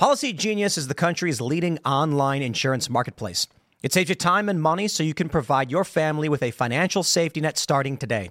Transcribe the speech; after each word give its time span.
Policy 0.00 0.32
Genius 0.32 0.78
is 0.78 0.88
the 0.88 0.94
country's 0.94 1.42
leading 1.42 1.78
online 1.84 2.40
insurance 2.40 2.88
marketplace. 2.88 3.46
It 3.82 3.92
saves 3.92 4.08
you 4.08 4.14
time 4.14 4.48
and 4.48 4.58
money 4.58 4.88
so 4.88 5.02
you 5.02 5.12
can 5.12 5.28
provide 5.28 5.70
your 5.70 5.84
family 5.84 6.26
with 6.26 6.42
a 6.42 6.52
financial 6.52 7.02
safety 7.02 7.42
net 7.42 7.58
starting 7.58 7.98
today. 7.98 8.30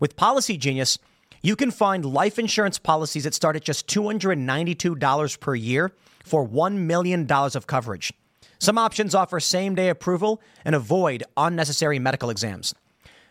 With 0.00 0.16
Policy 0.16 0.56
Genius, 0.56 0.98
you 1.42 1.54
can 1.54 1.70
find 1.70 2.04
life 2.04 2.40
insurance 2.40 2.80
policies 2.80 3.22
that 3.22 3.34
start 3.34 3.54
at 3.54 3.62
just 3.62 3.86
$292 3.86 5.38
per 5.38 5.54
year 5.54 5.92
for 6.24 6.44
$1 6.44 6.74
million 6.74 7.30
of 7.30 7.68
coverage. 7.68 8.12
Some 8.58 8.76
options 8.76 9.14
offer 9.14 9.38
same 9.38 9.76
day 9.76 9.90
approval 9.90 10.42
and 10.64 10.74
avoid 10.74 11.22
unnecessary 11.36 12.00
medical 12.00 12.30
exams. 12.30 12.74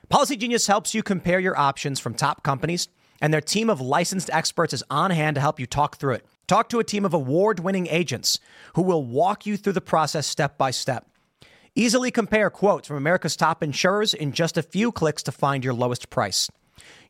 Policy 0.07 0.38
Genius 0.38 0.68
helps 0.68 0.96
you 0.96 1.04
compare 1.04 1.42
your 1.42 1.60
options 1.60 2.00
from 2.00 2.14
top 2.14 2.42
companies, 2.42 2.88
and 3.20 3.34
their 3.34 3.42
team 3.42 3.70
of 3.70 3.82
licensed 3.82 4.30
experts 4.32 4.73
is 4.73 4.84
on 4.89 5.12
hand 5.12 5.36
to 5.36 5.42
help 5.42 5.60
you 5.60 5.66
talk 5.66 5.98
through 5.98 6.14
it. 6.14 6.26
Talk 6.48 6.70
to 6.70 6.80
a 6.80 6.84
team 6.84 7.05
of 7.05 7.14
award 7.14 7.59
winning 7.59 7.88
agents 7.88 8.39
who 8.75 8.83
will 8.83 9.04
walk 9.04 9.47
you 9.47 9.57
through 9.57 9.74
the 9.74 9.82
process 9.82 10.28
step 10.28 10.60
by 10.60 10.70
step. 10.70 11.07
Easily 11.74 12.11
compare 12.11 12.51
quotes 12.51 12.87
from 12.87 12.97
America's 12.97 13.36
top 13.36 13.64
insurers 13.64 14.14
in 14.14 14.32
just 14.32 14.56
a 14.56 14.61
few 14.61 14.92
clicks 14.92 15.23
to 15.23 15.32
find 15.32 15.64
your 15.64 15.73
lowest 15.73 16.10
price. 16.11 16.50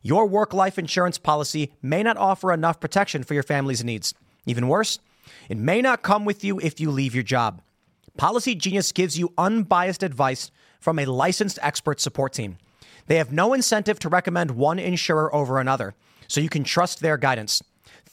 Your 0.00 0.26
work 0.26 0.54
life 0.54 0.78
insurance 0.78 1.18
policy 1.18 1.72
may 1.82 2.02
not 2.02 2.16
offer 2.16 2.50
enough 2.50 2.80
protection 2.80 3.24
for 3.24 3.34
your 3.34 3.42
family's 3.42 3.84
needs. 3.84 4.14
Even 4.46 4.68
worse, 4.68 5.00
it 5.50 5.58
may 5.58 5.82
not 5.82 6.02
come 6.02 6.24
with 6.24 6.42
you 6.42 6.58
if 6.60 6.80
you 6.80 6.90
leave 6.90 7.14
your 7.14 7.22
job. 7.22 7.60
Policy 8.16 8.54
Genius 8.54 8.90
gives 8.90 9.18
you 9.18 9.34
unbiased 9.36 10.02
advice 10.02 10.50
from 10.80 10.98
a 10.98 11.04
licensed 11.04 11.58
expert 11.60 12.00
support 12.00 12.32
team. 12.32 12.56
They 13.06 13.16
have 13.16 13.32
no 13.32 13.52
incentive 13.52 13.98
to 14.00 14.08
recommend 14.08 14.52
one 14.52 14.78
insurer 14.78 15.32
over 15.34 15.60
another, 15.60 15.94
so 16.26 16.40
you 16.40 16.48
can 16.48 16.64
trust 16.64 17.00
their 17.00 17.18
guidance 17.18 17.62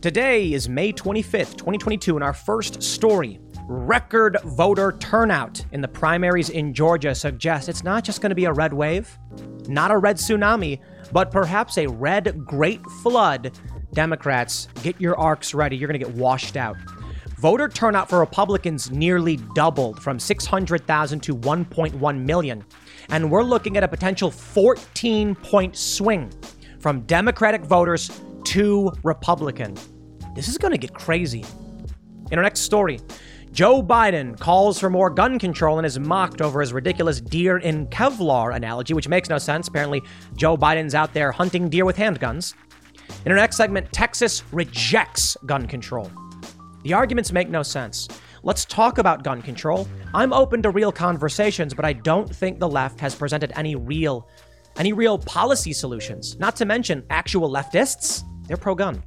Today 0.00 0.54
is 0.54 0.66
May 0.66 0.94
25th, 0.94 1.58
2022, 1.58 2.14
and 2.14 2.24
our 2.24 2.32
first 2.32 2.82
story 2.82 3.38
record 3.66 4.38
voter 4.44 4.92
turnout 4.92 5.62
in 5.72 5.82
the 5.82 5.88
primaries 5.88 6.48
in 6.48 6.72
Georgia 6.72 7.14
suggests 7.14 7.68
it's 7.68 7.84
not 7.84 8.02
just 8.02 8.22
going 8.22 8.30
to 8.30 8.34
be 8.34 8.46
a 8.46 8.52
red 8.52 8.72
wave, 8.72 9.18
not 9.68 9.90
a 9.90 9.98
red 9.98 10.16
tsunami, 10.16 10.80
but 11.12 11.30
perhaps 11.30 11.76
a 11.76 11.86
red 11.86 12.46
great 12.46 12.82
flood. 13.02 13.52
Democrats, 13.92 14.68
get 14.82 14.98
your 14.98 15.18
arks 15.18 15.52
ready. 15.52 15.76
You're 15.76 15.88
going 15.88 16.00
to 16.00 16.06
get 16.06 16.16
washed 16.16 16.56
out. 16.56 16.78
Voter 17.38 17.68
turnout 17.68 18.08
for 18.08 18.20
Republicans 18.20 18.90
nearly 18.90 19.36
doubled 19.54 20.02
from 20.02 20.18
600,000 20.18 21.20
to 21.20 21.36
1.1 21.36 22.24
million. 22.24 22.64
And 23.10 23.30
we're 23.30 23.42
looking 23.42 23.76
at 23.76 23.84
a 23.84 23.88
potential 23.88 24.30
14 24.30 25.34
point 25.34 25.76
swing 25.76 26.32
from 26.78 27.02
Democratic 27.02 27.66
voters 27.66 28.10
to 28.44 28.90
Republican. 29.04 29.76
This 30.40 30.48
is 30.48 30.56
going 30.56 30.72
to 30.72 30.78
get 30.78 30.94
crazy. 30.94 31.44
In 32.30 32.38
our 32.38 32.42
next 32.42 32.60
story, 32.60 32.98
Joe 33.52 33.82
Biden 33.82 34.40
calls 34.40 34.80
for 34.80 34.88
more 34.88 35.10
gun 35.10 35.38
control 35.38 35.76
and 35.76 35.84
is 35.84 35.98
mocked 35.98 36.40
over 36.40 36.62
his 36.62 36.72
ridiculous 36.72 37.20
deer 37.20 37.58
in 37.58 37.86
Kevlar 37.88 38.56
analogy, 38.56 38.94
which 38.94 39.06
makes 39.06 39.28
no 39.28 39.36
sense. 39.36 39.68
Apparently, 39.68 40.00
Joe 40.36 40.56
Biden's 40.56 40.94
out 40.94 41.12
there 41.12 41.30
hunting 41.30 41.68
deer 41.68 41.84
with 41.84 41.98
handguns. 41.98 42.54
In 43.26 43.32
our 43.32 43.36
next 43.36 43.58
segment, 43.58 43.92
Texas 43.92 44.42
rejects 44.50 45.36
gun 45.44 45.66
control. 45.66 46.10
The 46.84 46.94
arguments 46.94 47.32
make 47.32 47.50
no 47.50 47.62
sense. 47.62 48.08
Let's 48.42 48.64
talk 48.64 48.96
about 48.96 49.22
gun 49.22 49.42
control. 49.42 49.86
I'm 50.14 50.32
open 50.32 50.62
to 50.62 50.70
real 50.70 50.90
conversations, 50.90 51.74
but 51.74 51.84
I 51.84 51.92
don't 51.92 52.34
think 52.34 52.58
the 52.58 52.68
left 52.68 52.98
has 53.00 53.14
presented 53.14 53.52
any 53.56 53.76
real 53.76 54.26
any 54.78 54.94
real 54.94 55.18
policy 55.18 55.74
solutions. 55.74 56.38
Not 56.38 56.56
to 56.56 56.64
mention 56.64 57.04
actual 57.10 57.50
leftists. 57.50 58.22
They're 58.46 58.56
pro 58.56 58.74
gun. 58.74 59.02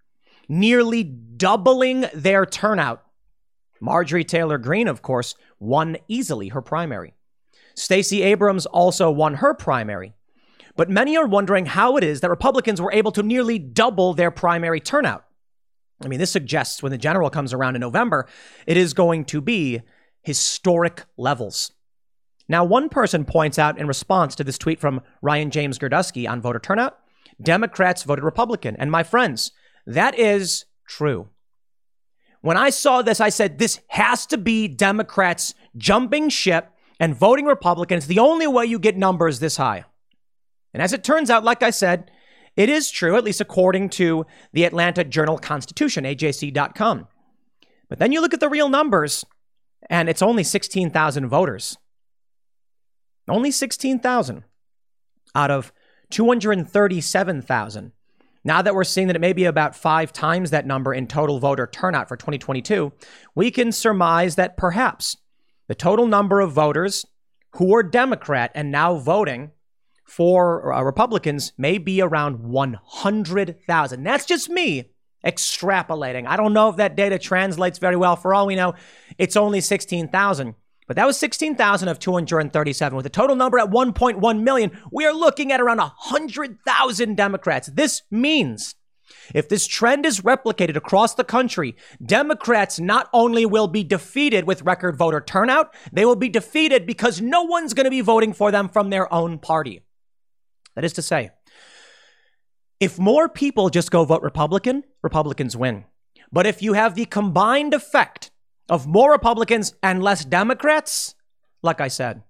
Nearly 0.48 1.04
doubling 1.04 2.06
their 2.14 2.46
turnout. 2.46 3.04
Marjorie 3.80 4.24
Taylor 4.24 4.58
Greene, 4.58 4.88
of 4.88 5.02
course, 5.02 5.36
won 5.60 5.98
easily 6.08 6.48
her 6.48 6.62
primary. 6.62 7.14
Stacey 7.74 8.22
Abrams 8.22 8.66
also 8.66 9.10
won 9.10 9.34
her 9.34 9.54
primary. 9.54 10.14
But 10.78 10.88
many 10.88 11.16
are 11.16 11.26
wondering 11.26 11.66
how 11.66 11.96
it 11.96 12.04
is 12.04 12.20
that 12.20 12.30
Republicans 12.30 12.80
were 12.80 12.92
able 12.92 13.10
to 13.10 13.22
nearly 13.24 13.58
double 13.58 14.14
their 14.14 14.30
primary 14.30 14.78
turnout. 14.78 15.24
I 16.04 16.06
mean, 16.06 16.20
this 16.20 16.30
suggests 16.30 16.84
when 16.84 16.92
the 16.92 16.96
general 16.96 17.30
comes 17.30 17.52
around 17.52 17.74
in 17.74 17.80
November, 17.80 18.28
it 18.64 18.76
is 18.76 18.94
going 18.94 19.24
to 19.24 19.40
be 19.40 19.82
historic 20.22 21.04
levels. 21.16 21.72
Now, 22.48 22.62
one 22.62 22.88
person 22.88 23.24
points 23.24 23.58
out 23.58 23.76
in 23.76 23.88
response 23.88 24.36
to 24.36 24.44
this 24.44 24.56
tweet 24.56 24.78
from 24.78 25.00
Ryan 25.20 25.50
James 25.50 25.80
Girdusky 25.80 26.30
on 26.30 26.40
voter 26.40 26.60
turnout 26.60 26.96
Democrats 27.42 28.04
voted 28.04 28.24
Republican. 28.24 28.76
And 28.78 28.88
my 28.88 29.02
friends, 29.02 29.50
that 29.84 30.16
is 30.16 30.64
true. 30.86 31.28
When 32.40 32.56
I 32.56 32.70
saw 32.70 33.02
this, 33.02 33.20
I 33.20 33.30
said, 33.30 33.58
this 33.58 33.80
has 33.88 34.26
to 34.26 34.38
be 34.38 34.68
Democrats 34.68 35.54
jumping 35.76 36.28
ship 36.28 36.70
and 37.00 37.16
voting 37.16 37.46
Republican. 37.46 37.98
It's 37.98 38.06
the 38.06 38.20
only 38.20 38.46
way 38.46 38.66
you 38.66 38.78
get 38.78 38.96
numbers 38.96 39.40
this 39.40 39.56
high. 39.56 39.84
And 40.78 40.84
as 40.84 40.92
it 40.92 41.02
turns 41.02 41.28
out, 41.28 41.42
like 41.42 41.64
I 41.64 41.70
said, 41.70 42.08
it 42.54 42.68
is 42.68 42.88
true, 42.88 43.16
at 43.16 43.24
least 43.24 43.40
according 43.40 43.88
to 43.88 44.24
the 44.52 44.62
Atlanta 44.62 45.02
Journal 45.02 45.36
Constitution, 45.36 46.04
AJC.com. 46.04 47.08
But 47.88 47.98
then 47.98 48.12
you 48.12 48.20
look 48.20 48.32
at 48.32 48.38
the 48.38 48.48
real 48.48 48.68
numbers, 48.68 49.24
and 49.90 50.08
it's 50.08 50.22
only 50.22 50.44
16,000 50.44 51.28
voters. 51.28 51.78
Only 53.28 53.50
16,000 53.50 54.44
out 55.34 55.50
of 55.50 55.72
237,000. 56.10 57.90
Now 58.44 58.62
that 58.62 58.76
we're 58.76 58.84
seeing 58.84 59.08
that 59.08 59.16
it 59.16 59.20
may 59.20 59.32
be 59.32 59.46
about 59.46 59.74
five 59.74 60.12
times 60.12 60.50
that 60.52 60.64
number 60.64 60.94
in 60.94 61.08
total 61.08 61.40
voter 61.40 61.66
turnout 61.66 62.06
for 62.06 62.16
2022, 62.16 62.92
we 63.34 63.50
can 63.50 63.72
surmise 63.72 64.36
that 64.36 64.56
perhaps 64.56 65.16
the 65.66 65.74
total 65.74 66.06
number 66.06 66.38
of 66.38 66.52
voters 66.52 67.04
who 67.56 67.74
are 67.74 67.82
Democrat 67.82 68.52
and 68.54 68.70
now 68.70 68.94
voting 68.94 69.50
for 70.08 70.72
uh, 70.72 70.82
Republicans 70.82 71.52
may 71.58 71.78
be 71.78 72.00
around 72.00 72.40
100,000. 72.40 74.02
That's 74.02 74.24
just 74.24 74.48
me 74.48 74.90
extrapolating. 75.24 76.26
I 76.26 76.36
don't 76.36 76.54
know 76.54 76.70
if 76.70 76.76
that 76.76 76.96
data 76.96 77.18
translates 77.18 77.78
very 77.78 77.96
well. 77.96 78.16
For 78.16 78.32
all 78.32 78.46
we 78.46 78.56
know, 78.56 78.74
it's 79.18 79.36
only 79.36 79.60
16,000. 79.60 80.54
But 80.86 80.96
that 80.96 81.06
was 81.06 81.18
16,000 81.18 81.88
of 81.88 81.98
237. 81.98 82.96
With 82.96 83.04
a 83.04 83.10
total 83.10 83.36
number 83.36 83.58
at 83.58 83.70
1.1 83.70 84.42
million, 84.42 84.78
we 84.90 85.04
are 85.04 85.12
looking 85.12 85.52
at 85.52 85.60
around 85.60 85.78
100,000 85.78 87.14
Democrats. 87.14 87.68
This 87.68 88.02
means 88.10 88.74
if 89.34 89.48
this 89.48 89.66
trend 89.66 90.06
is 90.06 90.22
replicated 90.22 90.76
across 90.76 91.14
the 91.14 91.24
country, 91.24 91.76
Democrats 92.02 92.80
not 92.80 93.10
only 93.12 93.44
will 93.44 93.68
be 93.68 93.84
defeated 93.84 94.46
with 94.46 94.62
record 94.62 94.96
voter 94.96 95.20
turnout, 95.20 95.74
they 95.92 96.06
will 96.06 96.16
be 96.16 96.30
defeated 96.30 96.86
because 96.86 97.20
no 97.20 97.42
one's 97.42 97.74
going 97.74 97.84
to 97.84 97.90
be 97.90 98.00
voting 98.00 98.32
for 98.32 98.50
them 98.50 98.68
from 98.70 98.88
their 98.88 99.12
own 99.12 99.38
party. 99.38 99.82
That 100.78 100.84
is 100.84 100.92
to 100.92 101.02
say, 101.02 101.32
if 102.78 103.00
more 103.00 103.28
people 103.28 103.68
just 103.68 103.90
go 103.90 104.04
vote 104.04 104.22
Republican, 104.22 104.84
Republicans 105.02 105.56
win. 105.56 105.86
But 106.30 106.46
if 106.46 106.62
you 106.62 106.74
have 106.74 106.94
the 106.94 107.04
combined 107.04 107.74
effect 107.74 108.30
of 108.68 108.86
more 108.86 109.10
Republicans 109.10 109.74
and 109.82 110.04
less 110.04 110.24
Democrats, 110.24 111.16
like 111.64 111.80
I 111.80 111.88
said, 111.88 112.22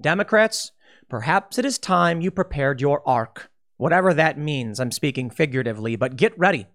Democrats, 0.00 0.72
perhaps 1.08 1.60
it 1.60 1.64
is 1.64 1.78
time 1.78 2.20
you 2.20 2.32
prepared 2.32 2.80
your 2.80 3.08
ark. 3.08 3.52
Whatever 3.76 4.12
that 4.14 4.36
means, 4.36 4.80
I'm 4.80 4.90
speaking 4.90 5.30
figuratively, 5.30 5.94
but 5.94 6.16
get 6.16 6.36
ready. 6.36 6.66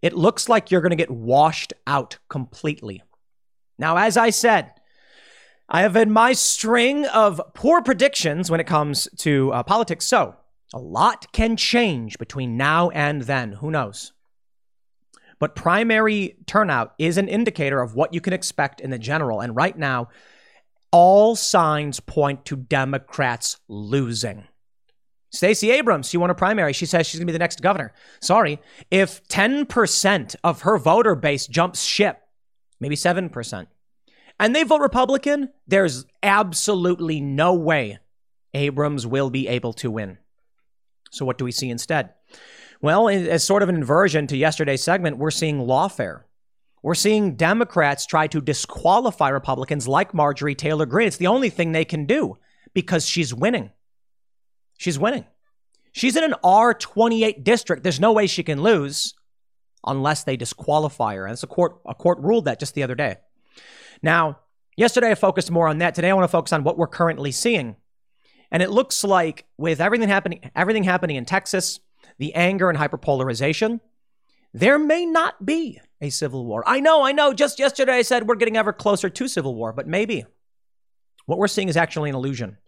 It 0.00 0.14
looks 0.16 0.48
like 0.48 0.70
you're 0.70 0.80
going 0.80 0.88
to 0.88 0.96
get 0.96 1.10
washed 1.10 1.74
out 1.86 2.16
completely. 2.30 3.02
Now, 3.78 3.98
as 3.98 4.16
I 4.16 4.30
said, 4.30 4.72
I 5.68 5.82
have 5.82 5.96
had 5.96 6.08
my 6.08 6.32
string 6.32 7.04
of 7.04 7.42
poor 7.52 7.82
predictions 7.82 8.50
when 8.50 8.58
it 8.58 8.66
comes 8.66 9.06
to 9.18 9.52
uh, 9.52 9.62
politics. 9.64 10.06
So, 10.06 10.36
a 10.72 10.78
lot 10.78 11.32
can 11.32 11.56
change 11.56 12.18
between 12.18 12.56
now 12.56 12.90
and 12.90 13.22
then. 13.22 13.52
Who 13.52 13.70
knows? 13.70 14.12
But 15.38 15.56
primary 15.56 16.36
turnout 16.46 16.94
is 16.98 17.18
an 17.18 17.28
indicator 17.28 17.80
of 17.80 17.94
what 17.94 18.14
you 18.14 18.20
can 18.20 18.32
expect 18.32 18.80
in 18.80 18.90
the 18.90 18.98
general. 18.98 19.40
And 19.40 19.56
right 19.56 19.76
now, 19.76 20.08
all 20.92 21.34
signs 21.34 21.98
point 22.00 22.44
to 22.44 22.56
Democrats 22.56 23.58
losing. 23.68 24.46
Stacey 25.30 25.70
Abrams, 25.70 26.08
she 26.08 26.18
won 26.18 26.30
a 26.30 26.34
primary. 26.34 26.74
She 26.74 26.86
says 26.86 27.06
she's 27.06 27.18
going 27.18 27.26
to 27.26 27.32
be 27.32 27.34
the 27.34 27.38
next 27.38 27.62
governor. 27.62 27.92
Sorry. 28.20 28.60
If 28.90 29.26
10% 29.28 30.36
of 30.44 30.62
her 30.62 30.78
voter 30.78 31.14
base 31.14 31.46
jumps 31.46 31.82
ship, 31.82 32.20
maybe 32.78 32.94
7%, 32.94 33.66
and 34.38 34.54
they 34.54 34.62
vote 34.62 34.80
Republican, 34.80 35.48
there's 35.66 36.04
absolutely 36.22 37.20
no 37.20 37.54
way 37.54 37.98
Abrams 38.54 39.06
will 39.06 39.30
be 39.30 39.48
able 39.48 39.72
to 39.74 39.90
win. 39.90 40.18
So, 41.12 41.24
what 41.24 41.38
do 41.38 41.44
we 41.44 41.52
see 41.52 41.70
instead? 41.70 42.10
Well, 42.80 43.08
as 43.08 43.44
sort 43.44 43.62
of 43.62 43.68
an 43.68 43.76
inversion 43.76 44.26
to 44.26 44.36
yesterday's 44.36 44.82
segment, 44.82 45.18
we're 45.18 45.30
seeing 45.30 45.58
lawfare. 45.58 46.22
We're 46.82 46.94
seeing 46.94 47.36
Democrats 47.36 48.06
try 48.06 48.26
to 48.26 48.40
disqualify 48.40 49.28
Republicans 49.28 49.86
like 49.86 50.14
Marjorie 50.14 50.56
Taylor 50.56 50.84
Greene. 50.84 51.06
It's 51.06 51.16
the 51.16 51.28
only 51.28 51.48
thing 51.48 51.70
they 51.70 51.84
can 51.84 52.06
do 52.06 52.38
because 52.74 53.06
she's 53.06 53.32
winning. 53.32 53.70
She's 54.78 54.98
winning. 54.98 55.26
She's 55.92 56.16
in 56.16 56.24
an 56.24 56.34
R28 56.42 57.44
district. 57.44 57.84
There's 57.84 58.00
no 58.00 58.12
way 58.12 58.26
she 58.26 58.42
can 58.42 58.62
lose 58.62 59.14
unless 59.86 60.24
they 60.24 60.36
disqualify 60.36 61.14
her. 61.14 61.24
And 61.24 61.34
it's 61.34 61.42
a 61.42 61.46
court 61.46 61.80
a 61.86 61.94
court 61.94 62.18
ruled 62.18 62.46
that 62.46 62.58
just 62.58 62.74
the 62.74 62.82
other 62.82 62.94
day. 62.94 63.16
Now, 64.02 64.40
yesterday 64.76 65.10
I 65.10 65.14
focused 65.14 65.50
more 65.50 65.68
on 65.68 65.78
that. 65.78 65.94
Today 65.94 66.10
I 66.10 66.14
want 66.14 66.24
to 66.24 66.28
focus 66.28 66.52
on 66.52 66.64
what 66.64 66.78
we're 66.78 66.88
currently 66.88 67.30
seeing. 67.30 67.76
And 68.52 68.62
it 68.62 68.70
looks 68.70 69.02
like 69.02 69.46
with 69.56 69.80
everything 69.80 70.10
happening 70.10 70.50
everything 70.54 70.84
happening 70.84 71.16
in 71.16 71.24
Texas, 71.24 71.80
the 72.18 72.34
anger 72.34 72.68
and 72.68 72.78
hyperpolarization, 72.78 73.80
there 74.52 74.78
may 74.78 75.06
not 75.06 75.44
be 75.44 75.80
a 76.02 76.10
civil 76.10 76.44
war. 76.44 76.62
I 76.66 76.78
know, 76.78 77.02
I 77.02 77.12
know. 77.12 77.32
Just 77.32 77.58
yesterday 77.58 77.94
I 77.94 78.02
said 78.02 78.28
we're 78.28 78.34
getting 78.36 78.58
ever 78.58 78.74
closer 78.74 79.08
to 79.08 79.26
civil 79.26 79.54
war, 79.54 79.72
but 79.72 79.88
maybe. 79.88 80.26
What 81.24 81.38
we're 81.38 81.48
seeing 81.48 81.68
is 81.68 81.76
actually 81.76 82.10
an 82.10 82.16
illusion. 82.16 82.58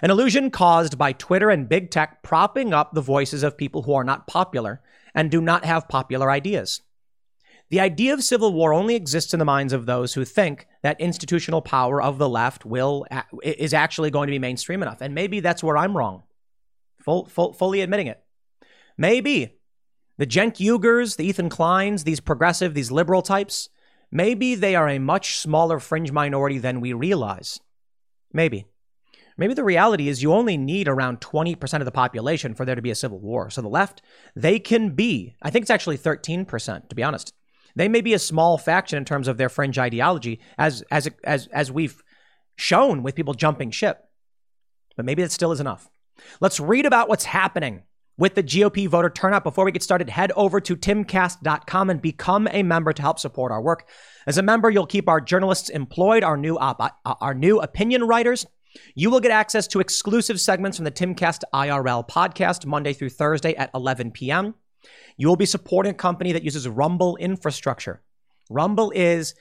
An 0.00 0.10
illusion 0.10 0.50
caused 0.50 0.96
by 0.96 1.12
Twitter 1.12 1.50
and 1.50 1.68
big 1.68 1.90
tech 1.90 2.22
propping 2.22 2.72
up 2.72 2.92
the 2.92 3.00
voices 3.00 3.42
of 3.42 3.56
people 3.56 3.82
who 3.82 3.94
are 3.94 4.04
not 4.04 4.28
popular 4.28 4.80
and 5.14 5.30
do 5.30 5.40
not 5.40 5.64
have 5.64 5.88
popular 5.88 6.30
ideas. 6.30 6.82
The 7.70 7.80
idea 7.80 8.14
of 8.14 8.22
civil 8.22 8.52
war 8.52 8.72
only 8.72 8.94
exists 8.94 9.32
in 9.32 9.40
the 9.40 9.44
minds 9.44 9.72
of 9.72 9.86
those 9.86 10.14
who 10.14 10.24
think 10.24 10.68
that 10.86 11.00
institutional 11.00 11.60
power 11.60 12.00
of 12.00 12.16
the 12.16 12.28
left 12.28 12.64
will 12.64 13.04
is 13.42 13.74
actually 13.74 14.08
going 14.08 14.28
to 14.28 14.30
be 14.30 14.38
mainstream 14.38 14.82
enough. 14.82 15.00
And 15.00 15.16
maybe 15.16 15.40
that's 15.40 15.60
where 15.60 15.76
I'm 15.76 15.96
wrong. 15.96 16.22
Full, 17.00 17.26
full, 17.26 17.52
fully 17.52 17.80
admitting 17.80 18.06
it. 18.06 18.22
Maybe 18.96 19.58
the 20.16 20.28
Cenk 20.28 20.58
Uygurs, 20.58 21.16
the 21.16 21.26
Ethan 21.26 21.50
Kleins, 21.50 22.04
these 22.04 22.20
progressive, 22.20 22.74
these 22.74 22.92
liberal 22.92 23.20
types, 23.20 23.68
maybe 24.12 24.54
they 24.54 24.76
are 24.76 24.88
a 24.88 25.00
much 25.00 25.38
smaller 25.38 25.80
fringe 25.80 26.12
minority 26.12 26.58
than 26.58 26.80
we 26.80 26.92
realize. 26.92 27.58
Maybe. 28.32 28.66
Maybe 29.36 29.54
the 29.54 29.64
reality 29.64 30.08
is 30.08 30.22
you 30.22 30.32
only 30.32 30.56
need 30.56 30.86
around 30.86 31.20
20% 31.20 31.80
of 31.80 31.84
the 31.84 31.90
population 31.90 32.54
for 32.54 32.64
there 32.64 32.76
to 32.76 32.80
be 32.80 32.92
a 32.92 32.94
civil 32.94 33.18
war. 33.18 33.50
So 33.50 33.60
the 33.60 33.68
left, 33.68 34.02
they 34.36 34.60
can 34.60 34.90
be, 34.90 35.34
I 35.42 35.50
think 35.50 35.64
it's 35.64 35.70
actually 35.70 35.98
13%, 35.98 36.88
to 36.88 36.94
be 36.94 37.02
honest. 37.02 37.32
They 37.76 37.88
may 37.88 38.00
be 38.00 38.14
a 38.14 38.18
small 38.18 38.58
faction 38.58 38.96
in 38.96 39.04
terms 39.04 39.28
of 39.28 39.36
their 39.36 39.48
fringe 39.48 39.78
ideology, 39.78 40.40
as, 40.58 40.82
as, 40.90 41.08
as, 41.24 41.46
as 41.48 41.70
we've 41.70 42.02
shown 42.56 43.02
with 43.02 43.14
people 43.14 43.34
jumping 43.34 43.70
ship. 43.70 44.02
But 44.96 45.04
maybe 45.04 45.22
that 45.22 45.30
still 45.30 45.52
is 45.52 45.60
enough. 45.60 45.88
Let's 46.40 46.58
read 46.58 46.86
about 46.86 47.08
what's 47.08 47.26
happening 47.26 47.82
with 48.18 48.34
the 48.34 48.42
GOP 48.42 48.88
voter 48.88 49.10
turnout. 49.10 49.44
Before 49.44 49.66
we 49.66 49.72
get 49.72 49.82
started, 49.82 50.08
head 50.08 50.32
over 50.34 50.58
to 50.60 50.74
timcast.com 50.74 51.90
and 51.90 52.00
become 52.00 52.48
a 52.50 52.62
member 52.62 52.94
to 52.94 53.02
help 53.02 53.18
support 53.18 53.52
our 53.52 53.60
work. 53.60 53.86
As 54.26 54.38
a 54.38 54.42
member, 54.42 54.70
you'll 54.70 54.86
keep 54.86 55.08
our 55.08 55.20
journalists 55.20 55.68
employed, 55.68 56.24
our 56.24 56.38
new 56.38 56.58
op- 56.58 56.80
uh, 56.80 57.14
our 57.20 57.34
new 57.34 57.60
opinion 57.60 58.04
writers, 58.04 58.46
you 58.94 59.10
will 59.10 59.20
get 59.20 59.30
access 59.30 59.66
to 59.68 59.80
exclusive 59.80 60.40
segments 60.40 60.76
from 60.76 60.84
the 60.84 60.90
Timcast 60.90 61.42
IRL 61.54 62.08
podcast 62.08 62.66
Monday 62.66 62.92
through 62.92 63.10
Thursday 63.10 63.54
at 63.54 63.70
11 63.74 64.12
p.m. 64.12 64.54
You 65.16 65.28
will 65.28 65.36
be 65.36 65.46
supporting 65.46 65.92
a 65.92 65.94
company 65.94 66.32
that 66.32 66.44
uses 66.44 66.68
Rumble 66.68 67.16
infrastructure. 67.16 68.02
Rumble 68.50 68.92
is 68.94 69.34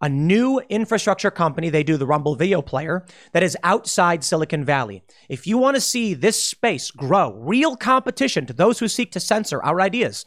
a 0.00 0.08
new 0.08 0.60
infrastructure 0.68 1.30
company. 1.30 1.70
They 1.70 1.84
do 1.84 1.96
the 1.96 2.06
Rumble 2.06 2.34
video 2.34 2.60
player 2.60 3.06
that 3.32 3.42
is 3.42 3.56
outside 3.62 4.24
Silicon 4.24 4.64
Valley. 4.64 5.04
If 5.28 5.46
you 5.46 5.58
want 5.58 5.76
to 5.76 5.80
see 5.80 6.12
this 6.12 6.42
space 6.42 6.90
grow, 6.90 7.32
real 7.34 7.76
competition 7.76 8.44
to 8.46 8.52
those 8.52 8.80
who 8.80 8.88
seek 8.88 9.12
to 9.12 9.20
censor 9.20 9.62
our 9.62 9.80
ideas, 9.80 10.26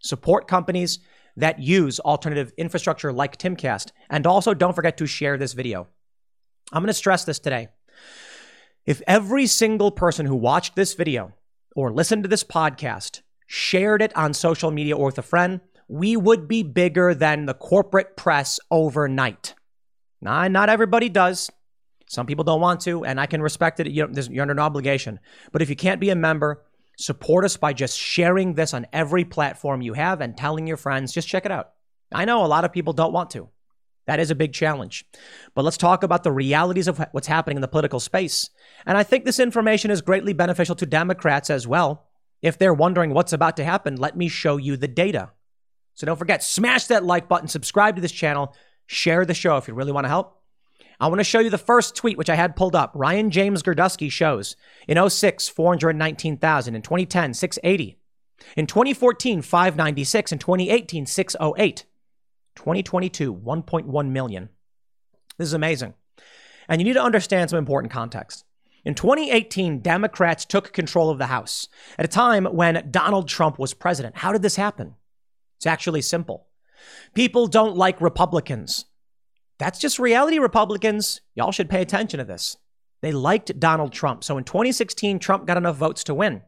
support 0.00 0.48
companies 0.48 0.98
that 1.36 1.60
use 1.60 2.00
alternative 2.00 2.52
infrastructure 2.56 3.12
like 3.12 3.36
Timcast. 3.36 3.92
And 4.08 4.26
also 4.26 4.54
don't 4.54 4.74
forget 4.74 4.96
to 4.98 5.06
share 5.06 5.36
this 5.36 5.52
video. 5.52 5.86
I'm 6.72 6.82
going 6.82 6.88
to 6.88 6.94
stress 6.94 7.24
this 7.24 7.38
today. 7.38 7.68
If 8.86 9.02
every 9.06 9.46
single 9.46 9.90
person 9.90 10.26
who 10.26 10.34
watched 10.34 10.74
this 10.74 10.94
video 10.94 11.32
or 11.76 11.92
listened 11.92 12.24
to 12.24 12.28
this 12.28 12.44
podcast 12.44 13.20
shared 13.52 14.00
it 14.00 14.16
on 14.16 14.32
social 14.32 14.70
media 14.70 14.96
or 14.96 15.06
with 15.06 15.18
a 15.18 15.22
friend, 15.22 15.60
we 15.88 16.16
would 16.16 16.46
be 16.46 16.62
bigger 16.62 17.16
than 17.16 17.46
the 17.46 17.54
corporate 17.54 18.16
press 18.16 18.60
overnight. 18.70 19.54
Now, 20.20 20.46
not 20.46 20.68
everybody 20.68 21.08
does. 21.08 21.50
Some 22.06 22.26
people 22.26 22.44
don't 22.44 22.60
want 22.60 22.80
to, 22.82 23.04
and 23.04 23.18
I 23.18 23.26
can 23.26 23.42
respect 23.42 23.80
it. 23.80 23.90
You're, 23.90 24.08
you're 24.08 24.42
under 24.42 24.54
no 24.54 24.62
obligation. 24.62 25.18
But 25.50 25.62
if 25.62 25.68
you 25.68 25.74
can't 25.74 26.00
be 26.00 26.10
a 26.10 26.14
member, 26.14 26.62
support 26.96 27.44
us 27.44 27.56
by 27.56 27.72
just 27.72 27.98
sharing 27.98 28.54
this 28.54 28.72
on 28.72 28.86
every 28.92 29.24
platform 29.24 29.82
you 29.82 29.94
have 29.94 30.20
and 30.20 30.36
telling 30.36 30.68
your 30.68 30.76
friends, 30.76 31.12
just 31.12 31.26
check 31.26 31.44
it 31.44 31.50
out. 31.50 31.70
I 32.12 32.26
know 32.26 32.44
a 32.44 32.46
lot 32.46 32.64
of 32.64 32.72
people 32.72 32.92
don't 32.92 33.12
want 33.12 33.30
to. 33.30 33.48
That 34.06 34.20
is 34.20 34.30
a 34.30 34.36
big 34.36 34.52
challenge. 34.52 35.04
But 35.56 35.64
let's 35.64 35.76
talk 35.76 36.04
about 36.04 36.22
the 36.22 36.30
realities 36.30 36.86
of 36.86 37.04
what's 37.10 37.26
happening 37.26 37.56
in 37.56 37.62
the 37.62 37.68
political 37.68 37.98
space. 37.98 38.48
And 38.86 38.96
I 38.96 39.02
think 39.02 39.24
this 39.24 39.40
information 39.40 39.90
is 39.90 40.02
greatly 40.02 40.34
beneficial 40.34 40.76
to 40.76 40.86
Democrats 40.86 41.50
as 41.50 41.66
well. 41.66 42.06
If 42.42 42.58
they're 42.58 42.74
wondering 42.74 43.12
what's 43.12 43.32
about 43.32 43.56
to 43.58 43.64
happen, 43.64 43.96
let 43.96 44.16
me 44.16 44.28
show 44.28 44.56
you 44.56 44.76
the 44.76 44.88
data. 44.88 45.30
So 45.94 46.06
don't 46.06 46.18
forget, 46.18 46.42
smash 46.42 46.86
that 46.86 47.04
like 47.04 47.28
button, 47.28 47.48
subscribe 47.48 47.96
to 47.96 48.02
this 48.02 48.12
channel, 48.12 48.54
share 48.86 49.24
the 49.24 49.34
show 49.34 49.56
if 49.56 49.68
you 49.68 49.74
really 49.74 49.92
want 49.92 50.04
to 50.04 50.08
help. 50.08 50.40
I 51.00 51.08
want 51.08 51.20
to 51.20 51.24
show 51.24 51.40
you 51.40 51.48
the 51.48 51.58
first 51.58 51.96
tweet, 51.96 52.18
which 52.18 52.28
I 52.28 52.34
had 52.34 52.56
pulled 52.56 52.76
up. 52.76 52.92
Ryan 52.94 53.30
James 53.30 53.62
Girdusky 53.62 54.10
shows 54.10 54.54
in 54.86 55.08
06, 55.08 55.48
419,000. 55.48 56.74
In 56.74 56.82
2010, 56.82 57.32
680. 57.32 57.98
In 58.56 58.66
2014, 58.66 59.40
596. 59.40 60.32
In 60.32 60.38
2018, 60.38 61.06
608. 61.06 61.84
2022, 62.54 63.34
1.1 63.34 64.10
million. 64.10 64.50
This 65.38 65.48
is 65.48 65.54
amazing. 65.54 65.94
And 66.68 66.80
you 66.80 66.84
need 66.84 66.94
to 66.94 67.02
understand 67.02 67.48
some 67.48 67.58
important 67.58 67.92
context. 67.92 68.44
In 68.84 68.94
2018, 68.94 69.80
Democrats 69.80 70.44
took 70.44 70.72
control 70.72 71.10
of 71.10 71.18
the 71.18 71.26
House 71.26 71.68
at 71.98 72.04
a 72.04 72.08
time 72.08 72.46
when 72.46 72.88
Donald 72.90 73.28
Trump 73.28 73.58
was 73.58 73.74
president. 73.74 74.16
How 74.18 74.32
did 74.32 74.42
this 74.42 74.56
happen? 74.56 74.94
It's 75.58 75.66
actually 75.66 76.02
simple. 76.02 76.46
People 77.14 77.46
don't 77.46 77.76
like 77.76 78.00
Republicans. 78.00 78.86
That's 79.58 79.78
just 79.78 79.98
reality, 79.98 80.38
Republicans. 80.38 81.20
Y'all 81.34 81.52
should 81.52 81.68
pay 81.68 81.82
attention 81.82 82.18
to 82.18 82.24
this. 82.24 82.56
They 83.02 83.12
liked 83.12 83.60
Donald 83.60 83.92
Trump. 83.92 84.24
So 84.24 84.38
in 84.38 84.44
2016, 84.44 85.18
Trump 85.18 85.46
got 85.46 85.58
enough 85.58 85.76
votes 85.76 86.04
to 86.04 86.14
win. 86.14 86.42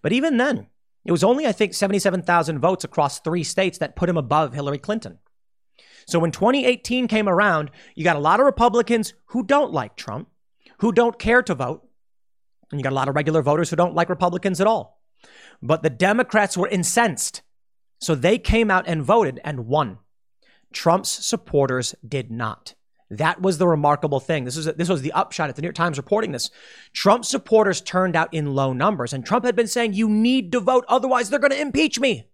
But 0.00 0.12
even 0.12 0.36
then, 0.36 0.68
it 1.04 1.10
was 1.10 1.24
only, 1.24 1.46
I 1.46 1.52
think, 1.52 1.74
77,000 1.74 2.60
votes 2.60 2.84
across 2.84 3.18
three 3.18 3.42
states 3.42 3.78
that 3.78 3.96
put 3.96 4.08
him 4.08 4.16
above 4.16 4.54
Hillary 4.54 4.78
Clinton. 4.78 5.18
So 6.06 6.18
when 6.18 6.30
2018 6.30 7.08
came 7.08 7.28
around, 7.28 7.70
you 7.94 8.04
got 8.04 8.16
a 8.16 8.20
lot 8.20 8.40
of 8.40 8.46
Republicans 8.46 9.14
who 9.26 9.44
don't 9.44 9.72
like 9.72 9.96
Trump, 9.96 10.28
who 10.82 10.92
don't 10.92 11.18
care 11.18 11.42
to 11.42 11.54
vote. 11.54 11.88
And 12.70 12.80
you 12.80 12.82
got 12.82 12.92
a 12.92 12.96
lot 12.96 13.08
of 13.08 13.14
regular 13.14 13.40
voters 13.40 13.70
who 13.70 13.76
don't 13.76 13.94
like 13.94 14.08
Republicans 14.08 14.60
at 14.60 14.66
all. 14.66 15.00
But 15.62 15.84
the 15.84 15.90
Democrats 15.90 16.56
were 16.56 16.68
incensed. 16.68 17.42
So 18.00 18.16
they 18.16 18.36
came 18.36 18.68
out 18.68 18.88
and 18.88 19.04
voted 19.04 19.40
and 19.44 19.68
won. 19.68 19.98
Trump's 20.72 21.08
supporters 21.08 21.94
did 22.06 22.32
not. 22.32 22.74
That 23.10 23.40
was 23.40 23.58
the 23.58 23.68
remarkable 23.68 24.18
thing. 24.18 24.44
This 24.44 24.56
was 24.56 24.64
this 24.64 24.88
was 24.88 25.02
the 25.02 25.12
upshot 25.12 25.50
at 25.50 25.54
the 25.54 25.62
New 25.62 25.66
York 25.66 25.76
Times 25.76 25.98
reporting 25.98 26.32
this. 26.32 26.50
Trump 26.92 27.24
supporters 27.24 27.80
turned 27.80 28.16
out 28.16 28.32
in 28.32 28.54
low 28.54 28.72
numbers, 28.72 29.12
and 29.12 29.24
Trump 29.24 29.44
had 29.44 29.54
been 29.54 29.68
saying, 29.68 29.92
"You 29.92 30.08
need 30.08 30.50
to 30.52 30.60
vote, 30.60 30.84
otherwise 30.88 31.28
they're 31.28 31.38
going 31.38 31.52
to 31.52 31.60
impeach 31.60 32.00
me." 32.00 32.24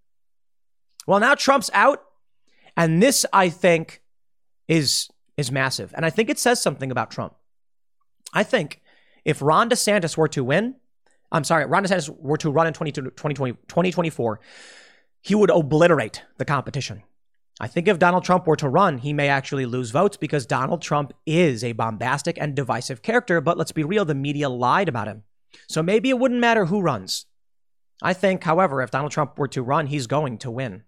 Well, 1.06 1.20
now 1.20 1.34
Trump's 1.34 1.68
out, 1.74 2.04
and 2.76 3.02
this 3.02 3.26
I 3.32 3.50
think 3.50 4.02
is 4.68 5.10
is 5.36 5.50
massive, 5.50 5.92
and 5.96 6.06
I 6.06 6.10
think 6.10 6.30
it 6.30 6.38
says 6.38 6.62
something 6.62 6.92
about 6.92 7.10
Trump. 7.10 7.34
I 8.32 8.42
think 8.42 8.80
if 9.24 9.42
Ron 9.42 9.70
DeSantis 9.70 10.16
were 10.16 10.28
to 10.28 10.44
win, 10.44 10.74
I'm 11.30 11.44
sorry, 11.44 11.66
Ron 11.66 11.84
DeSantis 11.84 12.08
were 12.08 12.38
to 12.38 12.50
run 12.50 12.66
in 12.66 12.72
2020, 12.72 13.52
2024, 13.52 14.40
he 15.20 15.34
would 15.34 15.50
obliterate 15.50 16.22
the 16.38 16.44
competition. 16.44 17.02
I 17.60 17.66
think 17.66 17.88
if 17.88 17.98
Donald 17.98 18.24
Trump 18.24 18.46
were 18.46 18.56
to 18.56 18.68
run, 18.68 18.98
he 18.98 19.12
may 19.12 19.28
actually 19.28 19.66
lose 19.66 19.90
votes 19.90 20.16
because 20.16 20.46
Donald 20.46 20.80
Trump 20.80 21.12
is 21.26 21.64
a 21.64 21.72
bombastic 21.72 22.38
and 22.40 22.54
divisive 22.54 23.02
character. 23.02 23.40
But 23.40 23.58
let's 23.58 23.72
be 23.72 23.82
real, 23.82 24.04
the 24.04 24.14
media 24.14 24.48
lied 24.48 24.88
about 24.88 25.08
him. 25.08 25.24
So 25.68 25.82
maybe 25.82 26.08
it 26.08 26.18
wouldn't 26.18 26.40
matter 26.40 26.66
who 26.66 26.80
runs. 26.80 27.26
I 28.00 28.12
think, 28.12 28.44
however, 28.44 28.80
if 28.80 28.92
Donald 28.92 29.10
Trump 29.10 29.36
were 29.38 29.48
to 29.48 29.62
run, 29.62 29.88
he's 29.88 30.06
going 30.06 30.38
to 30.38 30.52
win. 30.52 30.84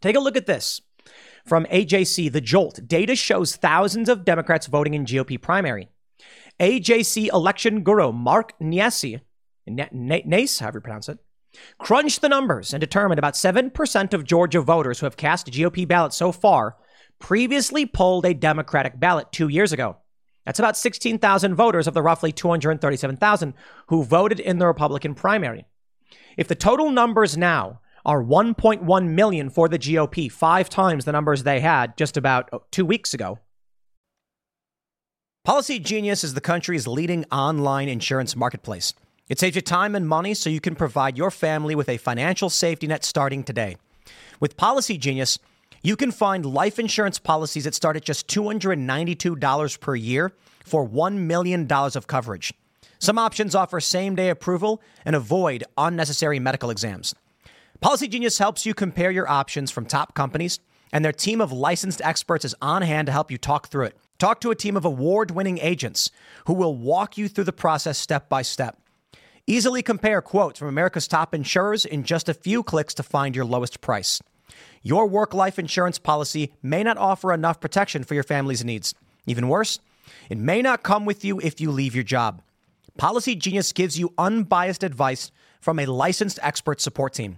Take 0.00 0.16
a 0.16 0.20
look 0.20 0.38
at 0.38 0.46
this 0.46 0.80
from 1.44 1.66
AJC, 1.66 2.32
The 2.32 2.40
Jolt. 2.40 2.80
Data 2.86 3.14
shows 3.14 3.56
thousands 3.56 4.08
of 4.08 4.24
Democrats 4.24 4.66
voting 4.66 4.94
in 4.94 5.04
GOP 5.04 5.40
primary. 5.40 5.90
AJC 6.60 7.28
election 7.32 7.82
guru 7.82 8.12
Mark 8.12 8.58
Niesse, 8.60 9.20
Nace, 9.66 10.58
however 10.58 10.78
you 10.78 10.82
pronounce 10.82 11.08
it, 11.08 11.18
crunched 11.78 12.20
the 12.20 12.28
numbers 12.28 12.72
and 12.72 12.80
determined 12.80 13.18
about 13.18 13.34
7% 13.34 14.14
of 14.14 14.24
Georgia 14.24 14.60
voters 14.60 15.00
who 15.00 15.06
have 15.06 15.16
cast 15.16 15.50
GOP 15.50 15.86
ballots 15.86 16.16
so 16.16 16.32
far 16.32 16.76
previously 17.18 17.86
polled 17.86 18.26
a 18.26 18.34
Democratic 18.34 18.98
ballot 18.98 19.32
two 19.32 19.48
years 19.48 19.72
ago. 19.72 19.96
That's 20.44 20.58
about 20.58 20.76
16,000 20.76 21.54
voters 21.54 21.86
of 21.86 21.94
the 21.94 22.02
roughly 22.02 22.30
237,000 22.30 23.54
who 23.88 24.04
voted 24.04 24.40
in 24.40 24.58
the 24.58 24.66
Republican 24.66 25.14
primary. 25.14 25.64
If 26.36 26.48
the 26.48 26.54
total 26.54 26.90
numbers 26.90 27.36
now 27.36 27.80
are 28.04 28.22
1.1 28.22 29.08
million 29.08 29.48
for 29.48 29.68
the 29.68 29.78
GOP, 29.78 30.30
five 30.30 30.68
times 30.68 31.04
the 31.04 31.12
numbers 31.12 31.42
they 31.42 31.60
had 31.60 31.96
just 31.96 32.16
about 32.16 32.70
two 32.70 32.84
weeks 32.84 33.14
ago. 33.14 33.38
Policy 35.44 35.78
Genius 35.78 36.24
is 36.24 36.32
the 36.32 36.40
country's 36.40 36.86
leading 36.86 37.26
online 37.30 37.86
insurance 37.86 38.34
marketplace. 38.34 38.94
It 39.28 39.38
saves 39.38 39.54
you 39.54 39.60
time 39.60 39.94
and 39.94 40.08
money 40.08 40.32
so 40.32 40.48
you 40.48 40.58
can 40.58 40.74
provide 40.74 41.18
your 41.18 41.30
family 41.30 41.74
with 41.74 41.90
a 41.90 41.98
financial 41.98 42.48
safety 42.48 42.86
net 42.86 43.04
starting 43.04 43.44
today. 43.44 43.76
With 44.40 44.56
Policy 44.56 44.96
Genius, 44.96 45.38
you 45.82 45.96
can 45.96 46.12
find 46.12 46.46
life 46.46 46.78
insurance 46.78 47.18
policies 47.18 47.64
that 47.64 47.74
start 47.74 47.94
at 47.94 48.06
just 48.06 48.26
$292 48.26 49.80
per 49.80 49.94
year 49.94 50.32
for 50.64 50.88
$1 50.88 51.18
million 51.18 51.70
of 51.70 52.06
coverage. 52.06 52.54
Some 52.98 53.18
options 53.18 53.54
offer 53.54 53.80
same 53.80 54.14
day 54.14 54.30
approval 54.30 54.80
and 55.04 55.14
avoid 55.14 55.62
unnecessary 55.76 56.38
medical 56.38 56.70
exams. 56.70 57.14
Policy 57.82 58.08
Genius 58.08 58.38
helps 58.38 58.64
you 58.64 58.72
compare 58.72 59.10
your 59.10 59.28
options 59.28 59.70
from 59.70 59.84
top 59.84 60.14
companies, 60.14 60.58
and 60.90 61.04
their 61.04 61.12
team 61.12 61.42
of 61.42 61.52
licensed 61.52 62.00
experts 62.00 62.46
is 62.46 62.54
on 62.62 62.80
hand 62.80 63.04
to 63.08 63.12
help 63.12 63.30
you 63.30 63.36
talk 63.36 63.68
through 63.68 63.84
it. 63.84 63.98
Talk 64.24 64.40
to 64.40 64.50
a 64.50 64.54
team 64.54 64.74
of 64.74 64.86
award 64.86 65.32
winning 65.32 65.58
agents 65.58 66.10
who 66.46 66.54
will 66.54 66.74
walk 66.74 67.18
you 67.18 67.28
through 67.28 67.44
the 67.44 67.52
process 67.52 67.98
step 67.98 68.26
by 68.26 68.40
step. 68.40 68.80
Easily 69.46 69.82
compare 69.82 70.22
quotes 70.22 70.58
from 70.58 70.68
America's 70.68 71.06
top 71.06 71.34
insurers 71.34 71.84
in 71.84 72.04
just 72.04 72.30
a 72.30 72.32
few 72.32 72.62
clicks 72.62 72.94
to 72.94 73.02
find 73.02 73.36
your 73.36 73.44
lowest 73.44 73.82
price. 73.82 74.22
Your 74.80 75.06
work 75.06 75.34
life 75.34 75.58
insurance 75.58 75.98
policy 75.98 76.54
may 76.62 76.82
not 76.82 76.96
offer 76.96 77.34
enough 77.34 77.60
protection 77.60 78.02
for 78.02 78.14
your 78.14 78.22
family's 78.22 78.64
needs. 78.64 78.94
Even 79.26 79.48
worse, 79.48 79.78
it 80.30 80.38
may 80.38 80.62
not 80.62 80.82
come 80.82 81.04
with 81.04 81.22
you 81.22 81.38
if 81.40 81.60
you 81.60 81.70
leave 81.70 81.94
your 81.94 82.02
job. 82.02 82.40
Policy 82.96 83.36
Genius 83.36 83.74
gives 83.74 83.98
you 83.98 84.14
unbiased 84.16 84.82
advice 84.82 85.30
from 85.60 85.78
a 85.78 85.84
licensed 85.84 86.38
expert 86.40 86.80
support 86.80 87.12
team. 87.12 87.36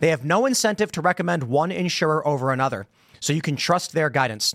They 0.00 0.08
have 0.08 0.22
no 0.22 0.44
incentive 0.44 0.92
to 0.92 1.00
recommend 1.00 1.44
one 1.44 1.72
insurer 1.72 2.28
over 2.28 2.52
another, 2.52 2.86
so 3.20 3.32
you 3.32 3.40
can 3.40 3.56
trust 3.56 3.94
their 3.94 4.10
guidance. 4.10 4.54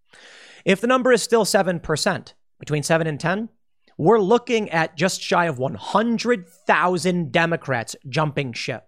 If 0.65 0.81
the 0.81 0.87
number 0.87 1.11
is 1.11 1.23
still 1.23 1.45
7%, 1.45 2.33
between 2.59 2.83
7 2.83 3.07
and 3.07 3.19
10, 3.19 3.49
we're 3.97 4.19
looking 4.19 4.69
at 4.69 4.95
just 4.95 5.21
shy 5.21 5.45
of 5.45 5.59
100,000 5.59 7.31
Democrats 7.31 7.95
jumping 8.07 8.53
ship. 8.53 8.87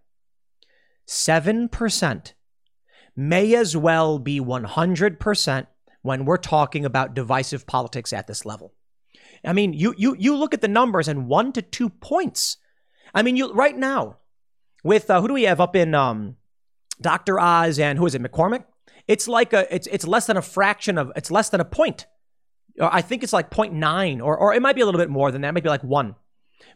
7% 1.08 2.34
may 3.16 3.56
as 3.56 3.78
well 3.78 4.20
be 4.20 4.40
100% 4.40 5.68
when 6.02 6.26
we're 6.26 6.38
talking 6.38 6.86
about 6.86 7.14
divisive 7.14 7.68
politics 7.68 8.14
at 8.14 8.28
this 8.28 8.46
level. 8.46 8.74
I 9.46 9.54
mean, 9.54 9.74
you 9.74 9.94
you 9.98 10.16
you 10.18 10.36
look 10.36 10.54
at 10.54 10.62
the 10.62 10.68
numbers 10.68 11.08
and 11.08 11.28
1 11.28 11.54
to 11.54 11.62
2 11.62 11.90
points. 11.90 12.58
I 13.14 13.22
mean, 13.22 13.36
you 13.36 13.52
right 13.54 13.78
now 13.78 14.18
with 14.84 15.10
uh, 15.10 15.22
who 15.22 15.28
do 15.28 15.34
we 15.34 15.44
have 15.44 15.62
up 15.62 15.76
in 15.76 15.94
um, 15.94 16.38
Dr. 17.02 17.40
Oz 17.40 17.80
and 17.80 17.98
who 17.98 18.06
is 18.06 18.16
it 18.16 18.22
McCormick? 18.22 18.66
It's 19.08 19.28
like 19.28 19.54
a 19.54 19.74
it's 19.74 19.88
it's 19.88 20.08
less 20.08 20.26
than 20.28 20.38
a 20.38 20.42
fraction 20.42 20.98
of 20.98 21.12
it's 21.16 21.32
less 21.32 21.50
than 21.50 21.60
a 21.60 21.66
point 21.66 22.08
uh, 22.80 22.90
I 22.92 23.02
think 23.02 23.24
it's 23.24 23.34
like 23.34 23.50
0.9 23.50 24.24
or, 24.24 24.38
or 24.38 24.54
it 24.54 24.62
might 24.62 24.76
be 24.76 24.82
a 24.82 24.86
little 24.86 25.00
bit 25.00 25.10
more 25.10 25.32
than 25.32 25.42
that. 25.42 25.50
It 25.50 25.54
might 25.54 25.64
be 25.64 25.70
like 25.70 25.84
one. 25.84 26.16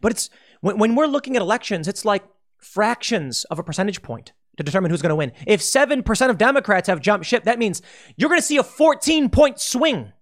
But 0.02 0.12
it's 0.12 0.30
when, 0.62 0.78
when 0.78 0.96
we're 0.96 1.08
looking 1.08 1.36
at 1.36 1.42
elections, 1.42 1.88
it's 1.88 2.06
like 2.06 2.24
fractions 2.60 3.46
of 3.46 3.60
a 3.60 3.64
percentage 3.64 4.02
point 4.02 4.34
to 4.58 4.64
determine 4.64 4.92
who's 4.92 5.02
going 5.02 5.10
to 5.10 5.16
win. 5.16 5.32
If 5.46 5.62
7% 5.62 6.30
of 6.30 6.38
Democrats 6.38 6.88
have 6.88 7.02
jumped 7.02 7.26
ship, 7.26 7.44
that 7.44 7.60
means 7.60 7.82
you're 8.16 8.30
going 8.30 8.42
to 8.42 8.46
see 8.46 8.58
a 8.58 8.64
14 8.64 9.30
point 9.30 9.60
swing. 9.60 10.14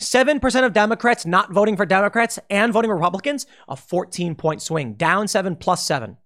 7% 0.00 0.64
of 0.64 0.72
Democrats 0.74 1.24
not 1.24 1.52
voting 1.52 1.76
for 1.76 1.86
Democrats 1.86 2.38
and 2.50 2.72
voting 2.72 2.90
Republicans, 2.90 3.46
a 3.66 3.76
14 3.76 4.34
point 4.34 4.60
swing, 4.60 4.94
down 4.94 5.26
seven 5.28 5.56
plus 5.56 5.86
seven. 5.86 6.18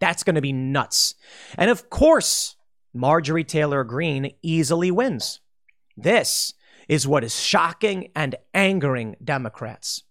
That's 0.00 0.22
going 0.22 0.36
to 0.36 0.40
be 0.40 0.52
nuts. 0.52 1.14
And 1.58 1.70
of 1.70 1.90
course, 1.90 2.56
Marjorie 2.94 3.44
Taylor 3.44 3.82
Greene 3.82 4.32
easily 4.40 4.90
wins. 4.90 5.40
This 5.96 6.54
is 6.88 7.08
what 7.08 7.24
is 7.24 7.38
shocking 7.38 8.10
and 8.14 8.36
angering 8.54 9.16
Democrats. 9.22 10.04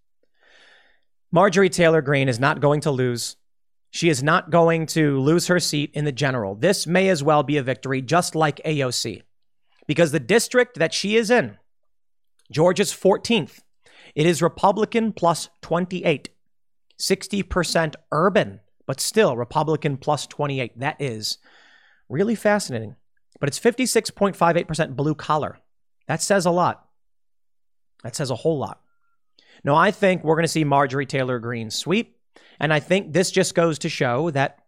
Marjorie 1.31 1.69
Taylor 1.69 2.01
Greene 2.01 2.29
is 2.29 2.39
not 2.39 2.59
going 2.59 2.81
to 2.81 2.91
lose. 2.91 3.37
She 3.89 4.09
is 4.09 4.21
not 4.21 4.49
going 4.49 4.85
to 4.87 5.19
lose 5.19 5.47
her 5.47 5.59
seat 5.59 5.91
in 5.93 6.03
the 6.03 6.11
general. 6.11 6.55
This 6.55 6.85
may 6.85 7.09
as 7.09 7.23
well 7.23 7.41
be 7.41 7.57
a 7.57 7.63
victory, 7.63 8.01
just 8.01 8.35
like 8.35 8.57
AOC, 8.65 9.21
because 9.87 10.11
the 10.11 10.19
district 10.19 10.77
that 10.77 10.93
she 10.93 11.15
is 11.15 11.31
in, 11.31 11.57
Georgia's 12.51 12.91
14th, 12.91 13.61
it 14.13 14.25
is 14.25 14.41
Republican 14.41 15.13
plus 15.13 15.49
28, 15.61 16.29
60% 16.99 17.95
urban, 18.11 18.59
but 18.85 18.99
still 18.99 19.37
Republican 19.37 19.97
plus 19.97 20.27
28. 20.27 20.79
That 20.79 20.97
is 20.99 21.37
really 22.13 22.35
fascinating. 22.35 22.95
But 23.39 23.49
it's 23.49 23.59
56.58% 23.59 24.95
blue 24.95 25.15
collar. 25.15 25.59
That 26.07 26.21
says 26.21 26.45
a 26.45 26.51
lot. 26.51 26.87
That 28.03 28.15
says 28.15 28.29
a 28.29 28.35
whole 28.35 28.57
lot. 28.57 28.79
No, 29.63 29.75
I 29.75 29.91
think 29.91 30.23
we're 30.23 30.35
going 30.35 30.43
to 30.43 30.49
see 30.49 30.63
Marjorie 30.63 31.05
Taylor 31.05 31.39
Greene 31.39 31.69
sweep. 31.69 32.17
And 32.59 32.73
I 32.73 32.79
think 32.79 33.11
this 33.11 33.31
just 33.31 33.55
goes 33.55 33.79
to 33.79 33.89
show 33.89 34.29
that 34.31 34.59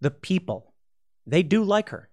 the 0.00 0.10
people, 0.10 0.72
they 1.26 1.42
do 1.42 1.64
like 1.64 1.90
her. 1.90 2.08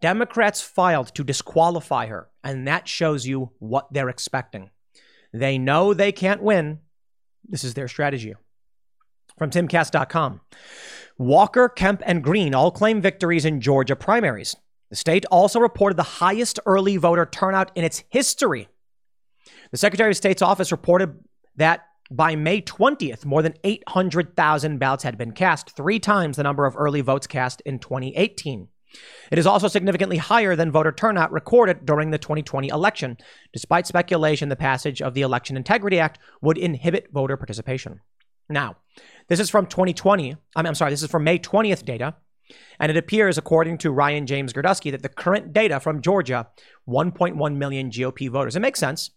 Democrats 0.00 0.60
filed 0.60 1.14
to 1.14 1.22
disqualify 1.22 2.06
her, 2.06 2.28
and 2.42 2.66
that 2.66 2.88
shows 2.88 3.26
you 3.26 3.52
what 3.60 3.92
they're 3.92 4.08
expecting. 4.08 4.70
They 5.32 5.58
know 5.58 5.94
they 5.94 6.12
can't 6.12 6.42
win, 6.42 6.80
This 7.48 7.64
is 7.64 7.74
their 7.74 7.88
strategy. 7.88 8.34
From 9.38 9.50
timcast.com. 9.50 10.40
Walker, 11.22 11.68
Kemp, 11.68 12.02
and 12.04 12.22
Greene 12.22 12.54
all 12.54 12.70
claim 12.70 13.00
victories 13.00 13.44
in 13.44 13.60
Georgia 13.60 13.96
primaries. 13.96 14.56
The 14.90 14.96
state 14.96 15.24
also 15.30 15.60
reported 15.60 15.96
the 15.96 16.02
highest 16.02 16.58
early 16.66 16.96
voter 16.96 17.24
turnout 17.24 17.70
in 17.74 17.84
its 17.84 18.04
history. 18.10 18.68
The 19.70 19.78
Secretary 19.78 20.10
of 20.10 20.16
State's 20.16 20.42
office 20.42 20.72
reported 20.72 21.18
that 21.56 21.86
by 22.10 22.36
May 22.36 22.60
20th, 22.60 23.24
more 23.24 23.40
than 23.40 23.54
800,000 23.64 24.78
ballots 24.78 25.04
had 25.04 25.16
been 25.16 25.32
cast, 25.32 25.74
three 25.74 25.98
times 25.98 26.36
the 26.36 26.42
number 26.42 26.66
of 26.66 26.76
early 26.76 27.00
votes 27.00 27.26
cast 27.26 27.62
in 27.62 27.78
2018. 27.78 28.68
It 29.30 29.38
is 29.38 29.46
also 29.46 29.68
significantly 29.68 30.18
higher 30.18 30.54
than 30.54 30.70
voter 30.70 30.92
turnout 30.92 31.32
recorded 31.32 31.86
during 31.86 32.10
the 32.10 32.18
2020 32.18 32.68
election, 32.68 33.16
despite 33.52 33.86
speculation 33.86 34.50
the 34.50 34.56
passage 34.56 35.00
of 35.00 35.14
the 35.14 35.22
Election 35.22 35.56
Integrity 35.56 35.98
Act 35.98 36.18
would 36.42 36.58
inhibit 36.58 37.10
voter 37.10 37.38
participation. 37.38 38.00
Now, 38.52 38.76
this 39.28 39.40
is 39.40 39.50
from 39.50 39.66
2020. 39.66 40.36
I'm, 40.56 40.66
I'm 40.66 40.74
sorry, 40.74 40.90
this 40.90 41.02
is 41.02 41.10
from 41.10 41.24
May 41.24 41.38
20th 41.38 41.84
data. 41.84 42.14
And 42.78 42.90
it 42.90 42.96
appears, 42.96 43.38
according 43.38 43.78
to 43.78 43.90
Ryan 43.90 44.26
James 44.26 44.52
Girdusky, 44.52 44.90
that 44.90 45.02
the 45.02 45.08
current 45.08 45.52
data 45.52 45.80
from 45.80 46.02
Georgia, 46.02 46.48
1.1 46.88 47.56
million 47.56 47.90
GOP 47.90 48.28
voters. 48.28 48.56
It 48.56 48.60
makes 48.60 48.80
sense. 48.80 49.10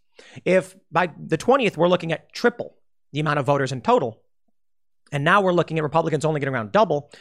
If 0.45 0.75
by 0.91 1.11
the 1.17 1.37
20th 1.37 1.75
we're 1.75 1.89
looking 1.89 2.13
at 2.13 2.31
triple 2.31 2.77
the 3.11 3.19
amount 3.19 3.39
of 3.39 3.45
voters 3.45 3.71
in 3.71 3.81
total, 3.81 4.21
and 5.11 5.23
now 5.23 5.41
we're 5.41 5.53
looking 5.53 5.77
at 5.77 5.83
Republicans 5.83 6.25
only 6.25 6.39
getting 6.39 6.53
around 6.53 6.71
double, 6.71 7.11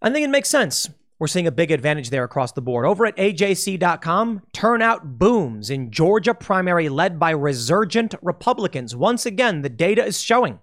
I 0.00 0.10
think 0.10 0.24
it 0.24 0.30
makes 0.30 0.48
sense. 0.48 0.88
We're 1.18 1.26
seeing 1.26 1.46
a 1.46 1.52
big 1.52 1.70
advantage 1.70 2.10
there 2.10 2.24
across 2.24 2.52
the 2.52 2.60
board. 2.60 2.84
Over 2.84 3.06
at 3.06 3.16
AJC.com, 3.16 4.42
turnout 4.52 5.18
booms 5.18 5.70
in 5.70 5.90
Georgia 5.90 6.34
primary 6.34 6.90
led 6.90 7.18
by 7.18 7.30
resurgent 7.30 8.14
Republicans. 8.20 8.94
Once 8.94 9.24
again, 9.24 9.62
the 9.62 9.70
data 9.70 10.04
is 10.04 10.20
showing 10.20 10.60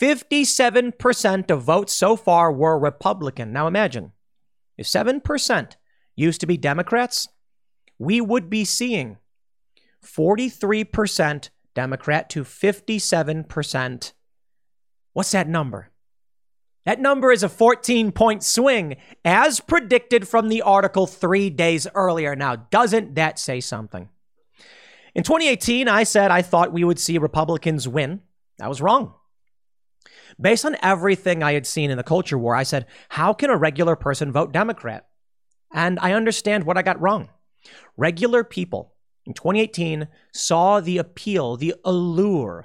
57% 0.00 1.50
of 1.50 1.62
votes 1.62 1.92
so 1.92 2.16
far 2.16 2.52
were 2.52 2.78
Republican. 2.78 3.52
Now 3.52 3.66
imagine 3.66 4.12
if 4.76 4.86
7% 4.86 5.72
used 6.14 6.40
to 6.40 6.46
be 6.46 6.56
Democrats, 6.56 7.28
we 7.98 8.20
would 8.20 8.48
be 8.48 8.64
seeing 8.64 9.18
43% 10.04 11.50
Democrat 11.74 12.30
to 12.30 12.44
57%. 12.44 14.12
What's 15.12 15.30
that 15.32 15.48
number? 15.48 15.90
That 16.84 17.00
number 17.00 17.30
is 17.32 17.42
a 17.42 17.48
14 17.48 18.12
point 18.12 18.42
swing, 18.42 18.96
as 19.24 19.60
predicted 19.60 20.26
from 20.26 20.48
the 20.48 20.62
article 20.62 21.06
three 21.06 21.50
days 21.50 21.86
earlier. 21.94 22.34
Now, 22.34 22.56
doesn't 22.56 23.14
that 23.16 23.38
say 23.38 23.60
something? 23.60 24.08
In 25.14 25.22
2018, 25.22 25.88
I 25.88 26.04
said 26.04 26.30
I 26.30 26.42
thought 26.42 26.72
we 26.72 26.84
would 26.84 26.98
see 26.98 27.18
Republicans 27.18 27.86
win. 27.86 28.20
I 28.60 28.68
was 28.68 28.80
wrong. 28.80 29.14
Based 30.40 30.64
on 30.64 30.76
everything 30.82 31.42
I 31.42 31.52
had 31.52 31.66
seen 31.66 31.90
in 31.90 31.96
the 31.96 32.02
culture 32.02 32.38
war, 32.38 32.54
I 32.54 32.62
said, 32.62 32.86
how 33.08 33.32
can 33.32 33.50
a 33.50 33.56
regular 33.56 33.96
person 33.96 34.32
vote 34.32 34.52
Democrat? 34.52 35.06
And 35.72 35.98
I 36.00 36.12
understand 36.12 36.64
what 36.64 36.76
I 36.76 36.82
got 36.82 37.00
wrong. 37.00 37.28
Regular 37.96 38.44
people 38.44 38.94
in 39.26 39.34
2018 39.34 40.08
saw 40.32 40.80
the 40.80 40.98
appeal, 40.98 41.56
the 41.56 41.74
allure 41.84 42.64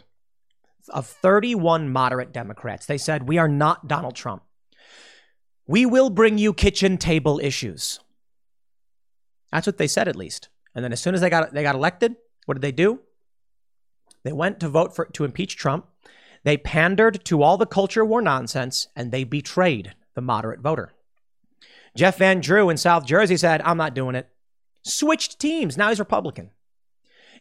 of 0.90 1.06
31 1.08 1.90
moderate 1.90 2.32
Democrats. 2.32 2.86
They 2.86 2.98
said, 2.98 3.28
We 3.28 3.38
are 3.38 3.48
not 3.48 3.88
Donald 3.88 4.16
Trump. 4.16 4.44
We 5.68 5.86
will 5.86 6.10
bring 6.10 6.38
you 6.38 6.54
kitchen 6.54 6.98
table 6.98 7.40
issues. 7.42 8.00
That's 9.52 9.68
what 9.68 9.78
they 9.78 9.88
said, 9.88 10.08
at 10.08 10.16
least. 10.16 10.50
And 10.76 10.84
then 10.84 10.92
as 10.92 11.02
soon 11.02 11.16
as 11.16 11.22
they 11.22 11.30
got, 11.30 11.54
they 11.54 11.64
got 11.64 11.76
elected, 11.76 12.16
what 12.46 12.56
did 12.56 12.62
they 12.62 12.72
do? 12.72 13.00
They 14.24 14.34
went 14.34 14.60
to 14.62 14.70
vote 14.70 14.96
for, 14.96 15.06
to 15.06 15.26
impeach 15.26 15.58
Trump. 15.58 15.88
They 16.44 16.58
pandered 16.58 17.24
to 17.26 17.42
all 17.42 17.58
the 17.58 17.66
culture 17.66 18.04
war 18.04 18.22
nonsense 18.22 18.88
and 18.96 19.12
they 19.12 19.24
betrayed 19.24 19.94
the 20.14 20.22
moderate 20.22 20.60
voter. 20.60 20.94
Jeff 21.96 22.18
Van 22.18 22.42
Drew 22.42 22.70
in 22.70 22.78
South 22.78 23.06
Jersey 23.06 23.38
said, 23.38 23.62
I'm 23.62 23.78
not 23.78 23.94
doing 23.94 24.16
it 24.16 24.30
switched 24.84 25.40
teams. 25.40 25.78
Now 25.78 25.90
he's 25.90 26.00
Republican. 26.00 26.52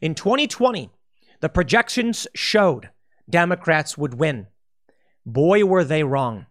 In 0.01 0.15
2020, 0.15 0.91
the 1.41 1.49
projections 1.49 2.27
showed 2.35 2.91
Democrats 3.29 3.99
would 3.99 4.15
win. 4.15 4.47
Boy, 5.27 5.65
were 5.65 5.85
they 5.85 6.03
wrong. 6.03 6.47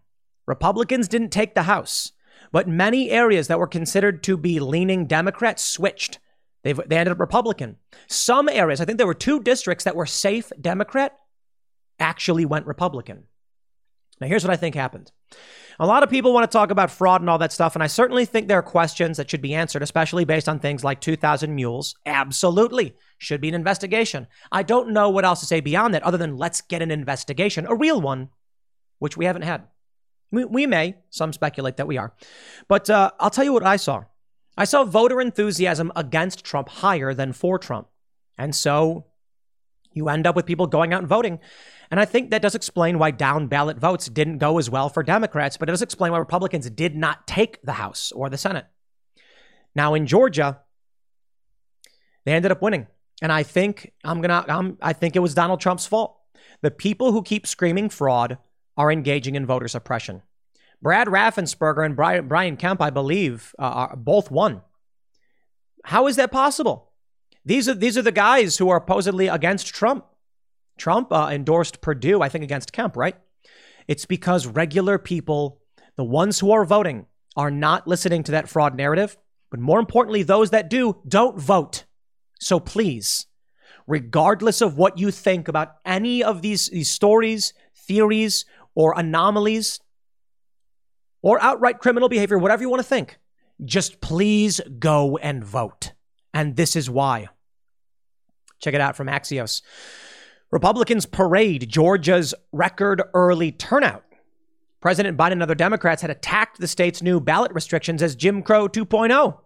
Republicans 0.46 1.08
didn't 1.08 1.30
take 1.30 1.54
the 1.54 1.64
House, 1.64 2.12
but 2.50 2.68
many 2.68 3.10
areas 3.10 3.48
that 3.48 3.58
were 3.58 3.66
considered 3.66 4.22
to 4.24 4.36
be 4.36 4.60
leaning 4.60 5.06
Democrat 5.06 5.60
switched. 5.60 6.18
they 6.62 6.72
they 6.72 6.96
ended 6.96 7.12
up 7.12 7.20
Republican. 7.20 7.76
Some 8.06 8.48
areas, 8.48 8.80
I 8.80 8.84
think 8.84 8.98
there 8.98 9.06
were 9.06 9.14
two 9.14 9.40
districts 9.40 9.84
that 9.84 9.96
were 9.96 10.06
safe 10.06 10.50
Democrat, 10.60 11.18
actually 11.98 12.44
went 12.44 12.66
Republican. 12.66 13.24
Now, 14.20 14.26
here's 14.28 14.44
what 14.44 14.52
I 14.52 14.56
think 14.56 14.74
happened 14.74 15.10
a 15.78 15.86
lot 15.86 16.02
of 16.02 16.10
people 16.10 16.32
want 16.32 16.48
to 16.48 16.54
talk 16.56 16.70
about 16.70 16.90
fraud 16.90 17.20
and 17.20 17.30
all 17.30 17.38
that 17.38 17.52
stuff, 17.52 17.74
and 17.74 17.82
I 17.82 17.86
certainly 17.86 18.24
think 18.24 18.46
there 18.46 18.58
are 18.58 18.62
questions 18.62 19.16
that 19.16 19.30
should 19.30 19.42
be 19.42 19.54
answered, 19.54 19.82
especially 19.82 20.24
based 20.24 20.48
on 20.48 20.58
things 20.58 20.84
like 20.84 21.00
2,000 21.00 21.54
mules. 21.54 21.96
Absolutely. 22.06 22.94
Should 23.18 23.40
be 23.40 23.48
an 23.48 23.54
investigation. 23.54 24.26
I 24.50 24.62
don't 24.62 24.92
know 24.92 25.10
what 25.10 25.24
else 25.24 25.40
to 25.40 25.46
say 25.46 25.60
beyond 25.60 25.94
that 25.94 26.02
other 26.02 26.18
than 26.18 26.36
let's 26.36 26.60
get 26.60 26.82
an 26.82 26.90
investigation, 26.90 27.66
a 27.68 27.74
real 27.74 28.00
one, 28.00 28.28
which 28.98 29.16
we 29.16 29.24
haven't 29.24 29.42
had. 29.42 29.64
We, 30.30 30.44
we 30.44 30.66
may, 30.66 30.96
some 31.10 31.32
speculate 31.32 31.76
that 31.76 31.88
we 31.88 31.98
are. 31.98 32.14
But 32.68 32.88
uh, 32.88 33.10
I'll 33.18 33.30
tell 33.30 33.44
you 33.44 33.52
what 33.52 33.66
I 33.66 33.76
saw. 33.76 34.04
I 34.56 34.64
saw 34.64 34.84
voter 34.84 35.20
enthusiasm 35.20 35.90
against 35.96 36.44
Trump 36.44 36.68
higher 36.68 37.14
than 37.14 37.32
for 37.32 37.58
Trump. 37.58 37.88
And 38.38 38.54
so 38.54 39.06
you 39.92 40.08
end 40.08 40.26
up 40.26 40.36
with 40.36 40.46
people 40.46 40.66
going 40.66 40.92
out 40.92 41.00
and 41.00 41.08
voting. 41.08 41.38
And 41.92 42.00
I 42.00 42.06
think 42.06 42.30
that 42.30 42.40
does 42.40 42.54
explain 42.54 42.98
why 42.98 43.10
down 43.10 43.48
ballot 43.48 43.76
votes 43.76 44.08
didn't 44.08 44.38
go 44.38 44.58
as 44.58 44.70
well 44.70 44.88
for 44.88 45.02
Democrats, 45.02 45.58
but 45.58 45.68
it 45.68 45.72
does 45.72 45.82
explain 45.82 46.10
why 46.10 46.18
Republicans 46.18 46.68
did 46.70 46.96
not 46.96 47.26
take 47.26 47.60
the 47.62 47.72
House 47.72 48.10
or 48.12 48.30
the 48.30 48.38
Senate. 48.38 48.64
Now 49.74 49.92
in 49.92 50.06
Georgia, 50.06 50.62
they 52.24 52.32
ended 52.32 52.50
up 52.50 52.62
winning. 52.62 52.86
And 53.20 53.30
I 53.30 53.42
think 53.42 53.92
I'm 54.04 54.22
gonna 54.22 54.42
I'm, 54.48 54.78
I 54.80 54.94
think 54.94 55.16
it 55.16 55.18
was 55.18 55.34
Donald 55.34 55.60
Trump's 55.60 55.86
fault. 55.86 56.18
The 56.62 56.70
people 56.70 57.12
who 57.12 57.22
keep 57.22 57.46
screaming 57.46 57.90
fraud 57.90 58.38
are 58.74 58.90
engaging 58.90 59.34
in 59.34 59.44
voter 59.44 59.68
suppression. 59.68 60.22
Brad 60.80 61.08
Raffensperger 61.08 61.84
and 61.84 61.94
Brian, 61.94 62.26
Brian 62.26 62.56
Kemp, 62.56 62.80
I 62.80 62.88
believe, 62.88 63.54
uh, 63.58 63.94
both 63.96 64.30
won. 64.30 64.62
How 65.84 66.06
is 66.06 66.16
that 66.16 66.32
possible? 66.32 66.90
These 67.44 67.68
are 67.68 67.74
these 67.74 67.98
are 67.98 68.02
the 68.02 68.12
guys 68.12 68.56
who 68.56 68.70
are 68.70 68.80
supposedly 68.80 69.28
against 69.28 69.74
Trump. 69.74 70.06
Trump 70.76 71.12
uh, 71.12 71.28
endorsed 71.30 71.80
Perdue, 71.80 72.22
I 72.22 72.28
think, 72.28 72.44
against 72.44 72.72
Kemp, 72.72 72.96
right? 72.96 73.16
It's 73.88 74.06
because 74.06 74.46
regular 74.46 74.98
people, 74.98 75.60
the 75.96 76.04
ones 76.04 76.40
who 76.40 76.52
are 76.52 76.64
voting, 76.64 77.06
are 77.36 77.50
not 77.50 77.86
listening 77.86 78.22
to 78.24 78.32
that 78.32 78.48
fraud 78.48 78.76
narrative. 78.76 79.16
But 79.50 79.60
more 79.60 79.78
importantly, 79.78 80.22
those 80.22 80.50
that 80.50 80.70
do 80.70 80.98
don't 81.06 81.38
vote. 81.38 81.84
So 82.40 82.58
please, 82.58 83.26
regardless 83.86 84.60
of 84.60 84.76
what 84.76 84.98
you 84.98 85.10
think 85.10 85.46
about 85.46 85.74
any 85.84 86.22
of 86.24 86.42
these, 86.42 86.68
these 86.68 86.90
stories, 86.90 87.52
theories, 87.76 88.44
or 88.74 88.94
anomalies, 88.96 89.80
or 91.20 91.40
outright 91.42 91.78
criminal 91.78 92.08
behavior, 92.08 92.38
whatever 92.38 92.62
you 92.62 92.70
want 92.70 92.80
to 92.80 92.88
think, 92.88 93.18
just 93.64 94.00
please 94.00 94.60
go 94.78 95.18
and 95.18 95.44
vote. 95.44 95.92
And 96.34 96.56
this 96.56 96.74
is 96.74 96.88
why. 96.88 97.28
Check 98.58 98.74
it 98.74 98.80
out 98.80 98.96
from 98.96 99.08
Axios. 99.08 99.60
Republicans 100.52 101.06
parade 101.06 101.66
Georgia's 101.66 102.34
record 102.52 103.02
early 103.14 103.50
turnout. 103.50 104.04
President 104.82 105.16
Biden 105.16 105.32
and 105.32 105.42
other 105.42 105.54
Democrats 105.54 106.02
had 106.02 106.10
attacked 106.10 106.58
the 106.58 106.68
state's 106.68 107.00
new 107.00 107.20
ballot 107.20 107.52
restrictions 107.54 108.02
as 108.02 108.14
Jim 108.14 108.42
Crow 108.42 108.68
2.0. 108.68 109.38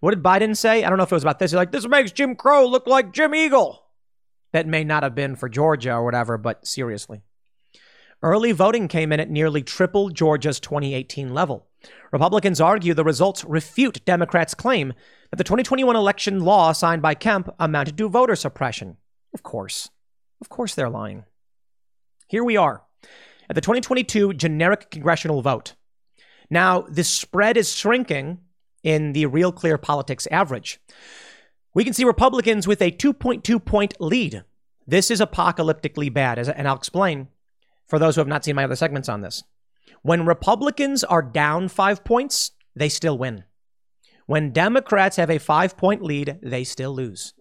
What 0.00 0.10
did 0.10 0.22
Biden 0.22 0.56
say? 0.56 0.82
I 0.82 0.88
don't 0.88 0.98
know 0.98 1.04
if 1.04 1.12
it 1.12 1.14
was 1.14 1.22
about 1.22 1.38
this. 1.38 1.52
He's 1.52 1.56
like, 1.56 1.70
this 1.70 1.86
makes 1.86 2.10
Jim 2.10 2.34
Crow 2.34 2.66
look 2.66 2.88
like 2.88 3.12
Jim 3.12 3.36
Eagle. 3.36 3.84
That 4.50 4.66
may 4.66 4.82
not 4.82 5.04
have 5.04 5.14
been 5.14 5.36
for 5.36 5.48
Georgia 5.48 5.92
or 5.92 6.04
whatever, 6.04 6.36
but 6.36 6.66
seriously. 6.66 7.22
Early 8.20 8.50
voting 8.50 8.88
came 8.88 9.12
in 9.12 9.20
at 9.20 9.30
nearly 9.30 9.62
triple 9.62 10.08
Georgia's 10.08 10.58
2018 10.58 11.32
level. 11.32 11.68
Republicans 12.10 12.60
argue 12.60 12.94
the 12.94 13.04
results 13.04 13.44
refute 13.44 14.04
Democrats' 14.04 14.54
claim 14.54 14.92
that 15.30 15.36
the 15.36 15.44
2021 15.44 15.94
election 15.94 16.40
law 16.40 16.72
signed 16.72 17.00
by 17.00 17.14
Kemp 17.14 17.48
amounted 17.60 17.96
to 17.98 18.08
voter 18.08 18.34
suppression. 18.34 18.96
Of 19.32 19.44
course. 19.44 19.90
Of 20.40 20.48
course 20.48 20.74
they're 20.74 20.90
lying. 20.90 21.24
Here 22.28 22.44
we 22.44 22.56
are 22.56 22.82
at 23.48 23.54
the 23.54 23.60
2022 23.60 24.34
generic 24.34 24.90
congressional 24.90 25.42
vote. 25.42 25.74
Now, 26.50 26.82
this 26.82 27.08
spread 27.08 27.56
is 27.56 27.74
shrinking 27.74 28.38
in 28.82 29.12
the 29.12 29.26
Real 29.26 29.52
Clear 29.52 29.78
Politics 29.78 30.26
average. 30.30 30.80
We 31.74 31.84
can 31.84 31.92
see 31.92 32.04
Republicans 32.04 32.66
with 32.66 32.80
a 32.80 32.90
2.2 32.90 33.64
point 33.64 33.94
lead. 34.00 34.44
This 34.86 35.10
is 35.10 35.20
apocalyptically 35.20 36.12
bad, 36.12 36.38
and 36.38 36.66
I'll 36.66 36.76
explain 36.76 37.28
for 37.86 37.98
those 37.98 38.14
who 38.14 38.20
have 38.20 38.28
not 38.28 38.44
seen 38.44 38.56
my 38.56 38.64
other 38.64 38.76
segments 38.76 39.08
on 39.08 39.20
this. 39.20 39.44
When 40.02 40.26
Republicans 40.26 41.04
are 41.04 41.22
down 41.22 41.68
five 41.68 42.04
points, 42.04 42.52
they 42.74 42.88
still 42.88 43.18
win. 43.18 43.44
When 44.26 44.52
Democrats 44.52 45.16
have 45.16 45.30
a 45.30 45.38
five 45.38 45.76
point 45.76 46.02
lead, 46.02 46.38
they 46.42 46.64
still 46.64 46.94
lose. 46.94 47.34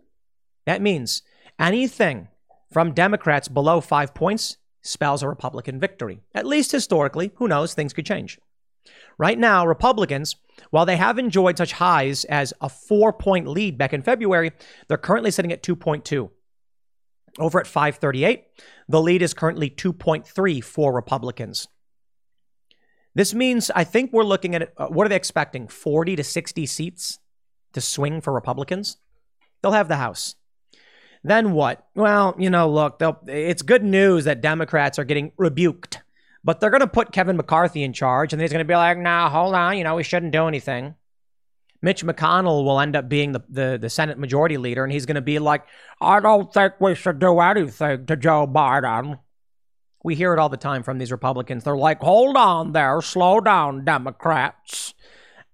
That 0.66 0.82
means 0.82 1.22
anything 1.60 2.30
from 2.72 2.94
Democrats 2.94 3.48
below 3.48 3.82
five 3.82 4.14
points 4.14 4.58
spells 4.82 5.24
a 5.24 5.30
Republican 5.30 5.80
victory. 5.80 6.22
At 6.34 6.46
least 6.46 6.72
historically, 6.72 7.32
who 7.36 7.48
knows, 7.48 7.74
things 7.74 7.94
could 7.94 8.06
change. 8.06 8.40
Right 9.18 9.38
now, 9.38 9.66
Republicans, 9.66 10.36
while 10.70 10.86
they 10.86 10.98
have 10.98 11.18
enjoyed 11.18 11.58
such 11.58 11.74
highs 11.74 12.24
as 12.26 12.54
a 12.62 12.70
four 12.70 13.12
point 13.12 13.48
lead 13.48 13.78
back 13.78 13.94
in 13.94 14.02
February, 14.02 14.52
they're 14.88 14.98
currently 14.98 15.32
sitting 15.32 15.52
at 15.52 15.64
2.2. 15.64 16.30
Over 17.40 17.60
at 17.60 17.68
538, 17.68 18.46
the 18.88 19.02
lead 19.02 19.22
is 19.22 19.34
currently 19.34 19.70
2.3 19.70 20.64
for 20.64 20.94
Republicans. 20.94 21.68
This 23.14 23.34
means 23.34 23.72
I 23.76 23.84
think 23.84 24.14
we're 24.14 24.24
looking 24.24 24.56
at 24.56 24.74
uh, 24.78 24.88
what 24.88 25.06
are 25.06 25.10
they 25.10 25.16
expecting? 25.16 25.68
40 25.68 26.16
to 26.16 26.24
60 26.24 26.66
seats 26.66 27.20
to 27.74 27.82
swing 27.82 28.22
for 28.22 28.32
Republicans? 28.34 28.98
They'll 29.62 29.72
have 29.72 29.88
the 29.88 29.98
House. 29.98 30.36
Then 31.28 31.52
what? 31.52 31.86
Well, 31.94 32.36
you 32.40 32.50
know, 32.50 32.70
look, 32.70 33.02
it's 33.28 33.62
good 33.62 33.84
news 33.84 34.24
that 34.24 34.40
Democrats 34.40 34.98
are 34.98 35.04
getting 35.04 35.34
rebuked, 35.36 36.02
but 36.42 36.62
they're 36.62 36.70
going 36.70 36.80
to 36.80 36.88
put 36.88 37.12
Kevin 37.12 37.36
McCarthy 37.36 37.84
in 37.84 37.92
charge, 37.92 38.32
and 38.32 38.42
he's 38.42 38.52
going 38.52 38.64
to 38.64 38.68
be 38.68 38.76
like, 38.76 38.98
"Nah, 38.98 39.30
hold 39.30 39.54
on, 39.54 39.78
you 39.78 39.84
know, 39.84 39.96
we 39.96 40.04
shouldn't 40.04 40.32
do 40.32 40.48
anything." 40.48 40.96
Mitch 41.82 42.04
McConnell 42.06 42.64
will 42.64 42.80
end 42.80 42.96
up 42.96 43.10
being 43.10 43.34
the, 43.34 43.44
the, 43.50 43.78
the 43.80 43.90
Senate 43.90 44.18
Majority 44.18 44.58
Leader, 44.58 44.86
and 44.86 44.94
he's 44.94 45.06
going 45.06 45.16
to 45.16 45.22
be 45.22 45.38
like, 45.38 45.66
"I 46.00 46.22
don't 46.22 46.54
think 46.54 46.76
we 46.80 46.96
should 46.96 47.20
do 47.20 47.38
anything 47.42 48.06
to 48.06 48.16
Joe 48.16 48.48
Biden." 48.48 49.20
We 50.06 50.16
hear 50.16 50.32
it 50.32 50.40
all 50.40 50.48
the 50.48 50.56
time 50.56 50.82
from 50.82 50.98
these 50.98 51.12
Republicans. 51.12 51.66
They're 51.66 51.76
like, 51.76 52.00
"Hold 52.00 52.38
on, 52.38 52.72
there, 52.72 53.02
slow 53.02 53.42
down, 53.42 53.84
Democrats," 53.84 54.94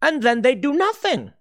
and 0.03 0.21
then 0.21 0.43
they 0.43 0.53
do 0.53 0.73
nothing. 0.73 1.33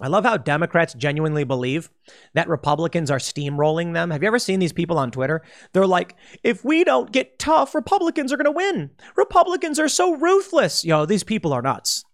I 0.00 0.08
love 0.08 0.24
how 0.24 0.36
Democrats 0.36 0.94
genuinely 0.94 1.44
believe 1.44 1.90
that 2.34 2.48
Republicans 2.48 3.10
are 3.10 3.18
steamrolling 3.18 3.94
them. 3.94 4.10
Have 4.10 4.22
you 4.22 4.28
ever 4.28 4.38
seen 4.38 4.60
these 4.60 4.72
people 4.72 4.98
on 4.98 5.10
Twitter? 5.10 5.42
They're 5.72 5.86
like, 5.86 6.14
if 6.44 6.64
we 6.64 6.84
don't 6.84 7.10
get 7.10 7.38
tough, 7.38 7.74
Republicans 7.74 8.32
are 8.32 8.36
going 8.36 8.44
to 8.44 8.50
win. 8.50 8.90
Republicans 9.16 9.78
are 9.78 9.88
so 9.88 10.14
ruthless. 10.16 10.84
Yo, 10.84 11.04
these 11.04 11.24
people 11.24 11.52
are 11.52 11.62
nuts. 11.62 12.04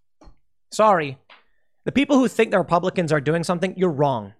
Sorry. 0.72 1.18
The 1.84 1.92
people 1.92 2.18
who 2.18 2.28
think 2.28 2.50
the 2.50 2.58
Republicans 2.58 3.12
are 3.12 3.20
doing 3.20 3.44
something, 3.44 3.74
you're 3.76 3.90
wrong. 3.90 4.32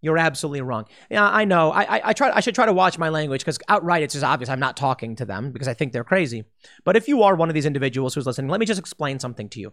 You're 0.00 0.18
absolutely 0.18 0.62
wrong. 0.62 0.86
Yeah, 1.10 1.28
I 1.28 1.44
know. 1.44 1.70
I, 1.70 1.82
I, 1.82 2.00
I 2.06 2.12
try. 2.12 2.30
I 2.34 2.40
should 2.40 2.56
try 2.56 2.66
to 2.66 2.72
watch 2.72 2.98
my 2.98 3.08
language 3.08 3.40
because 3.42 3.58
outright 3.68 4.02
it's 4.02 4.14
just 4.14 4.24
obvious 4.24 4.48
I'm 4.48 4.58
not 4.58 4.76
talking 4.76 5.14
to 5.16 5.24
them 5.24 5.52
because 5.52 5.68
I 5.68 5.74
think 5.74 5.92
they're 5.92 6.02
crazy. 6.02 6.44
But 6.84 6.96
if 6.96 7.06
you 7.06 7.22
are 7.22 7.36
one 7.36 7.48
of 7.48 7.54
these 7.54 7.66
individuals 7.66 8.12
who's 8.12 8.26
listening, 8.26 8.50
let 8.50 8.58
me 8.58 8.66
just 8.66 8.80
explain 8.80 9.20
something 9.20 9.48
to 9.50 9.60
you. 9.60 9.72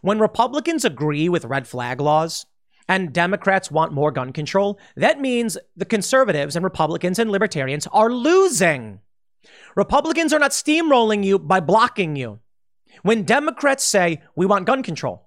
When 0.00 0.18
Republicans 0.18 0.84
agree 0.84 1.28
with 1.28 1.44
red 1.44 1.68
flag 1.68 2.00
laws, 2.00 2.44
and 2.92 3.10
Democrats 3.10 3.70
want 3.70 3.94
more 3.94 4.10
gun 4.10 4.34
control, 4.34 4.78
that 4.96 5.18
means 5.18 5.56
the 5.74 5.86
conservatives 5.86 6.54
and 6.54 6.62
Republicans 6.62 7.18
and 7.18 7.30
libertarians 7.30 7.86
are 7.90 8.12
losing. 8.12 9.00
Republicans 9.74 10.30
are 10.34 10.38
not 10.38 10.50
steamrolling 10.50 11.24
you 11.24 11.38
by 11.38 11.58
blocking 11.58 12.16
you. 12.16 12.40
When 13.02 13.22
Democrats 13.22 13.82
say, 13.82 14.20
we 14.36 14.44
want 14.44 14.66
gun 14.66 14.82
control, 14.82 15.26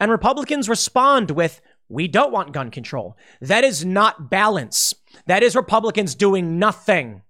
and 0.00 0.10
Republicans 0.10 0.70
respond 0.70 1.32
with, 1.32 1.60
we 1.90 2.08
don't 2.08 2.32
want 2.32 2.54
gun 2.54 2.70
control, 2.70 3.18
that 3.42 3.62
is 3.62 3.84
not 3.84 4.30
balance. 4.30 4.94
That 5.26 5.42
is 5.42 5.54
Republicans 5.54 6.14
doing 6.14 6.58
nothing. 6.58 7.20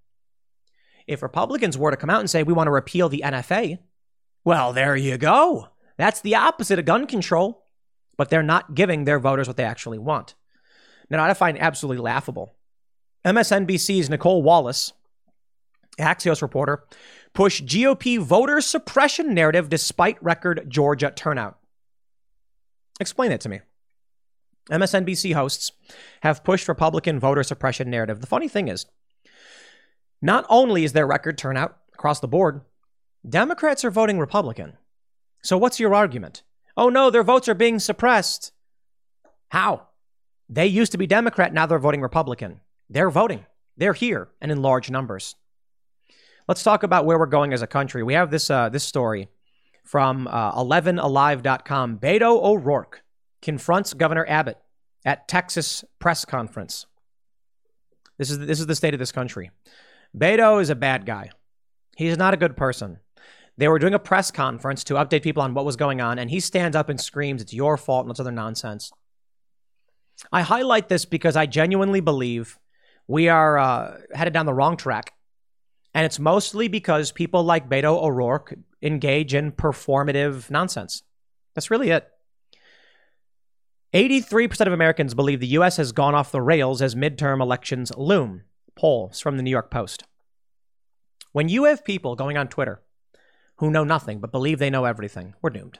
If 1.07 1.21
Republicans 1.21 1.77
were 1.77 1.91
to 1.91 1.97
come 1.97 2.09
out 2.09 2.21
and 2.21 2.29
say, 2.29 2.43
we 2.43 2.53
want 2.53 2.67
to 2.67 2.71
repeal 2.71 3.09
the 3.09 3.23
NFA, 3.25 3.79
well, 4.45 4.71
there 4.71 4.95
you 4.95 5.17
go. 5.17 5.67
That's 5.97 6.21
the 6.21 6.35
opposite 6.35 6.79
of 6.79 6.85
gun 6.85 7.05
control 7.05 7.62
but 8.17 8.29
they're 8.29 8.43
not 8.43 8.75
giving 8.75 9.03
their 9.03 9.19
voters 9.19 9.47
what 9.47 9.57
they 9.57 9.63
actually 9.63 9.97
want. 9.97 10.35
Now, 11.09 11.23
I 11.23 11.33
find 11.33 11.59
absolutely 11.59 12.01
laughable. 12.01 12.55
MSNBC's 13.25 14.09
Nicolle 14.09 14.43
Wallace, 14.43 14.93
Axios 15.99 16.41
reporter, 16.41 16.83
pushed 17.33 17.65
GOP 17.65 18.19
voter 18.19 18.61
suppression 18.61 19.33
narrative 19.33 19.69
despite 19.69 20.21
record 20.21 20.65
Georgia 20.67 21.11
turnout. 21.15 21.57
Explain 22.99 23.31
it 23.31 23.41
to 23.41 23.49
me. 23.49 23.61
MSNBC 24.71 25.33
hosts 25.33 25.71
have 26.21 26.43
pushed 26.43 26.67
Republican 26.67 27.19
voter 27.19 27.43
suppression 27.43 27.89
narrative. 27.89 28.21
The 28.21 28.27
funny 28.27 28.47
thing 28.47 28.67
is, 28.67 28.85
not 30.21 30.45
only 30.49 30.83
is 30.83 30.93
there 30.93 31.05
record 31.05 31.37
turnout 31.37 31.77
across 31.93 32.19
the 32.21 32.27
board, 32.27 32.61
Democrats 33.27 33.83
are 33.83 33.91
voting 33.91 34.19
Republican. 34.19 34.77
So 35.43 35.57
what's 35.57 35.79
your 35.79 35.93
argument? 35.93 36.43
Oh 36.75 36.89
no, 36.89 37.09
their 37.09 37.23
votes 37.23 37.47
are 37.47 37.53
being 37.53 37.79
suppressed. 37.79 38.51
How? 39.49 39.87
They 40.49 40.67
used 40.67 40.91
to 40.91 40.97
be 40.97 41.07
Democrat, 41.07 41.53
now 41.53 41.65
they're 41.65 41.79
voting 41.79 42.01
Republican. 42.01 42.61
They're 42.89 43.09
voting. 43.09 43.45
They're 43.77 43.93
here 43.93 44.29
and 44.41 44.51
in 44.51 44.61
large 44.61 44.89
numbers. 44.91 45.35
Let's 46.47 46.63
talk 46.63 46.83
about 46.83 47.05
where 47.05 47.17
we're 47.17 47.25
going 47.25 47.53
as 47.53 47.61
a 47.61 47.67
country. 47.67 48.03
We 48.03 48.15
have 48.15 48.29
this 48.29 48.49
uh, 48.49 48.69
this 48.69 48.83
story 48.83 49.29
from 49.83 50.27
uh, 50.27 50.53
11alive.com. 50.53 51.99
Beto 51.99 52.43
O'Rourke 52.43 53.03
confronts 53.41 53.93
Governor 53.93 54.25
Abbott 54.27 54.57
at 55.05 55.27
Texas 55.27 55.83
press 55.99 56.25
conference. 56.25 56.85
This 58.17 58.29
is 58.29 58.39
this 58.39 58.59
is 58.59 58.67
the 58.67 58.75
state 58.75 58.93
of 58.93 58.99
this 58.99 59.11
country. 59.11 59.51
Beto 60.15 60.61
is 60.61 60.69
a 60.69 60.75
bad 60.75 61.05
guy. 61.05 61.31
He's 61.95 62.17
not 62.17 62.33
a 62.33 62.37
good 62.37 62.57
person. 62.57 62.99
They 63.57 63.67
were 63.67 63.79
doing 63.79 63.93
a 63.93 63.99
press 63.99 64.31
conference 64.31 64.83
to 64.85 64.95
update 64.95 65.23
people 65.23 65.43
on 65.43 65.53
what 65.53 65.65
was 65.65 65.75
going 65.75 66.01
on, 66.01 66.17
and 66.17 66.29
he 66.29 66.39
stands 66.39 66.75
up 66.75 66.89
and 66.89 66.99
screams, 66.99 67.41
It's 67.41 67.53
your 67.53 67.77
fault, 67.77 68.05
and 68.05 68.13
this 68.13 68.19
other 68.19 68.31
nonsense. 68.31 68.91
I 70.31 70.41
highlight 70.41 70.89
this 70.89 71.05
because 71.05 71.35
I 71.35 71.45
genuinely 71.45 71.99
believe 71.99 72.57
we 73.07 73.29
are 73.29 73.57
uh, 73.57 73.97
headed 74.13 74.33
down 74.33 74.45
the 74.45 74.53
wrong 74.53 74.77
track. 74.77 75.13
And 75.93 76.05
it's 76.05 76.19
mostly 76.19 76.67
because 76.67 77.11
people 77.11 77.43
like 77.43 77.69
Beto 77.69 78.01
O'Rourke 78.01 78.55
engage 78.81 79.33
in 79.33 79.51
performative 79.51 80.49
nonsense. 80.49 81.03
That's 81.53 81.69
really 81.69 81.91
it. 81.91 82.07
83% 83.93 84.65
of 84.65 84.73
Americans 84.73 85.13
believe 85.13 85.39
the 85.39 85.47
U.S. 85.47 85.77
has 85.77 85.91
gone 85.91 86.15
off 86.15 86.31
the 86.31 86.41
rails 86.41 86.81
as 86.81 86.95
midterm 86.95 87.41
elections 87.41 87.91
loom. 87.95 88.43
Polls 88.75 89.19
from 89.19 89.37
the 89.37 89.43
New 89.43 89.51
York 89.51 89.69
Post. 89.69 90.05
When 91.31 91.47
you 91.47 91.65
have 91.65 91.85
people 91.85 92.15
going 92.15 92.37
on 92.37 92.47
Twitter 92.47 92.81
who 93.57 93.71
know 93.71 93.83
nothing 93.83 94.19
but 94.19 94.31
believe 94.31 94.59
they 94.59 94.69
know 94.69 94.85
everything, 94.85 95.35
we're 95.41 95.49
doomed. 95.49 95.79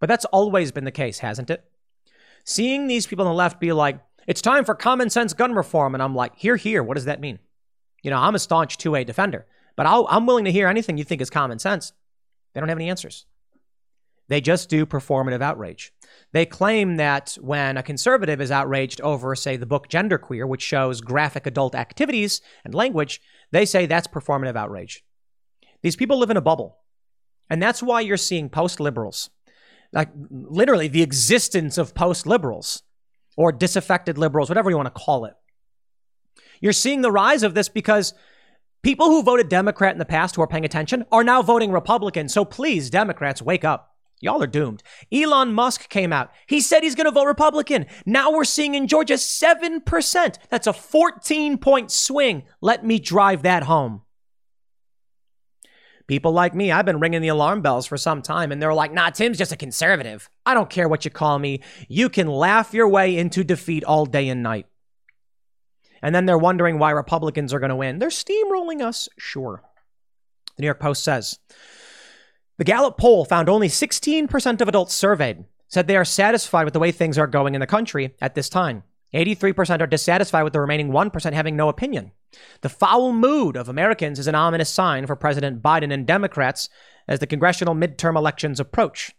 But 0.00 0.08
that's 0.08 0.24
always 0.26 0.72
been 0.72 0.84
the 0.84 0.90
case, 0.90 1.20
hasn't 1.20 1.50
it? 1.50 1.64
Seeing 2.44 2.86
these 2.86 3.06
people 3.06 3.26
on 3.26 3.32
the 3.32 3.36
left 3.36 3.60
be 3.60 3.72
like, 3.72 4.00
it's 4.26 4.42
time 4.42 4.64
for 4.64 4.74
common 4.74 5.10
sense 5.10 5.32
gun 5.32 5.54
reform, 5.54 5.94
and 5.94 6.02
I'm 6.02 6.14
like, 6.14 6.36
here, 6.36 6.56
here, 6.56 6.82
what 6.82 6.94
does 6.94 7.04
that 7.06 7.20
mean? 7.20 7.38
You 8.02 8.10
know, 8.10 8.18
I'm 8.18 8.34
a 8.34 8.38
staunch 8.38 8.76
2A 8.78 9.06
defender, 9.06 9.46
but 9.76 9.86
i 9.86 10.16
am 10.16 10.26
willing 10.26 10.44
to 10.44 10.52
hear 10.52 10.68
anything 10.68 10.98
you 10.98 11.04
think 11.04 11.20
is 11.22 11.30
common 11.30 11.58
sense. 11.58 11.92
They 12.52 12.60
don't 12.60 12.68
have 12.68 12.78
any 12.78 12.90
answers. 12.90 13.26
They 14.28 14.40
just 14.40 14.70
do 14.70 14.86
performative 14.86 15.42
outrage. 15.42 15.92
They 16.32 16.46
claim 16.46 16.96
that 16.96 17.36
when 17.40 17.76
a 17.76 17.82
conservative 17.82 18.40
is 18.40 18.50
outraged 18.50 19.00
over, 19.02 19.34
say, 19.34 19.56
the 19.56 19.66
book 19.66 19.88
Genderqueer, 19.88 20.48
which 20.48 20.62
shows 20.62 21.00
graphic 21.00 21.46
adult 21.46 21.74
activities 21.74 22.40
and 22.64 22.74
language, 22.74 23.20
they 23.50 23.66
say 23.66 23.84
that's 23.84 24.06
performative 24.06 24.56
outrage. 24.56 25.04
These 25.84 25.96
people 25.96 26.18
live 26.18 26.30
in 26.30 26.38
a 26.38 26.40
bubble. 26.40 26.78
And 27.50 27.62
that's 27.62 27.82
why 27.82 28.00
you're 28.00 28.16
seeing 28.16 28.48
post 28.48 28.80
liberals, 28.80 29.28
like 29.92 30.08
literally 30.30 30.88
the 30.88 31.02
existence 31.02 31.76
of 31.76 31.94
post 31.94 32.26
liberals 32.26 32.82
or 33.36 33.52
disaffected 33.52 34.16
liberals, 34.16 34.48
whatever 34.48 34.70
you 34.70 34.76
want 34.76 34.86
to 34.86 34.98
call 34.98 35.26
it. 35.26 35.34
You're 36.62 36.72
seeing 36.72 37.02
the 37.02 37.12
rise 37.12 37.42
of 37.42 37.52
this 37.52 37.68
because 37.68 38.14
people 38.82 39.08
who 39.08 39.22
voted 39.22 39.50
Democrat 39.50 39.92
in 39.92 39.98
the 39.98 40.06
past 40.06 40.36
who 40.36 40.42
are 40.42 40.46
paying 40.46 40.64
attention 40.64 41.04
are 41.12 41.22
now 41.22 41.42
voting 41.42 41.70
Republican. 41.70 42.30
So 42.30 42.46
please, 42.46 42.88
Democrats, 42.88 43.42
wake 43.42 43.62
up. 43.62 43.94
Y'all 44.22 44.42
are 44.42 44.46
doomed. 44.46 44.82
Elon 45.12 45.52
Musk 45.52 45.90
came 45.90 46.14
out. 46.14 46.30
He 46.46 46.62
said 46.62 46.82
he's 46.82 46.94
going 46.94 47.04
to 47.04 47.10
vote 47.10 47.26
Republican. 47.26 47.84
Now 48.06 48.32
we're 48.32 48.44
seeing 48.44 48.74
in 48.74 48.88
Georgia 48.88 49.14
7%. 49.14 50.38
That's 50.48 50.66
a 50.66 50.72
14 50.72 51.58
point 51.58 51.90
swing. 51.90 52.44
Let 52.62 52.86
me 52.86 52.98
drive 52.98 53.42
that 53.42 53.64
home. 53.64 54.00
People 56.06 56.32
like 56.32 56.54
me, 56.54 56.70
I've 56.70 56.84
been 56.84 57.00
ringing 57.00 57.22
the 57.22 57.28
alarm 57.28 57.62
bells 57.62 57.86
for 57.86 57.96
some 57.96 58.20
time, 58.20 58.52
and 58.52 58.60
they're 58.60 58.74
like, 58.74 58.92
nah, 58.92 59.10
Tim's 59.10 59.38
just 59.38 59.52
a 59.52 59.56
conservative. 59.56 60.28
I 60.44 60.52
don't 60.52 60.68
care 60.68 60.88
what 60.88 61.04
you 61.04 61.10
call 61.10 61.38
me. 61.38 61.60
You 61.88 62.10
can 62.10 62.26
laugh 62.26 62.74
your 62.74 62.88
way 62.88 63.16
into 63.16 63.42
defeat 63.42 63.84
all 63.84 64.04
day 64.04 64.28
and 64.28 64.42
night. 64.42 64.66
And 66.02 66.14
then 66.14 66.26
they're 66.26 66.36
wondering 66.36 66.78
why 66.78 66.90
Republicans 66.90 67.54
are 67.54 67.58
going 67.58 67.70
to 67.70 67.76
win. 67.76 67.98
They're 67.98 68.10
steamrolling 68.10 68.82
us, 68.82 69.08
sure. 69.18 69.62
The 70.56 70.62
New 70.62 70.66
York 70.66 70.80
Post 70.80 71.02
says 71.02 71.38
the 72.58 72.64
Gallup 72.64 72.98
poll 72.98 73.24
found 73.24 73.48
only 73.48 73.68
16% 73.68 74.60
of 74.60 74.68
adults 74.68 74.94
surveyed 74.94 75.44
said 75.68 75.86
they 75.86 75.96
are 75.96 76.04
satisfied 76.04 76.64
with 76.64 76.74
the 76.74 76.78
way 76.78 76.92
things 76.92 77.18
are 77.18 77.26
going 77.26 77.54
in 77.54 77.60
the 77.60 77.66
country 77.66 78.14
at 78.20 78.34
this 78.34 78.48
time. 78.48 78.84
83% 79.12 79.80
are 79.80 79.86
dissatisfied 79.86 80.44
with 80.44 80.52
the 80.52 80.60
remaining 80.60 80.90
1% 80.90 81.32
having 81.32 81.56
no 81.56 81.68
opinion. 81.68 82.12
The 82.62 82.68
foul 82.68 83.12
mood 83.12 83.56
of 83.56 83.68
Americans 83.68 84.18
is 84.18 84.26
an 84.26 84.34
ominous 84.34 84.70
sign 84.70 85.06
for 85.06 85.14
President 85.14 85.62
Biden 85.62 85.92
and 85.92 86.06
Democrats 86.06 86.68
as 87.06 87.20
the 87.20 87.26
congressional 87.26 87.74
midterm 87.74 88.16
elections 88.16 88.58
approach. 88.58 89.12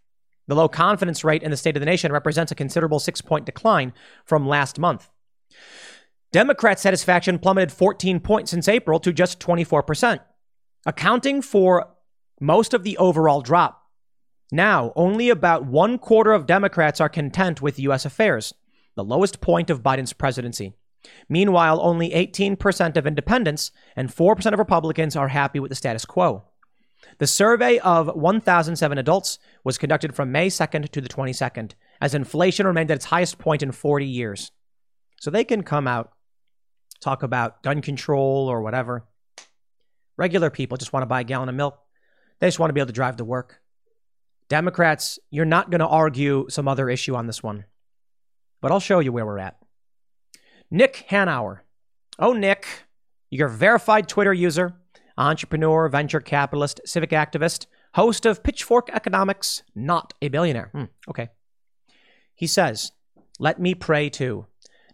The 0.48 0.56
low 0.56 0.68
confidence 0.68 1.24
rate 1.24 1.44
in 1.44 1.52
the 1.52 1.58
state 1.58 1.76
of 1.76 1.80
the 1.80 1.86
nation 1.86 2.12
represents 2.12 2.52
a 2.52 2.56
considerable 2.56 3.00
six 3.00 3.22
point 3.22 3.46
decline 3.46 3.94
from 4.26 4.48
last 4.48 4.80
month. 4.80 5.10
Democrat 6.32 6.80
satisfaction 6.80 7.40
plummeted 7.40 7.72
14 7.72 8.20
points 8.20 8.52
since 8.52 8.68
April 8.68 9.00
to 9.00 9.14
just 9.14 9.40
24%. 9.40 10.20
accounting 10.86 11.42
for 11.42 11.88
most 12.40 12.74
of 12.74 12.84
the 12.84 12.98
overall 12.98 13.42
drop. 13.42 13.84
Now, 14.52 14.94
only 14.96 15.30
about 15.30 15.66
one 15.66 15.98
quarter 15.98 16.34
of 16.34 16.46
Democrats 16.46 17.02
are 17.02 17.10
content 17.10 17.62
with 17.62 17.80
U.S. 17.80 18.06
affairs, 18.06 18.54
the 18.96 19.04
lowest 19.04 19.42
point 19.42 19.70
of 19.70 19.84
Biden's 19.84 20.14
presidency. 20.14 20.74
Meanwhile, 21.30 21.80
only 21.82 22.10
18% 22.12 22.98
of 22.98 23.06
independents 23.06 23.72
and 23.96 24.10
4% 24.10 24.54
of 24.54 24.60
Republicans 24.60 25.16
are 25.16 25.28
happy 25.28 25.60
with 25.60 25.70
the 25.70 25.76
status 25.76 26.06
quo. 26.06 26.44
The 27.20 27.28
survey 27.28 27.78
of 27.80 28.08
1,007 28.16 28.98
adults 28.98 29.40
was 29.64 29.78
conducted 29.78 30.16
from 30.16 30.32
May 30.32 30.48
2nd 30.48 30.90
to 30.90 31.02
the 31.02 31.10
22nd, 31.10 31.74
as 32.02 32.16
inflation 32.16 32.66
remained 32.66 32.92
at 32.92 32.96
its 32.96 33.06
highest 33.06 33.38
point 33.38 33.62
in 33.62 33.72
40 33.72 34.06
years. 34.06 34.52
So 35.20 35.30
they 35.30 35.44
can 35.44 35.64
come 35.64 35.88
out, 35.88 36.12
talk 37.00 37.24
about 37.24 37.64
gun 37.64 37.82
control 37.82 38.48
or 38.50 38.62
whatever. 38.62 39.06
Regular 40.18 40.50
people 40.50 40.78
just 40.78 40.94
want 40.94 41.04
to 41.04 41.08
buy 41.08 41.22
a 41.22 41.26
gallon 41.26 41.50
of 41.50 41.56
milk. 41.56 41.78
They 42.40 42.48
just 42.48 42.60
want 42.60 42.70
to 42.70 42.74
be 42.74 42.80
able 42.80 42.88
to 42.88 42.94
drive 42.94 43.18
to 43.18 43.26
work. 43.26 43.62
Democrats, 44.50 45.20
you're 45.32 45.46
not 45.46 45.70
going 45.70 45.80
to 45.80 45.88
argue 45.88 46.46
some 46.50 46.68
other 46.68 46.90
issue 46.90 47.16
on 47.16 47.28
this 47.28 47.42
one. 47.42 47.66
But 48.66 48.72
I'll 48.72 48.80
show 48.80 48.98
you 48.98 49.12
where 49.12 49.28
we're 49.28 49.38
at. 49.38 49.58
Nick 50.72 51.06
Hanauer. 51.12 51.60
Oh, 52.18 52.34
Nick, 52.34 52.66
you're 53.30 53.48
a 53.48 53.52
verified 53.52 54.10
Twitter 54.10 54.34
user, 54.34 54.74
entrepreneur, 55.20 55.88
venture 55.88 56.20
capitalist, 56.20 56.82
civic 56.84 57.12
activist, 57.12 57.68
host 57.94 58.26
of 58.26 58.42
Pitchfork 58.42 58.90
Economics, 58.92 59.62
not 59.76 60.16
a 60.20 60.30
billionaire. 60.30 60.72
Hmm, 60.74 60.86
okay. 61.08 61.30
He 62.34 62.48
says, 62.48 62.92
Let 63.38 63.60
me 63.60 63.76
pray 63.76 64.10
too. 64.10 64.48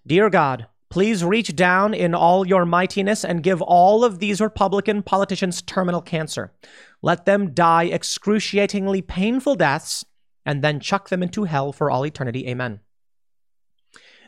Dear 0.06 0.30
God, 0.30 0.68
please 0.90 1.24
reach 1.24 1.56
down 1.56 1.94
in 1.94 2.14
all 2.14 2.46
your 2.46 2.66
mightiness 2.66 3.24
and 3.24 3.42
give 3.42 3.62
all 3.62 4.04
of 4.04 4.20
these 4.20 4.42
Republican 4.42 5.02
politicians 5.02 5.62
terminal 5.62 6.02
cancer. 6.02 6.52
Let 7.02 7.24
them 7.24 7.54
die 7.54 7.86
excruciatingly 7.86 9.02
painful 9.04 9.56
deaths 9.56 10.04
and 10.46 10.62
then 10.62 10.82
chuck 10.82 11.08
them 11.08 11.24
into 11.24 11.46
hell 11.46 11.72
for 11.72 11.90
all 11.90 12.06
eternity. 12.06 12.50
Amen. 12.50 12.82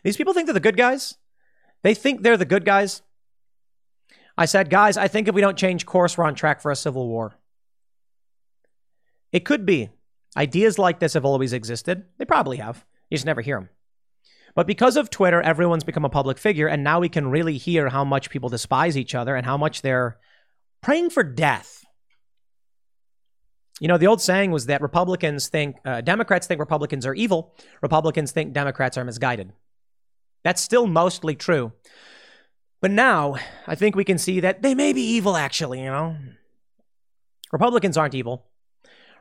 These 0.04 0.18
people 0.18 0.34
think 0.34 0.48
they're 0.48 0.54
the 0.54 0.60
good 0.60 0.78
guys. 0.78 1.16
They 1.82 1.94
think 1.94 2.22
they're 2.22 2.38
the 2.38 2.46
good 2.46 2.66
guys. 2.66 3.02
I 4.38 4.46
said, 4.46 4.70
guys, 4.70 4.98
I 4.98 5.08
think 5.08 5.28
if 5.28 5.36
we 5.36 5.42
don't 5.42 5.58
change 5.58 5.86
course, 5.86 6.18
we're 6.18 6.26
on 6.26 6.36
track 6.36 6.62
for 6.62 6.72
a 6.72 6.76
civil 6.76 7.08
war. 7.08 7.36
It 9.32 9.46
could 9.46 9.66
be. 9.66 9.90
Ideas 10.36 10.80
like 10.80 11.00
this 11.00 11.14
have 11.14 11.26
always 11.26 11.54
existed. 11.54 12.06
They 12.18 12.26
probably 12.26 12.58
have. 12.58 12.86
You 13.10 13.18
just 13.18 13.26
never 13.26 13.42
hear 13.42 13.58
them. 13.58 13.70
But 14.56 14.68
because 14.68 14.98
of 14.98 15.10
Twitter, 15.10 15.42
everyone's 15.42 15.84
become 15.84 16.06
a 16.06 16.10
public 16.10 16.38
figure, 16.38 16.68
and 16.68 16.84
now 16.84 17.00
we 17.00 17.10
can 17.10 17.30
really 17.30 17.58
hear 17.58 17.90
how 17.90 18.04
much 18.04 18.30
people 18.30 18.50
despise 18.50 18.98
each 18.98 19.16
other 19.16 19.36
and 19.36 19.46
how 19.46 19.58
much 19.58 19.82
they're 19.82 20.18
praying 20.82 21.10
for 21.10 21.24
death. 21.24 21.84
You 23.80 23.88
know, 23.88 23.98
the 23.98 24.08
old 24.08 24.22
saying 24.22 24.52
was 24.52 24.68
that 24.68 24.82
Republicans 24.82 25.48
think, 25.48 25.78
uh, 25.86 26.02
Democrats 26.02 26.46
think 26.46 26.60
Republicans 26.60 27.06
are 27.06 27.16
evil, 27.16 27.56
Republicans 27.82 28.32
think 28.32 28.54
Democrats 28.54 28.98
are 28.98 29.04
misguided. 29.04 29.52
That's 30.44 30.62
still 30.62 30.88
mostly 30.88 31.36
true. 31.36 31.72
But 32.82 32.92
now, 32.92 33.36
I 33.66 33.76
think 33.76 33.96
we 33.96 34.04
can 34.04 34.18
see 34.18 34.42
that 34.42 34.62
they 34.62 34.76
may 34.76 34.92
be 34.92 35.02
evil, 35.02 35.38
actually, 35.38 35.80
you 35.80 35.90
know? 35.90 36.18
Republicans 37.52 37.98
aren't 37.98 38.16
evil. 38.16 38.46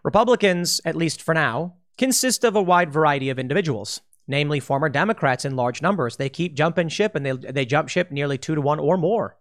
Republicans, 0.02 0.80
at 0.84 0.96
least 0.96 1.22
for 1.22 1.32
now, 1.32 1.76
consist 1.96 2.42
of 2.42 2.56
a 2.56 2.62
wide 2.62 2.92
variety 2.92 3.30
of 3.30 3.38
individuals, 3.38 4.00
namely 4.26 4.58
former 4.58 4.88
Democrats 4.88 5.44
in 5.44 5.54
large 5.54 5.80
numbers. 5.80 6.16
They 6.16 6.28
keep 6.28 6.54
jumping 6.54 6.88
ship 6.88 7.14
and 7.14 7.24
they, 7.24 7.32
they 7.32 7.64
jump 7.64 7.88
ship 7.88 8.10
nearly 8.10 8.36
two 8.36 8.56
to 8.56 8.60
one 8.60 8.80
or 8.80 8.96
more. 8.96 9.36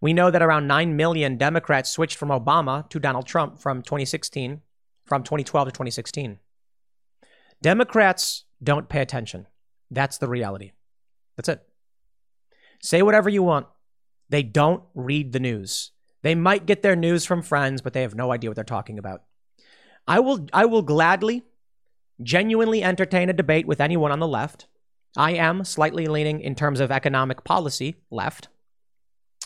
We 0.00 0.12
know 0.12 0.30
that 0.30 0.42
around 0.42 0.66
9 0.66 0.94
million 0.94 1.38
Democrats 1.38 1.90
switched 1.90 2.16
from 2.16 2.28
Obama 2.28 2.88
to 2.90 3.00
Donald 3.00 3.26
Trump 3.26 3.58
from 3.58 3.82
2016, 3.82 4.60
from 5.06 5.22
2012 5.22 5.68
to 5.68 5.72
2016. 5.72 6.38
Democrats 7.62 8.44
don't 8.62 8.88
pay 8.88 9.00
attention. 9.00 9.46
That's 9.90 10.18
the 10.18 10.28
reality. 10.28 10.72
That's 11.36 11.48
it. 11.48 11.62
Say 12.82 13.02
whatever 13.02 13.28
you 13.28 13.42
want. 13.42 13.66
They 14.28 14.42
don't 14.42 14.82
read 14.94 15.32
the 15.32 15.40
news. 15.40 15.92
They 16.22 16.34
might 16.34 16.66
get 16.66 16.82
their 16.82 16.96
news 16.96 17.24
from 17.24 17.42
friends, 17.42 17.80
but 17.80 17.92
they 17.92 18.02
have 18.02 18.14
no 18.14 18.32
idea 18.32 18.50
what 18.50 18.56
they're 18.56 18.64
talking 18.64 18.98
about. 18.98 19.22
I 20.06 20.20
will 20.20 20.46
I 20.52 20.64
will 20.64 20.82
gladly 20.82 21.42
genuinely 22.22 22.82
entertain 22.82 23.30
a 23.30 23.32
debate 23.34 23.66
with 23.66 23.80
anyone 23.80 24.10
on 24.10 24.18
the 24.18 24.26
left. 24.26 24.66
I 25.16 25.32
am 25.32 25.64
slightly 25.64 26.06
leaning 26.06 26.40
in 26.40 26.54
terms 26.54 26.80
of 26.80 26.90
economic 26.90 27.44
policy 27.44 27.96
left. 28.10 28.48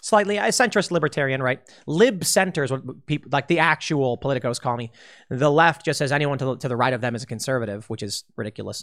Slightly 0.00 0.36
a 0.36 0.44
centrist 0.44 0.90
libertarian, 0.90 1.42
right? 1.42 1.60
Lib 1.86 2.24
center 2.24 2.64
is 2.64 2.72
what 2.72 3.06
people 3.06 3.28
like 3.32 3.46
the 3.46 3.60
actual 3.60 4.18
politicos 4.18 4.60
call 4.60 4.76
me. 4.76 4.90
The 5.30 5.50
left 5.50 5.84
just 5.84 5.98
says 5.98 6.10
anyone 6.10 6.38
to 6.38 6.44
the, 6.44 6.56
to 6.56 6.68
the 6.68 6.76
right 6.76 6.92
of 6.92 7.00
them 7.00 7.14
is 7.14 7.22
a 7.22 7.26
conservative, 7.26 7.88
which 7.88 8.02
is 8.02 8.24
ridiculous. 8.36 8.82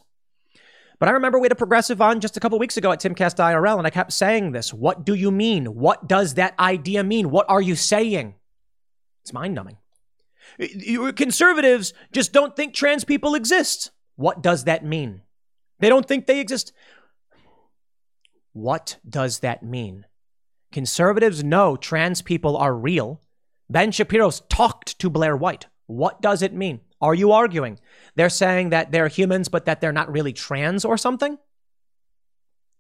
But 1.00 1.08
I 1.08 1.14
remember 1.14 1.40
we 1.40 1.46
had 1.46 1.54
a 1.54 1.56
progressive 1.56 2.02
on 2.02 2.20
just 2.20 2.36
a 2.36 2.42
couple 2.42 2.60
weeks 2.60 2.76
ago 2.76 2.92
at 2.92 3.00
Timcast 3.00 3.38
IRL, 3.38 3.78
and 3.78 3.88
I 3.88 3.90
kept 3.90 4.12
saying 4.12 4.52
this. 4.52 4.74
What 4.74 5.06
do 5.06 5.14
you 5.14 5.32
mean? 5.32 5.66
What 5.68 6.08
does 6.08 6.34
that 6.34 6.60
idea 6.60 7.04
mean? 7.06 7.30
What 7.30 7.50
are 7.50 7.62
you 7.62 7.76
saying? 7.76 8.36
It's 9.24 9.32
mind 9.32 9.56
numbing. 9.56 9.78
Conservatives 11.16 11.94
just 12.12 12.34
don't 12.34 12.56
think 12.56 12.74
trans 12.74 13.06
people 13.06 13.34
exist. 13.34 13.92
What 14.16 14.42
does 14.42 14.66
that 14.66 14.84
mean? 14.84 15.22
They 15.80 15.88
don't 15.88 16.06
think 16.06 16.28
they 16.28 16.42
exist. 16.42 16.74
What 18.52 18.98
does 19.08 19.40
that 19.40 19.64
mean? 19.64 20.06
Conservatives 20.74 21.44
know 21.44 21.78
trans 21.78 22.22
people 22.22 22.58
are 22.58 22.76
real. 22.76 23.22
Ben 23.70 23.92
Shapiro's 23.92 24.42
talked 24.50 25.00
to 25.00 25.10
Blair 25.10 25.38
White. 25.38 25.68
What 25.86 26.22
does 26.22 26.42
it 26.42 26.54
mean? 26.54 26.82
Are 27.02 27.14
you 27.14 27.32
arguing? 27.32 27.80
They're 28.16 28.30
saying 28.30 28.70
that 28.70 28.92
they're 28.92 29.08
humans, 29.08 29.48
but 29.50 29.66
that 29.66 29.82
they're 29.82 29.92
not 29.92 30.12
really 30.12 30.34
trans 30.34 30.84
or 30.84 30.98
something? 30.98 31.38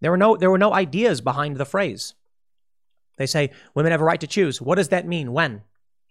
There 0.01 0.11
were 0.11 0.17
no, 0.17 0.35
there 0.37 0.51
were 0.51 0.57
no 0.57 0.73
ideas 0.73 1.21
behind 1.21 1.57
the 1.57 1.65
phrase. 1.65 2.13
They 3.17 3.25
say 3.25 3.51
women 3.73 3.91
have 3.91 4.01
a 4.01 4.05
right 4.05 4.19
to 4.21 4.27
choose. 4.27 4.61
What 4.61 4.75
does 4.75 4.89
that 4.89 5.07
mean? 5.07 5.33
When? 5.33 5.63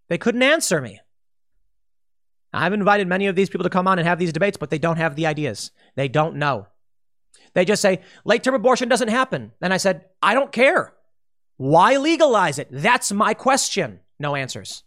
They 0.09 0.19
couldn't 0.19 0.43
answer 0.43 0.81
me. 0.81 1.01
I've 2.53 2.73
invited 2.73 3.09
many 3.09 3.27
of 3.27 3.37
these 3.37 3.51
people 3.51 3.65
to 3.65 3.71
come 3.71 3.87
on 3.87 3.99
and 3.99 4.09
have 4.09 4.19
these 4.19 4.33
debates, 4.33 4.57
but 4.57 4.71
they 4.71 4.79
don't 4.79 4.97
have 4.97 5.17
the 5.17 5.27
ideas. 5.27 5.71
They 5.97 6.09
don't 6.09 6.37
know. 6.37 6.67
They 7.55 7.65
just 7.65 7.83
say 7.83 8.01
late 8.25 8.43
term 8.43 8.55
abortion 8.55 8.89
doesn't 8.89 9.09
happen. 9.09 9.53
And 9.61 9.73
I 9.73 9.77
said, 9.77 10.07
I 10.23 10.35
don't 10.35 10.53
care. 10.53 10.95
Why 11.57 11.97
legalize 11.97 12.59
it? 12.59 12.69
That's 12.71 13.13
my 13.13 13.35
question. 13.35 14.01
No 14.19 14.35
answers. 14.35 14.83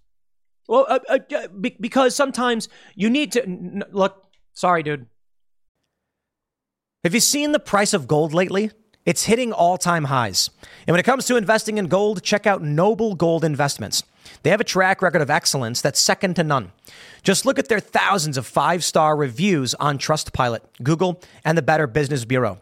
Well, 0.71 0.85
uh, 0.87 0.99
uh, 1.09 1.47
because 1.81 2.15
sometimes 2.15 2.69
you 2.95 3.09
need 3.09 3.33
to 3.33 3.43
n- 3.43 3.83
look. 3.91 4.23
Sorry, 4.53 4.81
dude. 4.83 5.05
Have 7.03 7.13
you 7.13 7.19
seen 7.19 7.51
the 7.51 7.59
price 7.59 7.93
of 7.93 8.07
gold 8.07 8.33
lately? 8.33 8.71
It's 9.05 9.25
hitting 9.25 9.51
all 9.51 9.77
time 9.77 10.05
highs. 10.05 10.49
And 10.87 10.93
when 10.93 10.99
it 11.01 11.03
comes 11.03 11.25
to 11.25 11.35
investing 11.35 11.77
in 11.77 11.87
gold, 11.87 12.23
check 12.23 12.47
out 12.47 12.63
Noble 12.63 13.15
Gold 13.15 13.43
Investments. 13.43 14.03
They 14.43 14.49
have 14.49 14.61
a 14.61 14.63
track 14.63 15.01
record 15.01 15.21
of 15.21 15.29
excellence 15.29 15.81
that's 15.81 15.99
second 15.99 16.37
to 16.37 16.43
none. 16.45 16.71
Just 17.21 17.45
look 17.45 17.59
at 17.59 17.67
their 17.67 17.81
thousands 17.81 18.37
of 18.37 18.47
five 18.47 18.81
star 18.85 19.17
reviews 19.17 19.73
on 19.73 19.97
Trustpilot, 19.97 20.61
Google, 20.81 21.21
and 21.43 21.57
the 21.57 21.61
Better 21.61 21.85
Business 21.85 22.23
Bureau. 22.23 22.61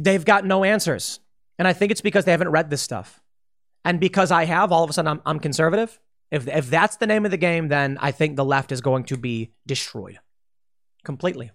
They've 0.00 0.24
got 0.24 0.44
no 0.44 0.64
answers. 0.64 1.20
And 1.58 1.66
I 1.66 1.72
think 1.72 1.90
it's 1.90 2.00
because 2.00 2.24
they 2.24 2.32
haven't 2.32 2.50
read 2.50 2.70
this 2.70 2.82
stuff. 2.82 3.20
And 3.84 4.00
because 4.00 4.30
I 4.30 4.44
have, 4.44 4.72
all 4.72 4.84
of 4.84 4.90
a 4.90 4.92
sudden, 4.92 5.08
I'm, 5.08 5.22
I'm 5.24 5.40
conservative. 5.40 5.98
If, 6.30 6.48
if 6.48 6.68
that's 6.68 6.96
the 6.96 7.06
name 7.06 7.24
of 7.24 7.30
the 7.30 7.36
game, 7.36 7.68
then 7.68 7.98
I 8.00 8.10
think 8.10 8.36
the 8.36 8.44
left 8.44 8.72
is 8.72 8.80
going 8.80 9.04
to 9.04 9.16
be 9.16 9.52
destroyed 9.66 10.18
completely. 11.04 11.52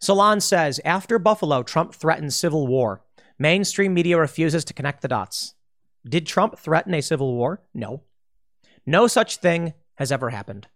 Salon 0.00 0.40
says 0.40 0.80
after 0.84 1.18
Buffalo, 1.20 1.62
Trump 1.62 1.94
threatens 1.94 2.34
civil 2.34 2.66
war. 2.66 3.04
Mainstream 3.38 3.94
media 3.94 4.18
refuses 4.18 4.64
to 4.64 4.74
connect 4.74 5.00
the 5.00 5.08
dots. 5.08 5.54
Did 6.04 6.26
Trump 6.26 6.58
threaten 6.58 6.94
a 6.94 7.00
civil 7.00 7.34
war? 7.34 7.62
No. 7.72 8.02
No 8.84 9.06
such 9.06 9.36
thing 9.36 9.74
has 9.94 10.10
ever 10.10 10.30
happened. 10.30 10.66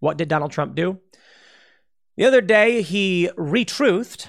What 0.00 0.16
did 0.16 0.28
Donald 0.28 0.50
Trump 0.50 0.74
do? 0.74 0.98
The 2.16 2.24
other 2.24 2.40
day, 2.40 2.82
he 2.82 3.30
retruthed, 3.38 4.26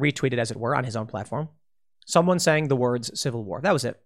retweeted 0.00 0.38
as 0.38 0.50
it 0.50 0.56
were, 0.56 0.74
on 0.74 0.84
his 0.84 0.96
own 0.96 1.06
platform, 1.06 1.48
someone 2.06 2.38
saying 2.38 2.68
the 2.68 2.76
words 2.76 3.18
civil 3.18 3.44
war. 3.44 3.60
That 3.60 3.72
was 3.72 3.84
it. 3.84 4.00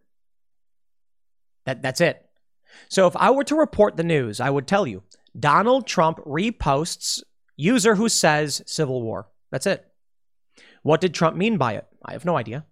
That, 1.64 1.82
that's 1.82 2.00
it. 2.00 2.24
So 2.88 3.06
if 3.06 3.16
I 3.16 3.30
were 3.30 3.44
to 3.44 3.56
report 3.56 3.96
the 3.96 4.04
news, 4.04 4.40
I 4.40 4.50
would 4.50 4.66
tell 4.66 4.86
you 4.86 5.02
Donald 5.38 5.86
Trump 5.86 6.18
reposts 6.18 7.22
user 7.56 7.94
who 7.94 8.08
says 8.08 8.62
civil 8.66 9.02
war. 9.02 9.28
That's 9.50 9.66
it. 9.66 9.86
What 10.82 11.00
did 11.00 11.14
Trump 11.14 11.36
mean 11.36 11.56
by 11.56 11.74
it? 11.74 11.86
I 12.04 12.12
have 12.12 12.24
no 12.24 12.36
idea. 12.36 12.66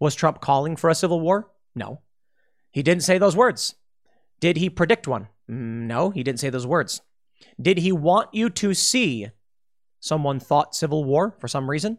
Was 0.00 0.14
Trump 0.14 0.40
calling 0.40 0.76
for 0.76 0.88
a 0.88 0.94
civil 0.94 1.20
war? 1.20 1.50
No. 1.74 2.00
He 2.70 2.82
didn't 2.82 3.02
say 3.02 3.18
those 3.18 3.36
words. 3.36 3.74
Did 4.40 4.56
he 4.56 4.70
predict 4.70 5.06
one? 5.06 5.28
Mm, 5.50 5.86
no, 5.86 6.10
he 6.10 6.22
didn't 6.22 6.40
say 6.40 6.50
those 6.50 6.66
words. 6.66 7.02
Did 7.60 7.78
he 7.78 7.92
want 7.92 8.30
you 8.32 8.50
to 8.50 8.74
see 8.74 9.28
someone 10.00 10.40
thought 10.40 10.74
civil 10.74 11.04
war 11.04 11.36
for 11.38 11.48
some 11.48 11.68
reason? 11.68 11.98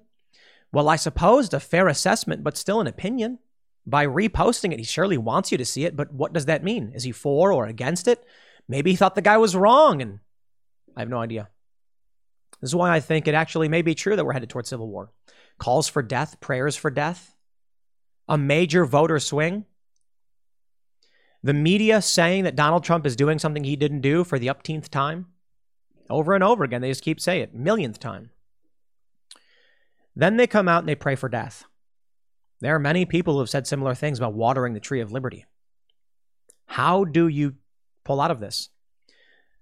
Well, 0.72 0.90
I 0.90 0.96
suppose 0.96 1.54
a 1.54 1.60
fair 1.60 1.88
assessment, 1.88 2.44
but 2.44 2.58
still 2.58 2.82
an 2.82 2.88
opinion. 2.88 3.40
By 3.86 4.06
reposting 4.06 4.74
it, 4.74 4.80
he 4.80 4.86
surely 4.86 5.18
wants 5.18 5.52
you 5.52 5.58
to 5.58 5.66
see 5.66 5.86
it, 5.86 5.96
but 5.96 6.12
what 6.12 6.34
does 6.34 6.46
that 6.46 6.64
mean? 6.64 6.92
Is 6.96 7.04
he 7.04 7.12
for 7.12 7.52
or 7.52 7.66
against 7.66 8.08
it? 8.08 8.26
Maybe 8.68 8.92
he 8.92 8.96
thought 8.96 9.16
the 9.16 9.22
guy 9.22 9.38
was 9.38 9.56
wrong, 9.56 10.02
and 10.02 10.20
I 10.98 11.02
have 11.02 11.10
no 11.10 11.20
idea. 11.20 11.50
This 12.62 12.72
is 12.72 12.76
why 12.76 12.92
I 12.92 13.00
think 13.00 13.28
it 13.28 13.36
actually 13.36 13.70
may 13.70 13.82
be 13.82 13.94
true 13.94 14.16
that 14.16 14.26
we're 14.26 14.34
headed 14.34 14.50
towards 14.50 14.70
civil 14.70 14.90
war. 14.90 15.12
Calls 15.60 15.88
for 15.88 16.02
death, 16.02 16.40
prayers 16.40 16.76
for 16.76 16.90
death, 16.90 17.36
a 18.28 18.38
major 18.38 18.86
voter 18.86 19.20
swing. 19.20 19.66
The 21.44 21.54
media 21.54 22.02
saying 22.02 22.44
that 22.46 22.56
Donald 22.56 22.84
Trump 22.84 23.06
is 23.06 23.16
doing 23.16 23.38
something 23.38 23.64
he 23.64 23.76
didn't 23.76 24.02
do 24.02 24.24
for 24.24 24.40
the 24.40 24.48
upteenth 24.48 24.90
time. 24.90 25.28
Over 26.10 26.34
and 26.34 26.44
over 26.44 26.64
again, 26.64 26.82
they 26.82 26.90
just 26.90 27.04
keep 27.04 27.20
saying 27.20 27.44
it, 27.44 27.54
millionth 27.54 28.00
time. 28.00 28.32
Then 30.16 30.38
they 30.38 30.48
come 30.48 30.68
out 30.68 30.80
and 30.80 30.90
they 30.90 30.96
pray 30.96 31.16
for 31.16 31.30
death. 31.30 31.66
There 32.62 32.76
are 32.76 32.80
many 32.80 33.06
people 33.06 33.34
who 33.34 33.40
have 33.40 33.50
said 33.50 33.68
similar 33.68 33.94
things 33.94 34.18
about 34.18 34.34
watering 34.34 34.74
the 34.74 34.80
tree 34.80 35.02
of 35.02 35.12
liberty. 35.12 35.46
How 36.68 37.04
do 37.04 37.28
you 37.28 37.56
pull 38.04 38.22
out 38.22 38.32
of 38.32 38.40
this? 38.40 38.70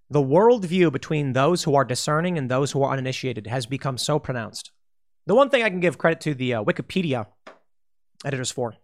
The 0.09 0.21
worldview 0.21 0.91
between 0.91 1.33
those 1.33 1.63
who 1.63 1.73
are 1.75 1.85
discerning 1.85 2.37
and 2.37 2.49
those 2.49 2.71
who 2.71 2.83
are 2.83 2.91
uninitiated 2.91 3.47
has 3.47 3.65
become 3.65 3.97
so 3.97 4.19
pronounced. 4.19 4.71
The 5.25 5.35
one 5.35 5.49
thing 5.49 5.63
I 5.63 5.69
can 5.69 5.79
give 5.79 5.97
credit 5.97 6.21
to 6.21 6.33
the 6.33 6.53
uh, 6.53 6.63
Wikipedia 6.63 7.27
editors 8.23 8.51
for 8.51 8.75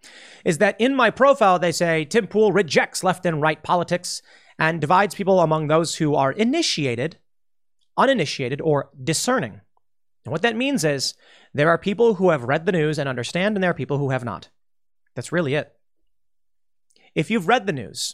is 0.44 0.58
that 0.58 0.80
in 0.80 0.96
my 0.96 1.12
profile, 1.12 1.60
they 1.60 1.72
say 1.72 2.06
Tim 2.06 2.28
Pool 2.28 2.52
rejects 2.52 3.04
left 3.04 3.26
and 3.26 3.42
right 3.42 3.62
politics 3.62 4.22
and 4.58 4.82
divides 4.82 5.16
people 5.16 5.40
among 5.40 5.68
those 5.68 5.96
who 5.96 6.16
are 6.16 6.32
initiated, 6.32 7.18
uninitiated, 7.98 8.60
or 8.62 8.90
discerning. 9.02 9.62
And 10.30 10.32
what 10.32 10.44
that 10.44 10.56
means 10.56 10.84
is 10.84 11.16
there 11.56 11.70
are 11.70 11.78
people 11.80 12.14
who 12.14 12.30
have 12.30 12.44
read 12.44 12.68
the 12.68 12.72
news 12.72 13.00
and 13.00 13.10
understand, 13.10 13.58
and 13.58 13.64
there 13.64 13.72
are 13.72 13.74
people 13.74 13.98
who 13.98 14.12
have 14.12 14.24
not. 14.24 14.50
That's 15.16 15.32
really 15.32 15.56
it. 15.56 15.74
If 17.16 17.32
you've 17.32 17.48
read 17.48 17.66
the 17.66 17.74
news, 17.74 18.14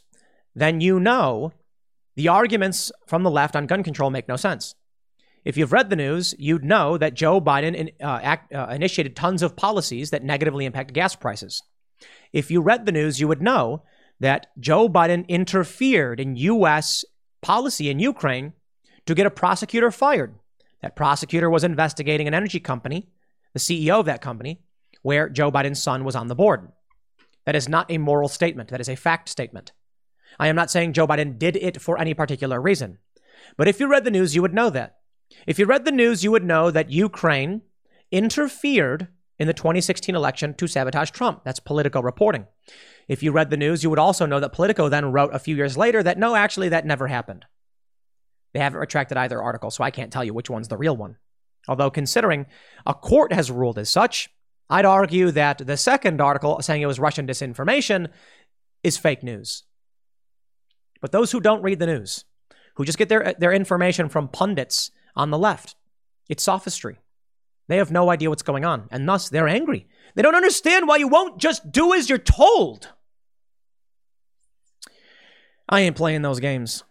then 0.55 0.79
you 0.79 0.97
know 0.97 1.51
the 2.15 2.29
arguments 2.29 2.89
from 3.05 3.23
the 3.23 3.29
left 3.29 3.53
on 3.53 3.65
gun 3.65 3.83
control 3.83 4.11
make 4.11 4.29
no 4.29 4.37
sense. 4.37 4.75
If 5.43 5.57
you've 5.57 5.73
read 5.73 5.89
the 5.89 5.97
news, 5.97 6.33
you'd 6.39 6.63
know 6.63 6.97
that 6.97 7.15
Joe 7.15 7.41
Biden 7.41 7.75
in, 7.75 7.91
uh, 8.01 8.21
act, 8.23 8.53
uh, 8.53 8.67
initiated 8.71 9.17
tons 9.17 9.43
of 9.43 9.57
policies 9.57 10.11
that 10.11 10.23
negatively 10.23 10.63
impact 10.63 10.93
gas 10.93 11.17
prices. 11.17 11.63
If 12.31 12.49
you 12.49 12.61
read 12.61 12.85
the 12.85 12.93
news, 12.93 13.19
you 13.19 13.27
would 13.27 13.41
know 13.41 13.83
that 14.21 14.57
Joe 14.57 14.87
Biden 14.87 15.27
interfered 15.27 16.21
in 16.21 16.37
U.S. 16.37 17.03
policy 17.41 17.89
in 17.89 17.99
Ukraine 17.99 18.53
to 19.05 19.13
get 19.13 19.25
a 19.25 19.29
prosecutor 19.29 19.91
fired. 19.91 20.35
That 20.85 20.95
prosecutor 20.95 21.49
was 21.49 21.63
investigating 21.63 22.27
an 22.27 22.35
energy 22.35 22.59
company, 22.59 23.07
the 23.53 23.59
CEO 23.59 23.99
of 23.99 24.05
that 24.05 24.21
company, 24.21 24.61
where 25.01 25.29
Joe 25.29 25.51
Biden's 25.51 25.81
son 25.81 26.03
was 26.03 26.15
on 26.15 26.27
the 26.27 26.35
board. 26.35 26.71
That 27.47 27.55
is 27.55 27.67
not 27.67 27.89
a 27.89 27.97
moral 27.97 28.29
statement, 28.29 28.69
that 28.69 28.79
is 28.79 28.87
a 28.87 28.95
fact 28.95 29.27
statement. 29.27 29.71
I 30.39 30.47
am 30.47 30.55
not 30.55 30.69
saying 30.69 30.93
Joe 30.93 31.07
Biden 31.07 31.39
did 31.39 31.55
it 31.55 31.81
for 31.81 31.97
any 31.97 32.13
particular 32.13 32.61
reason. 32.61 32.99
But 33.57 33.67
if 33.67 33.79
you 33.79 33.87
read 33.87 34.03
the 34.03 34.11
news, 34.11 34.35
you 34.35 34.43
would 34.43 34.53
know 34.53 34.69
that. 34.69 34.97
If 35.47 35.57
you 35.57 35.65
read 35.65 35.85
the 35.85 35.91
news, 35.91 36.23
you 36.23 36.29
would 36.29 36.43
know 36.43 36.69
that 36.69 36.91
Ukraine 36.91 37.63
interfered 38.11 39.07
in 39.39 39.47
the 39.47 39.53
2016 39.55 40.13
election 40.13 40.53
to 40.53 40.67
sabotage 40.67 41.09
Trump. 41.09 41.43
That's 41.43 41.59
Politico 41.59 41.99
reporting. 41.99 42.45
If 43.07 43.23
you 43.23 43.31
read 43.31 43.49
the 43.49 43.57
news, 43.57 43.81
you 43.81 43.89
would 43.89 43.97
also 43.97 44.27
know 44.27 44.39
that 44.39 44.53
Politico 44.53 44.87
then 44.87 45.11
wrote 45.11 45.33
a 45.33 45.39
few 45.39 45.55
years 45.55 45.77
later 45.77 46.03
that 46.03 46.19
no, 46.19 46.35
actually, 46.35 46.69
that 46.69 46.85
never 46.85 47.07
happened. 47.07 47.45
They 48.55 48.61
haven't 48.61 48.79
retracted 48.79 49.17
either 49.17 49.41
article, 49.41 49.69
so 49.69 49.83
I 49.83 49.91
can't 49.91 50.13
tell 50.13 50.23
you 50.23 50.33
which 50.33 50.49
one's 50.49 50.69
the 50.69 50.77
real 50.77 50.95
one. 50.95 51.17
Although, 51.67 51.91
considering 51.91 52.45
a 52.85 52.93
court 52.93 53.33
has 53.33 53.51
ruled 53.51 53.77
as 53.77 53.89
such, 53.89 54.29
I'd 54.69 54.85
argue 54.85 55.29
that 55.31 55.57
the 55.57 55.75
second 55.75 56.21
article 56.21 56.61
saying 56.61 56.81
it 56.81 56.85
was 56.85 56.97
Russian 56.97 57.27
disinformation 57.27 58.07
is 58.81 58.97
fake 58.97 59.23
news. 59.23 59.63
But 61.01 61.11
those 61.11 61.33
who 61.33 61.41
don't 61.41 61.63
read 61.63 61.79
the 61.79 61.85
news, 61.85 62.23
who 62.75 62.85
just 62.85 62.97
get 62.97 63.09
their, 63.09 63.35
their 63.37 63.51
information 63.51 64.07
from 64.07 64.29
pundits 64.29 64.89
on 65.17 65.31
the 65.31 65.37
left, 65.37 65.75
it's 66.29 66.41
sophistry. 66.41 66.99
They 67.67 67.75
have 67.75 67.91
no 67.91 68.09
idea 68.09 68.29
what's 68.29 68.41
going 68.41 68.63
on, 68.63 68.87
and 68.89 69.05
thus 69.05 69.27
they're 69.27 69.49
angry. 69.49 69.85
They 70.15 70.21
don't 70.21 70.33
understand 70.33 70.87
why 70.87 70.95
you 70.95 71.09
won't 71.09 71.39
just 71.39 71.73
do 71.73 71.93
as 71.93 72.07
you're 72.07 72.19
told. 72.19 72.87
I 75.67 75.81
ain't 75.81 75.97
playing 75.97 76.21
those 76.21 76.39
games. 76.39 76.85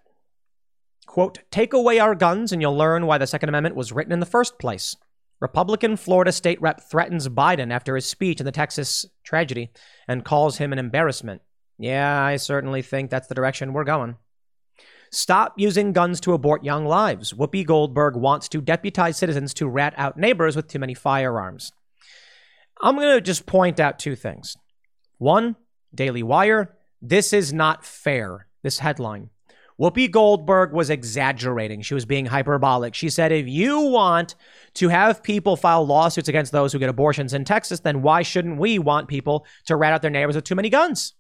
Quote, 1.15 1.39
take 1.53 1.73
away 1.73 2.01
our 2.01 2.17
guns 2.17 2.51
and 2.51 2.61
you'll 2.61 2.77
learn 2.77 3.07
why 3.07 3.19
the 3.19 3.27
Second 3.29 3.49
Amendment 3.49 3.77
was 3.77 3.93
written 3.93 4.13
in 4.13 4.19
the 4.19 4.27
first 4.27 4.59
place. 4.59 4.97
Republican 5.39 5.97
Florida 5.97 6.33
state 6.33 6.61
rep 6.61 6.81
threatens 6.91 7.29
Biden 7.29 7.71
after 7.71 7.95
his 7.95 8.05
speech 8.05 8.41
in 8.41 8.45
the 8.45 8.51
Texas 8.51 9.07
tragedy 9.23 9.71
and 10.09 10.25
calls 10.25 10.57
him 10.57 10.73
an 10.73 10.81
embarrassment. 10.81 11.41
Yeah, 11.79 12.21
I 12.21 12.35
certainly 12.35 12.83
think 12.83 13.11
that's 13.11 13.29
the 13.29 13.35
direction 13.37 13.73
we're 13.73 13.85
going. 13.85 14.17
Stop 15.13 15.55
using 15.57 15.93
guns 15.93 16.19
to 16.23 16.33
abort 16.33 16.65
young 16.65 16.85
lives. 16.85 17.33
Whoopi 17.33 17.65
Goldberg 17.65 18.17
wants 18.17 18.49
to 18.49 18.61
deputize 18.61 19.17
citizens 19.17 19.55
to 19.55 19.69
rat 19.69 19.95
out 19.97 20.17
neighbors 20.17 20.57
with 20.57 20.67
too 20.67 20.81
many 20.81 20.95
firearms. 20.95 21.71
I'm 22.83 22.97
going 22.97 23.15
to 23.15 23.21
just 23.21 23.47
point 23.47 23.79
out 23.79 24.01
two 24.01 24.17
things. 24.17 24.57
One, 25.19 25.55
Daily 25.95 26.25
Wire, 26.25 26.75
this 27.01 27.33
is 27.33 27.53
not 27.53 27.85
fair, 27.85 28.49
this 28.65 28.81
headline. 28.81 29.31
Whoopi 29.81 30.09
Goldberg 30.09 30.73
was 30.73 30.89
exaggerating. 30.89 31.83
She 31.83 31.95
was 31.95 32.05
being 32.05 32.27
hyperbolic. 32.27 32.95
She 32.95 33.09
said, 33.09 33.33
if 33.33 33.49
you 33.49 33.81
want 33.81 34.37
to 34.75 34.89
have 34.89 35.23
people 35.23 35.57
file 35.57 35.85
lawsuits 35.85 36.29
against 36.29 36.53
those 36.53 36.73
who 36.73 36.79
get 36.79 36.89
abortions 36.89 37.35
in 37.35 37.45
Texas, 37.45 37.81
then 37.81 38.03
why 38.03 38.23
shouldn't 38.23 38.59
we 38.59 38.79
want 38.79 39.09
people 39.09 39.47
to 39.67 39.75
rat 39.75 39.93
out 39.93 40.03
their 40.03 40.11
neighbors 40.11 40.37
with 40.37 40.45
too 40.45 40.55
many 40.55 40.69
guns? 40.69 41.15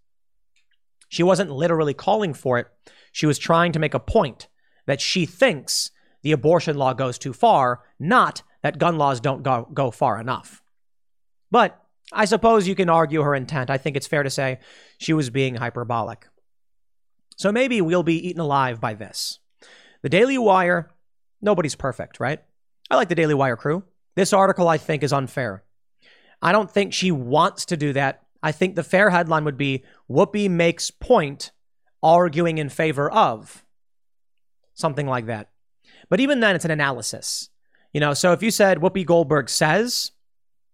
She 1.08 1.24
wasn't 1.24 1.50
literally 1.50 1.94
calling 1.94 2.32
for 2.32 2.58
it. 2.58 2.68
She 3.10 3.26
was 3.26 3.38
trying 3.38 3.72
to 3.72 3.78
make 3.78 3.94
a 3.94 4.00
point 4.00 4.48
that 4.86 5.00
she 5.00 5.26
thinks 5.26 5.90
the 6.22 6.32
abortion 6.32 6.76
law 6.76 6.92
goes 6.92 7.18
too 7.18 7.32
far, 7.32 7.82
not 7.98 8.42
that 8.62 8.78
gun 8.78 8.98
laws 8.98 9.20
don't 9.20 9.42
go, 9.42 9.68
go 9.74 9.90
far 9.90 10.20
enough. 10.20 10.62
But 11.50 11.80
I 12.12 12.24
suppose 12.24 12.68
you 12.68 12.74
can 12.74 12.88
argue 12.88 13.22
her 13.22 13.34
intent. 13.34 13.70
I 13.70 13.78
think 13.78 13.96
it's 13.96 14.06
fair 14.06 14.22
to 14.22 14.30
say 14.30 14.60
she 14.98 15.12
was 15.12 15.30
being 15.30 15.56
hyperbolic. 15.56 16.26
So 17.36 17.52
maybe 17.52 17.80
we'll 17.80 18.02
be 18.02 18.28
eaten 18.28 18.40
alive 18.40 18.80
by 18.80 18.94
this. 18.94 19.38
The 20.02 20.08
Daily 20.08 20.38
Wire, 20.38 20.90
nobody's 21.40 21.74
perfect, 21.74 22.20
right? 22.20 22.42
I 22.90 22.96
like 22.96 23.08
the 23.08 23.14
Daily 23.14 23.34
Wire 23.34 23.56
crew. 23.56 23.84
This 24.14 24.32
article, 24.32 24.68
I 24.68 24.78
think, 24.78 25.02
is 25.02 25.12
unfair. 25.12 25.64
I 26.42 26.52
don't 26.52 26.70
think 26.70 26.92
she 26.92 27.10
wants 27.10 27.64
to 27.66 27.76
do 27.76 27.92
that 27.94 28.24
I 28.44 28.52
think 28.52 28.76
the 28.76 28.84
fair 28.84 29.08
headline 29.08 29.44
would 29.44 29.56
be 29.56 29.84
Whoopi 30.08 30.50
makes 30.50 30.90
point 30.90 31.50
arguing 32.02 32.58
in 32.58 32.68
favor 32.68 33.10
of 33.10 33.64
something 34.74 35.06
like 35.06 35.24
that. 35.26 35.48
But 36.10 36.20
even 36.20 36.40
then, 36.40 36.54
it's 36.54 36.66
an 36.66 36.70
analysis. 36.70 37.48
You 37.94 38.00
know, 38.00 38.12
so 38.12 38.32
if 38.32 38.42
you 38.42 38.50
said 38.50 38.78
Whoopi 38.78 39.06
Goldberg 39.06 39.48
says, 39.48 40.12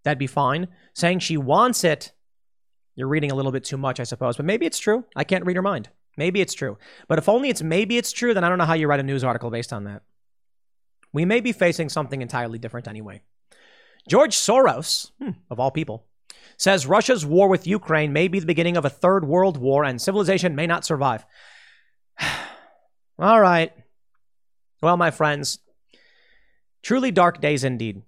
that'd 0.03 0.19
be 0.19 0.27
fine. 0.27 0.67
Saying 0.95 1.21
she 1.21 1.37
wants 1.37 1.85
it, 1.85 2.11
you're 2.97 3.07
reading 3.07 3.31
a 3.31 3.37
little 3.37 3.53
bit 3.53 3.63
too 3.63 3.77
much, 3.77 4.01
I 4.01 4.05
suppose. 4.05 4.37
But 4.37 4.47
maybe 4.47 4.67
it's 4.67 4.81
true. 4.81 5.05
I 5.15 5.23
can't 5.23 5.47
read 5.47 5.55
her 5.55 5.63
mind. 5.63 5.91
Maybe 6.21 6.43
it's 6.43 6.53
true. 6.53 6.77
But 7.09 7.17
if 7.17 7.31
only 7.31 7.49
it's 7.49 7.63
maybe 7.63 7.97
it's 7.97 8.13
true, 8.13 8.35
then 8.35 8.45
I 8.45 8.51
don't 8.51 8.59
know 8.59 8.67
how 8.67 8.75
you 8.75 8.87
write 8.87 9.01
a 9.01 9.03
news 9.03 9.25
article 9.25 9.51
based 9.51 9.73
on 9.73 9.85
that. 9.85 10.03
We 11.15 11.25
may 11.25 11.41
be 11.41 11.53
facing 11.53 11.89
something 11.89 12.21
entirely 12.21 12.59
different 12.59 12.87
anyway. 12.87 13.23
George 14.07 14.37
Soros, 14.37 15.13
hmm, 15.19 15.31
of 15.51 15.59
all 15.59 15.71
people, 15.71 16.05
says 16.59 16.87
Russia's 16.87 17.25
war 17.25 17.49
with 17.49 17.67
Ukraine 17.67 18.13
may 18.13 18.29
be 18.29 18.39
the 18.39 18.45
beginning 18.45 18.77
of 18.77 18.85
a 18.85 18.91
third 18.91 19.25
world 19.25 19.57
war 19.57 19.83
and 19.83 19.99
civilization 19.99 20.55
may 20.55 20.67
not 20.67 20.85
survive. 20.85 21.25
All 23.19 23.41
right. 23.41 23.73
Well, 24.83 24.99
my 24.99 25.11
friends, 25.11 25.59
truly 26.83 27.11
dark 27.11 27.41
days 27.41 27.65
indeed. 27.65 28.03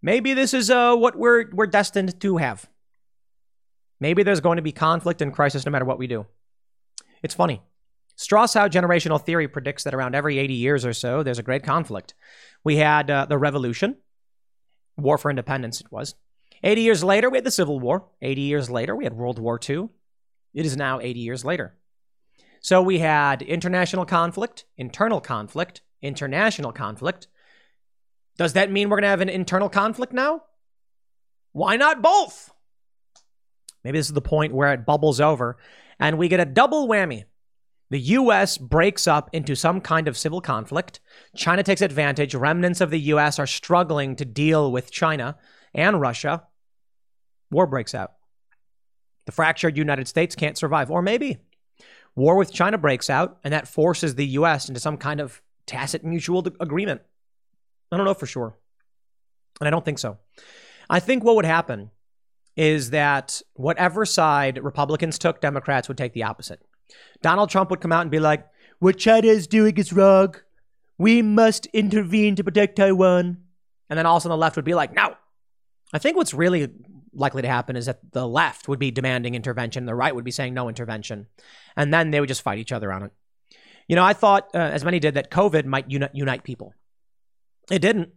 Maybe 0.00 0.32
this 0.32 0.54
is 0.54 0.70
uh, 0.70 0.96
what 0.96 1.16
we're 1.16 1.50
we're 1.52 1.66
destined 1.66 2.18
to 2.20 2.38
have. 2.38 2.66
Maybe 4.00 4.22
there's 4.22 4.40
going 4.40 4.56
to 4.56 4.62
be 4.62 4.72
conflict 4.72 5.20
and 5.20 5.34
crisis 5.34 5.66
no 5.66 5.72
matter 5.72 5.84
what 5.84 5.98
we 5.98 6.06
do. 6.06 6.24
It's 7.22 7.34
funny. 7.34 7.62
Strauss-Howe 8.16 8.68
generational 8.68 9.22
theory 9.22 9.46
predicts 9.46 9.84
that 9.84 9.94
around 9.94 10.14
every 10.14 10.38
80 10.38 10.54
years 10.54 10.86
or 10.86 10.92
so, 10.92 11.22
there's 11.22 11.38
a 11.38 11.42
great 11.42 11.62
conflict. 11.62 12.14
We 12.64 12.76
had 12.76 13.10
uh, 13.10 13.26
the 13.26 13.38
Revolution, 13.38 13.96
War 14.96 15.18
for 15.18 15.30
Independence, 15.30 15.80
it 15.80 15.92
was. 15.92 16.14
80 16.62 16.80
years 16.80 17.04
later, 17.04 17.28
we 17.28 17.36
had 17.36 17.44
the 17.44 17.50
Civil 17.50 17.78
War. 17.78 18.06
80 18.22 18.40
years 18.40 18.70
later, 18.70 18.96
we 18.96 19.04
had 19.04 19.12
World 19.12 19.38
War 19.38 19.60
II. 19.68 19.88
It 20.54 20.64
is 20.64 20.76
now 20.76 20.98
80 21.00 21.20
years 21.20 21.44
later. 21.44 21.76
So 22.60 22.80
we 22.82 22.98
had 22.98 23.42
international 23.42 24.06
conflict, 24.06 24.64
internal 24.78 25.20
conflict, 25.20 25.82
international 26.00 26.72
conflict. 26.72 27.28
Does 28.38 28.54
that 28.54 28.70
mean 28.70 28.88
we're 28.88 28.96
going 28.96 29.02
to 29.02 29.08
have 29.10 29.20
an 29.20 29.28
internal 29.28 29.68
conflict 29.68 30.12
now? 30.12 30.42
Why 31.52 31.76
not 31.76 32.02
both? 32.02 32.50
Maybe 33.84 33.98
this 33.98 34.08
is 34.08 34.14
the 34.14 34.20
point 34.20 34.52
where 34.54 34.72
it 34.72 34.84
bubbles 34.86 35.20
over 35.20 35.58
and 35.98 36.18
we 36.18 36.28
get 36.28 36.40
a 36.40 36.44
double 36.44 36.88
whammy. 36.88 37.24
The 37.90 38.00
US 38.00 38.58
breaks 38.58 39.06
up 39.06 39.30
into 39.32 39.54
some 39.54 39.80
kind 39.80 40.08
of 40.08 40.18
civil 40.18 40.40
conflict. 40.40 41.00
China 41.36 41.62
takes 41.62 41.82
advantage. 41.82 42.34
Remnants 42.34 42.80
of 42.80 42.90
the 42.90 43.00
US 43.00 43.38
are 43.38 43.46
struggling 43.46 44.16
to 44.16 44.24
deal 44.24 44.72
with 44.72 44.90
China 44.90 45.36
and 45.72 46.00
Russia. 46.00 46.44
War 47.50 47.66
breaks 47.66 47.94
out. 47.94 48.14
The 49.26 49.32
fractured 49.32 49.76
United 49.76 50.08
States 50.08 50.34
can't 50.34 50.58
survive. 50.58 50.90
Or 50.90 51.00
maybe 51.00 51.38
war 52.16 52.36
with 52.36 52.52
China 52.52 52.78
breaks 52.78 53.08
out 53.08 53.38
and 53.44 53.52
that 53.52 53.68
forces 53.68 54.14
the 54.14 54.26
US 54.26 54.68
into 54.68 54.80
some 54.80 54.96
kind 54.96 55.20
of 55.20 55.40
tacit 55.66 56.04
mutual 56.04 56.44
agreement. 56.60 57.02
I 57.92 57.96
don't 57.96 58.06
know 58.06 58.14
for 58.14 58.26
sure. 58.26 58.56
And 59.60 59.68
I 59.68 59.70
don't 59.70 59.84
think 59.84 59.98
so. 59.98 60.18
I 60.90 61.00
think 61.00 61.22
what 61.22 61.36
would 61.36 61.44
happen 61.44 61.90
is 62.56 62.90
that 62.90 63.42
whatever 63.54 64.06
side 64.06 64.62
Republicans 64.62 65.18
took, 65.18 65.40
Democrats 65.40 65.88
would 65.88 65.98
take 65.98 66.14
the 66.14 66.24
opposite. 66.24 66.60
Donald 67.22 67.50
Trump 67.50 67.70
would 67.70 67.80
come 67.80 67.92
out 67.92 68.02
and 68.02 68.10
be 68.10 68.18
like, 68.18 68.46
What 68.78 68.98
China 68.98 69.28
is 69.28 69.46
doing 69.46 69.76
is 69.76 69.92
wrong. 69.92 70.34
We 70.98 71.20
must 71.22 71.66
intervene 71.66 72.36
to 72.36 72.44
protect 72.44 72.76
Taiwan. 72.76 73.38
And 73.88 73.98
then 73.98 74.06
also 74.06 74.28
on 74.28 74.30
the 74.30 74.40
left 74.40 74.56
would 74.56 74.64
be 74.64 74.74
like, 74.74 74.94
No. 74.94 75.14
I 75.92 75.98
think 75.98 76.16
what's 76.16 76.34
really 76.34 76.68
likely 77.12 77.42
to 77.42 77.48
happen 77.48 77.76
is 77.76 77.86
that 77.86 78.12
the 78.12 78.26
left 78.26 78.68
would 78.68 78.78
be 78.78 78.90
demanding 78.90 79.34
intervention, 79.34 79.86
the 79.86 79.94
right 79.94 80.14
would 80.14 80.24
be 80.24 80.30
saying 80.30 80.52
no 80.52 80.68
intervention, 80.68 81.26
and 81.76 81.92
then 81.92 82.10
they 82.10 82.20
would 82.20 82.28
just 82.28 82.42
fight 82.42 82.58
each 82.58 82.72
other 82.72 82.92
on 82.92 83.04
it. 83.04 83.12
You 83.88 83.96
know, 83.96 84.04
I 84.04 84.12
thought, 84.12 84.50
uh, 84.54 84.58
as 84.58 84.84
many 84.84 84.98
did, 84.98 85.14
that 85.14 85.30
COVID 85.30 85.64
might 85.64 85.90
uni- 85.90 86.08
unite 86.12 86.42
people. 86.44 86.74
It 87.70 87.80
didn't. 87.80 88.10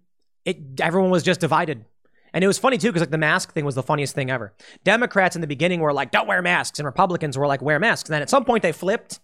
It 0.46 0.80
everyone 0.82 1.12
was 1.12 1.24
just 1.24 1.40
divided. 1.40 1.86
And 2.34 2.44
it 2.44 2.48
was 2.48 2.58
funny 2.58 2.78
too, 2.78 2.90
because 2.90 3.02
like 3.02 3.12
the 3.12 3.18
mask 3.18 3.54
thing 3.54 3.66
was 3.66 3.76
the 3.76 3.84
funniest 3.84 4.16
thing 4.16 4.30
ever. 4.30 4.54
Democrats 4.84 5.36
in 5.36 5.42
the 5.42 5.48
beginning 5.48 5.80
were 5.80 5.94
like, 5.94 6.12
"Don't 6.12 6.28
wear 6.28 6.42
masks," 6.42 6.80
and 6.80 6.86
Republicans 6.86 7.38
were 7.38 7.48
like, 7.48 7.62
"Wear 7.62 7.80
masks." 7.80 8.10
And 8.10 8.14
then 8.14 8.22
at 8.22 8.30
some 8.30 8.46
point 8.46 8.62
they 8.62 8.72
flipped. 8.72 9.20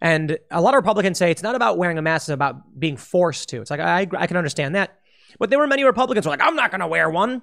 And 0.00 0.38
a 0.50 0.60
lot 0.60 0.74
of 0.74 0.78
Republicans 0.78 1.18
say 1.18 1.30
it's 1.30 1.42
not 1.42 1.54
about 1.54 1.76
wearing 1.76 1.98
a 1.98 2.02
mask; 2.02 2.28
it's 2.28 2.34
about 2.34 2.78
being 2.78 2.96
forced 2.96 3.48
to. 3.50 3.60
It's 3.60 3.70
like 3.70 3.80
I 3.80 4.06
I 4.16 4.26
can 4.26 4.36
understand 4.36 4.74
that, 4.74 4.98
but 5.38 5.50
there 5.50 5.58
were 5.58 5.66
many 5.66 5.84
Republicans 5.84 6.24
who 6.24 6.30
were 6.30 6.36
like, 6.36 6.46
"I'm 6.46 6.56
not 6.56 6.70
going 6.70 6.80
to 6.80 6.86
wear 6.86 7.10
one," 7.10 7.42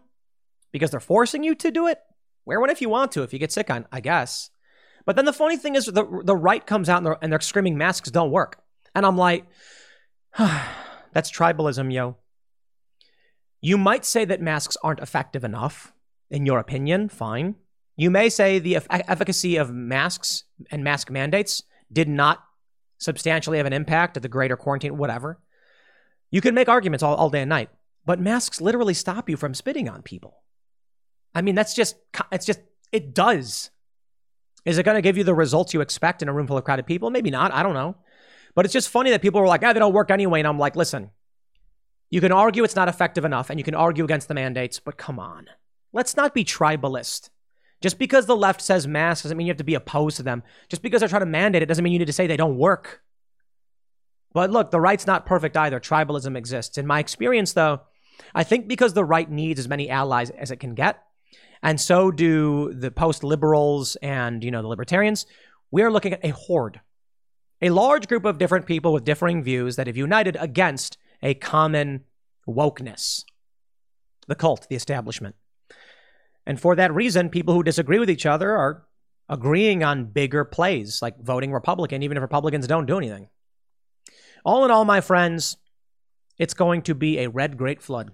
because 0.71 0.91
they're 0.91 0.99
forcing 0.99 1.43
you 1.43 1.55
to 1.55 1.71
do 1.71 1.87
it. 1.87 1.99
Wear 2.45 2.59
one 2.59 2.69
if 2.69 2.81
you 2.81 2.89
want 2.89 3.11
to, 3.13 3.23
if 3.23 3.33
you 3.33 3.39
get 3.39 3.51
sick 3.51 3.69
on, 3.69 3.87
I 3.91 3.99
guess. 3.99 4.49
But 5.05 5.15
then 5.15 5.25
the 5.25 5.33
funny 5.33 5.57
thing 5.57 5.75
is, 5.75 5.85
the 5.85 6.21
the 6.23 6.35
right 6.35 6.65
comes 6.65 6.89
out 6.89 6.97
and 6.97 7.05
they're, 7.05 7.17
and 7.21 7.31
they're 7.31 7.41
screaming 7.41 7.77
masks 7.77 8.09
don't 8.09 8.31
work, 8.31 8.59
and 8.95 9.05
I'm 9.05 9.17
like, 9.17 9.45
that's 10.37 11.31
tribalism, 11.31 11.93
yo. 11.93 12.17
You 13.65 13.79
might 13.79 14.05
say 14.05 14.25
that 14.25 14.43
masks 14.43 14.77
aren't 14.83 14.99
effective 14.99 15.43
enough, 15.43 15.91
in 16.29 16.45
your 16.45 16.59
opinion, 16.59 17.09
fine. 17.09 17.55
You 17.97 18.11
may 18.11 18.29
say 18.29 18.59
the 18.59 18.77
efficacy 18.91 19.57
of 19.57 19.73
masks 19.73 20.43
and 20.69 20.83
mask 20.83 21.09
mandates 21.09 21.63
did 21.91 22.07
not 22.07 22.43
substantially 22.99 23.57
have 23.57 23.65
an 23.65 23.73
impact 23.73 24.17
at 24.17 24.21
the 24.21 24.29
greater 24.29 24.55
quarantine, 24.55 24.97
whatever. 24.97 25.39
You 26.29 26.41
can 26.41 26.53
make 26.53 26.69
arguments 26.69 27.01
all, 27.01 27.15
all 27.15 27.31
day 27.31 27.41
and 27.41 27.49
night, 27.49 27.71
but 28.05 28.19
masks 28.19 28.61
literally 28.61 28.93
stop 28.93 29.31
you 29.31 29.35
from 29.35 29.55
spitting 29.55 29.89
on 29.89 30.03
people. 30.03 30.43
I 31.33 31.41
mean, 31.41 31.55
that's 31.55 31.73
just, 31.73 31.95
it's 32.31 32.45
just, 32.45 32.59
it 32.91 33.15
does. 33.15 33.71
Is 34.63 34.77
it 34.77 34.83
going 34.83 34.93
to 34.93 35.01
give 35.01 35.17
you 35.17 35.23
the 35.23 35.33
results 35.33 35.73
you 35.73 35.81
expect 35.81 36.21
in 36.21 36.29
a 36.29 36.33
room 36.33 36.45
full 36.45 36.59
of 36.59 36.65
crowded 36.65 36.85
people? 36.85 37.09
Maybe 37.09 37.31
not. 37.31 37.51
I 37.51 37.63
don't 37.63 37.73
know. 37.73 37.95
But 38.53 38.65
it's 38.65 38.73
just 38.73 38.89
funny 38.89 39.09
that 39.09 39.23
people 39.23 39.41
were 39.41 39.47
like, 39.47 39.63
ah, 39.63 39.73
they 39.73 39.79
don't 39.79 39.91
work 39.91 40.11
anyway. 40.11 40.39
And 40.39 40.47
I'm 40.47 40.59
like, 40.59 40.75
listen, 40.75 41.09
you 42.09 42.21
can 42.21 42.31
argue 42.31 42.63
it's 42.63 42.75
not 42.75 42.87
effective 42.87 43.25
enough 43.25 43.49
and 43.49 43.59
you 43.59 43.63
can 43.63 43.75
argue 43.75 44.03
against 44.03 44.27
the 44.27 44.33
mandates, 44.33 44.79
but 44.79 44.97
come 44.97 45.19
on. 45.19 45.47
Let's 45.93 46.15
not 46.15 46.33
be 46.33 46.43
tribalist. 46.43 47.29
Just 47.81 47.99
because 47.99 48.25
the 48.25 48.35
left 48.35 48.61
says 48.61 48.87
masks 48.87 49.23
doesn't 49.23 49.37
mean 49.37 49.47
you 49.47 49.51
have 49.51 49.57
to 49.57 49.63
be 49.63 49.75
opposed 49.75 50.17
to 50.17 50.23
them. 50.23 50.43
Just 50.69 50.81
because 50.81 50.99
they're 50.99 51.09
trying 51.09 51.21
to 51.21 51.25
mandate 51.25 51.61
it 51.61 51.67
doesn't 51.67 51.83
mean 51.83 51.93
you 51.93 51.99
need 51.99 52.05
to 52.05 52.13
say 52.13 52.27
they 52.27 52.37
don't 52.37 52.57
work. 52.57 53.01
But 54.33 54.51
look, 54.51 54.71
the 54.71 54.81
right's 54.81 55.07
not 55.07 55.25
perfect 55.25 55.55
either. 55.55 55.79
Tribalism 55.79 56.35
exists. 56.35 56.77
In 56.77 56.85
my 56.85 56.99
experience, 56.99 57.53
though, 57.53 57.81
I 58.33 58.43
think 58.43 58.67
because 58.67 58.93
the 58.93 59.05
right 59.05 59.29
needs 59.29 59.59
as 59.59 59.69
many 59.69 59.89
allies 59.89 60.29
as 60.29 60.51
it 60.51 60.59
can 60.59 60.73
get, 60.73 61.01
and 61.63 61.79
so 61.79 62.11
do 62.11 62.73
the 62.73 62.91
post 62.91 63.23
liberals 63.23 63.95
and 63.97 64.43
you 64.43 64.51
know 64.51 64.61
the 64.61 64.67
libertarians, 64.67 65.25
we 65.71 65.83
are 65.83 65.91
looking 65.91 66.13
at 66.13 66.25
a 66.25 66.29
horde. 66.29 66.81
A 67.61 67.69
large 67.69 68.07
group 68.07 68.25
of 68.25 68.37
different 68.37 68.65
people 68.65 68.93
with 68.93 69.05
differing 69.05 69.41
views 69.41 69.77
that 69.77 69.87
have 69.87 69.97
united 69.97 70.35
against 70.39 70.97
a 71.25 71.33
common 71.33 72.05
wokeness 72.47 73.25
the 74.27 74.35
cult, 74.35 74.67
the 74.69 74.75
establishment. 74.75 75.35
And 76.45 76.59
for 76.59 76.75
that 76.75 76.93
reason, 76.93 77.29
people 77.29 77.53
who 77.53 77.63
disagree 77.63 77.99
with 77.99 78.09
each 78.09 78.25
other 78.25 78.55
are 78.55 78.85
agreeing 79.29 79.83
on 79.83 80.05
bigger 80.05 80.45
plays, 80.45 81.01
like 81.01 81.19
voting 81.19 81.51
Republican, 81.51 82.03
even 82.03 82.17
if 82.17 82.21
Republicans 82.21 82.67
don't 82.67 82.85
do 82.85 82.97
anything. 82.97 83.29
All 84.43 84.65
in 84.65 84.71
all, 84.71 84.85
my 84.85 85.01
friends, 85.01 85.57
it's 86.37 86.53
going 86.53 86.83
to 86.83 86.95
be 86.95 87.19
a 87.19 87.29
red 87.29 87.57
great 87.57 87.81
flood. 87.81 88.11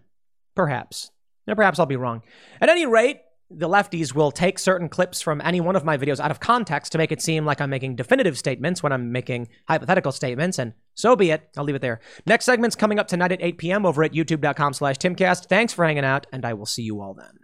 Perhaps. 0.56 1.12
Now, 1.48 1.56
perhaps 1.56 1.80
I'll 1.80 1.86
be 1.86 1.96
wrong. 1.96 2.24
At 2.60 2.70
any 2.70 2.86
rate, 2.86 3.22
the 3.54 3.68
lefties 3.68 4.16
will 4.16 4.32
take 4.32 4.58
certain 4.58 4.90
clips 4.90 5.22
from 5.22 5.42
any 5.42 5.60
one 5.60 5.76
of 5.76 5.84
my 5.84 5.98
videos 5.98 6.20
out 6.20 6.32
of 6.32 6.40
context 6.40 6.92
to 6.92 6.98
make 6.98 7.12
it 7.12 7.22
seem 7.22 7.46
like 7.46 7.60
I'm 7.60 7.70
making 7.70 7.96
definitive 7.96 8.38
statements 8.38 8.82
when 8.82 8.92
I'm 8.92 9.12
making 9.12 9.50
hypothetical 9.68 10.12
statements, 10.12 10.58
and 10.60 10.74
so 10.96 11.16
be 11.16 11.32
it. 11.32 11.50
I'll 11.58 11.64
leave 11.64 11.76
it 11.76 11.82
there. 11.82 12.00
Next 12.26 12.46
segment's 12.46 12.76
coming 12.76 13.00
up 13.00 13.08
tonight 13.08 13.32
at 13.32 13.42
8 13.42 13.58
p.m. 13.58 13.86
over 13.86 14.04
at 14.04 14.14
youtube.com 14.14 14.74
slash 14.74 14.98
timcast. 14.98 15.48
Thanks 15.48 15.74
for 15.74 15.86
hanging 15.86 16.06
out, 16.06 16.28
and 16.32 16.46
I 16.46 16.54
will 16.54 16.66
see 16.66 16.84
you 16.84 17.02
all 17.02 17.14
then. 17.14 17.40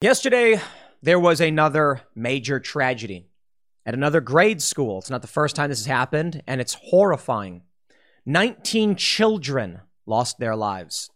Yesterday, 0.00 0.60
there 1.02 1.20
was 1.20 1.40
another 1.40 2.02
major 2.14 2.60
tragedy 2.60 3.28
at 3.86 3.94
another 3.94 4.20
grade 4.20 4.62
school. 4.62 4.98
It's 4.98 5.10
not 5.10 5.22
the 5.22 5.28
first 5.28 5.56
time 5.56 5.70
this 5.70 5.80
has 5.80 5.86
happened, 5.86 6.42
and 6.46 6.60
it's 6.60 6.74
horrifying. 6.74 7.62
19 8.26 8.96
children 8.96 9.80
lost 10.06 10.38
their 10.38 10.56
lives. 10.56 11.10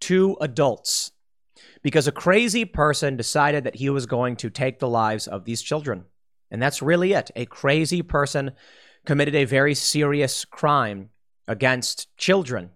Two 0.00 0.36
adults 0.40 1.12
because 1.82 2.06
a 2.06 2.12
crazy 2.12 2.64
person 2.64 3.16
decided 3.16 3.64
that 3.64 3.76
he 3.76 3.90
was 3.90 4.06
going 4.06 4.36
to 4.36 4.50
take 4.50 4.78
the 4.78 4.88
lives 4.88 5.26
of 5.26 5.44
these 5.44 5.62
children. 5.62 6.04
And 6.50 6.60
that's 6.60 6.82
really 6.82 7.12
it. 7.12 7.30
A 7.36 7.46
crazy 7.46 8.02
person 8.02 8.52
committed 9.06 9.34
a 9.34 9.44
very 9.44 9.74
serious 9.74 10.44
crime 10.44 11.10
against 11.46 12.14
children. 12.16 12.70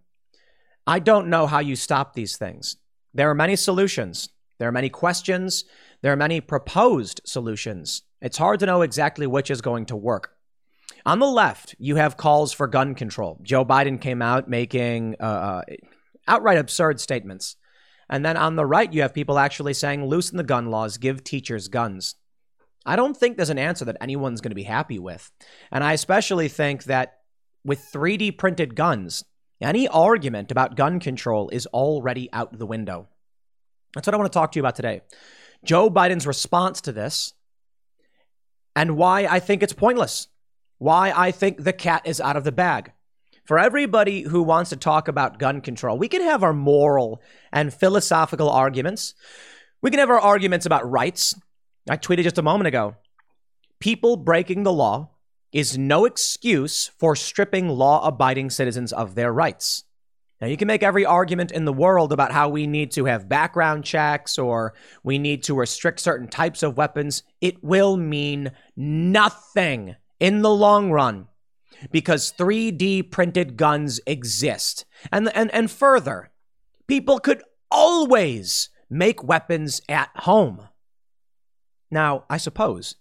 I 0.86 0.98
don't 0.98 1.28
know 1.28 1.46
how 1.46 1.60
you 1.60 1.76
stop 1.76 2.14
these 2.14 2.36
things. 2.36 2.76
There 3.14 3.30
are 3.30 3.34
many 3.34 3.56
solutions, 3.56 4.28
there 4.58 4.68
are 4.68 4.72
many 4.72 4.88
questions, 4.88 5.64
there 6.02 6.12
are 6.12 6.16
many 6.16 6.40
proposed 6.40 7.20
solutions. 7.24 8.02
It's 8.20 8.38
hard 8.38 8.60
to 8.60 8.66
know 8.66 8.82
exactly 8.82 9.26
which 9.26 9.50
is 9.50 9.60
going 9.60 9.86
to 9.86 9.96
work. 9.96 10.32
On 11.06 11.18
the 11.18 11.26
left, 11.26 11.74
you 11.78 11.96
have 11.96 12.16
calls 12.16 12.52
for 12.52 12.66
gun 12.66 12.94
control. 12.94 13.38
Joe 13.42 13.64
Biden 13.64 14.00
came 14.00 14.22
out 14.22 14.48
making 14.48 15.16
uh, 15.20 15.22
uh 15.22 15.62
outright 16.26 16.58
absurd 16.58 17.00
statements 17.00 17.56
and 18.08 18.24
then 18.24 18.36
on 18.36 18.56
the 18.56 18.66
right, 18.66 18.92
you 18.92 19.02
have 19.02 19.14
people 19.14 19.38
actually 19.38 19.74
saying, 19.74 20.06
loosen 20.06 20.36
the 20.36 20.44
gun 20.44 20.70
laws, 20.70 20.98
give 20.98 21.24
teachers 21.24 21.68
guns. 21.68 22.16
I 22.86 22.96
don't 22.96 23.16
think 23.16 23.36
there's 23.36 23.50
an 23.50 23.58
answer 23.58 23.84
that 23.86 23.96
anyone's 24.00 24.40
going 24.40 24.50
to 24.50 24.56
be 24.56 24.64
happy 24.64 24.98
with. 24.98 25.30
And 25.72 25.82
I 25.82 25.94
especially 25.94 26.48
think 26.48 26.84
that 26.84 27.14
with 27.64 27.88
3D 27.92 28.36
printed 28.36 28.74
guns, 28.74 29.24
any 29.60 29.88
argument 29.88 30.50
about 30.50 30.76
gun 30.76 31.00
control 31.00 31.48
is 31.48 31.66
already 31.66 32.28
out 32.32 32.58
the 32.58 32.66
window. 32.66 33.08
That's 33.94 34.06
what 34.06 34.14
I 34.14 34.18
want 34.18 34.30
to 34.30 34.38
talk 34.38 34.52
to 34.52 34.58
you 34.58 34.62
about 34.62 34.76
today. 34.76 35.00
Joe 35.64 35.88
Biden's 35.88 36.26
response 36.26 36.82
to 36.82 36.92
this 36.92 37.32
and 38.76 38.96
why 38.96 39.26
I 39.26 39.40
think 39.40 39.62
it's 39.62 39.72
pointless. 39.72 40.28
Why 40.78 41.12
I 41.14 41.30
think 41.30 41.62
the 41.62 41.72
cat 41.72 42.02
is 42.04 42.20
out 42.20 42.36
of 42.36 42.44
the 42.44 42.52
bag 42.52 42.92
for 43.44 43.58
everybody 43.58 44.22
who 44.22 44.42
wants 44.42 44.70
to 44.70 44.76
talk 44.76 45.08
about 45.08 45.38
gun 45.38 45.60
control, 45.60 45.98
we 45.98 46.08
can 46.08 46.22
have 46.22 46.42
our 46.42 46.52
moral 46.52 47.20
and 47.52 47.72
philosophical 47.72 48.48
arguments. 48.48 49.14
We 49.82 49.90
can 49.90 50.00
have 50.00 50.10
our 50.10 50.20
arguments 50.20 50.66
about 50.66 50.90
rights. 50.90 51.34
I 51.88 51.96
tweeted 51.96 52.22
just 52.22 52.38
a 52.38 52.42
moment 52.42 52.68
ago 52.68 52.96
people 53.80 54.16
breaking 54.16 54.62
the 54.62 54.72
law 54.72 55.10
is 55.52 55.76
no 55.76 56.04
excuse 56.06 56.90
for 56.98 57.14
stripping 57.14 57.68
law 57.68 58.06
abiding 58.06 58.48
citizens 58.50 58.92
of 58.92 59.14
their 59.14 59.32
rights. 59.32 59.84
Now, 60.40 60.48
you 60.48 60.56
can 60.56 60.66
make 60.66 60.82
every 60.82 61.06
argument 61.06 61.52
in 61.52 61.64
the 61.64 61.72
world 61.72 62.12
about 62.12 62.32
how 62.32 62.48
we 62.48 62.66
need 62.66 62.90
to 62.92 63.04
have 63.04 63.28
background 63.28 63.84
checks 63.84 64.36
or 64.38 64.74
we 65.02 65.18
need 65.18 65.42
to 65.44 65.54
restrict 65.54 66.00
certain 66.00 66.28
types 66.28 66.62
of 66.62 66.76
weapons. 66.76 67.22
It 67.40 67.62
will 67.62 67.96
mean 67.96 68.52
nothing 68.76 69.96
in 70.18 70.42
the 70.42 70.50
long 70.50 70.90
run 70.90 71.28
because 71.90 72.32
3D 72.32 73.10
printed 73.10 73.56
guns 73.56 74.00
exist. 74.06 74.84
And, 75.12 75.34
and, 75.34 75.52
and 75.52 75.70
further, 75.70 76.30
people 76.86 77.18
could 77.18 77.42
always 77.70 78.70
make 78.90 79.24
weapons 79.24 79.80
at 79.88 80.10
home. 80.16 80.68
Now, 81.90 82.24
I 82.28 82.36
suppose 82.36 82.96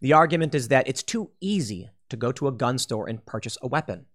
the 0.00 0.12
argument 0.12 0.54
is 0.54 0.68
that 0.68 0.88
it's 0.88 1.02
too 1.02 1.30
easy 1.40 1.90
to 2.10 2.16
go 2.16 2.32
to 2.32 2.48
a 2.48 2.52
gun 2.52 2.78
store 2.78 3.08
and 3.08 3.24
purchase 3.24 3.56
a 3.62 3.66
weapon. 3.66 4.06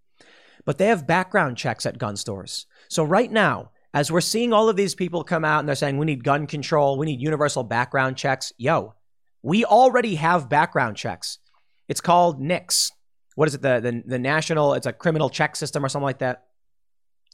But 0.65 0.77
they 0.77 0.87
have 0.87 1.07
background 1.07 1.57
checks 1.57 1.85
at 1.85 1.97
gun 1.97 2.15
stores. 2.15 2.65
So 2.89 3.03
right 3.03 3.31
now, 3.31 3.71
as 3.93 4.11
we're 4.11 4.21
seeing 4.21 4.53
all 4.53 4.69
of 4.69 4.75
these 4.75 4.93
people 4.93 5.23
come 5.23 5.43
out 5.43 5.59
and 5.59 5.67
they're 5.67 5.75
saying 5.75 5.97
we 5.97 6.05
need 6.05 6.23
gun 6.23 6.45
control, 6.47 6.97
we 6.97 7.07
need 7.07 7.21
universal 7.21 7.63
background 7.63 8.17
checks, 8.17 8.53
yo, 8.57 8.93
we 9.41 9.65
already 9.65 10.15
have 10.15 10.49
background 10.49 10.97
checks. 10.97 11.39
It's 11.87 12.01
called 12.01 12.39
NICS. 12.39 12.91
What 13.39 13.47
is 13.47 13.55
it? 13.55 13.61
The, 13.61 13.79
the, 13.79 14.03
the 14.05 14.19
national, 14.19 14.73
it's 14.73 14.85
a 14.85 14.91
criminal 14.91 15.29
check 15.29 15.55
system 15.55 15.85
or 15.85 15.87
something 15.87 16.03
like 16.03 16.19
that. 16.19 16.47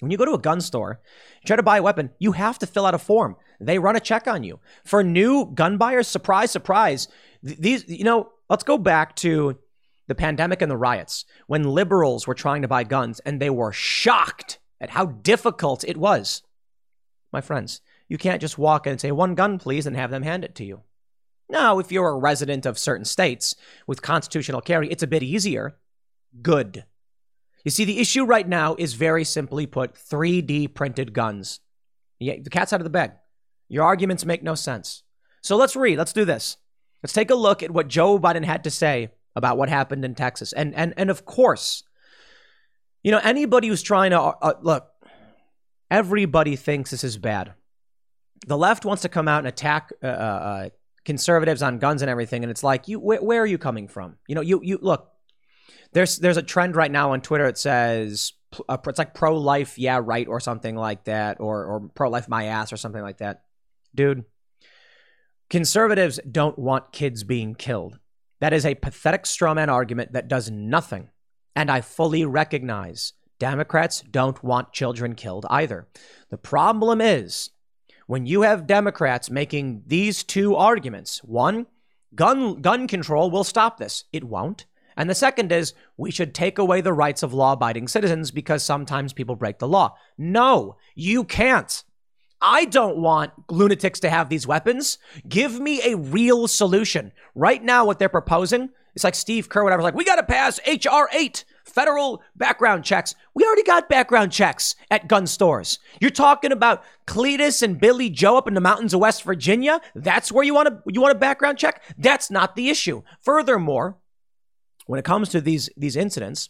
When 0.01 0.11
you 0.11 0.19
go 0.19 0.25
to 0.25 0.35
a 0.35 0.39
gun 0.39 0.61
store, 0.61 1.01
try 1.47 1.55
to 1.55 1.63
buy 1.63 1.79
a 1.79 1.81
weapon, 1.81 2.11
you 2.19 2.33
have 2.33 2.59
to 2.59 2.67
fill 2.67 2.85
out 2.85 2.93
a 2.93 2.99
form. 2.99 3.37
They 3.59 3.79
run 3.79 3.95
a 3.95 3.99
check 3.99 4.27
on 4.27 4.43
you. 4.43 4.59
For 4.83 5.03
new 5.03 5.47
gun 5.47 5.79
buyers, 5.79 6.07
surprise, 6.07 6.51
surprise, 6.51 7.07
these, 7.41 7.89
you 7.89 8.03
know, 8.03 8.29
let's 8.51 8.63
go 8.63 8.77
back 8.77 9.15
to 9.15 9.57
the 10.05 10.13
pandemic 10.13 10.61
and 10.61 10.69
the 10.69 10.77
riots 10.77 11.25
when 11.47 11.63
liberals 11.63 12.27
were 12.27 12.35
trying 12.35 12.61
to 12.61 12.67
buy 12.67 12.83
guns 12.83 13.19
and 13.21 13.41
they 13.41 13.49
were 13.49 13.71
shocked 13.71 14.59
at 14.79 14.91
how 14.91 15.07
difficult 15.07 15.83
it 15.85 15.97
was. 15.97 16.43
My 17.33 17.41
friends, 17.41 17.81
you 18.07 18.19
can't 18.19 18.41
just 18.41 18.59
walk 18.59 18.85
in 18.85 18.91
and 18.91 19.01
say, 19.01 19.11
one 19.11 19.33
gun, 19.33 19.57
please, 19.57 19.87
and 19.87 19.95
have 19.95 20.11
them 20.11 20.21
hand 20.21 20.43
it 20.43 20.53
to 20.53 20.65
you. 20.65 20.83
Now, 21.49 21.79
if 21.79 21.91
you're 21.91 22.09
a 22.09 22.19
resident 22.19 22.67
of 22.67 22.77
certain 22.77 23.05
states 23.05 23.55
with 23.87 24.03
constitutional 24.03 24.61
carry, 24.61 24.87
it's 24.89 25.01
a 25.01 25.07
bit 25.07 25.23
easier. 25.23 25.77
Good. 26.41 26.85
You 27.63 27.71
see, 27.71 27.85
the 27.85 27.99
issue 27.99 28.25
right 28.25 28.47
now 28.47 28.75
is 28.77 28.93
very 28.93 29.23
simply 29.23 29.65
put 29.65 29.95
3D 29.95 30.73
printed 30.73 31.13
guns. 31.13 31.59
Yeah, 32.19 32.35
the 32.41 32.49
cat's 32.49 32.73
out 32.73 32.79
of 32.79 32.85
the 32.85 32.89
bag. 32.89 33.11
Your 33.67 33.83
arguments 33.83 34.25
make 34.25 34.43
no 34.43 34.55
sense. 34.55 35.03
So 35.41 35.57
let's 35.57 35.75
read. 35.75 35.97
Let's 35.97 36.13
do 36.13 36.25
this. 36.25 36.57
Let's 37.03 37.13
take 37.13 37.31
a 37.31 37.35
look 37.35 37.63
at 37.63 37.71
what 37.71 37.87
Joe 37.87 38.19
Biden 38.19 38.45
had 38.45 38.63
to 38.63 38.71
say 38.71 39.09
about 39.35 39.57
what 39.57 39.69
happened 39.69 40.05
in 40.05 40.15
Texas. 40.15 40.53
And 40.53 40.73
and 40.75 40.93
and 40.97 41.09
of 41.09 41.25
course, 41.25 41.83
you 43.03 43.11
know, 43.11 43.19
anybody 43.23 43.67
who's 43.67 43.83
trying 43.83 44.11
to 44.11 44.19
uh, 44.19 44.53
look, 44.61 44.87
everybody 45.91 46.55
thinks 46.55 46.91
this 46.91 47.03
is 47.03 47.17
bad. 47.17 47.53
The 48.47 48.57
left 48.57 48.85
wants 48.85 49.03
to 49.03 49.09
come 49.09 49.27
out 49.27 49.39
and 49.39 49.47
attack 49.47 49.91
uh, 50.03 50.07
uh, 50.07 50.09
uh 50.09 50.69
conservatives 51.03 51.61
on 51.61 51.77
guns 51.77 52.01
and 52.01 52.09
everything, 52.09 52.43
and 52.43 52.49
it's 52.49 52.63
like, 52.63 52.87
you, 52.87 52.99
wh- 52.99 53.23
where 53.23 53.41
are 53.41 53.45
you 53.45 53.59
coming 53.59 53.87
from? 53.87 54.17
You 54.27 54.35
know, 54.35 54.41
you 54.41 54.61
you 54.63 54.79
look. 54.81 55.11
There's 55.95 56.17
there's 56.17 56.35
a 56.35 56.43
trend 56.43 56.75
right 56.75 56.91
now 56.91 57.13
on 57.13 57.21
Twitter. 57.21 57.45
It 57.45 57.57
says 57.57 58.33
uh, 58.67 58.77
it's 58.85 58.99
like 58.99 59.13
pro 59.13 59.37
life, 59.37 59.79
yeah, 59.79 60.01
right, 60.03 60.27
or 60.27 60.41
something 60.41 60.75
like 60.75 61.05
that, 61.05 61.39
or 61.39 61.63
or 61.65 61.89
pro 61.95 62.09
life, 62.09 62.27
my 62.27 62.47
ass, 62.47 62.73
or 62.73 62.77
something 62.77 63.01
like 63.01 63.19
that. 63.19 63.43
Dude, 63.95 64.25
conservatives 65.49 66.19
don't 66.29 66.59
want 66.59 66.91
kids 66.91 67.23
being 67.23 67.55
killed. 67.55 67.97
That 68.41 68.51
is 68.51 68.65
a 68.65 68.75
pathetic 68.75 69.23
strawman 69.23 69.69
argument 69.69 70.11
that 70.11 70.27
does 70.27 70.51
nothing. 70.51 71.11
And 71.55 71.71
I 71.71 71.79
fully 71.79 72.25
recognize 72.25 73.13
Democrats 73.39 74.01
don't 74.01 74.43
want 74.43 74.73
children 74.73 75.15
killed 75.15 75.45
either. 75.49 75.87
The 76.29 76.37
problem 76.37 76.99
is 76.99 77.51
when 78.05 78.25
you 78.25 78.41
have 78.41 78.67
Democrats 78.67 79.29
making 79.29 79.83
these 79.87 80.25
two 80.25 80.57
arguments 80.57 81.23
one, 81.23 81.67
gun, 82.13 82.61
gun 82.61 82.85
control 82.89 83.31
will 83.31 83.45
stop 83.45 83.77
this. 83.77 84.03
It 84.11 84.25
won't. 84.25 84.65
And 84.97 85.09
the 85.09 85.15
second 85.15 85.51
is 85.51 85.73
we 85.97 86.11
should 86.11 86.33
take 86.33 86.57
away 86.57 86.81
the 86.81 86.93
rights 86.93 87.23
of 87.23 87.33
law 87.33 87.53
abiding 87.53 87.87
citizens 87.87 88.31
because 88.31 88.63
sometimes 88.63 89.13
people 89.13 89.35
break 89.35 89.59
the 89.59 89.67
law. 89.67 89.95
No, 90.17 90.77
you 90.95 91.23
can't. 91.23 91.83
I 92.41 92.65
don't 92.65 92.97
want 92.97 93.31
lunatics 93.49 93.99
to 94.01 94.09
have 94.09 94.29
these 94.29 94.45
weapons. 94.45 94.97
Give 95.27 95.59
me 95.59 95.81
a 95.83 95.97
real 95.97 96.47
solution. 96.47 97.11
Right 97.33 97.63
now, 97.63 97.85
what 97.85 97.97
they're 97.97 98.09
proposing, 98.09 98.69
it's 98.93 99.03
like 99.03 99.15
Steve 99.15 99.49
Kerr, 99.49 99.63
whatever, 99.63 99.81
like, 99.81 99.95
we 99.95 100.05
got 100.05 100.17
to 100.17 100.23
pass 100.23 100.59
H.R. 100.65 101.09
8, 101.11 101.43
federal 101.63 102.21
background 102.35 102.83
checks. 102.83 103.15
We 103.33 103.43
already 103.43 103.63
got 103.63 103.89
background 103.89 104.31
checks 104.31 104.75
at 104.91 105.07
gun 105.07 105.27
stores. 105.27 105.79
You're 105.99 106.11
talking 106.11 106.51
about 106.51 106.83
Cletus 107.07 107.63
and 107.63 107.79
Billy 107.79 108.09
Joe 108.09 108.37
up 108.37 108.47
in 108.47 108.53
the 108.53 108.61
mountains 108.61 108.93
of 108.93 108.99
West 108.99 109.23
Virginia. 109.23 109.81
That's 109.95 110.31
where 110.31 110.43
you 110.43 110.53
want 110.53 110.67
to 110.69 110.81
you 110.87 111.01
want 111.01 111.15
a 111.15 111.19
background 111.19 111.57
check? 111.57 111.83
That's 111.97 112.29
not 112.29 112.55
the 112.55 112.69
issue. 112.69 113.01
Furthermore, 113.21 113.97
when 114.85 114.99
it 114.99 115.05
comes 115.05 115.29
to 115.29 115.41
these 115.41 115.69
these 115.77 115.95
incidents, 115.95 116.49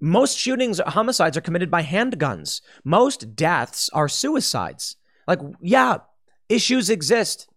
most 0.00 0.38
shootings, 0.38 0.80
homicides 0.86 1.36
are 1.36 1.42
committed 1.42 1.70
by 1.70 1.82
handguns. 1.82 2.60
Most 2.84 3.34
deaths 3.34 3.88
are 3.92 4.08
suicides. 4.08 4.96
Like, 5.26 5.40
yeah, 5.60 5.98
issues 6.48 6.90
exist, 6.90 7.48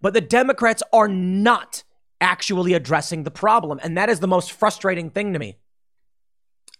but 0.00 0.14
the 0.14 0.20
Democrats 0.20 0.82
are 0.92 1.08
not 1.08 1.82
actually 2.20 2.74
addressing 2.74 3.22
the 3.22 3.30
problem. 3.30 3.80
And 3.82 3.96
that 3.96 4.08
is 4.08 4.20
the 4.20 4.28
most 4.28 4.52
frustrating 4.52 5.10
thing 5.10 5.32
to 5.32 5.38
me. 5.38 5.56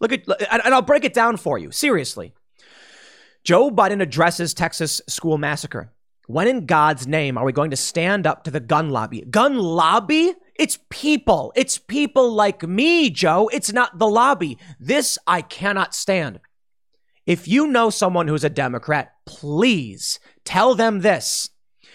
Look 0.00 0.12
at, 0.12 0.22
and 0.50 0.74
I'll 0.74 0.82
break 0.82 1.04
it 1.04 1.14
down 1.14 1.36
for 1.36 1.58
you. 1.58 1.70
Seriously. 1.70 2.32
Joe 3.44 3.70
Biden 3.70 4.02
addresses 4.02 4.52
Texas 4.52 5.00
school 5.08 5.38
massacre. 5.38 5.92
When 6.26 6.46
in 6.46 6.66
God's 6.66 7.06
name 7.06 7.38
are 7.38 7.44
we 7.44 7.52
going 7.52 7.70
to 7.70 7.76
stand 7.76 8.26
up 8.26 8.44
to 8.44 8.50
the 8.50 8.60
gun 8.60 8.90
lobby? 8.90 9.22
Gun 9.22 9.56
lobby? 9.56 10.34
It's 10.58 10.78
people. 10.90 11.52
It's 11.54 11.78
people 11.78 12.32
like 12.32 12.64
me, 12.64 13.10
Joe. 13.10 13.48
It's 13.52 13.72
not 13.72 13.98
the 13.98 14.08
lobby. 14.08 14.58
This 14.80 15.16
I 15.26 15.40
cannot 15.40 15.94
stand. 15.94 16.40
If 17.26 17.46
you 17.46 17.68
know 17.68 17.90
someone 17.90 18.26
who's 18.26 18.42
a 18.42 18.50
Democrat, 18.50 19.12
please 19.24 20.18
tell 20.44 20.74
them 20.74 21.00
this. 21.00 21.50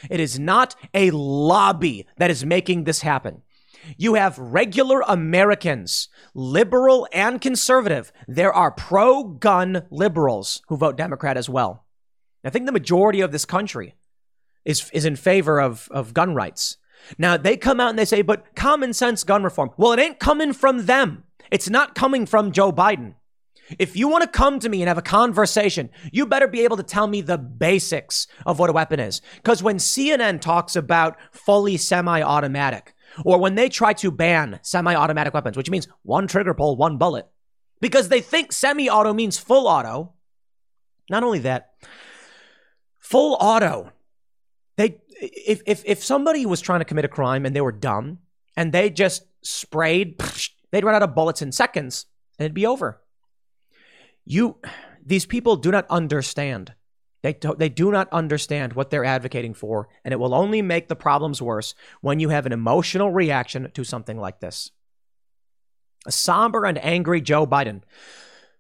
It 0.10 0.20
is 0.20 0.40
not 0.40 0.76
a 0.94 1.12
lobby 1.12 2.08
that 2.18 2.32
is 2.32 2.46
making 2.46 2.84
this 2.84 3.02
happen. 3.02 3.42
You 3.98 4.14
have 4.14 4.38
regular 4.38 5.02
Americans, 5.02 6.08
liberal 6.34 7.08
and 7.12 7.42
conservative. 7.42 8.14
There 8.28 8.54
are 8.54 8.72
pro 8.72 9.24
gun 9.24 9.88
liberals 9.90 10.62
who 10.68 10.78
vote 10.78 10.98
Democrat 10.98 11.36
as 11.36 11.50
well. 11.50 11.86
I 12.46 12.50
think 12.50 12.66
the 12.66 12.72
majority 12.72 13.22
of 13.22 13.32
this 13.32 13.46
country 13.46 13.96
is, 14.66 14.90
is 14.94 15.06
in 15.06 15.16
favor 15.16 15.60
of, 15.60 15.90
of 15.92 16.14
gun 16.14 16.34
rights. 16.34 16.78
Now, 17.18 17.38
they 17.38 17.58
come 17.58 17.80
out 17.80 17.90
and 17.90 18.00
they 18.00 18.06
say, 18.06 18.22
but 18.22 18.56
common 18.56 18.94
sense 18.94 19.24
gun 19.24 19.44
reform. 19.44 19.72
Well, 19.78 19.94
it 19.94 20.00
ain't 20.00 20.20
coming 20.20 20.54
from 20.54 20.86
them. 20.86 21.24
It's 21.52 21.70
not 21.70 21.96
coming 21.96 22.26
from 22.26 22.52
Joe 22.52 22.72
Biden. 22.72 23.16
If 23.80 23.96
you 23.96 24.08
want 24.08 24.24
to 24.24 24.30
come 24.30 24.60
to 24.60 24.70
me 24.70 24.82
and 24.82 24.88
have 24.88 24.98
a 24.98 25.04
conversation, 25.04 25.90
you 26.12 26.26
better 26.26 26.48
be 26.48 26.62
able 26.62 26.78
to 26.78 26.84
tell 26.84 27.08
me 27.08 27.22
the 27.22 27.38
basics 27.38 28.28
of 28.46 28.60
what 28.60 28.70
a 28.70 28.74
weapon 28.74 29.00
is. 29.00 29.22
Because 29.38 29.64
when 29.64 29.78
CNN 29.78 30.42
talks 30.42 30.76
about 30.76 31.18
fully 31.32 31.78
semi 31.78 32.22
automatic, 32.22 32.94
or 33.24 33.40
when 33.40 33.56
they 33.56 33.70
try 33.70 33.94
to 33.94 34.12
ban 34.12 34.60
semi 34.64 34.94
automatic 34.96 35.34
weapons, 35.34 35.56
which 35.56 35.70
means 35.70 35.88
one 36.02 36.28
trigger 36.28 36.54
pull, 36.54 36.76
one 36.76 36.98
bullet, 36.98 37.28
because 37.80 38.10
they 38.10 38.22
think 38.22 38.52
semi 38.52 38.90
auto 38.90 39.14
means 39.14 39.38
full 39.38 39.68
auto. 39.68 40.14
Not 41.10 41.24
only 41.24 41.40
that, 41.40 41.72
full 43.00 43.38
auto. 43.40 43.92
If, 45.26 45.62
if 45.66 45.84
if 45.86 46.04
somebody 46.04 46.46
was 46.46 46.60
trying 46.60 46.80
to 46.80 46.86
commit 46.86 47.06
a 47.06 47.10
crime 47.10 47.46
and 47.46 47.56
they 47.56 47.62
were 47.62 47.72
dumb 47.72 48.20
and 48.58 48.72
they 48.72 48.90
just 48.90 49.24
sprayed, 49.42 50.22
they'd 50.72 50.84
run 50.84 50.96
out 50.96 51.04
of 51.04 51.16
bullets 51.16 51.42
in 51.42 51.52
seconds 51.52 52.06
and 52.38 52.46
it'd 52.46 52.54
be 52.54 52.66
over. 52.66 53.02
You, 54.26 54.58
these 55.06 55.26
people 55.26 55.56
do 55.56 55.72
not 55.72 55.86
understand. 55.90 56.74
They, 57.22 57.34
do, 57.34 57.56
they 57.58 57.70
do 57.70 57.90
not 57.90 58.10
understand 58.12 58.74
what 58.74 58.90
they're 58.90 59.06
advocating 59.06 59.54
for, 59.54 59.88
and 60.04 60.12
it 60.12 60.20
will 60.20 60.34
only 60.34 60.62
make 60.62 60.90
the 60.90 60.96
problems 60.96 61.42
worse 61.42 61.74
when 62.02 62.20
you 62.20 62.30
have 62.30 62.46
an 62.46 62.52
emotional 62.52 63.12
reaction 63.12 63.72
to 63.74 63.84
something 63.86 64.18
like 64.18 64.42
this. 64.42 64.72
A 66.06 66.12
somber 66.12 66.66
and 66.66 66.84
angry 66.84 67.22
Joe 67.22 67.48
Biden 67.48 67.84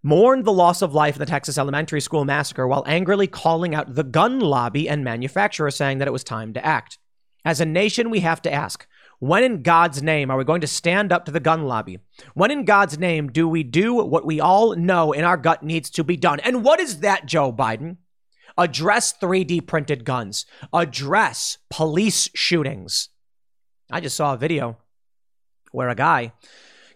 mourned 0.03 0.45
the 0.45 0.53
loss 0.53 0.81
of 0.81 0.93
life 0.93 1.15
in 1.15 1.19
the 1.19 1.25
Texas 1.25 1.57
elementary 1.57 2.01
school 2.01 2.25
massacre 2.25 2.67
while 2.67 2.83
angrily 2.85 3.25
calling 3.25 3.73
out 3.73 3.95
the 3.95 4.03
gun 4.03 4.39
lobby 4.39 4.87
and 4.87 5.03
manufacturers, 5.03 5.75
saying 5.75 5.97
that 5.97 6.07
it 6.07 6.11
was 6.11 6.23
time 6.23 6.53
to 6.53 6.65
act. 6.65 6.99
As 7.45 7.59
a 7.59 7.65
nation, 7.65 8.09
we 8.09 8.19
have 8.19 8.41
to 8.43 8.53
ask 8.53 8.85
when 9.19 9.43
in 9.43 9.63
God's 9.63 10.03
name 10.03 10.29
are 10.29 10.37
we 10.37 10.43
going 10.43 10.61
to 10.61 10.67
stand 10.67 11.13
up 11.13 11.23
to 11.25 11.31
the 11.31 11.39
gun 11.39 11.63
lobby? 11.63 11.99
When 12.33 12.51
in 12.51 12.65
God's 12.65 12.97
name 12.97 13.31
do 13.31 13.47
we 13.47 13.63
do 13.63 13.93
what 13.93 14.25
we 14.25 14.41
all 14.41 14.75
know 14.75 15.13
in 15.13 15.23
our 15.23 15.37
gut 15.37 15.63
needs 15.63 15.89
to 15.91 16.03
be 16.03 16.17
done? 16.17 16.41
And 16.41 16.63
what 16.63 16.81
is 16.81 16.99
that, 16.99 17.25
Joe 17.25 17.53
Biden? 17.53 17.97
Address 18.57 19.13
3D 19.13 19.65
printed 19.65 20.03
guns, 20.03 20.45
address 20.73 21.57
police 21.69 22.29
shootings. 22.35 23.09
I 23.89 23.99
just 23.99 24.15
saw 24.15 24.33
a 24.33 24.37
video 24.37 24.77
where 25.71 25.89
a 25.89 25.95
guy 25.95 26.33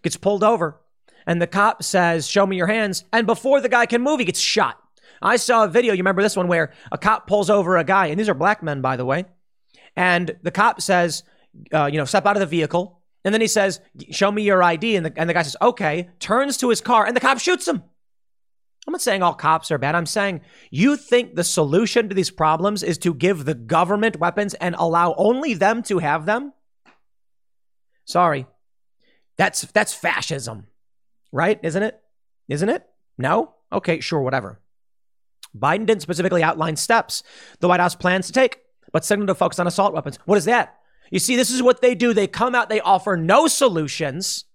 gets 0.03 0.17
pulled 0.17 0.43
over, 0.43 0.81
and 1.27 1.41
the 1.41 1.45
cop 1.45 1.83
says, 1.83 2.27
Show 2.27 2.47
me 2.47 2.55
your 2.55 2.67
hands. 2.67 3.03
And 3.11 3.27
before 3.27 3.61
the 3.61 3.69
guy 3.69 3.85
can 3.85 4.01
move, 4.01 4.19
he 4.19 4.25
gets 4.25 4.39
shot. 4.39 4.81
I 5.21 5.35
saw 5.35 5.65
a 5.65 5.67
video, 5.67 5.93
you 5.93 5.99
remember 5.99 6.21
this 6.21 6.37
one, 6.37 6.47
where 6.47 6.71
a 6.91 6.97
cop 6.97 7.27
pulls 7.27 7.49
over 7.49 7.77
a 7.77 7.83
guy, 7.83 8.07
and 8.07 8.19
these 8.19 8.29
are 8.29 8.33
black 8.33 8.63
men, 8.63 8.81
by 8.81 8.95
the 8.95 9.05
way. 9.05 9.25
And 9.95 10.35
the 10.41 10.51
cop 10.51 10.81
says, 10.81 11.23
uh, 11.73 11.89
You 11.91 11.97
know, 11.97 12.05
step 12.05 12.25
out 12.25 12.37
of 12.37 12.39
the 12.39 12.45
vehicle. 12.45 13.01
And 13.25 13.33
then 13.33 13.41
he 13.41 13.47
says, 13.47 13.81
Show 14.09 14.31
me 14.31 14.43
your 14.43 14.63
ID. 14.63 14.95
And 14.95 15.05
the, 15.05 15.13
and 15.17 15.29
the 15.29 15.33
guy 15.33 15.43
says, 15.43 15.57
Okay, 15.61 16.09
turns 16.19 16.57
to 16.57 16.69
his 16.69 16.81
car, 16.81 17.05
and 17.05 17.15
the 17.15 17.21
cop 17.21 17.39
shoots 17.39 17.67
him. 17.67 17.83
I'm 18.87 18.93
not 18.93 19.01
saying 19.01 19.21
all 19.21 19.33
cops 19.33 19.69
are 19.69 19.77
bad. 19.77 19.95
I'm 19.95 20.05
saying 20.05 20.39
you 20.71 20.95
think 20.95 21.35
the 21.35 21.43
solution 21.43 22.07
to 22.07 22.15
these 22.15 22.31
problems 22.31 22.83
is 22.83 22.97
to 22.99 23.13
give 23.13 23.43
the 23.43 23.53
government 23.53 24.17
weapons 24.17 24.53
and 24.53 24.75
allow 24.79 25.13
only 25.17 25.53
them 25.53 25.83
to 25.83 25.97
have 25.97 26.25
them? 26.25 26.53
Sorry. 28.05 28.47
That's 29.35 29.63
that's 29.63 29.93
fascism. 29.93 30.67
Right? 31.31 31.59
Isn't 31.63 31.83
it? 31.83 31.99
Isn't 32.47 32.69
it? 32.69 32.85
No? 33.17 33.53
Okay, 33.71 33.99
sure, 33.99 34.21
whatever. 34.21 34.59
Biden 35.57 35.85
didn't 35.85 36.01
specifically 36.01 36.43
outline 36.43 36.75
steps 36.75 37.23
the 37.59 37.67
White 37.67 37.79
House 37.79 37.95
plans 37.95 38.27
to 38.27 38.33
take, 38.33 38.59
but 38.91 39.03
signaled 39.03 39.27
to 39.27 39.35
focus 39.35 39.59
on 39.59 39.67
assault 39.67 39.93
weapons. 39.93 40.19
What 40.25 40.37
is 40.37 40.45
that? 40.45 40.77
You 41.09 41.19
see, 41.19 41.35
this 41.35 41.51
is 41.51 41.63
what 41.63 41.81
they 41.81 41.95
do. 41.95 42.13
They 42.13 42.27
come 42.27 42.53
out, 42.53 42.69
they 42.69 42.81
offer 42.81 43.17
no 43.17 43.47
solutions 43.47 44.45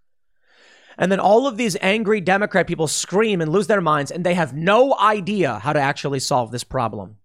and 0.98 1.10
then 1.10 1.20
all 1.20 1.46
of 1.46 1.56
these 1.56 1.76
angry 1.80 2.20
Democrat 2.20 2.66
people 2.66 2.88
scream 2.88 3.40
and 3.40 3.50
lose 3.50 3.66
their 3.66 3.80
minds, 3.80 4.10
and 4.10 4.24
they 4.24 4.34
have 4.34 4.54
no 4.54 4.98
idea 4.98 5.58
how 5.58 5.72
to 5.72 5.80
actually 5.80 6.20
solve 6.20 6.50
this 6.50 6.64
problem. 6.64 7.16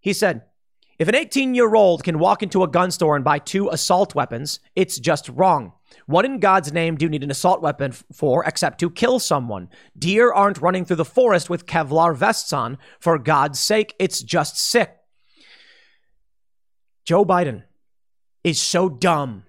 He 0.00 0.12
said, 0.12 0.42
if 0.98 1.08
an 1.08 1.14
18 1.14 1.54
year 1.54 1.74
old 1.74 2.04
can 2.04 2.18
walk 2.18 2.42
into 2.42 2.62
a 2.62 2.68
gun 2.68 2.90
store 2.90 3.16
and 3.16 3.24
buy 3.24 3.38
two 3.38 3.68
assault 3.68 4.14
weapons, 4.14 4.60
it's 4.76 4.98
just 4.98 5.28
wrong. 5.28 5.72
What 6.06 6.24
in 6.24 6.38
God's 6.38 6.72
name 6.72 6.96
do 6.96 7.04
you 7.04 7.10
need 7.10 7.24
an 7.24 7.30
assault 7.30 7.62
weapon 7.62 7.92
for 8.12 8.44
except 8.44 8.80
to 8.80 8.90
kill 8.90 9.18
someone? 9.18 9.68
Deer 9.98 10.32
aren't 10.32 10.60
running 10.60 10.84
through 10.84 10.96
the 10.96 11.04
forest 11.04 11.48
with 11.48 11.66
Kevlar 11.66 12.16
vests 12.16 12.52
on. 12.52 12.78
For 12.98 13.18
God's 13.18 13.58
sake, 13.58 13.94
it's 13.98 14.22
just 14.22 14.58
sick. 14.58 14.94
Joe 17.04 17.24
Biden 17.24 17.64
is 18.42 18.60
so 18.60 18.88
dumb 18.88 19.44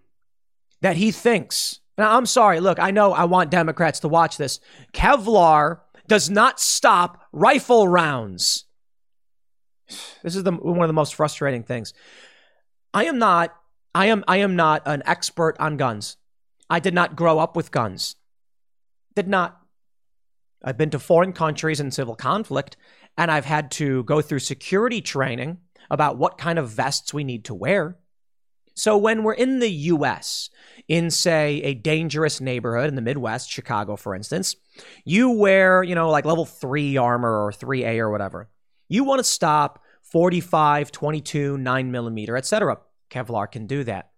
that 0.82 0.98
he 0.98 1.12
thinks 1.12 1.80
now, 1.98 2.18
I'm 2.18 2.26
sorry. 2.26 2.60
Look, 2.60 2.80
I 2.80 2.92
know 2.92 3.14
I 3.14 3.26
want 3.26 3.52
Democrats 3.52 4.02
to 4.02 4.08
watch 4.08 4.38
this. 4.38 4.60
Kevlar 4.94 5.80
does 6.08 6.30
not 6.30 6.60
stop 6.60 7.22
rifle 7.32 7.88
rounds. 7.88 8.66
This 10.24 10.36
is 10.36 10.44
the, 10.44 10.52
one 10.52 10.82
of 10.82 10.90
the 10.90 10.94
most 10.94 11.16
frustrating 11.16 11.64
things. 11.64 11.94
I 12.94 13.06
am 13.06 13.18
not. 13.18 13.56
I 13.94 14.08
am. 14.08 14.24
I 14.28 14.38
am 14.38 14.56
not 14.56 14.82
an 14.86 15.04
expert 15.06 15.56
on 15.60 15.78
guns. 15.78 16.18
I 16.70 16.80
did 16.80 16.94
not 16.94 17.16
grow 17.16 17.40
up 17.40 17.56
with 17.56 17.72
guns. 17.72 18.16
Did 19.16 19.28
not. 19.28 19.60
I've 20.64 20.78
been 20.78 20.90
to 20.92 21.00
foreign 21.00 21.34
countries 21.34 21.80
in 21.80 21.92
civil 21.92 22.16
conflict, 22.16 22.76
and 23.18 23.30
I've 23.30 23.46
had 23.46 23.72
to 23.72 24.04
go 24.04 24.22
through 24.22 24.40
security 24.40 25.02
training 25.02 25.60
about 25.90 26.18
what 26.18 26.38
kind 26.38 26.58
of 26.58 26.70
vests 26.70 27.14
we 27.14 27.24
need 27.24 27.46
to 27.46 27.54
wear. 27.54 27.98
So 28.74 28.98
when 28.98 29.24
we're 29.24 29.34
in 29.34 29.60
the 29.60 29.70
US, 29.70 30.50
in 30.88 31.10
say 31.10 31.62
a 31.64 31.74
dangerous 31.74 32.42
neighborhood 32.42 32.90
in 32.90 32.96
the 32.96 33.02
Midwest, 33.02 33.50
Chicago 33.50 33.96
for 33.96 34.14
instance, 34.14 34.56
you 35.06 35.32
wear, 35.32 35.82
you 35.82 35.96
know, 35.96 36.10
like 36.10 36.26
level 36.26 36.46
3 36.46 36.98
armor 36.98 37.46
or 37.46 37.52
3A 37.52 38.00
or 38.00 38.12
whatever. 38.12 38.50
You 38.90 39.04
want 39.04 39.20
to 39.20 39.24
stop 39.24 39.82
45, 40.04 40.92
22, 40.92 41.58
9 41.58 41.92
millimeter, 41.92 42.36
etc. 42.36 42.78
Kevlar 43.10 43.50
can 43.50 43.66
do 43.66 43.84
that. 43.86 44.12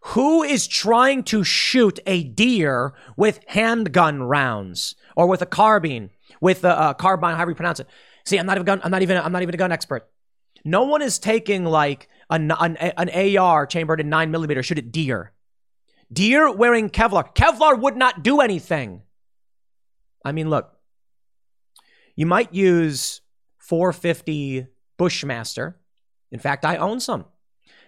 Who 0.00 0.42
is 0.42 0.66
trying 0.66 1.24
to 1.24 1.42
shoot 1.42 1.98
a 2.06 2.22
deer 2.22 2.94
with 3.16 3.40
handgun 3.48 4.22
rounds 4.22 4.94
or 5.16 5.26
with 5.26 5.42
a 5.42 5.46
carbine, 5.46 6.10
with 6.40 6.64
a, 6.64 6.90
a 6.90 6.94
carbine, 6.94 7.34
however 7.34 7.50
you 7.50 7.56
pronounce 7.56 7.80
it? 7.80 7.88
See, 8.24 8.38
I'm 8.38 8.46
not 8.46 8.56
even 8.56 8.66
gun, 8.66 8.80
I'm 8.84 8.90
not 8.90 9.02
even 9.02 9.16
I'm 9.16 9.32
not 9.32 9.42
even 9.42 9.54
a 9.54 9.58
gun 9.58 9.72
expert. 9.72 10.08
No 10.64 10.84
one 10.84 11.02
is 11.02 11.18
taking 11.18 11.64
like 11.64 12.08
an, 12.30 12.52
an, 12.58 12.76
an 12.76 13.38
AR 13.38 13.66
chambered 13.66 14.00
in 14.00 14.08
nine 14.08 14.30
millimeter 14.30 14.62
shoot 14.62 14.78
at 14.78 14.92
deer. 14.92 15.32
Deer 16.12 16.52
wearing 16.52 16.90
Kevlar. 16.90 17.34
Kevlar 17.34 17.80
would 17.80 17.96
not 17.96 18.22
do 18.22 18.40
anything. 18.40 19.02
I 20.24 20.32
mean, 20.32 20.50
look, 20.50 20.72
you 22.16 22.26
might 22.26 22.52
use 22.52 23.20
450 23.58 24.66
Bushmaster. 24.96 25.78
In 26.30 26.40
fact, 26.40 26.64
I 26.64 26.76
own 26.76 27.00
some. 27.00 27.26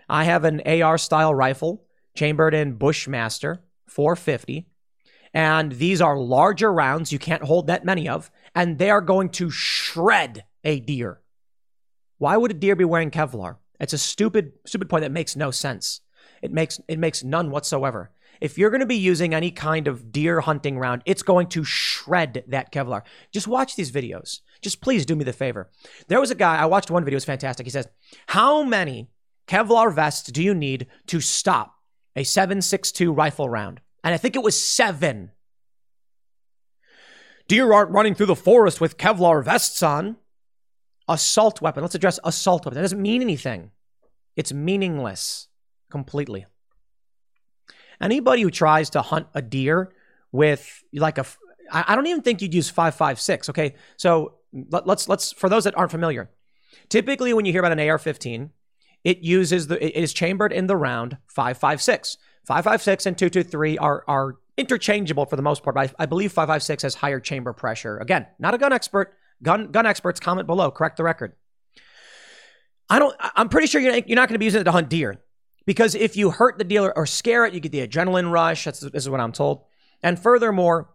I 0.08 0.24
have 0.24 0.44
an 0.44 0.62
AR 0.66 0.98
style 0.98 1.34
rifle 1.34 1.84
chambered 2.18 2.52
in 2.52 2.72
Bushmaster 2.72 3.62
450. 3.86 4.66
And 5.32 5.72
these 5.72 6.00
are 6.00 6.18
larger 6.18 6.72
rounds. 6.72 7.12
You 7.12 7.18
can't 7.18 7.44
hold 7.44 7.68
that 7.68 7.84
many 7.84 8.08
of. 8.08 8.30
And 8.54 8.78
they 8.78 8.90
are 8.90 9.00
going 9.00 9.28
to 9.30 9.50
shred 9.50 10.44
a 10.64 10.80
deer. 10.80 11.20
Why 12.18 12.36
would 12.36 12.50
a 12.50 12.54
deer 12.54 12.74
be 12.74 12.84
wearing 12.84 13.12
Kevlar? 13.12 13.56
It's 13.78 13.92
a 13.92 13.98
stupid, 13.98 14.52
stupid 14.66 14.90
point 14.90 15.02
that 15.02 15.12
makes 15.12 15.36
no 15.36 15.52
sense. 15.52 16.00
It 16.42 16.52
makes 16.52 16.80
it 16.88 16.98
makes 16.98 17.22
none 17.22 17.52
whatsoever. 17.52 18.10
If 18.40 18.58
you're 18.58 18.70
going 18.70 18.80
to 18.80 18.86
be 18.86 18.96
using 18.96 19.32
any 19.32 19.50
kind 19.52 19.86
of 19.86 20.10
deer 20.10 20.40
hunting 20.40 20.78
round, 20.78 21.02
it's 21.06 21.22
going 21.22 21.48
to 21.48 21.64
shred 21.64 22.44
that 22.48 22.72
Kevlar. 22.72 23.02
Just 23.32 23.48
watch 23.48 23.76
these 23.76 23.92
videos. 23.92 24.40
Just 24.60 24.80
please 24.80 25.06
do 25.06 25.14
me 25.16 25.24
the 25.24 25.32
favor. 25.32 25.70
There 26.08 26.20
was 26.20 26.30
a 26.30 26.36
guy, 26.36 26.56
I 26.56 26.66
watched 26.66 26.90
one 26.90 27.04
video, 27.04 27.16
it 27.16 27.22
was 27.22 27.24
fantastic. 27.24 27.66
He 27.66 27.70
says, 27.70 27.88
How 28.28 28.62
many 28.62 29.08
Kevlar 29.48 29.92
vests 29.92 30.30
do 30.30 30.42
you 30.42 30.54
need 30.54 30.86
to 31.06 31.20
stop 31.20 31.77
a 32.18 32.22
7.62 32.22 33.16
rifle 33.16 33.48
round? 33.48 33.80
And 34.02 34.12
I 34.12 34.18
think 34.18 34.34
it 34.34 34.42
was 34.42 34.60
seven. 34.60 35.30
Deer 37.46 37.72
aren't 37.72 37.92
running 37.92 38.14
through 38.14 38.26
the 38.26 38.36
forest 38.36 38.80
with 38.80 38.98
Kevlar 38.98 39.42
vests 39.44 39.82
on. 39.82 40.16
Assault 41.08 41.62
weapon. 41.62 41.82
Let's 41.82 41.94
address 41.94 42.18
assault 42.24 42.66
weapon. 42.66 42.74
That 42.74 42.82
doesn't 42.82 43.00
mean 43.00 43.22
anything. 43.22 43.70
It's 44.36 44.52
meaningless 44.52 45.48
completely. 45.90 46.46
Anybody 48.00 48.42
who 48.42 48.50
tries 48.50 48.90
to 48.90 49.00
hunt 49.00 49.28
a 49.34 49.40
deer 49.40 49.92
with 50.32 50.84
like 50.92 51.18
a, 51.18 51.24
I 51.72 51.94
don't 51.94 52.06
even 52.06 52.22
think 52.22 52.42
you'd 52.42 52.54
use 52.54 52.70
5.56. 52.70 53.48
Okay, 53.50 53.74
so 53.96 54.34
let's 54.52 55.08
let's 55.08 55.32
for 55.32 55.48
those 55.48 55.64
that 55.64 55.76
aren't 55.76 55.90
familiar, 55.90 56.30
typically 56.88 57.32
when 57.32 57.46
you 57.46 57.52
hear 57.52 57.60
about 57.60 57.72
an 57.72 57.80
AR-15, 57.80 58.50
it 59.08 59.20
uses 59.20 59.68
the 59.68 59.82
it 59.82 59.98
is 59.98 60.12
chambered 60.12 60.52
in 60.52 60.66
the 60.66 60.76
round 60.76 61.16
5.56. 61.34 62.18
5.56 62.46 63.06
and 63.06 63.16
223 63.16 63.78
are 63.78 64.04
are 64.06 64.36
interchangeable 64.58 65.24
for 65.24 65.36
the 65.36 65.42
most 65.42 65.62
part, 65.62 65.76
but 65.76 65.90
I, 65.98 66.02
I 66.02 66.06
believe 66.06 66.34
5.56 66.34 66.82
has 66.82 66.94
higher 66.94 67.18
chamber 67.18 67.54
pressure. 67.54 67.96
Again, 67.96 68.26
not 68.38 68.52
a 68.52 68.58
gun 68.58 68.70
expert. 68.70 69.14
Gun 69.42 69.70
gun 69.70 69.86
experts 69.86 70.20
comment 70.20 70.46
below. 70.46 70.70
Correct 70.70 70.98
the 70.98 71.04
record. 71.04 71.32
I 72.90 72.98
don't. 72.98 73.16
I'm 73.18 73.48
pretty 73.48 73.66
sure 73.66 73.80
you're, 73.80 73.94
you're 73.94 74.16
not 74.16 74.28
going 74.28 74.34
to 74.34 74.38
be 74.38 74.44
using 74.44 74.60
it 74.60 74.64
to 74.64 74.72
hunt 74.72 74.90
deer 74.90 75.16
because 75.64 75.94
if 75.94 76.14
you 76.14 76.30
hurt 76.30 76.58
the 76.58 76.64
dealer 76.64 76.94
or 76.94 77.06
scare 77.06 77.46
it, 77.46 77.54
you 77.54 77.60
get 77.60 77.72
the 77.72 77.86
adrenaline 77.86 78.30
rush. 78.30 78.64
That's 78.64 78.80
this 78.80 79.04
is 79.04 79.08
what 79.08 79.20
I'm 79.20 79.32
told. 79.32 79.62
And 80.02 80.18
furthermore, 80.18 80.90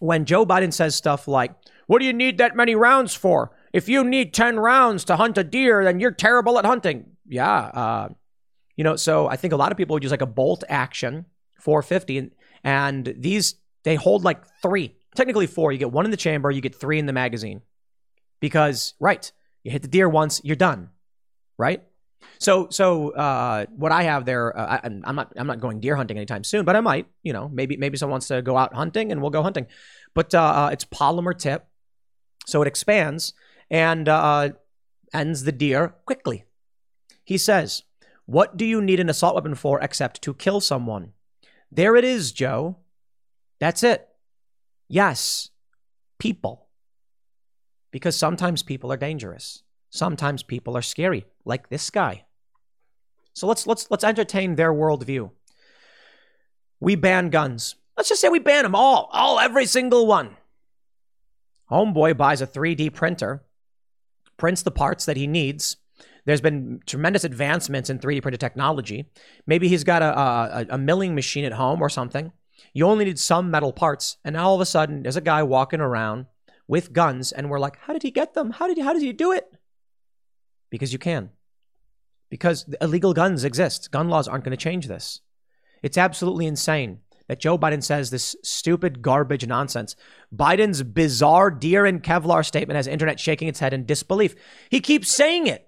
when 0.00 0.24
Joe 0.24 0.44
Biden 0.44 0.72
says 0.72 0.96
stuff 0.96 1.28
like, 1.28 1.54
"What 1.86 2.00
do 2.00 2.04
you 2.04 2.12
need 2.12 2.38
that 2.38 2.56
many 2.56 2.74
rounds 2.74 3.14
for? 3.14 3.52
If 3.72 3.88
you 3.88 4.02
need 4.02 4.34
ten 4.34 4.58
rounds 4.58 5.04
to 5.04 5.16
hunt 5.16 5.38
a 5.38 5.44
deer, 5.44 5.84
then 5.84 6.00
you're 6.00 6.10
terrible 6.10 6.58
at 6.58 6.64
hunting." 6.64 7.16
Yeah, 7.28 7.52
uh, 7.52 8.08
you 8.76 8.84
know. 8.84 8.96
So 8.96 9.28
I 9.28 9.36
think 9.36 9.52
a 9.52 9.56
lot 9.56 9.70
of 9.70 9.78
people 9.78 9.94
would 9.94 10.02
use 10.02 10.10
like 10.12 10.22
a 10.22 10.26
bolt 10.26 10.64
action 10.68 11.26
450, 11.60 12.18
and 12.18 12.30
and 12.64 13.14
these 13.16 13.56
they 13.84 13.94
hold 13.94 14.24
like 14.24 14.42
three 14.62 14.94
technically 15.18 15.48
four. 15.48 15.72
You 15.72 15.78
get 15.78 15.90
one 15.90 16.04
in 16.04 16.10
the 16.12 16.16
chamber, 16.16 16.50
you 16.50 16.60
get 16.60 16.74
three 16.74 16.98
in 16.98 17.06
the 17.06 17.12
magazine. 17.12 17.62
Because, 18.40 18.94
right, 19.00 19.30
you 19.64 19.72
hit 19.72 19.82
the 19.82 19.88
deer 19.88 20.08
once, 20.08 20.40
you're 20.44 20.54
done, 20.54 20.90
right? 21.58 21.82
So, 22.38 22.68
so 22.70 23.10
uh, 23.10 23.66
what 23.74 23.90
I 23.90 24.04
have 24.04 24.24
there, 24.24 24.56
uh, 24.56 24.78
I, 24.80 24.86
am 24.86 25.16
not, 25.16 25.32
I'm 25.36 25.48
not 25.48 25.58
going 25.58 25.80
deer 25.80 25.96
hunting 25.96 26.16
anytime 26.16 26.44
soon, 26.44 26.64
but 26.64 26.76
I 26.76 26.80
might, 26.80 27.06
you 27.24 27.32
know, 27.32 27.48
maybe, 27.48 27.76
maybe 27.76 27.96
someone 27.96 28.12
wants 28.12 28.28
to 28.28 28.42
go 28.42 28.56
out 28.56 28.74
hunting, 28.74 29.10
and 29.10 29.20
we'll 29.20 29.32
go 29.32 29.42
hunting. 29.42 29.66
But 30.14 30.34
uh, 30.34 30.40
uh 30.40 30.70
it's 30.72 30.84
polymer 30.84 31.36
tip, 31.36 31.66
so 32.46 32.62
it 32.62 32.68
expands 32.68 33.34
and 33.70 34.08
uh, 34.08 34.50
ends 35.12 35.42
the 35.42 35.52
deer 35.52 35.94
quickly. 36.04 36.44
He 37.28 37.36
says, 37.36 37.82
"What 38.24 38.56
do 38.56 38.64
you 38.64 38.80
need 38.80 39.00
an 39.00 39.10
assault 39.10 39.34
weapon 39.34 39.54
for 39.54 39.78
except 39.80 40.22
to 40.22 40.32
kill 40.32 40.62
someone?" 40.62 41.12
There 41.70 41.94
it 41.94 42.02
is, 42.02 42.32
Joe. 42.32 42.78
That's 43.58 43.82
it. 43.82 44.08
Yes, 44.88 45.50
people. 46.18 46.68
Because 47.90 48.16
sometimes 48.16 48.62
people 48.62 48.90
are 48.90 48.96
dangerous. 48.96 49.62
Sometimes 49.90 50.42
people 50.42 50.74
are 50.74 50.80
scary, 50.80 51.26
like 51.44 51.68
this 51.68 51.90
guy. 51.90 52.24
So 53.34 53.46
let's 53.46 53.66
let's 53.66 53.90
let's 53.90 54.04
entertain 54.04 54.54
their 54.54 54.72
worldview. 54.72 55.30
We 56.80 56.94
ban 56.94 57.28
guns. 57.28 57.74
Let's 57.94 58.08
just 58.08 58.22
say 58.22 58.30
we 58.30 58.38
ban 58.38 58.62
them 58.62 58.74
all, 58.74 59.10
all 59.12 59.38
every 59.38 59.66
single 59.66 60.06
one. 60.06 60.38
Homeboy 61.70 62.16
buys 62.16 62.40
a 62.40 62.46
3D 62.46 62.88
printer, 62.94 63.44
prints 64.38 64.62
the 64.62 64.70
parts 64.70 65.04
that 65.04 65.18
he 65.18 65.26
needs. 65.26 65.76
There's 66.28 66.42
been 66.42 66.82
tremendous 66.84 67.24
advancements 67.24 67.88
in 67.88 68.00
3D 68.00 68.20
printed 68.20 68.38
technology. 68.38 69.08
Maybe 69.46 69.66
he's 69.66 69.82
got 69.82 70.02
a, 70.02 70.18
a, 70.18 70.66
a 70.72 70.78
milling 70.78 71.14
machine 71.14 71.46
at 71.46 71.52
home 71.52 71.80
or 71.80 71.88
something 71.88 72.32
You 72.74 72.86
only 72.86 73.06
need 73.06 73.18
some 73.18 73.50
metal 73.50 73.72
parts. 73.72 74.18
And 74.26 74.34
now 74.34 74.48
all 74.48 74.54
of 74.54 74.60
a 74.60 74.66
sudden, 74.66 75.04
there's 75.04 75.16
a 75.16 75.22
guy 75.22 75.42
walking 75.42 75.80
around 75.80 76.26
with 76.66 76.92
guns, 76.92 77.32
and 77.32 77.48
we're 77.48 77.58
like, 77.58 77.78
how 77.78 77.94
did 77.94 78.02
he 78.02 78.10
get 78.10 78.34
them? 78.34 78.50
How 78.50 78.66
did 78.66 78.76
he, 78.76 78.82
how 78.82 78.92
did 78.92 79.00
he 79.00 79.14
do 79.14 79.32
it? 79.32 79.50
Because 80.68 80.92
you 80.92 80.98
can. 80.98 81.30
Because 82.28 82.66
illegal 82.82 83.14
guns 83.14 83.42
exist. 83.42 83.90
Gun 83.90 84.10
laws 84.10 84.28
aren't 84.28 84.44
going 84.44 84.50
to 84.50 84.62
change 84.62 84.86
this. 84.86 85.22
It's 85.82 85.96
absolutely 85.96 86.44
insane 86.44 86.98
that 87.28 87.40
Joe 87.40 87.56
Biden 87.56 87.82
says 87.82 88.10
this 88.10 88.36
stupid 88.42 89.00
garbage 89.00 89.46
nonsense. 89.46 89.96
Biden's 90.36 90.82
bizarre 90.82 91.50
deer 91.50 91.86
in 91.86 92.00
Kevlar 92.00 92.44
statement 92.44 92.76
has 92.76 92.86
internet 92.86 93.18
shaking 93.18 93.48
its 93.48 93.60
head 93.60 93.72
in 93.72 93.86
disbelief. 93.86 94.34
He 94.68 94.80
keeps 94.80 95.10
saying 95.10 95.46
it. 95.46 95.67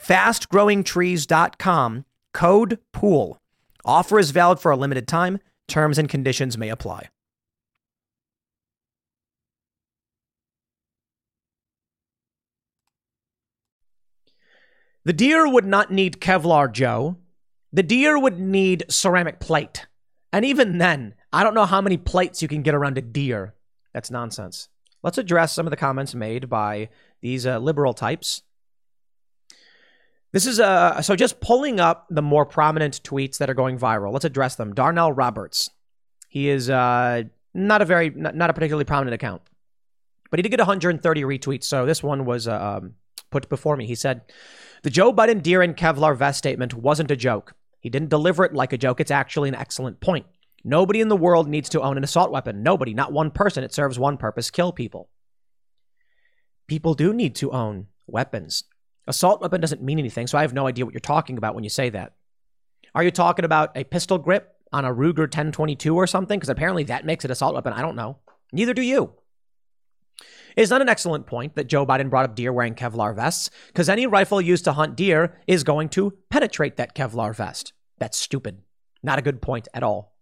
Fastgrowingtrees.com, 0.00 2.04
code 2.32 2.78
POOL. 2.92 3.38
Offer 3.84 4.18
is 4.18 4.32
valid 4.32 4.60
for 4.60 4.70
a 4.70 4.76
limited 4.76 5.08
time. 5.08 5.38
Terms 5.68 5.98
and 5.98 6.08
conditions 6.08 6.58
may 6.58 6.68
apply. 6.68 7.08
The 15.04 15.12
deer 15.12 15.48
would 15.48 15.64
not 15.64 15.92
need 15.92 16.20
Kevlar, 16.20 16.72
Joe. 16.72 17.16
The 17.72 17.84
deer 17.84 18.18
would 18.18 18.40
need 18.40 18.84
ceramic 18.88 19.38
plate. 19.38 19.86
And 20.32 20.44
even 20.44 20.78
then, 20.78 21.14
I 21.32 21.44
don't 21.44 21.54
know 21.54 21.64
how 21.64 21.80
many 21.80 21.96
plates 21.96 22.42
you 22.42 22.48
can 22.48 22.62
get 22.62 22.74
around 22.74 22.98
a 22.98 23.02
deer. 23.02 23.54
That's 23.94 24.10
nonsense. 24.10 24.68
Let's 25.04 25.18
address 25.18 25.52
some 25.52 25.64
of 25.64 25.70
the 25.70 25.76
comments 25.76 26.14
made 26.14 26.48
by 26.48 26.88
these 27.20 27.46
uh, 27.46 27.58
liberal 27.58 27.94
types. 27.94 28.42
This 30.32 30.46
is 30.46 30.60
uh, 30.60 31.00
so 31.02 31.16
just 31.16 31.40
pulling 31.40 31.80
up 31.80 32.06
the 32.10 32.22
more 32.22 32.44
prominent 32.44 33.02
tweets 33.02 33.38
that 33.38 33.48
are 33.48 33.54
going 33.54 33.78
viral. 33.78 34.12
Let's 34.12 34.24
address 34.24 34.56
them. 34.56 34.74
Darnell 34.74 35.12
Roberts. 35.12 35.70
He 36.28 36.48
is 36.48 36.68
uh, 36.68 37.22
not 37.54 37.80
a 37.80 37.84
very 37.84 38.10
not, 38.10 38.50
a 38.50 38.52
particularly 38.52 38.84
prominent 38.84 39.14
account, 39.14 39.42
but 40.30 40.38
he 40.38 40.42
did 40.42 40.50
get 40.50 40.60
130 40.60 41.22
retweets. 41.22 41.64
So 41.64 41.86
this 41.86 42.02
one 42.02 42.24
was 42.24 42.48
uh, 42.48 42.78
um, 42.82 42.94
put 43.30 43.48
before 43.48 43.76
me. 43.76 43.86
He 43.86 43.94
said, 43.94 44.22
"The 44.82 44.90
Joe 44.90 45.12
Biden 45.12 45.42
deer 45.42 45.62
and 45.62 45.76
Kevlar 45.76 46.16
vest 46.16 46.38
statement 46.38 46.74
wasn't 46.74 47.10
a 47.10 47.16
joke. 47.16 47.54
He 47.80 47.88
didn't 47.88 48.10
deliver 48.10 48.44
it 48.44 48.52
like 48.52 48.72
a 48.72 48.78
joke. 48.78 49.00
It's 49.00 49.10
actually 49.10 49.48
an 49.48 49.54
excellent 49.54 50.00
point. 50.00 50.26
Nobody 50.64 51.00
in 51.00 51.08
the 51.08 51.16
world 51.16 51.48
needs 51.48 51.68
to 51.70 51.80
own 51.80 51.96
an 51.96 52.02
assault 52.02 52.32
weapon. 52.32 52.64
Nobody, 52.64 52.92
not 52.92 53.12
one 53.12 53.30
person. 53.30 53.62
It 53.62 53.72
serves 53.72 53.98
one 53.98 54.16
purpose 54.16 54.50
kill 54.50 54.72
people. 54.72 55.08
People 56.66 56.94
do 56.94 57.14
need 57.14 57.36
to 57.36 57.52
own 57.52 57.86
weapons. 58.08 58.64
Assault 59.06 59.40
weapon 59.40 59.60
doesn't 59.60 59.82
mean 59.82 59.98
anything, 59.98 60.26
so 60.26 60.36
I 60.36 60.42
have 60.42 60.54
no 60.54 60.66
idea 60.66 60.84
what 60.84 60.94
you're 60.94 61.00
talking 61.00 61.38
about 61.38 61.54
when 61.54 61.64
you 61.64 61.70
say 61.70 61.90
that. 61.90 62.14
Are 62.94 63.04
you 63.04 63.10
talking 63.10 63.44
about 63.44 63.76
a 63.76 63.84
pistol 63.84 64.18
grip 64.18 64.54
on 64.72 64.84
a 64.84 64.92
Ruger 64.92 65.18
1022 65.18 65.94
or 65.94 66.06
something? 66.06 66.38
Because 66.38 66.48
apparently 66.48 66.84
that 66.84 67.06
makes 67.06 67.24
it 67.24 67.28
an 67.28 67.32
assault 67.32 67.54
weapon. 67.54 67.72
I 67.72 67.82
don't 67.82 67.96
know. 67.96 68.18
Neither 68.52 68.74
do 68.74 68.82
you. 68.82 69.12
It's 70.56 70.70
not 70.70 70.80
an 70.80 70.88
excellent 70.88 71.26
point 71.26 71.54
that 71.54 71.66
Joe 71.66 71.84
Biden 71.84 72.08
brought 72.08 72.24
up 72.24 72.34
deer 72.34 72.52
wearing 72.52 72.74
Kevlar 72.74 73.14
vests, 73.14 73.50
because 73.68 73.90
any 73.90 74.06
rifle 74.06 74.40
used 74.40 74.64
to 74.64 74.72
hunt 74.72 74.96
deer 74.96 75.38
is 75.46 75.64
going 75.64 75.90
to 75.90 76.14
penetrate 76.30 76.76
that 76.76 76.94
Kevlar 76.96 77.34
vest. 77.34 77.74
That's 77.98 78.16
stupid. 78.16 78.62
Not 79.02 79.18
a 79.18 79.22
good 79.22 79.42
point 79.42 79.68
at 79.74 79.82
all. 79.82 80.16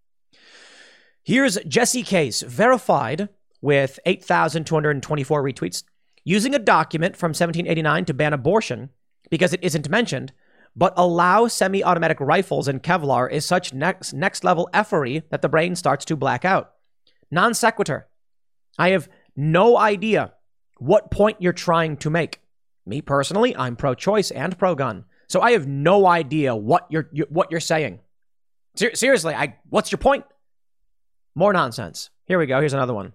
Here's 1.23 1.57
Jesse 1.67 2.03
Case, 2.03 2.43
verified 2.43 3.29
with 3.63 3.99
8,224 4.05 5.43
retweets, 5.43 5.85
using 6.25 6.55
a 6.55 6.59
document 6.59 7.17
from 7.17 7.31
1789 7.31 8.07
to 8.07 8.15
ban 8.15 8.33
abortion 8.33 8.91
because 9.31 9.53
it 9.53 9.63
isn't 9.63 9.89
mentioned, 9.89 10.33
but 10.77 10.95
allow 10.97 11.47
semi 11.47 11.85
automatic 11.85 12.19
rifles 12.21 12.67
in 12.67 12.81
Kevlar 12.81 13.31
is 13.31 13.45
such 13.45 13.73
next, 13.73 14.13
next 14.13 14.43
level 14.43 14.69
effery 14.73 15.23
that 15.31 15.43
the 15.43 15.49
brain 15.49 15.77
starts 15.77 16.05
to 16.07 16.17
black 16.17 16.45
out. 16.45 16.73
Non 17.31 17.55
sequitur. 17.55 18.09
I 18.79 18.91
have 18.91 19.09
no 19.37 19.79
idea 19.79 20.33
what 20.79 21.11
point 21.11 21.41
you're 21.41 21.53
trying 21.53 21.97
to 21.99 22.11
make. 22.11 22.41
Me 22.87 23.01
personally, 23.01 23.57
I'm 23.57 23.77
pro 23.77 23.95
choice 23.95 24.31
and 24.31 24.59
pro 24.59 24.75
gun. 24.75 25.05
So 25.29 25.41
I 25.41 25.53
have 25.53 25.67
no 25.67 26.07
idea 26.07 26.55
what 26.55 26.87
you're, 26.91 27.09
you, 27.13 27.27
what 27.29 27.51
you're 27.51 27.61
saying. 27.61 28.01
Ser- 28.77 28.95
seriously, 28.95 29.35
I, 29.35 29.57
what's 29.71 29.91
your 29.91 29.99
point? 29.99 30.25
More 31.35 31.53
nonsense. 31.53 32.11
Here 32.27 32.39
we 32.39 32.47
go. 32.47 32.61
Here's 32.61 32.73
another 32.73 32.95
one. 32.95 33.13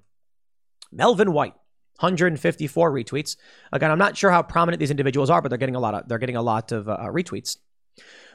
Melvin 0.91 1.31
White, 1.33 1.53
154 1.99 2.91
retweets. 2.91 3.35
Again, 3.71 3.91
I'm 3.91 3.97
not 3.97 4.17
sure 4.17 4.31
how 4.31 4.41
prominent 4.41 4.79
these 4.79 4.91
individuals 4.91 5.29
are, 5.29 5.41
but 5.41 5.49
they're 5.49 5.57
getting 5.57 5.75
a 5.75 5.79
lot 5.79 5.93
of 5.93 6.07
they're 6.07 6.17
getting 6.17 6.35
a 6.35 6.41
lot 6.41 6.71
of 6.71 6.87
uh, 6.87 6.97
retweets. 7.11 7.57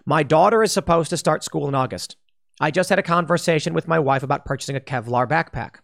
My 0.06 0.22
daughter 0.22 0.62
is 0.62 0.72
supposed 0.72 1.10
to 1.10 1.16
start 1.16 1.44
school 1.44 1.68
in 1.68 1.74
August. 1.74 2.16
I 2.60 2.70
just 2.70 2.90
had 2.90 2.98
a 2.98 3.02
conversation 3.02 3.74
with 3.74 3.88
my 3.88 3.98
wife 3.98 4.22
about 4.22 4.44
purchasing 4.44 4.76
a 4.76 4.80
Kevlar 4.80 5.26
backpack. 5.26 5.76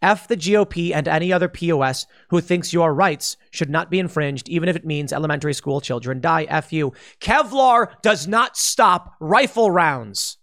F 0.00 0.28
the 0.28 0.36
GOP 0.36 0.94
and 0.94 1.08
any 1.08 1.32
other 1.32 1.48
POS 1.48 2.06
who 2.30 2.40
thinks 2.40 2.72
your 2.72 2.94
rights 2.94 3.36
should 3.50 3.70
not 3.70 3.90
be 3.90 3.98
infringed, 3.98 4.48
even 4.48 4.68
if 4.68 4.76
it 4.76 4.86
means 4.86 5.12
elementary 5.12 5.54
school 5.54 5.80
children 5.80 6.20
die. 6.20 6.44
F 6.44 6.72
you. 6.72 6.92
Kevlar 7.20 8.00
does 8.02 8.26
not 8.26 8.56
stop 8.56 9.14
rifle 9.20 9.70
rounds. 9.70 10.38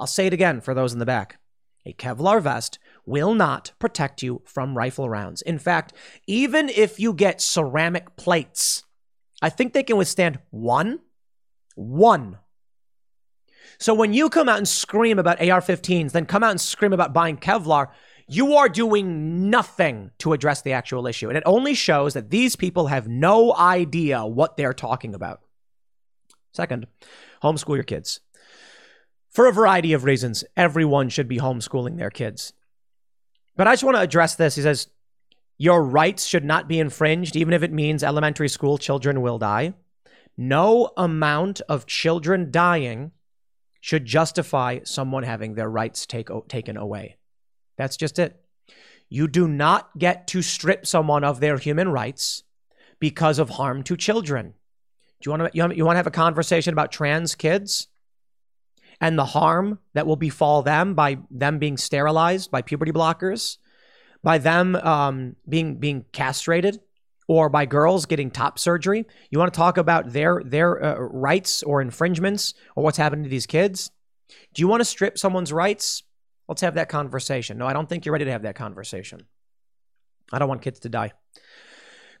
I'll 0.00 0.06
say 0.06 0.26
it 0.26 0.32
again 0.32 0.60
for 0.60 0.74
those 0.74 0.92
in 0.92 0.98
the 0.98 1.06
back. 1.06 1.38
A 1.86 1.92
Kevlar 1.92 2.40
vest 2.40 2.78
will 3.06 3.34
not 3.34 3.72
protect 3.78 4.22
you 4.22 4.42
from 4.44 4.76
rifle 4.76 5.08
rounds. 5.08 5.42
In 5.42 5.58
fact, 5.58 5.92
even 6.26 6.68
if 6.68 6.98
you 6.98 7.12
get 7.12 7.40
ceramic 7.40 8.16
plates, 8.16 8.84
I 9.42 9.50
think 9.50 9.72
they 9.72 9.82
can 9.82 9.96
withstand 9.96 10.38
one. 10.50 11.00
One. 11.74 12.38
So 13.78 13.92
when 13.94 14.12
you 14.12 14.30
come 14.30 14.48
out 14.48 14.58
and 14.58 14.68
scream 14.68 15.18
about 15.18 15.40
AR 15.40 15.60
15s, 15.60 16.12
then 16.12 16.26
come 16.26 16.44
out 16.44 16.52
and 16.52 16.60
scream 16.60 16.92
about 16.92 17.12
buying 17.12 17.36
Kevlar, 17.36 17.88
you 18.26 18.54
are 18.54 18.68
doing 18.68 19.50
nothing 19.50 20.12
to 20.18 20.32
address 20.32 20.62
the 20.62 20.72
actual 20.72 21.06
issue. 21.06 21.28
And 21.28 21.36
it 21.36 21.42
only 21.44 21.74
shows 21.74 22.14
that 22.14 22.30
these 22.30 22.56
people 22.56 22.86
have 22.86 23.08
no 23.08 23.54
idea 23.54 24.24
what 24.24 24.56
they're 24.56 24.72
talking 24.72 25.14
about. 25.14 25.40
Second, 26.52 26.86
homeschool 27.42 27.74
your 27.74 27.82
kids 27.82 28.20
for 29.34 29.48
a 29.48 29.52
variety 29.52 29.92
of 29.92 30.04
reasons, 30.04 30.44
everyone 30.56 31.08
should 31.08 31.26
be 31.26 31.38
homeschooling 31.38 31.98
their 31.98 32.08
kids. 32.08 32.52
But 33.56 33.68
I 33.68 33.72
just 33.72 33.84
want 33.84 33.96
to 33.96 34.02
address 34.02 34.34
this. 34.34 34.56
He 34.56 34.62
says, 34.62 34.88
Your 35.58 35.82
rights 35.82 36.26
should 36.26 36.44
not 36.44 36.68
be 36.68 36.78
infringed, 36.78 37.36
even 37.36 37.54
if 37.54 37.62
it 37.62 37.72
means 37.72 38.02
elementary 38.02 38.48
school 38.48 38.78
children 38.78 39.20
will 39.22 39.38
die. 39.38 39.74
No 40.36 40.90
amount 40.96 41.60
of 41.68 41.86
children 41.86 42.50
dying 42.50 43.12
should 43.80 44.04
justify 44.04 44.80
someone 44.84 45.22
having 45.22 45.54
their 45.54 45.70
rights 45.70 46.06
take, 46.06 46.28
taken 46.48 46.76
away. 46.76 47.16
That's 47.76 47.96
just 47.96 48.18
it. 48.18 48.40
You 49.08 49.28
do 49.28 49.46
not 49.46 49.96
get 49.98 50.26
to 50.28 50.42
strip 50.42 50.86
someone 50.86 51.22
of 51.22 51.38
their 51.38 51.58
human 51.58 51.88
rights 51.88 52.42
because 52.98 53.38
of 53.38 53.50
harm 53.50 53.82
to 53.84 53.96
children. 53.96 54.54
Do 55.20 55.30
you 55.30 55.36
want 55.36 55.52
to 55.52 55.76
you 55.76 55.84
want 55.84 55.94
to 55.94 55.98
have 55.98 56.06
a 56.06 56.10
conversation 56.10 56.72
about 56.72 56.92
trans 56.92 57.34
kids? 57.34 57.88
And 59.04 59.18
the 59.18 59.24
harm 59.26 59.78
that 59.92 60.06
will 60.06 60.16
befall 60.16 60.62
them 60.62 60.94
by 60.94 61.18
them 61.30 61.58
being 61.58 61.76
sterilized 61.76 62.50
by 62.50 62.62
puberty 62.62 62.90
blockers, 62.90 63.58
by 64.22 64.38
them 64.38 64.76
um, 64.76 65.36
being 65.46 65.74
being 65.74 66.06
castrated, 66.12 66.80
or 67.28 67.50
by 67.50 67.66
girls 67.66 68.06
getting 68.06 68.30
top 68.30 68.58
surgery. 68.58 69.04
You 69.28 69.38
want 69.38 69.52
to 69.52 69.56
talk 69.58 69.76
about 69.76 70.14
their 70.14 70.42
their 70.42 70.82
uh, 70.82 70.96
rights 70.96 71.62
or 71.62 71.82
infringements 71.82 72.54
or 72.76 72.82
what's 72.82 72.96
happening 72.96 73.24
to 73.24 73.28
these 73.28 73.44
kids? 73.44 73.90
Do 74.54 74.62
you 74.62 74.68
want 74.68 74.80
to 74.80 74.86
strip 74.86 75.18
someone's 75.18 75.52
rights? 75.52 76.02
Let's 76.48 76.62
have 76.62 76.76
that 76.76 76.88
conversation. 76.88 77.58
No, 77.58 77.66
I 77.66 77.74
don't 77.74 77.86
think 77.86 78.06
you're 78.06 78.14
ready 78.14 78.24
to 78.24 78.32
have 78.32 78.42
that 78.44 78.56
conversation. 78.56 79.26
I 80.32 80.38
don't 80.38 80.48
want 80.48 80.62
kids 80.62 80.80
to 80.80 80.88
die. 80.88 81.12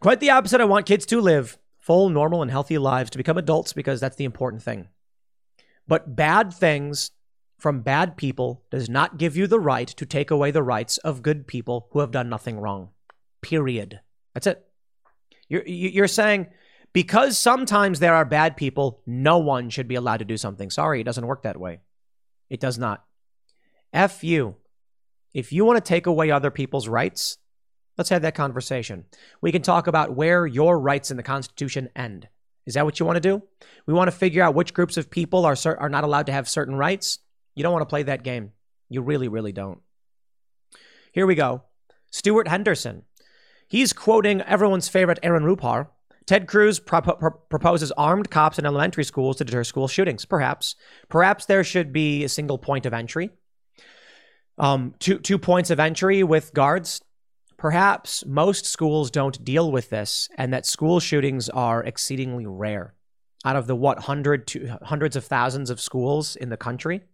Quite 0.00 0.20
the 0.20 0.30
opposite. 0.30 0.60
I 0.60 0.66
want 0.66 0.84
kids 0.84 1.06
to 1.06 1.22
live 1.22 1.56
full, 1.78 2.10
normal, 2.10 2.42
and 2.42 2.50
healthy 2.50 2.76
lives 2.76 3.08
to 3.10 3.16
become 3.16 3.38
adults 3.38 3.72
because 3.72 4.00
that's 4.00 4.16
the 4.16 4.24
important 4.26 4.62
thing. 4.62 4.88
But 5.86 6.16
bad 6.16 6.52
things 6.52 7.10
from 7.58 7.80
bad 7.80 8.16
people 8.16 8.62
does 8.70 8.88
not 8.88 9.18
give 9.18 9.36
you 9.36 9.46
the 9.46 9.60
right 9.60 9.88
to 9.88 10.06
take 10.06 10.30
away 10.30 10.50
the 10.50 10.62
rights 10.62 10.98
of 10.98 11.22
good 11.22 11.46
people 11.46 11.88
who 11.92 12.00
have 12.00 12.10
done 12.10 12.28
nothing 12.28 12.58
wrong. 12.58 12.90
Period. 13.42 14.00
That's 14.32 14.46
it. 14.46 14.66
You're, 15.48 15.66
you're 15.66 16.08
saying 16.08 16.48
because 16.92 17.36
sometimes 17.36 17.98
there 17.98 18.14
are 18.14 18.24
bad 18.24 18.56
people, 18.56 19.02
no 19.04 19.38
one 19.38 19.68
should 19.68 19.88
be 19.88 19.96
allowed 19.96 20.18
to 20.18 20.24
do 20.24 20.36
something. 20.36 20.70
Sorry, 20.70 21.00
it 21.00 21.04
doesn't 21.04 21.26
work 21.26 21.42
that 21.42 21.58
way. 21.58 21.80
It 22.48 22.60
does 22.60 22.78
not. 22.78 23.04
F 23.92 24.22
you. 24.22 24.56
If 25.32 25.52
you 25.52 25.64
want 25.64 25.84
to 25.84 25.88
take 25.88 26.06
away 26.06 26.30
other 26.30 26.52
people's 26.52 26.86
rights, 26.86 27.38
let's 27.98 28.10
have 28.10 28.22
that 28.22 28.36
conversation. 28.36 29.06
We 29.40 29.50
can 29.50 29.62
talk 29.62 29.88
about 29.88 30.14
where 30.14 30.46
your 30.46 30.78
rights 30.78 31.10
in 31.10 31.16
the 31.16 31.22
Constitution 31.24 31.88
end. 31.96 32.28
Is 32.66 32.74
that 32.74 32.84
what 32.84 32.98
you 32.98 33.06
want 33.06 33.16
to 33.16 33.20
do? 33.20 33.42
We 33.86 33.94
want 33.94 34.08
to 34.08 34.16
figure 34.16 34.42
out 34.42 34.54
which 34.54 34.74
groups 34.74 34.96
of 34.96 35.10
people 35.10 35.44
are, 35.44 35.56
are 35.78 35.88
not 35.88 36.04
allowed 36.04 36.26
to 36.26 36.32
have 36.32 36.48
certain 36.48 36.74
rights. 36.74 37.18
You 37.54 37.62
don't 37.62 37.72
want 37.72 37.82
to 37.82 37.90
play 37.90 38.04
that 38.04 38.24
game. 38.24 38.52
You 38.88 39.02
really, 39.02 39.28
really 39.28 39.52
don't. 39.52 39.80
Here 41.12 41.26
we 41.26 41.34
go. 41.34 41.62
Stuart 42.10 42.48
Henderson. 42.48 43.02
He's 43.68 43.92
quoting 43.92 44.40
everyone's 44.42 44.88
favorite 44.88 45.18
Aaron 45.22 45.44
Rupar. 45.44 45.88
Ted 46.26 46.46
Cruz 46.48 46.80
pro- 46.80 47.02
pro- 47.02 47.30
proposes 47.30 47.92
armed 47.92 48.30
cops 48.30 48.58
in 48.58 48.64
elementary 48.64 49.04
schools 49.04 49.36
to 49.36 49.44
deter 49.44 49.64
school 49.64 49.88
shootings. 49.88 50.24
Perhaps. 50.24 50.76
Perhaps 51.08 51.46
there 51.46 51.64
should 51.64 51.92
be 51.92 52.24
a 52.24 52.28
single 52.28 52.56
point 52.56 52.86
of 52.86 52.94
entry. 52.94 53.30
Um, 54.56 54.94
two, 54.98 55.18
two 55.18 55.38
points 55.38 55.70
of 55.70 55.80
entry 55.80 56.22
with 56.22 56.54
guards. 56.54 57.02
Perhaps 57.64 58.26
most 58.26 58.66
schools 58.66 59.10
don't 59.10 59.42
deal 59.42 59.72
with 59.72 59.88
this 59.88 60.28
and 60.36 60.52
that 60.52 60.66
school 60.66 61.00
shootings 61.00 61.48
are 61.48 61.82
exceedingly 61.82 62.44
rare. 62.44 62.92
Out 63.42 63.56
of 63.56 63.66
the 63.66 63.74
what, 63.74 64.00
hundred 64.00 64.46
to 64.48 64.76
hundreds 64.82 65.16
of 65.16 65.24
thousands 65.24 65.70
of 65.70 65.80
schools 65.80 66.36
in 66.36 66.50
the 66.50 66.58
country? 66.58 67.04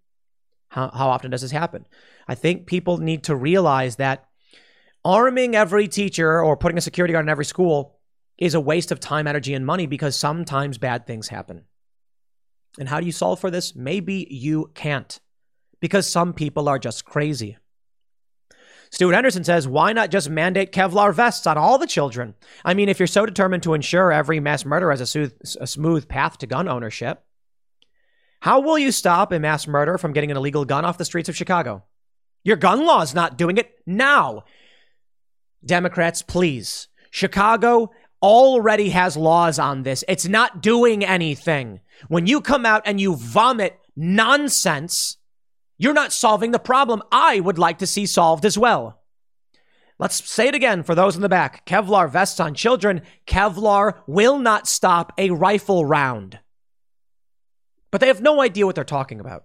How, 0.70 0.90
how 0.90 1.08
often 1.08 1.30
does 1.30 1.42
this 1.42 1.52
happen? 1.52 1.86
I 2.26 2.34
think 2.34 2.66
people 2.66 2.98
need 2.98 3.22
to 3.24 3.36
realize 3.36 3.94
that 3.96 4.24
arming 5.04 5.54
every 5.54 5.86
teacher 5.86 6.42
or 6.42 6.56
putting 6.56 6.78
a 6.78 6.80
security 6.80 7.12
guard 7.12 7.26
in 7.26 7.30
every 7.30 7.44
school 7.44 8.00
is 8.36 8.54
a 8.54 8.60
waste 8.60 8.90
of 8.90 8.98
time, 8.98 9.28
energy, 9.28 9.54
and 9.54 9.64
money 9.64 9.86
because 9.86 10.16
sometimes 10.16 10.78
bad 10.78 11.06
things 11.06 11.28
happen. 11.28 11.62
And 12.76 12.88
how 12.88 12.98
do 12.98 13.06
you 13.06 13.12
solve 13.12 13.38
for 13.38 13.52
this? 13.52 13.76
Maybe 13.76 14.26
you 14.28 14.72
can't 14.74 15.20
because 15.78 16.08
some 16.08 16.32
people 16.32 16.68
are 16.68 16.80
just 16.80 17.04
crazy. 17.04 17.56
Stuart 18.90 19.14
Henderson 19.14 19.44
says, 19.44 19.68
why 19.68 19.92
not 19.92 20.10
just 20.10 20.28
mandate 20.28 20.72
Kevlar 20.72 21.14
vests 21.14 21.46
on 21.46 21.56
all 21.56 21.78
the 21.78 21.86
children? 21.86 22.34
I 22.64 22.74
mean, 22.74 22.88
if 22.88 22.98
you're 22.98 23.06
so 23.06 23.24
determined 23.24 23.62
to 23.62 23.74
ensure 23.74 24.12
every 24.12 24.40
mass 24.40 24.64
murder 24.64 24.90
has 24.90 25.00
a, 25.00 25.06
smooth, 25.06 25.32
a 25.60 25.66
smooth 25.66 26.08
path 26.08 26.38
to 26.38 26.46
gun 26.46 26.68
ownership, 26.68 27.24
how 28.40 28.60
will 28.60 28.78
you 28.78 28.90
stop 28.90 29.32
a 29.32 29.38
mass 29.38 29.66
murderer 29.66 29.98
from 29.98 30.12
getting 30.12 30.30
an 30.30 30.36
illegal 30.36 30.64
gun 30.64 30.84
off 30.84 30.98
the 30.98 31.04
streets 31.04 31.28
of 31.28 31.36
Chicago? 31.36 31.84
Your 32.42 32.56
gun 32.56 32.84
law 32.84 33.02
is 33.02 33.14
not 33.14 33.38
doing 33.38 33.58
it 33.58 33.70
now. 33.86 34.44
Democrats, 35.64 36.22
please. 36.22 36.88
Chicago 37.10 37.90
already 38.22 38.90
has 38.90 39.16
laws 39.16 39.58
on 39.58 39.82
this. 39.82 40.04
It's 40.08 40.26
not 40.26 40.62
doing 40.62 41.04
anything. 41.04 41.80
When 42.08 42.26
you 42.26 42.40
come 42.40 42.66
out 42.66 42.82
and 42.86 43.00
you 43.00 43.14
vomit 43.14 43.78
nonsense, 43.94 45.18
you're 45.80 45.92
not 45.92 46.12
solving 46.12 46.52
the 46.52 46.60
problem 46.60 47.02
I 47.10 47.40
would 47.40 47.58
like 47.58 47.78
to 47.78 47.86
see 47.86 48.06
solved 48.06 48.44
as 48.44 48.56
well. 48.56 49.00
Let's 49.98 50.30
say 50.30 50.46
it 50.46 50.54
again 50.54 50.84
for 50.84 50.94
those 50.94 51.16
in 51.16 51.22
the 51.22 51.28
back. 51.28 51.66
Kevlar 51.66 52.08
vests 52.08 52.38
on 52.38 52.54
children. 52.54 53.02
Kevlar 53.26 53.96
will 54.06 54.38
not 54.38 54.68
stop 54.68 55.12
a 55.18 55.30
rifle 55.30 55.84
round 55.84 56.38
but 57.90 58.00
they 58.00 58.06
have 58.06 58.22
no 58.22 58.40
idea 58.40 58.66
what 58.66 58.74
they're 58.74 58.84
talking 58.84 59.20
about. 59.20 59.44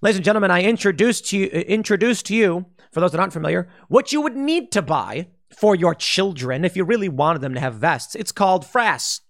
Ladies 0.00 0.16
and 0.16 0.24
gentlemen, 0.24 0.50
I 0.50 0.62
introduced 0.62 1.26
to 1.28 1.38
you, 1.38 1.46
introduced 1.46 2.26
to 2.26 2.34
you, 2.34 2.66
for 2.92 3.00
those 3.00 3.12
that 3.12 3.20
aren't 3.20 3.32
familiar, 3.32 3.68
what 3.88 4.12
you 4.12 4.20
would 4.20 4.36
need 4.36 4.70
to 4.72 4.82
buy 4.82 5.28
for 5.56 5.74
your 5.74 5.94
children 5.94 6.64
if 6.64 6.76
you 6.76 6.84
really 6.84 7.08
wanted 7.08 7.40
them 7.40 7.54
to 7.54 7.60
have 7.60 7.74
vests. 7.74 8.14
It's 8.14 8.32
called 8.32 8.66
FRAS, 8.66 9.22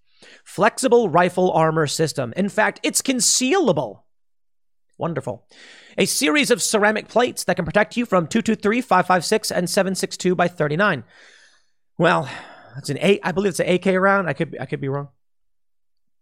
Flexible 0.44 1.08
Rifle 1.08 1.52
Armor 1.52 1.86
System. 1.86 2.32
In 2.36 2.48
fact, 2.48 2.80
it's 2.82 3.02
concealable. 3.02 4.03
Wonderful. 4.96 5.46
A 5.98 6.06
series 6.06 6.50
of 6.50 6.62
ceramic 6.62 7.08
plates 7.08 7.44
that 7.44 7.56
can 7.56 7.64
protect 7.64 7.96
you 7.96 8.06
from 8.06 8.26
223, 8.26 8.80
556, 8.80 9.50
and 9.50 9.68
762 9.68 10.34
by 10.34 10.48
39. 10.48 11.04
Well, 11.98 12.28
it's 12.76 12.90
an 12.90 12.98
A. 12.98 13.20
I 13.22 13.32
believe 13.32 13.50
it's 13.50 13.60
an 13.60 13.68
AK 13.68 13.86
round. 14.00 14.28
I 14.28 14.32
could 14.32 14.56
I 14.60 14.66
could 14.66 14.80
be 14.80 14.88
wrong. 14.88 15.08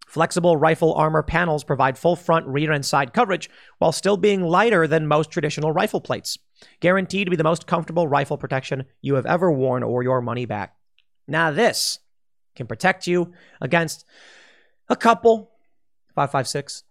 Flexible 0.06 0.58
rifle 0.58 0.92
armor 0.92 1.22
panels 1.22 1.64
provide 1.64 1.96
full 1.96 2.16
front, 2.16 2.46
rear, 2.46 2.70
and 2.70 2.84
side 2.84 3.14
coverage 3.14 3.48
while 3.78 3.92
still 3.92 4.18
being 4.18 4.42
lighter 4.42 4.86
than 4.86 5.06
most 5.06 5.30
traditional 5.30 5.72
rifle 5.72 6.02
plates. 6.02 6.38
Guaranteed 6.80 7.26
to 7.26 7.30
be 7.30 7.36
the 7.36 7.44
most 7.44 7.66
comfortable 7.66 8.06
rifle 8.06 8.36
protection 8.36 8.84
you 9.00 9.14
have 9.14 9.24
ever 9.24 9.50
worn 9.50 9.82
or 9.82 10.02
your 10.02 10.20
money 10.20 10.44
back. 10.44 10.76
Now, 11.26 11.50
this 11.50 11.98
can 12.54 12.66
protect 12.66 13.06
you 13.06 13.32
against 13.60 14.04
a 14.88 14.96
couple 14.96 15.52
556. 16.14 16.84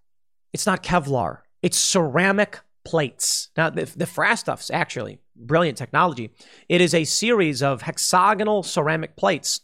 It's 0.51 0.65
not 0.65 0.81
Kevlar, 0.81 1.39
it's 1.61 1.77
ceramic 1.77 2.59
plates. 2.83 3.49
Now, 3.55 3.69
the, 3.69 3.85
the 3.85 4.05
FRAS 4.05 4.39
stuff's 4.39 4.71
actually 4.71 5.19
brilliant 5.35 5.77
technology. 5.77 6.31
It 6.69 6.81
is 6.81 6.93
a 6.93 7.03
series 7.03 7.61
of 7.61 7.83
hexagonal 7.83 8.63
ceramic 8.63 9.15
plates 9.15 9.61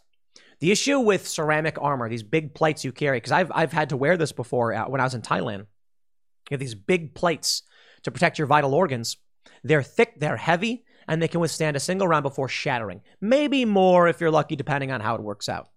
the 0.59 0.71
issue 0.71 0.99
with 0.99 1.27
ceramic 1.27 1.77
armor, 1.79 2.09
these 2.09 2.23
big 2.23 2.53
plates 2.53 2.83
you 2.83 2.91
carry, 2.91 3.17
because 3.17 3.31
I've, 3.31 3.51
I've 3.53 3.71
had 3.71 3.89
to 3.89 3.97
wear 3.97 4.17
this 4.17 4.31
before 4.31 4.73
uh, 4.73 4.87
when 4.87 4.99
I 4.99 5.03
was 5.03 5.13
in 5.13 5.21
Thailand. 5.21 5.59
You 5.59 6.55
have 6.55 6.59
these 6.59 6.75
big 6.75 7.13
plates 7.13 7.61
to 8.03 8.11
protect 8.11 8.39
your 8.39 8.47
vital 8.47 8.73
organs. 8.73 9.17
They're 9.63 9.83
thick, 9.83 10.19
they're 10.19 10.37
heavy, 10.37 10.83
and 11.07 11.21
they 11.21 11.27
can 11.27 11.41
withstand 11.41 11.75
a 11.75 11.79
single 11.79 12.07
round 12.07 12.23
before 12.23 12.49
shattering. 12.49 13.01
Maybe 13.21 13.65
more 13.65 14.07
if 14.07 14.19
you're 14.19 14.31
lucky, 14.31 14.55
depending 14.55 14.91
on 14.91 15.01
how 15.01 15.15
it 15.15 15.21
works 15.21 15.47
out. 15.47 15.69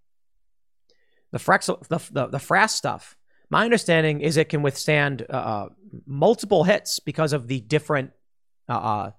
The, 1.33 1.39
Frexel, 1.39 1.87
the, 1.89 2.01
the, 2.11 2.27
the 2.29 2.39
FRAS 2.39 2.73
stuff, 2.73 3.17
my 3.51 3.65
understanding 3.65 4.21
is 4.21 4.37
it 4.37 4.49
can 4.49 4.63
withstand 4.63 5.27
uh, 5.29 5.33
uh 5.33 5.69
multiple 6.07 6.65
hits 6.65 7.01
because 7.01 7.33
of 7.33 7.49
the 7.49 7.61
different 7.61 8.13
uh, 8.69 8.73
uh 8.73 9.11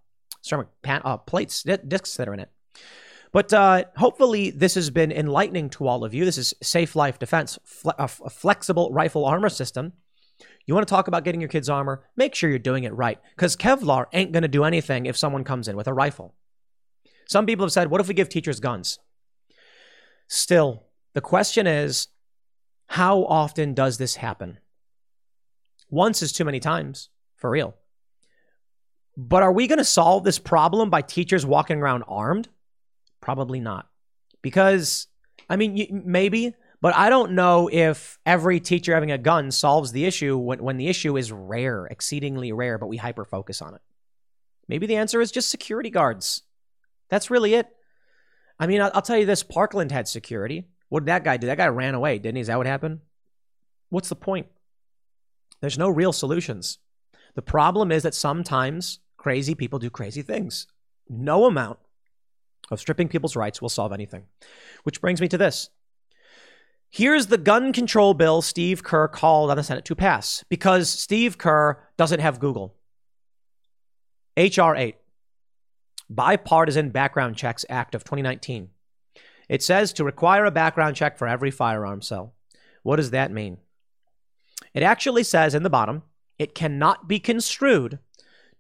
ceramic 0.42 0.70
pan, 0.82 1.02
uh, 1.06 1.18
plates, 1.18 1.64
discs 1.64 2.18
that 2.18 2.28
are 2.28 2.34
in 2.34 2.40
it. 2.40 2.50
But 3.32 3.54
uh, 3.54 3.86
hopefully, 3.96 4.52
this 4.52 4.76
has 4.76 4.90
been 4.90 5.12
enlightening 5.12 5.70
to 5.72 5.88
all 5.88 6.04
of 6.04 6.14
you. 6.14 6.26
This 6.26 6.38
is 6.38 6.54
Safe 6.62 6.96
Life 6.96 7.18
Defense, 7.18 7.58
fle- 7.64 7.92
a, 7.92 8.04
f- 8.04 8.22
a 8.26 8.30
flexible 8.30 8.92
rifle 8.92 9.24
armor 9.24 9.50
system. 9.50 9.94
You 10.66 10.74
want 10.74 10.86
to 10.88 10.92
talk 10.92 11.08
about 11.08 11.24
getting 11.24 11.40
your 11.40 11.48
kids 11.48 11.70
armor? 11.70 12.04
Make 12.18 12.36
sure 12.36 12.50
you're 12.50 12.60
doing 12.60 12.84
it 12.84 12.94
right, 12.94 13.20
because 13.36 13.56
Kevlar 13.56 14.08
ain't 14.12 14.34
going 14.34 14.42
to 14.42 14.50
do 14.50 14.64
anything 14.64 15.06
if 15.06 15.16
someone 15.16 15.44
comes 15.44 15.68
in 15.68 15.78
with 15.78 15.88
a 15.88 15.94
rifle. 15.94 16.36
Some 17.28 17.46
people 17.46 17.66
have 17.66 17.72
said, 17.72 17.90
what 17.90 18.02
if 18.02 18.08
we 18.08 18.14
give 18.14 18.28
teachers 18.28 18.60
guns? 18.60 19.00
Still, 20.28 20.84
the 21.14 21.22
question 21.22 21.68
is, 21.68 22.10
how 22.92 23.24
often 23.24 23.74
does 23.74 23.98
this 23.98 24.16
happen? 24.16 24.58
Once 25.90 26.22
is 26.22 26.34
too 26.34 26.44
many 26.44 26.60
times, 26.60 27.08
for 27.38 27.50
real. 27.50 27.74
But 29.16 29.44
are 29.44 29.54
we 29.54 29.68
going 29.68 29.78
to 29.78 29.86
solve 29.86 30.26
this 30.26 30.40
problem 30.40 30.90
by 30.90 31.02
teachers 31.02 31.46
walking 31.46 31.80
around 31.80 32.04
armed? 32.06 32.50
Probably 33.22 33.62
not. 33.62 33.88
Because, 34.42 35.08
I 35.50 35.56
mean, 35.56 36.04
maybe, 36.06 36.54
but 36.82 36.94
I 36.94 37.10
don't 37.10 37.32
know 37.32 37.70
if 37.72 38.20
every 38.26 38.60
teacher 38.60 38.94
having 38.94 39.12
a 39.12 39.18
gun 39.18 39.52
solves 39.52 39.94
the 39.94 40.04
issue 40.04 40.38
when, 40.38 40.62
when 40.62 40.76
the 40.76 40.90
issue 40.90 41.16
is 41.16 41.32
rare, 41.32 41.86
exceedingly 41.86 42.52
rare, 42.52 42.78
but 42.78 42.88
we 42.88 42.98
hyper 42.98 43.24
focus 43.24 43.62
on 43.62 43.74
it. 43.74 43.82
Maybe 44.68 44.86
the 44.86 44.98
answer 44.98 45.22
is 45.22 45.32
just 45.32 45.50
security 45.50 45.92
guards. 45.92 46.42
That's 47.08 47.32
really 47.32 47.54
it. 47.54 47.70
I 48.60 48.68
mean, 48.68 48.82
I'll, 48.82 48.92
I'll 48.94 49.02
tell 49.02 49.18
you 49.18 49.26
this 49.26 49.44
Parkland 49.44 49.94
had 49.94 50.10
security. 50.10 50.68
What 50.92 51.06
did 51.06 51.08
that 51.08 51.24
guy 51.24 51.38
do? 51.38 51.48
That 51.48 51.58
guy 51.58 51.68
ran 51.68 51.96
away, 51.96 52.20
didn't 52.20 52.36
he? 52.36 52.42
Is 52.42 52.48
that 52.48 52.58
what 52.58 52.68
happened? 52.68 53.00
What's 53.88 54.10
the 54.10 54.16
point? 54.18 54.48
There's 55.62 55.78
no 55.78 55.88
real 55.88 56.12
solutions. 56.12 56.80
The 57.34 57.42
problem 57.42 57.94
is 57.94 58.04
that 58.04 58.14
sometimes 58.14 59.00
crazy 59.16 59.56
people 59.56 59.80
do 59.80 59.90
crazy 59.90 60.22
things. 60.22 60.68
No 61.08 61.46
amount 61.46 61.80
of 62.72 62.82
stripping 62.82 63.08
people's 63.08 63.38
rights 63.38 63.62
will 63.62 63.70
solve 63.70 63.94
anything. 63.94 64.26
Which 64.84 65.00
brings 65.00 65.22
me 65.22 65.30
to 65.30 65.38
this. 65.38 65.70
Here's 66.90 67.28
the 67.28 67.38
gun 67.38 67.72
control 67.72 68.14
bill 68.14 68.42
Steve 68.42 68.84
Kerr 68.84 69.08
called 69.08 69.50
on 69.50 69.56
the 69.56 69.64
Senate 69.64 69.86
to 69.86 69.96
pass 69.96 70.44
because 70.50 70.90
Steve 70.90 71.38
Kerr 71.38 71.82
doesn't 71.96 72.20
have 72.20 72.42
Google. 72.42 72.76
H.R. 74.36 74.76
8, 74.76 74.98
Bipartisan 76.10 76.90
Background 76.90 77.38
Checks 77.38 77.64
Act 77.70 77.96
of 77.96 78.04
2019. 78.04 78.72
It 79.52 79.62
says 79.62 79.92
to 79.94 80.06
require 80.06 80.46
a 80.46 80.50
background 80.52 80.96
check 80.96 81.18
for 81.18 81.28
every 81.28 81.52
firearm 81.52 82.02
sale. 82.02 82.34
What 82.84 82.96
does 82.96 83.12
that 83.12 83.34
mean? 83.34 83.58
It 84.74 84.82
actually 84.82 85.24
says 85.24 85.54
in 85.54 85.64
the 85.64 85.70
bottom, 85.70 86.04
it 86.40 86.56
cannot 86.56 87.10
be 87.10 87.20
construed 87.20 88.00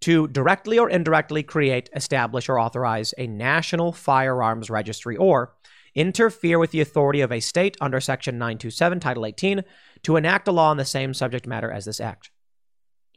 to 0.01 0.27
directly 0.27 0.77
or 0.77 0.89
indirectly 0.89 1.43
create, 1.43 1.89
establish, 1.95 2.49
or 2.49 2.59
authorize 2.59 3.13
a 3.17 3.25
national 3.25 3.93
firearms 3.93 4.69
registry 4.69 5.15
or 5.15 5.53
interfere 5.95 6.59
with 6.59 6.71
the 6.71 6.81
authority 6.81 7.21
of 7.21 7.31
a 7.31 7.39
state 7.39 7.77
under 7.79 8.01
Section 8.01 8.37
927, 8.37 8.99
Title 8.99 9.25
18, 9.25 9.63
to 10.03 10.17
enact 10.17 10.49
a 10.49 10.51
law 10.51 10.71
on 10.71 10.75
the 10.75 10.83
same 10.83 11.13
subject 11.13 11.47
matter 11.47 11.71
as 11.71 11.85
this 11.85 12.01
act. 12.01 12.31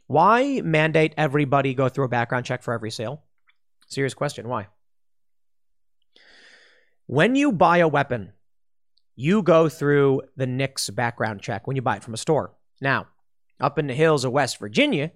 Why 0.07 0.61
mandate 0.61 1.13
everybody 1.17 1.73
go 1.73 1.89
through 1.89 2.05
a 2.05 2.09
background 2.09 2.45
check 2.45 2.63
for 2.63 2.73
every 2.73 2.91
sale? 2.91 3.23
Serious 3.89 4.13
question. 4.13 4.47
Why? 4.47 4.67
When 7.07 7.35
you 7.35 7.51
buy 7.51 7.77
a 7.77 7.87
weapon, 7.87 8.33
you 9.15 9.43
go 9.43 9.69
through 9.69 10.23
the 10.35 10.47
NICS 10.47 10.89
background 10.89 11.41
check 11.41 11.67
when 11.67 11.75
you 11.75 11.81
buy 11.81 11.97
it 11.97 12.03
from 12.03 12.13
a 12.13 12.17
store. 12.17 12.55
Now, 12.81 13.07
up 13.59 13.77
in 13.77 13.87
the 13.87 13.93
hills 13.93 14.25
of 14.25 14.31
West 14.31 14.57
Virginia, 14.57 15.11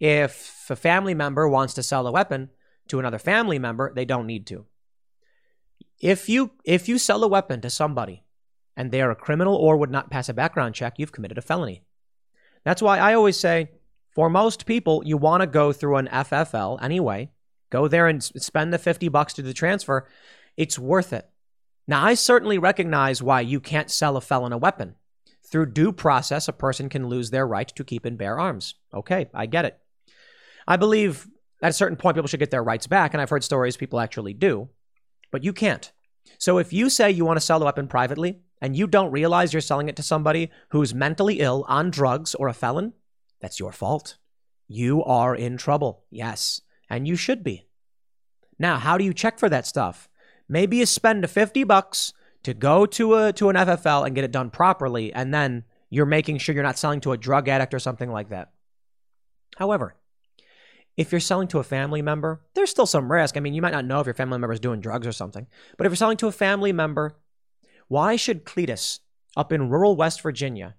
if 0.00 0.66
a 0.68 0.76
family 0.76 1.14
member 1.14 1.48
wants 1.48 1.74
to 1.74 1.82
sell 1.82 2.06
a 2.06 2.12
weapon 2.12 2.50
to 2.88 2.98
another 2.98 3.18
family 3.18 3.58
member, 3.58 3.92
they 3.94 4.04
don't 4.04 4.26
need 4.26 4.46
to. 4.48 4.66
If 6.00 6.28
you 6.28 6.52
if 6.64 6.88
you 6.88 6.98
sell 6.98 7.24
a 7.24 7.28
weapon 7.28 7.60
to 7.60 7.70
somebody 7.70 8.24
and 8.76 8.90
they 8.90 9.00
are 9.00 9.10
a 9.10 9.16
criminal 9.16 9.56
or 9.56 9.76
would 9.76 9.90
not 9.90 10.10
pass 10.10 10.28
a 10.28 10.34
background 10.34 10.74
check, 10.74 10.94
you've 10.98 11.12
committed 11.12 11.38
a 11.38 11.42
felony. 11.42 11.82
That's 12.64 12.82
why 12.82 12.98
I 12.98 13.14
always 13.14 13.38
say 13.38 13.70
for 14.10 14.28
most 14.28 14.66
people, 14.66 15.02
you 15.04 15.16
want 15.16 15.42
to 15.42 15.46
go 15.46 15.72
through 15.72 15.96
an 15.96 16.08
FFL 16.08 16.82
anyway. 16.82 17.30
Go 17.70 17.86
there 17.86 18.08
and 18.08 18.22
spend 18.22 18.72
the 18.72 18.78
50 18.78 19.08
bucks 19.08 19.34
to 19.34 19.42
do 19.42 19.48
the 19.48 19.54
transfer. 19.54 20.08
It's 20.58 20.76
worth 20.76 21.12
it. 21.12 21.30
Now, 21.86 22.04
I 22.04 22.14
certainly 22.14 22.58
recognize 22.58 23.22
why 23.22 23.40
you 23.42 23.60
can't 23.60 23.90
sell 23.90 24.16
a 24.16 24.20
felon 24.20 24.52
a 24.52 24.58
weapon. 24.58 24.96
Through 25.44 25.72
due 25.72 25.92
process, 25.92 26.48
a 26.48 26.52
person 26.52 26.88
can 26.88 27.08
lose 27.08 27.30
their 27.30 27.46
right 27.46 27.68
to 27.68 27.84
keep 27.84 28.04
and 28.04 28.18
bear 28.18 28.40
arms. 28.40 28.74
Okay, 28.92 29.28
I 29.32 29.46
get 29.46 29.64
it. 29.64 29.78
I 30.66 30.76
believe 30.76 31.28
at 31.62 31.70
a 31.70 31.72
certain 31.72 31.96
point 31.96 32.16
people 32.16 32.26
should 32.26 32.40
get 32.40 32.50
their 32.50 32.64
rights 32.64 32.88
back, 32.88 33.14
and 33.14 33.20
I've 33.20 33.30
heard 33.30 33.44
stories 33.44 33.76
people 33.76 34.00
actually 34.00 34.34
do, 34.34 34.68
but 35.30 35.44
you 35.44 35.52
can't. 35.52 35.90
So 36.38 36.58
if 36.58 36.72
you 36.72 36.90
say 36.90 37.08
you 37.08 37.24
want 37.24 37.36
to 37.36 37.46
sell 37.46 37.62
a 37.62 37.64
weapon 37.64 37.86
privately 37.86 38.40
and 38.60 38.76
you 38.76 38.88
don't 38.88 39.12
realize 39.12 39.52
you're 39.52 39.62
selling 39.62 39.88
it 39.88 39.94
to 39.96 40.02
somebody 40.02 40.50
who's 40.70 40.92
mentally 40.92 41.38
ill, 41.38 41.64
on 41.68 41.90
drugs, 41.90 42.34
or 42.34 42.48
a 42.48 42.52
felon, 42.52 42.94
that's 43.40 43.60
your 43.60 43.72
fault. 43.72 44.16
You 44.66 45.04
are 45.04 45.36
in 45.36 45.56
trouble. 45.56 46.02
Yes, 46.10 46.62
and 46.90 47.06
you 47.06 47.14
should 47.14 47.44
be. 47.44 47.68
Now, 48.58 48.78
how 48.78 48.98
do 48.98 49.04
you 49.04 49.14
check 49.14 49.38
for 49.38 49.48
that 49.48 49.64
stuff? 49.64 50.08
Maybe 50.48 50.78
you 50.78 50.86
spend 50.86 51.24
a 51.24 51.28
50 51.28 51.64
bucks 51.64 52.12
to 52.42 52.54
go 52.54 52.86
to 52.86 53.14
a 53.14 53.32
to 53.34 53.48
an 53.48 53.56
FFL 53.56 54.06
and 54.06 54.14
get 54.14 54.24
it 54.24 54.30
done 54.32 54.50
properly 54.50 55.12
and 55.12 55.34
then 55.34 55.64
you're 55.90 56.06
making 56.06 56.38
sure 56.38 56.54
you're 56.54 56.64
not 56.64 56.78
selling 56.78 57.00
to 57.00 57.12
a 57.12 57.16
drug 57.16 57.48
addict 57.48 57.74
or 57.74 57.78
something 57.78 58.10
like 58.10 58.28
that. 58.28 58.52
However, 59.56 59.96
if 60.96 61.12
you're 61.12 61.20
selling 61.20 61.48
to 61.48 61.58
a 61.58 61.64
family 61.64 62.02
member, 62.02 62.42
there's 62.54 62.70
still 62.70 62.86
some 62.86 63.10
risk. 63.10 63.36
I 63.36 63.40
mean, 63.40 63.54
you 63.54 63.62
might 63.62 63.72
not 63.72 63.84
know 63.84 64.00
if 64.00 64.06
your 64.06 64.14
family 64.14 64.38
member 64.38 64.52
is 64.52 64.60
doing 64.60 64.80
drugs 64.80 65.06
or 65.06 65.12
something, 65.12 65.46
but 65.76 65.86
if 65.86 65.90
you're 65.90 65.96
selling 65.96 66.16
to 66.18 66.26
a 66.26 66.32
family 66.32 66.72
member, 66.72 67.16
why 67.88 68.16
should 68.16 68.44
Cletus 68.44 69.00
up 69.36 69.52
in 69.52 69.70
rural 69.70 69.96
West 69.96 70.20
Virginia 70.20 70.74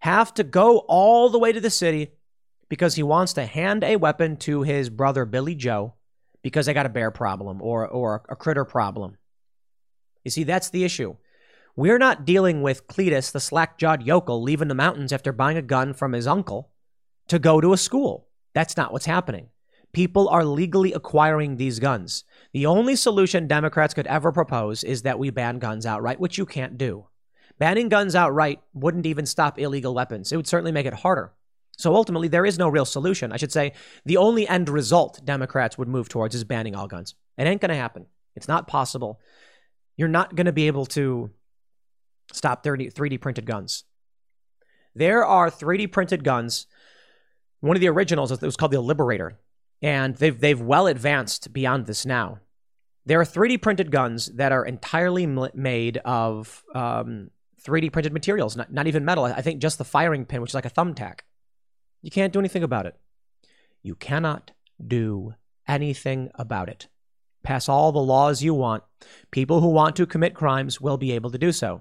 have 0.00 0.34
to 0.34 0.44
go 0.44 0.78
all 0.80 1.30
the 1.30 1.38
way 1.38 1.52
to 1.52 1.60
the 1.60 1.70
city 1.70 2.12
because 2.68 2.96
he 2.96 3.02
wants 3.02 3.32
to 3.34 3.46
hand 3.46 3.84
a 3.84 3.96
weapon 3.96 4.36
to 4.36 4.62
his 4.62 4.90
brother 4.90 5.24
Billy 5.24 5.54
Joe 5.54 5.94
because 6.44 6.66
they 6.66 6.74
got 6.74 6.84
a 6.84 6.90
bear 6.90 7.10
problem 7.10 7.62
or, 7.62 7.88
or 7.88 8.22
a 8.28 8.36
critter 8.36 8.66
problem. 8.66 9.16
You 10.24 10.30
see, 10.30 10.44
that's 10.44 10.68
the 10.68 10.84
issue. 10.84 11.16
We're 11.74 11.98
not 11.98 12.26
dealing 12.26 12.60
with 12.60 12.86
Cletus, 12.86 13.32
the 13.32 13.40
slack 13.40 13.78
jawed 13.78 14.02
yokel, 14.02 14.42
leaving 14.42 14.68
the 14.68 14.74
mountains 14.74 15.12
after 15.12 15.32
buying 15.32 15.56
a 15.56 15.62
gun 15.62 15.94
from 15.94 16.12
his 16.12 16.26
uncle 16.26 16.70
to 17.28 17.38
go 17.38 17.62
to 17.62 17.72
a 17.72 17.78
school. 17.78 18.28
That's 18.52 18.76
not 18.76 18.92
what's 18.92 19.06
happening. 19.06 19.48
People 19.92 20.28
are 20.28 20.44
legally 20.44 20.92
acquiring 20.92 21.56
these 21.56 21.78
guns. 21.78 22.24
The 22.52 22.66
only 22.66 22.94
solution 22.94 23.48
Democrats 23.48 23.94
could 23.94 24.06
ever 24.06 24.30
propose 24.30 24.84
is 24.84 25.00
that 25.02 25.18
we 25.18 25.30
ban 25.30 25.58
guns 25.58 25.86
outright, 25.86 26.20
which 26.20 26.36
you 26.36 26.44
can't 26.44 26.76
do. 26.76 27.06
Banning 27.58 27.88
guns 27.88 28.14
outright 28.14 28.60
wouldn't 28.74 29.06
even 29.06 29.24
stop 29.24 29.58
illegal 29.58 29.94
weapons. 29.94 30.30
It 30.30 30.36
would 30.36 30.46
certainly 30.46 30.72
make 30.72 30.86
it 30.86 30.92
harder. 30.92 31.32
So 31.76 31.94
ultimately, 31.94 32.28
there 32.28 32.46
is 32.46 32.58
no 32.58 32.68
real 32.68 32.84
solution. 32.84 33.32
I 33.32 33.36
should 33.36 33.52
say 33.52 33.72
the 34.04 34.16
only 34.16 34.46
end 34.46 34.68
result 34.68 35.20
Democrats 35.24 35.76
would 35.76 35.88
move 35.88 36.08
towards 36.08 36.34
is 36.34 36.44
banning 36.44 36.74
all 36.76 36.86
guns. 36.86 37.14
It 37.36 37.46
ain't 37.46 37.60
going 37.60 37.70
to 37.70 37.74
happen. 37.74 38.06
It's 38.36 38.48
not 38.48 38.68
possible. 38.68 39.20
You're 39.96 40.08
not 40.08 40.34
going 40.34 40.46
to 40.46 40.52
be 40.52 40.66
able 40.66 40.86
to 40.86 41.30
stop 42.32 42.64
30, 42.64 42.90
3D 42.90 43.20
printed 43.20 43.46
guns. 43.46 43.84
There 44.94 45.24
are 45.24 45.50
3D 45.50 45.90
printed 45.90 46.24
guns. 46.24 46.66
One 47.60 47.76
of 47.76 47.80
the 47.80 47.88
originals 47.88 48.30
it 48.30 48.42
was 48.42 48.56
called 48.56 48.72
the 48.72 48.80
Liberator, 48.80 49.38
and 49.82 50.14
they've 50.16 50.38
they've 50.38 50.60
well 50.60 50.86
advanced 50.86 51.52
beyond 51.52 51.86
this 51.86 52.06
now. 52.06 52.38
There 53.06 53.20
are 53.20 53.24
3D 53.24 53.60
printed 53.60 53.90
guns 53.90 54.26
that 54.26 54.52
are 54.52 54.64
entirely 54.64 55.26
made 55.26 55.98
of 55.98 56.62
um, 56.74 57.30
3D 57.62 57.92
printed 57.92 58.12
materials, 58.12 58.56
not, 58.56 58.72
not 58.72 58.86
even 58.86 59.04
metal. 59.04 59.24
I 59.24 59.42
think 59.42 59.60
just 59.60 59.78
the 59.78 59.84
firing 59.84 60.24
pin, 60.24 60.40
which 60.40 60.52
is 60.52 60.54
like 60.54 60.66
a 60.66 60.70
thumbtack. 60.70 61.20
You 62.04 62.10
can't 62.10 62.34
do 62.34 62.38
anything 62.38 62.62
about 62.62 62.84
it. 62.84 62.94
You 63.82 63.94
cannot 63.94 64.50
do 64.86 65.32
anything 65.66 66.30
about 66.34 66.68
it. 66.68 66.86
Pass 67.42 67.66
all 67.66 67.92
the 67.92 67.98
laws 67.98 68.42
you 68.42 68.52
want. 68.52 68.82
People 69.30 69.62
who 69.62 69.68
want 69.68 69.96
to 69.96 70.04
commit 70.04 70.34
crimes 70.34 70.82
will 70.82 70.98
be 70.98 71.12
able 71.12 71.30
to 71.30 71.38
do 71.38 71.50
so. 71.50 71.80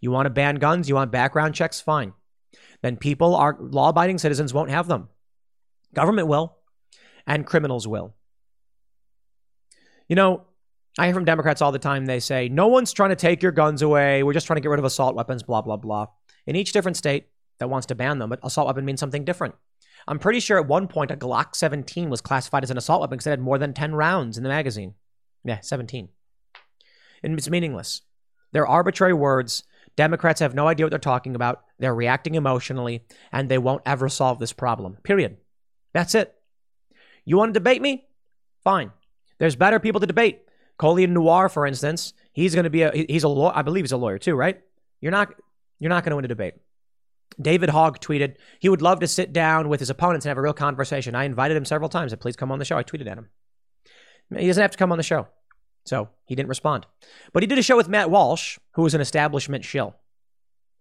You 0.00 0.10
want 0.10 0.24
to 0.24 0.30
ban 0.30 0.54
guns? 0.54 0.88
You 0.88 0.94
want 0.94 1.12
background 1.12 1.54
checks? 1.54 1.82
Fine. 1.82 2.14
Then 2.80 2.96
people 2.96 3.36
are 3.36 3.58
law 3.60 3.90
abiding 3.90 4.16
citizens 4.16 4.54
won't 4.54 4.70
have 4.70 4.88
them. 4.88 5.10
Government 5.92 6.28
will, 6.28 6.56
and 7.26 7.44
criminals 7.44 7.86
will. 7.86 8.14
You 10.08 10.16
know, 10.16 10.44
I 10.98 11.04
hear 11.04 11.14
from 11.14 11.26
Democrats 11.26 11.60
all 11.60 11.72
the 11.72 11.78
time, 11.78 12.06
they 12.06 12.20
say, 12.20 12.48
no 12.48 12.68
one's 12.68 12.94
trying 12.94 13.10
to 13.10 13.16
take 13.16 13.42
your 13.42 13.52
guns 13.52 13.82
away. 13.82 14.22
We're 14.22 14.32
just 14.32 14.46
trying 14.46 14.56
to 14.56 14.62
get 14.62 14.70
rid 14.70 14.78
of 14.78 14.86
assault 14.86 15.14
weapons, 15.14 15.42
blah, 15.42 15.60
blah, 15.60 15.76
blah. 15.76 16.06
In 16.46 16.56
each 16.56 16.72
different 16.72 16.96
state, 16.96 17.26
that 17.58 17.70
wants 17.70 17.86
to 17.88 17.94
ban 17.94 18.18
them, 18.18 18.30
but 18.30 18.40
assault 18.42 18.66
weapon 18.66 18.84
means 18.84 19.00
something 19.00 19.24
different. 19.24 19.54
I'm 20.06 20.18
pretty 20.18 20.40
sure 20.40 20.58
at 20.58 20.66
one 20.66 20.88
point 20.88 21.10
a 21.10 21.16
Glock 21.16 21.54
17 21.54 22.08
was 22.08 22.20
classified 22.20 22.62
as 22.62 22.70
an 22.70 22.78
assault 22.78 23.00
weapon 23.00 23.16
because 23.16 23.26
it 23.26 23.30
had 23.30 23.40
more 23.40 23.58
than 23.58 23.74
10 23.74 23.94
rounds 23.94 24.36
in 24.36 24.42
the 24.42 24.48
magazine. 24.48 24.94
Yeah, 25.44 25.60
17. 25.60 26.08
And 27.22 27.38
it's 27.38 27.50
meaningless. 27.50 28.02
They're 28.52 28.66
arbitrary 28.66 29.12
words. 29.12 29.64
Democrats 29.96 30.40
have 30.40 30.54
no 30.54 30.68
idea 30.68 30.86
what 30.86 30.90
they're 30.90 30.98
talking 30.98 31.34
about. 31.34 31.64
They're 31.78 31.94
reacting 31.94 32.36
emotionally, 32.36 33.04
and 33.32 33.48
they 33.48 33.58
won't 33.58 33.82
ever 33.84 34.08
solve 34.08 34.38
this 34.38 34.52
problem. 34.52 34.96
Period. 35.02 35.38
That's 35.92 36.14
it. 36.14 36.34
You 37.24 37.36
want 37.36 37.50
to 37.50 37.60
debate 37.60 37.82
me? 37.82 38.06
Fine. 38.62 38.92
There's 39.38 39.56
better 39.56 39.80
people 39.80 40.00
to 40.00 40.06
debate. 40.06 40.42
Colion 40.78 41.10
Noir, 41.10 41.48
for 41.48 41.66
instance, 41.66 42.12
he's 42.32 42.54
going 42.54 42.64
to 42.64 42.70
be 42.70 42.82
a 42.82 42.92
he's 42.92 43.24
a 43.24 43.28
lawyer. 43.28 43.52
I 43.54 43.62
believe 43.62 43.84
he's 43.84 43.92
a 43.92 43.96
lawyer 43.96 44.18
too, 44.18 44.34
right? 44.34 44.60
You're 45.00 45.12
not 45.12 45.34
you're 45.80 45.90
not 45.90 46.04
going 46.04 46.10
to 46.10 46.16
win 46.16 46.24
a 46.24 46.28
debate. 46.28 46.54
David 47.40 47.70
Hogg 47.70 48.00
tweeted 48.00 48.36
he 48.58 48.68
would 48.68 48.82
love 48.82 49.00
to 49.00 49.06
sit 49.06 49.32
down 49.32 49.68
with 49.68 49.80
his 49.80 49.90
opponents 49.90 50.24
and 50.24 50.30
have 50.30 50.38
a 50.38 50.42
real 50.42 50.52
conversation. 50.52 51.14
I 51.14 51.24
invited 51.24 51.56
him 51.56 51.64
several 51.64 51.88
times. 51.88 52.10
Said, 52.10 52.20
please 52.20 52.36
come 52.36 52.50
on 52.50 52.58
the 52.58 52.64
show. 52.64 52.76
I 52.76 52.82
tweeted 52.82 53.08
at 53.08 53.18
him. 53.18 53.28
He 54.36 54.46
doesn't 54.46 54.60
have 54.60 54.72
to 54.72 54.78
come 54.78 54.92
on 54.92 54.98
the 54.98 55.04
show. 55.04 55.28
So 55.84 56.10
he 56.26 56.34
didn't 56.34 56.48
respond. 56.48 56.86
But 57.32 57.42
he 57.42 57.46
did 57.46 57.58
a 57.58 57.62
show 57.62 57.76
with 57.76 57.88
Matt 57.88 58.10
Walsh, 58.10 58.58
who 58.74 58.82
was 58.82 58.94
an 58.94 59.00
establishment 59.00 59.64
shill. 59.64 59.96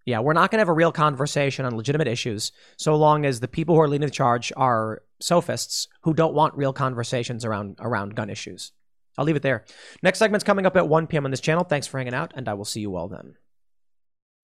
Yeah, 0.06 0.20
we're 0.20 0.34
not 0.34 0.52
going 0.52 0.58
to 0.58 0.62
have 0.62 0.70
a 0.70 0.74
real 0.74 0.92
conversation 0.92 1.66
on 1.66 1.76
legitimate 1.76 2.08
issues 2.08 2.54
so 2.78 2.96
long 2.96 3.26
as 3.26 3.40
the 3.40 3.48
people 3.48 3.76
who 3.76 3.82
are 3.82 3.90
leading 3.90 4.08
the 4.08 4.12
charge 4.12 4.54
are 4.56 5.02
sophists 5.20 5.88
who 6.04 6.14
don't 6.14 6.34
want 6.34 6.56
real 6.56 6.72
conversations 6.72 7.44
around 7.44 7.76
around 7.80 8.16
gun 8.16 8.30
issues. 8.30 8.72
I'll 9.18 9.26
leave 9.26 9.36
it 9.36 9.42
there. 9.42 9.66
Next 10.04 10.20
segment's 10.20 10.44
coming 10.44 10.66
up 10.66 10.78
at 10.78 10.88
1 10.88 11.08
p.m. 11.08 11.26
on 11.26 11.32
this 11.32 11.42
channel. 11.42 11.64
Thanks 11.64 11.88
for 11.88 11.98
hanging 11.98 12.14
out, 12.14 12.34
and 12.36 12.48
I 12.48 12.54
will 12.54 12.66
see 12.66 12.82
you 12.82 12.96
all 12.96 13.08
then. 13.08 13.36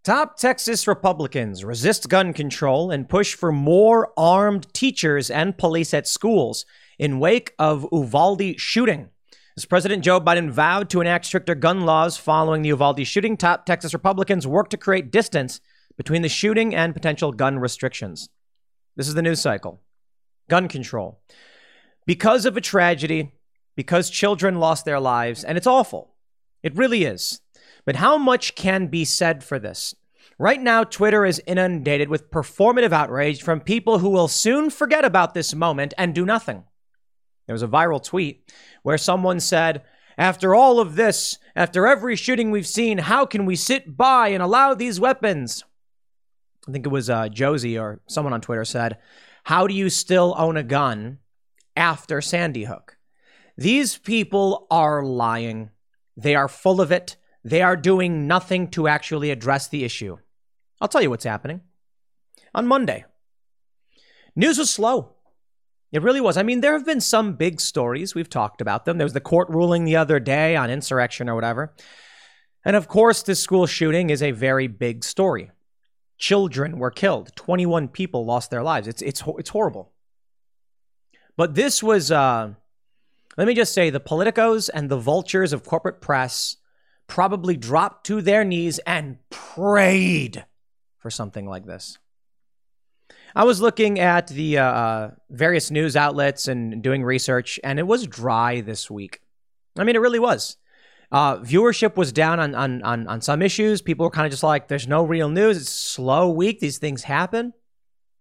Top 0.03 0.35
Texas 0.35 0.85
Republicans 0.85 1.63
resist 1.63 2.09
gun 2.09 2.33
control 2.33 2.91
and 2.91 3.07
push 3.07 3.35
for 3.35 3.53
more 3.53 4.11
armed 4.17 4.67
teachers 4.73 5.31
and 5.31 5.57
police 5.57 5.93
at 5.93 6.09
schools 6.09 6.65
in 6.99 7.21
wake 7.21 7.53
of 7.57 7.87
Uvalde 7.89 8.59
shooting. 8.59 9.11
As 9.55 9.63
President 9.63 10.03
Joe 10.03 10.19
Biden 10.19 10.49
vowed 10.51 10.89
to 10.89 10.99
enact 10.99 11.23
stricter 11.23 11.55
gun 11.55 11.85
laws 11.85 12.17
following 12.17 12.63
the 12.63 12.67
Uvalde 12.67 13.07
shooting, 13.07 13.37
top 13.37 13.65
Texas 13.65 13.93
Republicans 13.93 14.45
work 14.45 14.67
to 14.71 14.77
create 14.77 15.09
distance 15.09 15.61
between 15.95 16.21
the 16.21 16.27
shooting 16.27 16.75
and 16.75 16.93
potential 16.93 17.31
gun 17.31 17.57
restrictions. 17.57 18.27
This 18.97 19.07
is 19.07 19.13
the 19.13 19.21
news 19.21 19.39
cycle. 19.39 19.79
Gun 20.49 20.67
control. 20.67 21.21
Because 22.05 22.45
of 22.45 22.57
a 22.57 22.61
tragedy, 22.61 23.31
because 23.77 24.09
children 24.09 24.59
lost 24.59 24.83
their 24.83 24.99
lives, 24.99 25.45
and 25.45 25.57
it's 25.57 25.65
awful. 25.65 26.13
It 26.61 26.75
really 26.75 27.05
is. 27.05 27.39
But 27.85 27.97
how 27.97 28.17
much 28.17 28.55
can 28.55 28.87
be 28.87 29.05
said 29.05 29.43
for 29.43 29.59
this? 29.59 29.95
Right 30.39 30.61
now, 30.61 30.83
Twitter 30.83 31.25
is 31.25 31.41
inundated 31.45 32.09
with 32.09 32.31
performative 32.31 32.91
outrage 32.91 33.41
from 33.41 33.59
people 33.59 33.99
who 33.99 34.09
will 34.09 34.27
soon 34.27 34.69
forget 34.69 35.05
about 35.05 35.33
this 35.33 35.53
moment 35.53 35.93
and 35.97 36.15
do 36.15 36.25
nothing. 36.25 36.63
There 37.45 37.53
was 37.53 37.63
a 37.63 37.67
viral 37.67 38.03
tweet 38.03 38.51
where 38.83 38.97
someone 38.97 39.39
said, 39.39 39.83
After 40.17 40.55
all 40.55 40.79
of 40.79 40.95
this, 40.95 41.37
after 41.55 41.85
every 41.85 42.15
shooting 42.15 42.51
we've 42.51 42.67
seen, 42.67 42.97
how 42.99 43.25
can 43.25 43.45
we 43.45 43.55
sit 43.55 43.95
by 43.97 44.29
and 44.29 44.41
allow 44.41 44.73
these 44.73 44.99
weapons? 44.99 45.63
I 46.67 46.71
think 46.71 46.85
it 46.85 46.89
was 46.89 47.09
uh, 47.09 47.29
Josie 47.29 47.77
or 47.77 47.99
someone 48.07 48.33
on 48.33 48.41
Twitter 48.41 48.65
said, 48.65 48.97
How 49.43 49.67
do 49.67 49.73
you 49.73 49.89
still 49.89 50.33
own 50.37 50.57
a 50.57 50.63
gun 50.63 51.19
after 51.75 52.21
Sandy 52.21 52.65
Hook. 52.65 52.97
These 53.57 53.97
people 53.97 54.67
are 54.69 55.03
lying. 55.03 55.69
They 56.17 56.35
are 56.35 56.47
full 56.47 56.81
of 56.81 56.91
it. 56.91 57.17
They 57.43 57.61
are 57.61 57.75
doing 57.75 58.27
nothing 58.27 58.69
to 58.69 58.87
actually 58.87 59.31
address 59.31 59.67
the 59.67 59.83
issue. 59.83 60.17
I'll 60.79 60.87
tell 60.87 61.01
you 61.01 61.09
what's 61.09 61.25
happening. 61.25 61.61
On 62.55 62.67
Monday, 62.67 63.05
news 64.35 64.57
was 64.57 64.69
slow. 64.69 65.13
It 65.91 66.01
really 66.01 66.21
was. 66.21 66.37
I 66.37 66.43
mean, 66.43 66.61
there 66.61 66.73
have 66.73 66.85
been 66.85 67.01
some 67.01 67.33
big 67.33 67.61
stories. 67.61 68.15
We've 68.15 68.29
talked 68.29 68.61
about 68.61 68.85
them. 68.85 68.97
There 68.97 69.05
was 69.05 69.13
the 69.13 69.19
court 69.19 69.49
ruling 69.49 69.85
the 69.85 69.95
other 69.95 70.19
day 70.19 70.55
on 70.55 70.71
insurrection 70.71 71.29
or 71.29 71.35
whatever. 71.35 71.73
And 72.65 72.75
of 72.75 72.87
course, 72.87 73.21
this 73.21 73.39
school 73.39 73.67
shooting 73.67 74.09
is 74.09 74.23
a 74.23 74.31
very 74.31 74.67
big 74.67 75.03
story. 75.03 75.51
Children 76.17 76.79
were 76.79 76.89
killed. 76.89 77.35
21 77.35 77.89
people 77.89 78.25
lost 78.25 78.49
their 78.49 78.63
lives. 78.63 78.87
It's, 78.87 79.01
it's, 79.01 79.21
it's 79.37 79.49
horrible. 79.49 79.91
But 81.35 81.55
this 81.55 81.83
was, 81.83 82.11
uh, 82.11 82.53
let 83.37 83.47
me 83.47 83.53
just 83.53 83.73
say, 83.73 83.89
the 83.89 83.99
politicos 83.99 84.69
and 84.73 84.89
the 84.89 84.97
vultures 84.97 85.53
of 85.53 85.63
corporate 85.63 86.01
press 86.01 86.57
probably 87.07 87.57
dropped 87.57 88.05
to 88.07 88.21
their 88.21 88.43
knees 88.43 88.79
and 88.79 89.17
prayed 89.29 90.45
for 90.99 91.09
something 91.09 91.45
like 91.45 91.65
this. 91.65 91.97
I 93.35 93.43
was 93.45 93.61
looking 93.61 93.99
at 93.99 94.27
the 94.27 94.59
uh, 94.59 94.63
uh, 94.65 95.11
various 95.29 95.71
news 95.71 95.95
outlets 95.95 96.47
and 96.47 96.83
doing 96.83 97.03
research, 97.03 97.59
and 97.63 97.79
it 97.79 97.87
was 97.87 98.05
dry 98.07 98.61
this 98.61 98.91
week. 98.91 99.21
I 99.77 99.83
mean, 99.83 99.95
it 99.95 100.01
really 100.01 100.19
was. 100.19 100.57
Uh, 101.11 101.37
viewership 101.37 101.95
was 101.95 102.11
down 102.11 102.39
on, 102.39 102.55
on, 102.55 102.81
on, 102.83 103.07
on 103.07 103.21
some 103.21 103.41
issues. 103.41 103.81
People 103.81 104.05
were 104.05 104.11
kind 104.11 104.25
of 104.25 104.31
just 104.31 104.43
like, 104.43 104.67
there's 104.67 104.87
no 104.87 105.03
real 105.03 105.29
news. 105.29 105.57
It's 105.57 105.69
slow 105.69 106.29
week. 106.29 106.59
These 106.59 106.77
things 106.77 107.03
happen. 107.03 107.45
And 107.45 107.53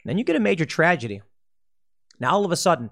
then 0.04 0.18
you 0.18 0.24
get 0.24 0.36
a 0.36 0.40
major 0.40 0.64
tragedy. 0.64 1.22
Now, 2.18 2.32
all 2.32 2.44
of 2.44 2.52
a 2.52 2.56
sudden, 2.56 2.90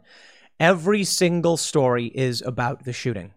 every 0.59 1.05
single 1.05 1.57
story 1.57 2.07
is 2.07 2.43
about 2.43 2.85
the 2.85 2.93
shooting. 2.93 3.35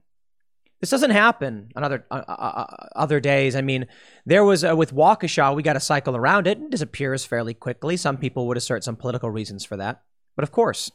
This 0.84 0.89
doesn't 0.89 1.11
happen 1.11 1.71
on 1.77 1.86
other 1.86 2.05
uh, 2.11 2.23
uh, 2.27 2.31
uh, 2.34 2.88
other 2.93 3.21
days. 3.21 3.55
I 3.55 3.61
mean, 3.61 3.88
there 4.25 4.43
was 4.43 4.65
uh, 4.65 4.75
with 4.75 4.93
Waukesha, 4.93 5.55
we 5.55 5.63
got 5.63 5.77
a 5.77 5.79
cycle 5.79 6.13
around 6.13 6.45
it. 6.45 6.57
It 6.57 6.71
disappears 6.71 7.23
fairly 7.23 7.53
quickly. 7.53 7.95
Some 7.95 8.17
people 8.17 8.47
would 8.47 8.57
assert 8.57 8.84
some 8.84 8.97
political 8.97 9.29
reasons 9.29 9.63
for 9.63 9.77
that, 9.77 10.01
but 10.36 10.43
of 10.43 10.51
course, 10.51 10.91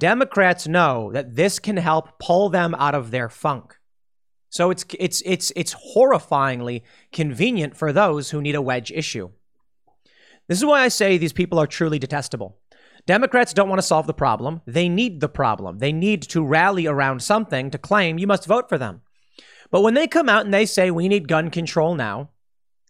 Democrats 0.00 0.66
know 0.66 1.12
that 1.12 1.36
this 1.36 1.60
can 1.60 1.76
help 1.76 2.18
pull 2.18 2.48
them 2.48 2.74
out 2.74 2.96
of 2.96 3.12
their 3.12 3.28
funk. 3.28 3.76
So 4.50 4.72
it's 4.72 4.84
it's 4.98 5.22
it's 5.24 5.52
it's 5.54 5.76
horrifyingly 5.94 6.82
convenient 7.12 7.76
for 7.76 7.92
those 7.92 8.30
who 8.30 8.42
need 8.42 8.56
a 8.56 8.62
wedge 8.62 8.90
issue. 8.90 9.30
This 10.48 10.58
is 10.58 10.64
why 10.64 10.80
I 10.80 10.88
say 10.88 11.18
these 11.18 11.32
people 11.32 11.60
are 11.60 11.68
truly 11.68 12.00
detestable. 12.00 12.58
Democrats 13.06 13.52
don't 13.52 13.68
want 13.68 13.78
to 13.78 13.86
solve 13.86 14.06
the 14.06 14.14
problem. 14.14 14.62
They 14.66 14.88
need 14.88 15.20
the 15.20 15.28
problem. 15.28 15.78
They 15.78 15.92
need 15.92 16.22
to 16.22 16.44
rally 16.44 16.86
around 16.86 17.22
something 17.22 17.70
to 17.70 17.78
claim 17.78 18.18
you 18.18 18.26
must 18.26 18.46
vote 18.46 18.68
for 18.68 18.78
them. 18.78 19.02
But 19.70 19.82
when 19.82 19.94
they 19.94 20.06
come 20.06 20.28
out 20.28 20.44
and 20.44 20.54
they 20.54 20.66
say 20.66 20.90
we 20.90 21.08
need 21.08 21.28
gun 21.28 21.50
control 21.50 21.94
now, 21.94 22.30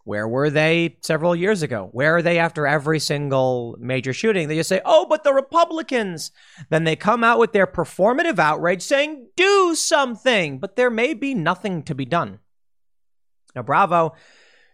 where 0.05 0.29
were 0.29 0.51
they 0.51 0.99
several 1.01 1.35
years 1.35 1.63
ago? 1.63 1.89
Where 1.93 2.17
are 2.17 2.23
they 2.23 2.39
after 2.39 2.67
every 2.67 3.01
single 3.01 3.77
major 3.81 4.13
shooting? 4.13 4.49
They 4.49 4.57
just 4.57 4.69
say, 4.69 4.83
oh, 4.85 5.07
but 5.09 5.25
the 5.25 5.33
Republicans. 5.33 6.31
Then 6.69 6.85
they 6.85 6.95
come 6.95 7.25
out 7.25 7.39
with 7.39 7.53
their 7.53 7.67
performative 7.67 8.39
outrage 8.39 8.83
saying, 8.83 9.29
do 9.35 9.75
something. 9.75 10.59
But 10.59 10.77
there 10.77 10.91
may 10.91 11.15
be 11.15 11.35
nothing 11.35 11.83
to 11.85 11.95
be 11.95 12.05
done. 12.05 12.41
Now, 13.57 13.63
bravo 13.63 14.13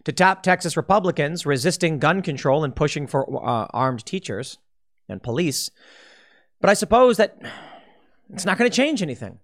to 0.04 0.12
top 0.12 0.42
Texas 0.42 0.76
Republicans 0.76 1.46
resisting 1.46 2.00
gun 2.00 2.22
control 2.22 2.64
and 2.64 2.74
pushing 2.74 3.06
for 3.06 3.46
uh, 3.46 3.68
armed 3.70 4.04
teachers 4.04 4.58
and 5.10 5.22
police. 5.22 5.70
But 6.60 6.70
I 6.70 6.74
suppose 6.74 7.16
that 7.16 7.38
it's 8.32 8.44
not 8.44 8.58
going 8.58 8.70
to 8.70 8.76
change 8.76 9.02
anything. 9.02 9.38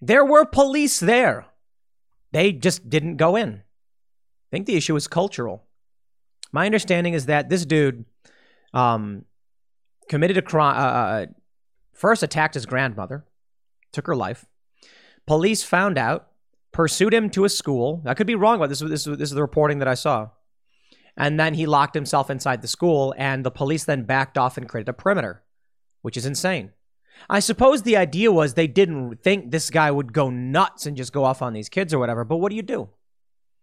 There 0.00 0.24
were 0.24 0.44
police 0.44 1.00
there. 1.00 1.46
They 2.32 2.52
just 2.52 2.88
didn't 2.88 3.16
go 3.16 3.36
in. 3.36 3.54
I 3.54 4.50
think 4.50 4.66
the 4.66 4.76
issue 4.76 4.96
is 4.96 5.08
cultural. 5.08 5.64
My 6.52 6.66
understanding 6.66 7.14
is 7.14 7.26
that 7.26 7.48
this 7.48 7.64
dude 7.64 8.04
um, 8.72 9.24
committed 10.08 10.36
a 10.36 10.42
crime, 10.42 10.76
uh, 10.76 10.80
uh, 10.80 11.26
first 11.92 12.22
attacked 12.22 12.54
his 12.54 12.66
grandmother, 12.66 13.24
took 13.92 14.06
her 14.06 14.16
life. 14.16 14.46
Police 15.26 15.62
found 15.62 15.98
out, 15.98 16.28
pursued 16.72 17.12
him 17.12 17.30
to 17.30 17.44
a 17.44 17.48
school. 17.48 18.02
I 18.06 18.14
could 18.14 18.26
be 18.26 18.34
wrong 18.34 18.56
about 18.56 18.68
this. 18.68 18.80
This, 18.80 19.04
this 19.04 19.30
is 19.30 19.30
the 19.30 19.42
reporting 19.42 19.78
that 19.78 19.88
I 19.88 19.94
saw. 19.94 20.30
And 21.20 21.38
then 21.38 21.52
he 21.52 21.66
locked 21.66 21.94
himself 21.94 22.30
inside 22.30 22.62
the 22.62 22.66
school, 22.66 23.14
and 23.18 23.44
the 23.44 23.50
police 23.50 23.84
then 23.84 24.04
backed 24.04 24.38
off 24.38 24.56
and 24.56 24.66
created 24.66 24.88
a 24.88 24.94
perimeter, 24.94 25.42
which 26.00 26.16
is 26.16 26.24
insane. 26.24 26.70
I 27.28 27.40
suppose 27.40 27.82
the 27.82 27.98
idea 27.98 28.32
was 28.32 28.54
they 28.54 28.66
didn't 28.66 29.22
think 29.22 29.50
this 29.50 29.68
guy 29.68 29.90
would 29.90 30.14
go 30.14 30.30
nuts 30.30 30.86
and 30.86 30.96
just 30.96 31.12
go 31.12 31.24
off 31.24 31.42
on 31.42 31.52
these 31.52 31.68
kids 31.68 31.92
or 31.92 31.98
whatever. 31.98 32.24
But 32.24 32.38
what 32.38 32.48
do 32.48 32.56
you 32.56 32.62
do? 32.62 32.88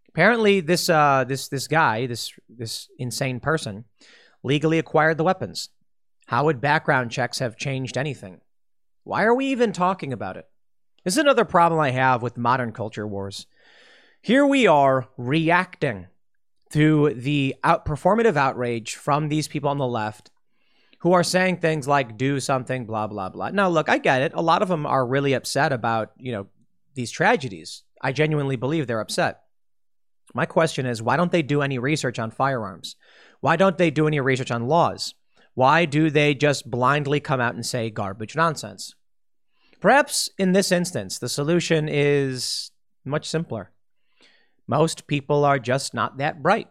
Apparently, 0.09 0.59
this 0.59 0.87
uh, 0.87 1.25
this 1.27 1.47
this 1.47 1.67
guy, 1.67 2.05
this 2.05 2.31
this 2.47 2.89
insane 2.99 3.39
person, 3.39 3.85
legally 4.43 4.77
acquired 4.77 5.17
the 5.17 5.23
weapons. 5.23 5.69
How 6.27 6.45
would 6.45 6.61
background 6.61 7.09
checks 7.09 7.39
have 7.39 7.57
changed 7.57 7.97
anything? 7.97 8.41
Why 9.03 9.23
are 9.23 9.33
we 9.33 9.47
even 9.47 9.71
talking 9.71 10.13
about 10.13 10.37
it? 10.37 10.47
This 11.03 11.15
is 11.15 11.19
another 11.19 11.45
problem 11.45 11.79
I 11.79 11.89
have 11.89 12.21
with 12.21 12.37
modern 12.37 12.71
culture 12.71 13.07
wars. 13.07 13.47
Here 14.21 14.45
we 14.45 14.67
are 14.67 15.07
reacting 15.17 16.05
to 16.71 17.13
the 17.13 17.55
out 17.63 17.85
performative 17.85 18.35
outrage 18.35 18.95
from 18.95 19.29
these 19.29 19.47
people 19.47 19.69
on 19.69 19.77
the 19.77 19.87
left 19.87 20.31
who 20.99 21.13
are 21.13 21.23
saying 21.23 21.57
things 21.57 21.87
like 21.87 22.17
do 22.17 22.39
something 22.39 22.85
blah 22.85 23.07
blah 23.07 23.29
blah. 23.29 23.49
Now 23.49 23.69
look, 23.69 23.89
I 23.89 23.97
get 23.97 24.21
it. 24.21 24.31
A 24.33 24.41
lot 24.41 24.61
of 24.61 24.67
them 24.67 24.85
are 24.85 25.05
really 25.05 25.33
upset 25.33 25.71
about, 25.71 26.11
you 26.17 26.31
know, 26.31 26.47
these 26.95 27.11
tragedies. 27.11 27.83
I 28.01 28.11
genuinely 28.11 28.55
believe 28.55 28.87
they're 28.87 28.99
upset. 28.99 29.41
My 30.33 30.45
question 30.45 30.85
is 30.85 31.01
why 31.01 31.17
don't 31.17 31.31
they 31.31 31.41
do 31.41 31.61
any 31.61 31.79
research 31.79 32.19
on 32.19 32.31
firearms? 32.31 32.95
Why 33.39 33.55
don't 33.55 33.77
they 33.77 33.91
do 33.91 34.07
any 34.07 34.19
research 34.19 34.51
on 34.51 34.67
laws? 34.67 35.13
Why 35.53 35.85
do 35.85 36.09
they 36.09 36.35
just 36.35 36.69
blindly 36.69 37.19
come 37.19 37.41
out 37.41 37.55
and 37.55 37.65
say 37.65 37.89
garbage 37.89 38.35
nonsense? 38.35 38.93
Perhaps 39.79 40.29
in 40.37 40.51
this 40.51 40.71
instance, 40.71 41.19
the 41.19 41.29
solution 41.29 41.87
is 41.87 42.71
much 43.05 43.29
simpler. 43.29 43.71
Most 44.67 45.07
people 45.07 45.45
are 45.45 45.59
just 45.59 45.93
not 45.93 46.17
that 46.17 46.43
bright. 46.43 46.67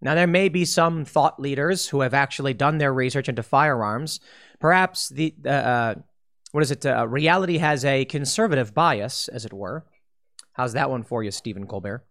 Now, 0.00 0.14
there 0.14 0.26
may 0.26 0.48
be 0.48 0.64
some 0.64 1.04
thought 1.04 1.40
leaders 1.40 1.88
who 1.88 2.00
have 2.00 2.14
actually 2.14 2.54
done 2.54 2.78
their 2.78 2.92
research 2.92 3.28
into 3.28 3.42
firearms. 3.42 4.20
Perhaps 4.60 5.08
the, 5.08 5.34
uh, 5.46 5.94
what 6.52 6.62
is 6.62 6.70
it? 6.70 6.84
Uh, 6.84 7.06
reality 7.08 7.58
has 7.58 7.84
a 7.84 8.04
conservative 8.04 8.74
bias, 8.74 9.28
as 9.28 9.44
it 9.44 9.52
were. 9.52 9.84
How's 10.52 10.74
that 10.74 10.90
one 10.90 11.02
for 11.02 11.22
you, 11.22 11.30
Stephen 11.30 11.66
Colbert? 11.66 12.06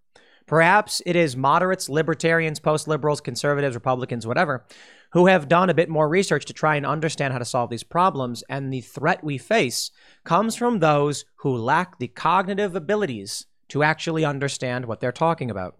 Perhaps 0.48 1.02
it 1.06 1.16
is 1.16 1.36
moderates, 1.36 1.90
libertarians, 1.90 2.60
post 2.60 2.88
liberals, 2.88 3.22
conservatives, 3.22 3.76
Republicans, 3.76 4.28
whatever, 4.28 4.66
who 5.12 5.26
have 5.26 5.48
done 5.48 5.70
a 5.70 5.74
bit 5.74 5.90
more 5.90 6.08
research 6.08 6.46
to 6.46 6.54
try 6.54 6.76
and 6.76 6.86
understand 6.86 7.34
how 7.34 7.40
to 7.40 7.46
solve 7.46 7.70
these 7.70 7.84
problems. 7.84 8.44
And 8.50 8.72
the 8.72 8.82
threat 8.82 9.24
we 9.24 9.40
face 9.40 9.90
comes 10.24 10.56
from 10.56 10.80
those 10.80 11.26
who 11.38 11.56
lack 11.56 11.98
the 11.98 12.08
cognitive 12.08 12.76
abilities 12.76 13.48
to 13.70 13.84
actually 13.84 14.26
understand 14.26 14.86
what 14.86 15.00
they're 15.00 15.12
talking 15.12 15.50
about. 15.50 15.78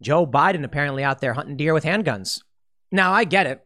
Joe 0.00 0.26
Biden 0.26 0.64
apparently 0.64 1.02
out 1.02 1.20
there 1.20 1.34
hunting 1.34 1.56
deer 1.56 1.74
with 1.74 1.84
handguns. 1.84 2.42
Now, 2.90 3.12
I 3.12 3.24
get 3.24 3.46
it. 3.46 3.64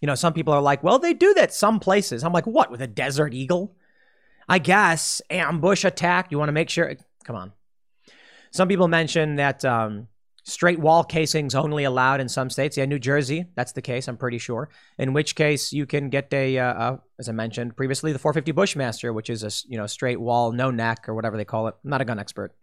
You 0.00 0.06
know, 0.06 0.14
some 0.14 0.32
people 0.32 0.52
are 0.52 0.60
like, 0.60 0.82
well, 0.82 0.98
they 0.98 1.14
do 1.14 1.32
that 1.34 1.54
some 1.54 1.80
places. 1.80 2.24
I'm 2.24 2.32
like, 2.32 2.46
what, 2.46 2.70
with 2.70 2.82
a 2.82 2.86
desert 2.86 3.32
eagle? 3.32 3.76
I 4.48 4.58
guess 4.58 5.22
ambush 5.30 5.84
attack. 5.84 6.30
You 6.30 6.38
want 6.38 6.48
to 6.48 6.52
make 6.52 6.68
sure. 6.68 6.94
Come 7.24 7.36
on. 7.36 7.52
Some 8.50 8.68
people 8.68 8.88
mention 8.88 9.36
that 9.36 9.64
um, 9.64 10.08
straight 10.44 10.78
wall 10.78 11.02
casings 11.04 11.54
only 11.54 11.84
allowed 11.84 12.20
in 12.20 12.28
some 12.28 12.48
states. 12.48 12.76
Yeah, 12.76 12.84
New 12.84 12.98
Jersey, 12.98 13.46
that's 13.56 13.72
the 13.72 13.82
case. 13.82 14.08
I'm 14.08 14.16
pretty 14.16 14.38
sure. 14.38 14.68
In 14.98 15.12
which 15.12 15.34
case, 15.34 15.72
you 15.72 15.86
can 15.86 16.08
get 16.10 16.32
a, 16.32 16.58
uh, 16.58 16.64
uh, 16.64 16.96
as 17.18 17.28
I 17.28 17.32
mentioned 17.32 17.76
previously, 17.76 18.12
the 18.12 18.18
450 18.18 18.52
Bushmaster, 18.52 19.12
which 19.12 19.30
is 19.30 19.42
a 19.42 19.50
you 19.68 19.76
know 19.76 19.86
straight 19.86 20.20
wall, 20.20 20.52
no 20.52 20.70
neck, 20.70 21.08
or 21.08 21.14
whatever 21.14 21.36
they 21.36 21.44
call 21.44 21.68
it. 21.68 21.74
I'm 21.82 21.90
not 21.90 22.00
a 22.00 22.04
gun 22.04 22.18
expert. 22.18 22.54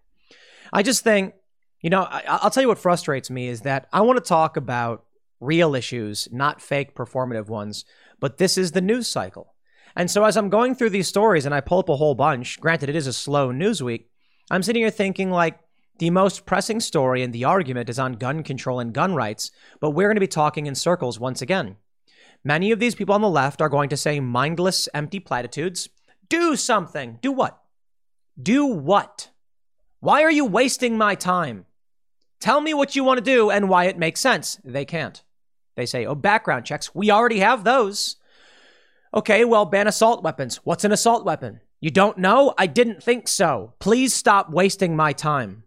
I 0.72 0.84
just 0.84 1.04
think 1.04 1.34
you 1.82 1.90
know, 1.90 2.04
I, 2.04 2.40
will 2.44 2.52
tell 2.52 2.62
you 2.62 2.70
what 2.70 2.78
frustrates 2.78 3.30
me 3.30 3.48
is 3.48 3.62
that 3.62 3.88
I 3.92 4.02
want 4.02 4.18
to 4.18 4.28
talk 4.28 4.56
about 4.56 5.06
real 5.40 5.74
issues, 5.74 6.28
not 6.32 6.62
fake 6.62 6.96
performative 6.96 7.48
ones, 7.48 7.86
but 8.20 8.38
this 8.38 8.58
is 8.58 8.72
the 8.72 8.82
news 8.82 9.08
cycle. 9.08 9.56
And 9.96 10.10
so 10.10 10.24
as 10.24 10.38
I'm 10.38 10.50
going 10.50 10.76
through 10.76 10.92
these 10.92 11.08
stories 11.08 11.46
and 11.46 11.54
I 11.54 11.60
pull 11.60 11.80
up 11.80 11.90
a 11.90 11.96
whole 11.96 12.16
bunch, 12.16 12.60
granted 12.60 12.90
it 12.90 12.96
is 12.96 13.08
a 13.08 13.14
slow 13.14 13.52
news 13.52 13.82
week, 13.82 14.10
I'm 14.50 14.64
sitting 14.64 14.84
here 14.84 14.92
thinking 14.92 15.32
like 15.32 15.60
the 16.02 16.10
most 16.10 16.48
pressing 16.48 16.80
story 16.80 17.22
in 17.22 17.30
the 17.30 17.44
argument 17.44 17.88
is 17.88 18.00
on 18.00 18.14
gun 18.14 18.42
control 18.42 18.80
and 18.80 18.92
gun 18.92 19.14
rights, 19.14 19.52
but 19.80 19.92
we're 19.92 20.08
going 20.08 20.16
to 20.16 20.20
be 20.20 20.26
talking 20.26 20.66
in 20.66 20.74
circles 20.74 21.20
once 21.20 21.44
again. 21.44 21.76
Many 22.44 22.72
of 22.72 22.80
these 22.80 22.96
people 22.96 23.14
on 23.14 23.22
the 23.22 23.30
left 23.30 23.62
are 23.62 23.70
going 23.70 23.90
to 23.90 23.98
say 23.98 24.20
mindless, 24.20 24.90
empty 24.96 25.20
platitudes. 25.20 25.90
Do 26.28 26.56
something. 26.56 27.20
Do 27.22 27.32
what? 27.32 27.62
Do 28.42 28.66
what? 28.66 29.30
Why 30.00 30.24
are 30.24 30.32
you 30.32 30.44
wasting 30.44 30.98
my 30.98 31.14
time? 31.14 31.68
Tell 32.40 32.62
me 32.62 32.74
what 32.74 32.96
you 32.96 33.04
want 33.04 33.20
to 33.20 33.24
do 33.24 33.52
and 33.52 33.70
why 33.70 33.86
it 33.86 34.00
makes 34.00 34.22
sense. 34.22 34.60
They 34.66 34.86
can't. 34.86 35.22
They 35.76 35.86
say, 35.86 36.08
oh, 36.08 36.16
background 36.16 36.66
checks. 36.66 36.96
We 36.96 37.12
already 37.12 37.42
have 37.42 37.64
those. 37.64 38.16
Okay, 39.14 39.46
well, 39.46 39.66
ban 39.66 39.86
assault 39.86 40.24
weapons. 40.24 40.62
What's 40.64 40.84
an 40.84 40.94
assault 40.94 41.26
weapon? 41.26 41.62
You 41.80 41.92
don't 41.92 42.18
know? 42.18 42.56
I 42.58 42.66
didn't 42.66 43.04
think 43.04 43.28
so. 43.28 43.76
Please 43.78 44.16
stop 44.16 44.50
wasting 44.50 44.96
my 44.96 45.14
time. 45.14 45.64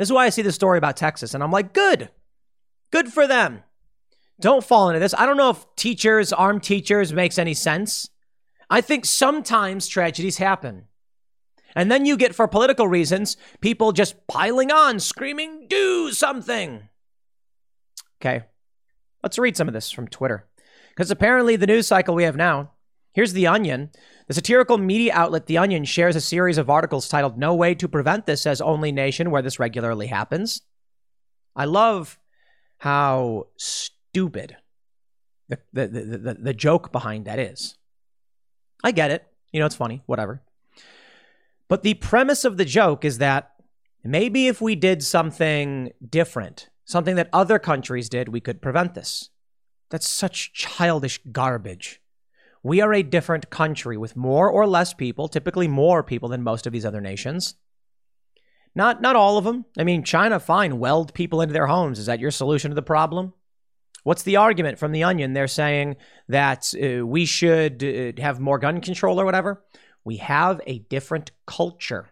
This 0.00 0.08
is 0.08 0.14
why 0.14 0.24
I 0.24 0.30
see 0.30 0.40
the 0.40 0.50
story 0.50 0.78
about 0.78 0.96
Texas, 0.96 1.34
and 1.34 1.42
I'm 1.42 1.50
like, 1.50 1.74
good. 1.74 2.08
Good 2.90 3.12
for 3.12 3.26
them. 3.26 3.64
Don't 4.40 4.64
fall 4.64 4.88
into 4.88 4.98
this. 4.98 5.12
I 5.12 5.26
don't 5.26 5.36
know 5.36 5.50
if 5.50 5.66
teachers, 5.76 6.32
armed 6.32 6.62
teachers, 6.62 7.12
makes 7.12 7.38
any 7.38 7.52
sense. 7.52 8.08
I 8.70 8.80
think 8.80 9.04
sometimes 9.04 9.86
tragedies 9.86 10.38
happen. 10.38 10.86
And 11.76 11.92
then 11.92 12.06
you 12.06 12.16
get, 12.16 12.34
for 12.34 12.48
political 12.48 12.88
reasons, 12.88 13.36
people 13.60 13.92
just 13.92 14.26
piling 14.26 14.72
on, 14.72 15.00
screaming, 15.00 15.66
do 15.68 16.12
something. 16.12 16.88
Okay, 18.22 18.46
let's 19.22 19.38
read 19.38 19.54
some 19.54 19.68
of 19.68 19.74
this 19.74 19.90
from 19.90 20.08
Twitter. 20.08 20.46
Because 20.88 21.10
apparently, 21.10 21.56
the 21.56 21.66
news 21.66 21.86
cycle 21.86 22.14
we 22.14 22.24
have 22.24 22.36
now 22.36 22.70
here's 23.12 23.34
The 23.34 23.46
Onion. 23.46 23.90
The 24.30 24.34
satirical 24.34 24.78
media 24.78 25.12
outlet 25.12 25.46
The 25.46 25.58
Onion 25.58 25.84
shares 25.84 26.14
a 26.14 26.20
series 26.20 26.56
of 26.56 26.70
articles 26.70 27.08
titled 27.08 27.36
No 27.36 27.52
Way 27.52 27.74
to 27.74 27.88
Prevent 27.88 28.26
This 28.26 28.46
as 28.46 28.60
Only 28.60 28.92
Nation, 28.92 29.32
where 29.32 29.42
this 29.42 29.58
regularly 29.58 30.06
happens. 30.06 30.62
I 31.56 31.64
love 31.64 32.16
how 32.78 33.48
stupid 33.56 34.56
the, 35.48 35.58
the, 35.72 35.88
the, 35.88 36.00
the, 36.18 36.34
the 36.34 36.54
joke 36.54 36.92
behind 36.92 37.24
that 37.24 37.40
is. 37.40 37.76
I 38.84 38.92
get 38.92 39.10
it. 39.10 39.26
You 39.52 39.58
know, 39.58 39.66
it's 39.66 39.74
funny, 39.74 40.00
whatever. 40.06 40.42
But 41.66 41.82
the 41.82 41.94
premise 41.94 42.44
of 42.44 42.56
the 42.56 42.64
joke 42.64 43.04
is 43.04 43.18
that 43.18 43.50
maybe 44.04 44.46
if 44.46 44.60
we 44.60 44.76
did 44.76 45.02
something 45.02 45.90
different, 46.08 46.68
something 46.84 47.16
that 47.16 47.30
other 47.32 47.58
countries 47.58 48.08
did, 48.08 48.28
we 48.28 48.38
could 48.38 48.62
prevent 48.62 48.94
this. 48.94 49.30
That's 49.88 50.08
such 50.08 50.52
childish 50.52 51.18
garbage. 51.32 52.00
We 52.62 52.80
are 52.80 52.92
a 52.92 53.02
different 53.02 53.50
country 53.50 53.96
with 53.96 54.16
more 54.16 54.50
or 54.50 54.66
less 54.66 54.92
people, 54.92 55.28
typically 55.28 55.68
more 55.68 56.02
people 56.02 56.28
than 56.28 56.42
most 56.42 56.66
of 56.66 56.72
these 56.72 56.84
other 56.84 57.00
nations. 57.00 57.54
Not 58.74 59.00
not 59.00 59.16
all 59.16 59.38
of 59.38 59.44
them. 59.44 59.64
I 59.78 59.84
mean, 59.84 60.04
China 60.04 60.38
fine 60.38 60.78
weld 60.78 61.14
people 61.14 61.40
into 61.40 61.52
their 61.52 61.66
homes. 61.66 61.98
Is 61.98 62.06
that 62.06 62.20
your 62.20 62.30
solution 62.30 62.70
to 62.70 62.74
the 62.74 62.82
problem? 62.82 63.32
What's 64.02 64.22
the 64.22 64.36
argument 64.36 64.78
from 64.78 64.92
the 64.92 65.04
Onion? 65.04 65.32
They're 65.32 65.48
saying 65.48 65.96
that 66.28 66.72
uh, 66.74 67.06
we 67.06 67.26
should 67.26 67.82
uh, 67.84 68.22
have 68.22 68.40
more 68.40 68.58
gun 68.58 68.80
control 68.80 69.20
or 69.20 69.24
whatever. 69.24 69.62
We 70.04 70.16
have 70.18 70.60
a 70.66 70.78
different 70.78 71.32
culture 71.46 72.08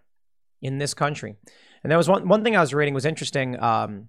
in 0.61 0.79
this 0.79 0.93
country. 0.95 1.37
And 1.83 1.91
there 1.91 1.97
was 1.97 2.09
one, 2.09 2.29
one 2.29 2.45
thing 2.45 2.57
I 2.57 2.61
was 2.61 2.75
reading 2.75 2.93
was 2.93 3.07
interesting. 3.07 3.59
Um, 3.63 4.09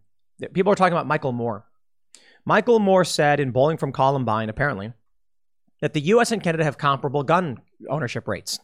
people 0.53 0.72
are 0.72 0.76
talking 0.76 0.94
about 0.94 1.07
Michael 1.07 1.32
Moore. 1.32 1.66
Michael 2.45 2.80
Moore 2.80 3.06
said 3.06 3.40
in 3.40 3.52
Bowling 3.52 3.78
for 3.78 3.91
Columbine, 3.91 4.49
apparently, 4.49 4.91
that 5.81 5.93
the 5.93 6.01
U.S. 6.01 6.31
and 6.31 6.43
Canada 6.43 6.64
have 6.64 6.77
comparable 6.77 7.23
gun 7.23 7.57
ownership 7.89 8.27
rates, 8.27 8.60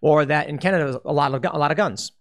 or 0.00 0.24
that 0.24 0.48
in 0.48 0.58
Canada 0.58 1.00
a 1.04 1.12
lot 1.12 1.34
of 1.34 1.44
a 1.44 1.58
lot 1.58 1.70
of 1.70 1.76
guns. 1.76 2.12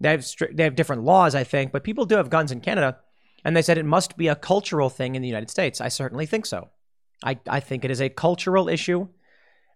They 0.00 0.10
have 0.10 0.26
they 0.52 0.64
have 0.64 0.74
different 0.74 1.04
laws, 1.04 1.34
I 1.34 1.44
think, 1.44 1.72
but 1.72 1.84
people 1.84 2.04
do 2.04 2.16
have 2.16 2.30
guns 2.30 2.52
in 2.52 2.60
Canada. 2.60 2.98
And 3.44 3.54
they 3.54 3.62
said 3.62 3.76
it 3.76 3.84
must 3.84 4.16
be 4.16 4.28
a 4.28 4.34
cultural 4.34 4.88
thing 4.88 5.14
in 5.14 5.22
the 5.22 5.28
United 5.28 5.50
States. 5.50 5.80
I 5.80 5.88
certainly 5.88 6.24
think 6.24 6.46
so. 6.46 6.70
I, 7.22 7.38
I 7.48 7.60
think 7.60 7.84
it 7.84 7.90
is 7.90 8.00
a 8.00 8.08
cultural 8.08 8.68
issue. 8.68 9.08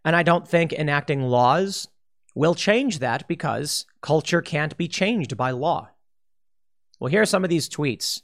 And 0.04 0.16
I 0.16 0.22
don't 0.22 0.48
think 0.48 0.72
enacting 0.72 1.22
laws 1.22 1.88
will 2.34 2.54
change 2.54 3.00
that 3.00 3.28
because 3.28 3.84
culture 4.00 4.40
can't 4.40 4.76
be 4.76 4.88
changed 4.88 5.36
by 5.36 5.50
law. 5.50 5.90
Well, 6.98 7.10
here 7.10 7.22
are 7.22 7.26
some 7.26 7.44
of 7.44 7.50
these 7.50 7.68
tweets. 7.68 8.22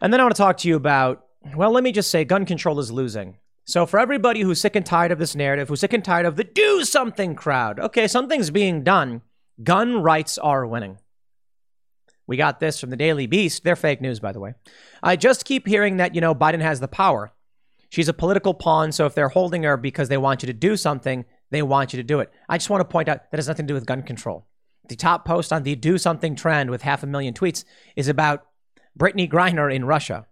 And 0.00 0.12
then 0.12 0.20
I 0.20 0.24
want 0.24 0.36
to 0.36 0.42
talk 0.42 0.58
to 0.58 0.68
you 0.68 0.76
about, 0.76 1.24
well, 1.56 1.72
let 1.72 1.82
me 1.82 1.92
just 1.92 2.10
say 2.10 2.24
gun 2.24 2.46
control 2.46 2.78
is 2.78 2.92
losing. 2.92 3.38
So, 3.66 3.86
for 3.86 3.98
everybody 3.98 4.42
who's 4.42 4.60
sick 4.60 4.76
and 4.76 4.84
tired 4.84 5.10
of 5.10 5.18
this 5.18 5.34
narrative, 5.34 5.68
who's 5.68 5.80
sick 5.80 5.94
and 5.94 6.04
tired 6.04 6.26
of 6.26 6.36
the 6.36 6.44
do 6.44 6.84
something 6.84 7.34
crowd, 7.34 7.80
okay, 7.80 8.06
something's 8.06 8.50
being 8.50 8.84
done. 8.84 9.22
Gun 9.62 10.02
rights 10.02 10.36
are 10.36 10.66
winning. 10.66 10.98
We 12.26 12.36
got 12.36 12.60
this 12.60 12.78
from 12.78 12.90
the 12.90 12.96
Daily 12.96 13.26
Beast. 13.26 13.64
They're 13.64 13.76
fake 13.76 14.00
news, 14.00 14.20
by 14.20 14.32
the 14.32 14.40
way. 14.40 14.54
I 15.02 15.16
just 15.16 15.44
keep 15.44 15.66
hearing 15.66 15.96
that, 15.96 16.14
you 16.14 16.20
know, 16.20 16.34
Biden 16.34 16.60
has 16.60 16.80
the 16.80 16.88
power. 16.88 17.32
She's 17.88 18.08
a 18.08 18.14
political 18.14 18.54
pawn, 18.54 18.92
so 18.92 19.06
if 19.06 19.14
they're 19.14 19.28
holding 19.28 19.62
her 19.62 19.76
because 19.76 20.08
they 20.08 20.16
want 20.18 20.42
you 20.42 20.46
to 20.48 20.52
do 20.52 20.76
something, 20.76 21.24
they 21.50 21.62
want 21.62 21.92
you 21.92 21.98
to 21.98 22.02
do 22.02 22.20
it. 22.20 22.32
I 22.48 22.58
just 22.58 22.68
want 22.68 22.80
to 22.80 22.84
point 22.84 23.08
out 23.08 23.30
that 23.30 23.38
has 23.38 23.48
nothing 23.48 23.66
to 23.66 23.70
do 23.70 23.74
with 23.74 23.86
gun 23.86 24.02
control. 24.02 24.46
The 24.88 24.96
top 24.96 25.24
post 25.24 25.52
on 25.52 25.62
the 25.62 25.74
do 25.74 25.96
something 25.96 26.36
trend 26.36 26.70
with 26.70 26.82
half 26.82 27.02
a 27.02 27.06
million 27.06 27.32
tweets 27.32 27.64
is 27.96 28.08
about 28.08 28.46
Brittney 28.98 29.30
Griner 29.30 29.72
in 29.72 29.84
Russia. 29.84 30.26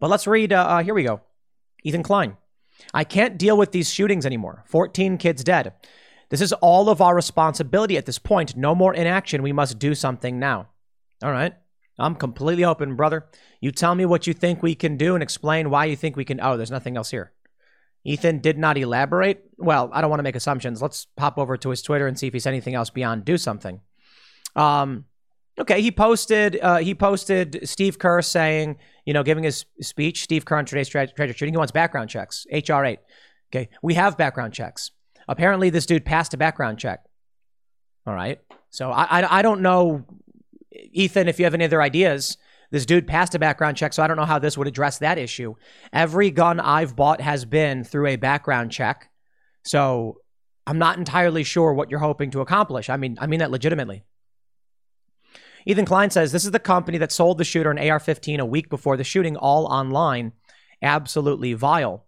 But 0.00 0.10
let's 0.10 0.26
read. 0.26 0.52
Uh, 0.52 0.66
uh, 0.66 0.82
here 0.82 0.94
we 0.94 1.04
go. 1.04 1.20
Ethan 1.86 2.02
Klein. 2.02 2.36
I 2.92 3.04
can't 3.04 3.38
deal 3.38 3.56
with 3.56 3.70
these 3.70 3.92
shootings 3.92 4.26
anymore. 4.26 4.64
14 4.66 5.18
kids 5.18 5.44
dead. 5.44 5.72
This 6.30 6.40
is 6.40 6.52
all 6.54 6.88
of 6.88 7.00
our 7.00 7.14
responsibility 7.14 7.96
at 7.96 8.06
this 8.06 8.18
point. 8.18 8.56
No 8.56 8.74
more 8.74 8.92
inaction. 8.92 9.42
We 9.42 9.52
must 9.52 9.78
do 9.78 9.94
something 9.94 10.40
now. 10.40 10.68
All 11.22 11.30
right. 11.30 11.54
I'm 11.96 12.16
completely 12.16 12.64
open, 12.64 12.96
brother. 12.96 13.26
You 13.60 13.70
tell 13.70 13.94
me 13.94 14.04
what 14.04 14.26
you 14.26 14.34
think 14.34 14.62
we 14.62 14.74
can 14.74 14.96
do 14.96 15.14
and 15.14 15.22
explain 15.22 15.70
why 15.70 15.84
you 15.84 15.94
think 15.94 16.16
we 16.16 16.24
can. 16.24 16.40
Oh, 16.42 16.56
there's 16.56 16.72
nothing 16.72 16.96
else 16.96 17.10
here. 17.10 17.32
Ethan 18.04 18.40
did 18.40 18.58
not 18.58 18.76
elaborate. 18.76 19.44
Well, 19.56 19.88
I 19.92 20.00
don't 20.00 20.10
want 20.10 20.18
to 20.18 20.24
make 20.24 20.36
assumptions. 20.36 20.82
Let's 20.82 21.06
pop 21.16 21.38
over 21.38 21.56
to 21.56 21.70
his 21.70 21.82
Twitter 21.82 22.08
and 22.08 22.18
see 22.18 22.26
if 22.26 22.32
he's 22.32 22.46
anything 22.46 22.74
else 22.74 22.90
beyond 22.90 23.24
do 23.24 23.38
something. 23.38 23.80
Um, 24.56 25.04
okay, 25.58 25.80
he 25.80 25.90
posted 25.90 26.58
uh, 26.60 26.78
he 26.78 26.94
posted 26.94 27.68
Steve 27.68 27.98
Kerr 27.98 28.22
saying, 28.22 28.78
you 29.04 29.12
know, 29.12 29.22
giving 29.22 29.44
his 29.44 29.64
speech. 29.80 30.22
Steve 30.22 30.44
Kerr 30.44 30.56
on 30.56 30.64
today's 30.64 30.88
treasure 30.88 31.32
shooting. 31.32 31.54
He 31.54 31.58
wants 31.58 31.72
background 31.72 32.10
checks. 32.10 32.46
HR 32.52 32.84
eight. 32.84 33.00
Okay, 33.52 33.68
we 33.82 33.94
have 33.94 34.16
background 34.16 34.52
checks. 34.52 34.90
Apparently, 35.28 35.70
this 35.70 35.86
dude 35.86 36.04
passed 36.04 36.34
a 36.34 36.36
background 36.36 36.78
check. 36.78 37.00
All 38.06 38.14
right. 38.14 38.40
So 38.70 38.90
I, 38.90 39.20
I, 39.20 39.38
I 39.38 39.42
don't 39.42 39.62
know 39.62 40.04
Ethan, 40.92 41.28
if 41.28 41.38
you 41.38 41.44
have 41.44 41.54
any 41.54 41.64
other 41.64 41.82
ideas, 41.82 42.36
this 42.70 42.86
dude 42.86 43.06
passed 43.06 43.34
a 43.34 43.38
background 43.38 43.76
check, 43.76 43.92
so 43.92 44.02
I 44.02 44.06
don't 44.06 44.16
know 44.16 44.24
how 44.24 44.38
this 44.38 44.58
would 44.58 44.66
address 44.66 44.98
that 44.98 45.18
issue. 45.18 45.54
Every 45.92 46.30
gun 46.30 46.60
I've 46.60 46.96
bought 46.96 47.20
has 47.20 47.44
been 47.44 47.84
through 47.84 48.08
a 48.08 48.16
background 48.16 48.72
check. 48.72 49.10
So 49.64 50.18
I'm 50.66 50.78
not 50.78 50.98
entirely 50.98 51.44
sure 51.44 51.72
what 51.72 51.90
you're 51.90 52.00
hoping 52.00 52.30
to 52.32 52.40
accomplish. 52.40 52.90
I 52.90 52.96
mean, 52.96 53.16
I 53.20 53.26
mean 53.26 53.40
that 53.40 53.50
legitimately. 53.50 54.04
Ethan 55.66 55.84
Klein 55.84 56.10
says 56.10 56.30
this 56.30 56.44
is 56.44 56.52
the 56.52 56.60
company 56.60 56.96
that 56.98 57.10
sold 57.10 57.38
the 57.38 57.44
shooter 57.44 57.70
an 57.70 57.78
AR 57.78 57.98
15 57.98 58.38
a 58.38 58.46
week 58.46 58.70
before 58.70 58.96
the 58.96 59.04
shooting, 59.04 59.36
all 59.36 59.66
online. 59.66 60.32
Absolutely 60.80 61.52
vile. 61.54 62.06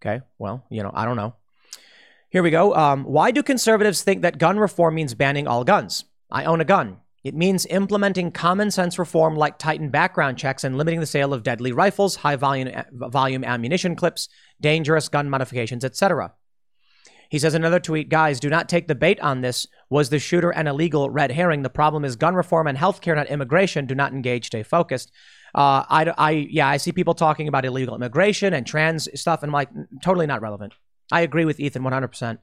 Okay, 0.00 0.22
well, 0.38 0.64
you 0.70 0.82
know, 0.82 0.92
I 0.94 1.04
don't 1.04 1.16
know. 1.16 1.34
Here 2.30 2.42
we 2.42 2.50
go. 2.50 2.74
Um, 2.74 3.04
why 3.04 3.32
do 3.32 3.42
conservatives 3.42 4.02
think 4.02 4.22
that 4.22 4.38
gun 4.38 4.58
reform 4.58 4.94
means 4.94 5.14
banning 5.14 5.48
all 5.48 5.64
guns? 5.64 6.04
I 6.30 6.44
own 6.44 6.60
a 6.60 6.64
gun. 6.64 6.98
It 7.24 7.34
means 7.34 7.66
implementing 7.66 8.30
common 8.30 8.70
sense 8.70 9.00
reform 9.00 9.34
like 9.34 9.58
tightened 9.58 9.90
background 9.90 10.38
checks 10.38 10.62
and 10.62 10.78
limiting 10.78 11.00
the 11.00 11.06
sale 11.06 11.34
of 11.34 11.42
deadly 11.42 11.72
rifles, 11.72 12.16
high 12.16 12.36
volume, 12.36 12.70
volume 12.92 13.42
ammunition 13.42 13.96
clips, 13.96 14.28
dangerous 14.60 15.08
gun 15.08 15.28
modifications, 15.28 15.84
etc. 15.84 16.34
He 17.28 17.38
says 17.38 17.54
another 17.54 17.80
tweet, 17.80 18.08
guys, 18.08 18.40
do 18.40 18.48
not 18.48 18.68
take 18.68 18.88
the 18.88 18.94
bait 18.94 19.20
on 19.20 19.40
this. 19.40 19.66
Was 19.90 20.10
the 20.10 20.18
shooter 20.18 20.50
an 20.50 20.66
illegal 20.66 21.10
red 21.10 21.32
herring? 21.32 21.62
The 21.62 21.70
problem 21.70 22.04
is 22.04 22.16
gun 22.16 22.34
reform 22.34 22.66
and 22.66 22.78
healthcare, 22.78 23.16
not 23.16 23.28
immigration. 23.28 23.86
Do 23.86 23.94
not 23.94 24.12
engage. 24.12 24.46
Stay 24.46 24.62
focused. 24.62 25.10
Uh, 25.54 25.84
I, 25.88 26.12
I, 26.18 26.30
yeah, 26.30 26.68
I 26.68 26.76
see 26.76 26.92
people 26.92 27.14
talking 27.14 27.48
about 27.48 27.64
illegal 27.64 27.94
immigration 27.94 28.52
and 28.52 28.66
trans 28.66 29.08
stuff, 29.18 29.42
and 29.42 29.50
I'm 29.50 29.54
like, 29.54 29.70
totally 30.02 30.26
not 30.26 30.42
relevant. 30.42 30.74
I 31.10 31.22
agree 31.22 31.44
with 31.44 31.60
Ethan 31.60 31.82
100%. 31.82 32.38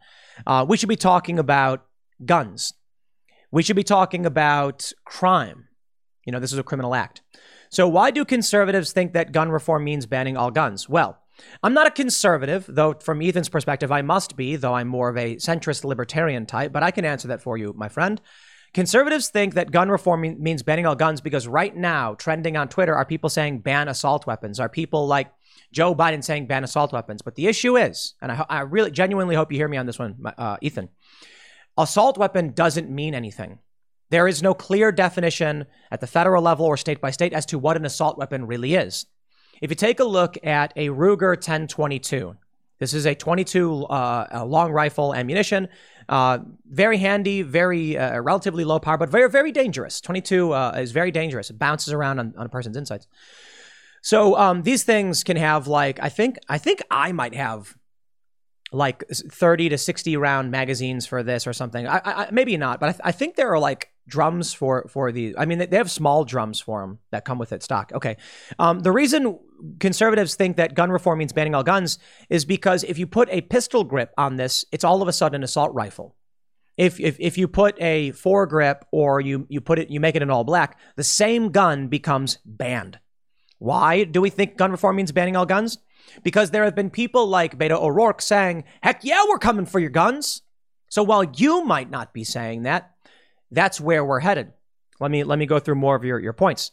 Uh, 0.47 0.65
we 0.68 0.77
should 0.77 0.89
be 0.89 0.95
talking 0.95 1.38
about 1.38 1.85
guns 2.26 2.73
we 3.53 3.61
should 3.61 3.76
be 3.76 3.84
talking 3.84 4.26
about 4.26 4.91
crime. 5.05 5.68
You 6.26 6.31
know, 6.31 6.39
this 6.39 6.51
is 6.51 6.57
a 6.57 6.64
criminal 6.64 6.95
act. 6.95 7.22
So, 7.69 7.88
why 7.88 8.10
do 8.10 8.26
conservatives 8.26 8.91
think 8.91 9.14
that 9.14 9.31
gun 9.31 9.49
reform 9.49 9.84
means 9.84 10.07
banning 10.07 10.35
all 10.35 10.49
guns? 10.49 10.89
Well, 10.89 11.19
I'm 11.61 11.73
not 11.73 11.88
a 11.88 11.91
conservative, 11.91 12.65
though 12.68 12.93
from 12.93 13.22
Ethan's 13.22 13.49
perspective, 13.49 13.91
I 13.91 14.01
must 14.01 14.35
be, 14.35 14.55
though 14.55 14.73
I'm 14.73 14.88
more 14.88 15.10
of 15.10 15.18
a 15.18 15.35
centrist 15.38 15.84
libertarian 15.84 16.45
type, 16.45 16.72
but 16.72 16.84
I 16.84 16.91
can 16.91 17.05
answer 17.05 17.27
that 17.30 17.41
for 17.41 17.57
you, 17.57 17.73
my 17.76 17.89
friend. 17.89 18.22
Conservatives 18.73 19.30
think 19.30 19.53
that 19.53 19.72
gun 19.72 19.89
reform 19.89 20.22
means 20.41 20.64
banning 20.64 20.88
all 20.88 20.95
guns 20.95 21.22
because 21.22 21.47
right 21.47 21.76
now, 21.76 22.15
trending 22.15 22.57
on 22.57 22.69
Twitter, 22.69 22.95
are 22.95 23.05
people 23.05 23.30
saying 23.30 23.60
ban 23.60 23.88
assault 23.88 24.26
weapons, 24.26 24.60
are 24.60 24.69
people 24.69 25.05
like 25.05 25.31
Joe 25.72 25.93
Biden 25.93 26.23
saying 26.23 26.47
ban 26.47 26.64
assault 26.64 26.91
weapons. 26.91 27.22
But 27.22 27.35
the 27.35 27.47
issue 27.47 27.77
is, 27.77 28.15
and 28.22 28.31
I, 28.31 28.45
I 28.49 28.60
really 28.61 28.89
genuinely 28.89 29.35
hope 29.35 29.51
you 29.51 29.57
hear 29.57 29.68
me 29.68 29.77
on 29.77 29.85
this 29.85 29.99
one, 29.99 30.15
uh, 30.38 30.57
Ethan 30.61 30.89
assault 31.77 32.18
weapon 32.18 32.53
doesn't 32.53 32.89
mean 32.89 33.15
anything. 33.15 33.60
There 34.10 34.27
is 34.27 34.43
no 34.43 34.53
clear 34.53 34.91
definition 34.91 35.65
at 35.89 36.01
the 36.01 36.07
federal 36.07 36.43
level 36.43 36.65
or 36.65 36.77
state 36.77 37.01
by 37.01 37.11
state 37.11 37.34
as 37.34 37.45
to 37.47 37.57
what 37.57 37.77
an 37.77 37.85
assault 37.85 38.18
weapon 38.18 38.45
really 38.45 38.76
is. 38.76 39.05
If 39.64 39.69
you 39.69 39.77
take 39.77 40.02
a 40.02 40.03
look 40.03 40.38
at 40.45 40.73
a 40.76 40.90
Ruger 40.90 41.38
1022, 41.38 42.35
this 42.80 42.94
is 42.94 43.06
a 43.06 43.15
22 43.15 43.85
uh, 43.85 44.27
a 44.30 44.45
long 44.45 44.73
rifle 44.73 45.15
ammunition, 45.15 45.69
uh, 46.10 46.40
very 46.69 46.98
handy, 46.98 47.44
very 47.44 47.98
uh, 47.98 48.19
relatively 48.19 48.65
low 48.65 48.80
power, 48.80 48.98
but 48.98 49.07
very 49.07 49.30
very 49.30 49.53
dangerous. 49.53 50.02
22 50.02 50.52
uh, 50.52 50.72
is 50.76 50.91
very 50.91 51.11
dangerous. 51.11 51.49
It 51.49 51.57
bounces 51.57 51.94
around 51.94 52.19
on, 52.19 52.34
on 52.38 52.45
a 52.45 52.49
person's 52.49 52.76
insides. 52.76 53.07
So 54.02 54.38
um, 54.38 54.64
these 54.64 54.84
things 54.84 55.23
can 55.23 55.38
have 55.38 55.65
like 55.65 55.98
I 56.03 56.10
think 56.10 56.40
I 56.49 56.57
think 56.57 56.81
I 56.91 57.14
might 57.14 57.34
have 57.34 57.77
like 58.73 59.07
30 59.07 59.69
to 59.69 59.77
60 59.77 60.18
round 60.18 60.52
magazines 60.52 61.06
for 61.06 61.23
this 61.23 61.48
or 61.48 61.53
something. 61.53 61.88
I, 61.88 62.02
I 62.03 62.27
maybe 62.31 62.57
not, 62.57 62.81
but 62.81 62.90
I, 62.90 62.91
th- 62.91 63.02
I, 63.06 63.11
think 63.14 63.38
there 63.38 63.53
are 63.53 63.60
like 63.60 63.93
drums 64.08 64.54
for 64.54 64.88
for 64.90 65.12
the. 65.12 65.36
I 65.38 65.46
mean, 65.46 65.60
they 65.60 65.78
have 65.78 65.92
small 65.92 66.26
drums 66.26 66.60
for 66.60 66.82
them 66.82 67.00
that 67.12 67.26
come 67.26 67.38
with 67.38 67.52
it 67.52 67.64
stock. 67.64 67.92
Okay, 67.94 68.18
um, 68.60 68.80
the 68.80 68.92
reason 68.92 69.40
conservatives 69.80 70.36
think 70.36 70.58
that 70.58 70.76
gun 70.76 70.92
reform 70.92 71.20
means 71.20 71.34
banning 71.34 71.56
all 71.56 71.64
guns 71.64 72.00
is 72.30 72.46
because 72.46 72.84
if 72.84 72.98
you 72.98 73.08
put 73.08 73.30
a 73.32 73.42
pistol 73.42 73.84
grip 73.84 74.14
on 74.18 74.36
this, 74.36 74.66
it's 74.72 74.84
all 74.84 75.02
of 75.02 75.08
a 75.08 75.14
sudden 75.14 75.36
an 75.36 75.44
assault 75.44 75.74
rifle. 75.74 76.16
If, 76.76 77.00
if, 77.00 77.20
if 77.20 77.38
you 77.38 77.48
put 77.48 77.80
a 77.80 78.12
foregrip 78.14 78.82
or 78.92 79.22
you, 79.22 79.46
you 79.48 79.62
put 79.62 79.78
it 79.78 79.92
you 79.92 80.00
make 80.00 80.16
it 80.16 80.24
an 80.24 80.32
all 80.32 80.44
black, 80.44 80.80
the 80.96 81.04
same 81.04 81.50
gun 81.50 81.88
becomes 81.88 82.40
banned. 82.46 83.00
Why 83.60 84.04
do 84.04 84.22
we 84.22 84.30
think 84.30 84.58
gun 84.58 84.72
reform 84.72 84.96
means 84.96 85.12
banning 85.12 85.36
all 85.36 85.46
guns? 85.46 85.78
Because 86.24 86.52
there 86.52 86.66
have 86.66 86.76
been 86.76 86.90
people 86.90 87.28
like 87.28 87.58
Beto 87.58 87.80
O'Rourke 87.80 88.22
saying, 88.22 88.66
heck 88.82 89.04
yeah, 89.04 89.24
we're 89.30 89.38
coming 89.38 89.66
for 89.66 89.80
your 89.80 89.90
guns. 89.90 90.42
So 90.90 91.04
while 91.04 91.24
you 91.24 91.64
might 91.64 91.90
not 91.90 92.14
be 92.14 92.24
saying 92.24 92.64
that, 92.64 92.93
that's 93.54 93.80
where 93.80 94.04
we're 94.04 94.20
headed. 94.20 94.54
Let 95.00 95.12
me 95.12 95.24
let 95.24 95.40
me 95.40 95.46
go 95.46 95.60
through 95.60 95.76
more 95.76 95.96
of 95.96 96.04
your, 96.04 96.20
your 96.20 96.34
points. 96.34 96.72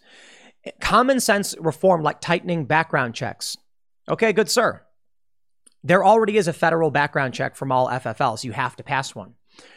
Common 0.80 1.20
sense 1.20 1.54
reform 1.58 2.02
like 2.02 2.20
tightening 2.20 2.66
background 2.66 3.14
checks. 3.14 3.56
Okay, 4.08 4.32
good 4.32 4.50
sir. 4.50 4.82
There 5.82 6.04
already 6.04 6.36
is 6.36 6.48
a 6.48 6.52
federal 6.52 6.90
background 6.90 7.32
check 7.32 7.56
from 7.56 7.72
all 7.72 7.88
FFLs. 7.88 8.44
You 8.44 8.52
have 8.52 8.76
to 8.76 8.82
pass 8.82 9.14
one. 9.14 9.34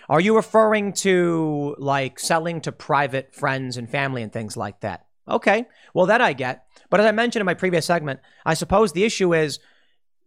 Are 0.09 0.19
you 0.19 0.35
referring 0.35 0.93
to 0.93 1.75
like 1.79 2.19
selling 2.19 2.61
to 2.61 2.71
private 2.71 3.33
friends 3.33 3.77
and 3.77 3.89
family 3.89 4.21
and 4.21 4.31
things 4.31 4.57
like 4.57 4.81
that? 4.81 5.05
Okay, 5.27 5.65
well, 5.93 6.07
that 6.07 6.21
I 6.21 6.33
get. 6.33 6.65
But 6.89 6.99
as 6.99 7.05
I 7.05 7.11
mentioned 7.11 7.41
in 7.41 7.45
my 7.45 7.53
previous 7.53 7.85
segment, 7.85 8.19
I 8.45 8.55
suppose 8.55 8.91
the 8.91 9.05
issue 9.05 9.33
is 9.33 9.59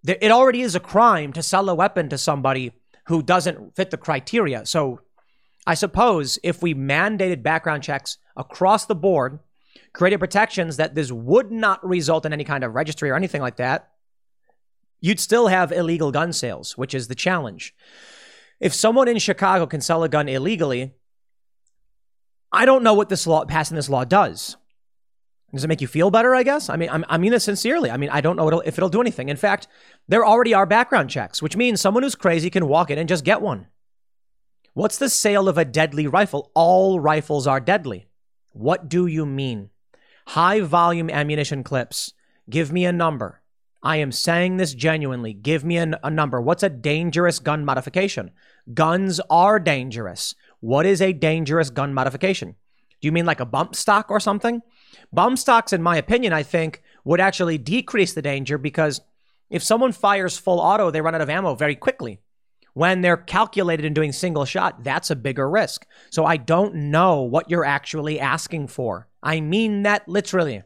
that 0.04 0.24
it 0.24 0.30
already 0.30 0.62
is 0.62 0.74
a 0.74 0.80
crime 0.80 1.32
to 1.34 1.42
sell 1.42 1.68
a 1.68 1.74
weapon 1.74 2.08
to 2.08 2.18
somebody 2.18 2.72
who 3.06 3.22
doesn't 3.22 3.76
fit 3.76 3.90
the 3.90 3.98
criteria. 3.98 4.64
So 4.64 5.00
I 5.66 5.74
suppose 5.74 6.38
if 6.42 6.62
we 6.62 6.74
mandated 6.74 7.42
background 7.42 7.82
checks 7.82 8.18
across 8.36 8.86
the 8.86 8.94
board, 8.94 9.40
created 9.92 10.20
protections 10.20 10.76
that 10.76 10.94
this 10.94 11.10
would 11.10 11.50
not 11.50 11.86
result 11.86 12.24
in 12.24 12.32
any 12.32 12.44
kind 12.44 12.62
of 12.62 12.74
registry 12.74 13.10
or 13.10 13.16
anything 13.16 13.40
like 13.40 13.56
that, 13.56 13.90
you'd 15.00 15.20
still 15.20 15.48
have 15.48 15.72
illegal 15.72 16.12
gun 16.12 16.32
sales, 16.32 16.78
which 16.78 16.94
is 16.94 17.08
the 17.08 17.14
challenge. 17.14 17.74
If 18.60 18.72
someone 18.72 19.08
in 19.08 19.18
Chicago 19.18 19.66
can 19.66 19.80
sell 19.80 20.02
a 20.02 20.08
gun 20.08 20.28
illegally, 20.28 20.94
I 22.52 22.64
don't 22.64 22.82
know 22.82 22.94
what 22.94 23.08
this 23.08 23.26
law 23.26 23.44
passing 23.44 23.74
this 23.74 23.88
law 23.88 24.04
does. 24.04 24.56
Does 25.52 25.64
it 25.64 25.68
make 25.68 25.80
you 25.80 25.86
feel 25.86 26.10
better? 26.10 26.34
I 26.34 26.42
guess. 26.42 26.68
I 26.68 26.76
mean, 26.76 26.90
I'm, 26.90 27.04
i 27.08 27.18
mean 27.18 27.32
this 27.32 27.44
sincerely. 27.44 27.90
I 27.90 27.96
mean, 27.96 28.10
I 28.10 28.20
don't 28.20 28.36
know 28.36 28.46
it'll, 28.46 28.60
if 28.60 28.78
it'll 28.78 28.88
do 28.88 29.00
anything. 29.00 29.28
In 29.28 29.36
fact, 29.36 29.68
there 30.08 30.24
already 30.24 30.54
are 30.54 30.66
background 30.66 31.10
checks, 31.10 31.40
which 31.40 31.56
means 31.56 31.80
someone 31.80 32.02
who's 32.02 32.14
crazy 32.14 32.50
can 32.50 32.68
walk 32.68 32.90
in 32.90 32.98
and 32.98 33.08
just 33.08 33.24
get 33.24 33.40
one. 33.40 33.66
What's 34.76 34.98
the 34.98 35.08
sale 35.08 35.48
of 35.48 35.56
a 35.56 35.64
deadly 35.64 36.06
rifle? 36.06 36.50
All 36.52 37.00
rifles 37.00 37.46
are 37.46 37.60
deadly. 37.60 38.08
What 38.52 38.90
do 38.90 39.06
you 39.06 39.24
mean? 39.24 39.70
High 40.26 40.60
volume 40.60 41.08
ammunition 41.08 41.64
clips. 41.64 42.12
Give 42.50 42.70
me 42.70 42.84
a 42.84 42.92
number. 42.92 43.40
I 43.82 43.96
am 43.96 44.12
saying 44.12 44.58
this 44.58 44.74
genuinely. 44.74 45.32
Give 45.32 45.64
me 45.64 45.78
a 45.78 46.10
number. 46.10 46.42
What's 46.42 46.62
a 46.62 46.68
dangerous 46.68 47.38
gun 47.38 47.64
modification? 47.64 48.32
Guns 48.74 49.18
are 49.30 49.58
dangerous. 49.58 50.34
What 50.60 50.84
is 50.84 51.00
a 51.00 51.14
dangerous 51.14 51.70
gun 51.70 51.94
modification? 51.94 52.50
Do 53.00 53.08
you 53.08 53.12
mean 53.12 53.24
like 53.24 53.40
a 53.40 53.46
bump 53.46 53.74
stock 53.76 54.10
or 54.10 54.20
something? 54.20 54.60
Bump 55.10 55.38
stocks, 55.38 55.72
in 55.72 55.82
my 55.82 55.96
opinion, 55.96 56.34
I 56.34 56.42
think 56.42 56.82
would 57.02 57.18
actually 57.18 57.56
decrease 57.56 58.12
the 58.12 58.20
danger 58.20 58.58
because 58.58 59.00
if 59.48 59.62
someone 59.62 59.92
fires 59.92 60.36
full 60.36 60.60
auto, 60.60 60.90
they 60.90 61.00
run 61.00 61.14
out 61.14 61.22
of 61.22 61.30
ammo 61.30 61.54
very 61.54 61.76
quickly. 61.76 62.20
When 62.76 63.00
they're 63.00 63.16
calculated 63.16 63.86
and 63.86 63.94
doing 63.94 64.12
single 64.12 64.44
shot, 64.44 64.84
that's 64.84 65.10
a 65.10 65.16
bigger 65.16 65.48
risk. 65.48 65.86
So 66.10 66.26
I 66.26 66.36
don't 66.36 66.74
know 66.90 67.22
what 67.22 67.48
you're 67.48 67.64
actually 67.64 68.20
asking 68.20 68.66
for. 68.68 69.08
I 69.22 69.40
mean 69.40 69.84
that 69.84 70.06
literally. 70.06 70.62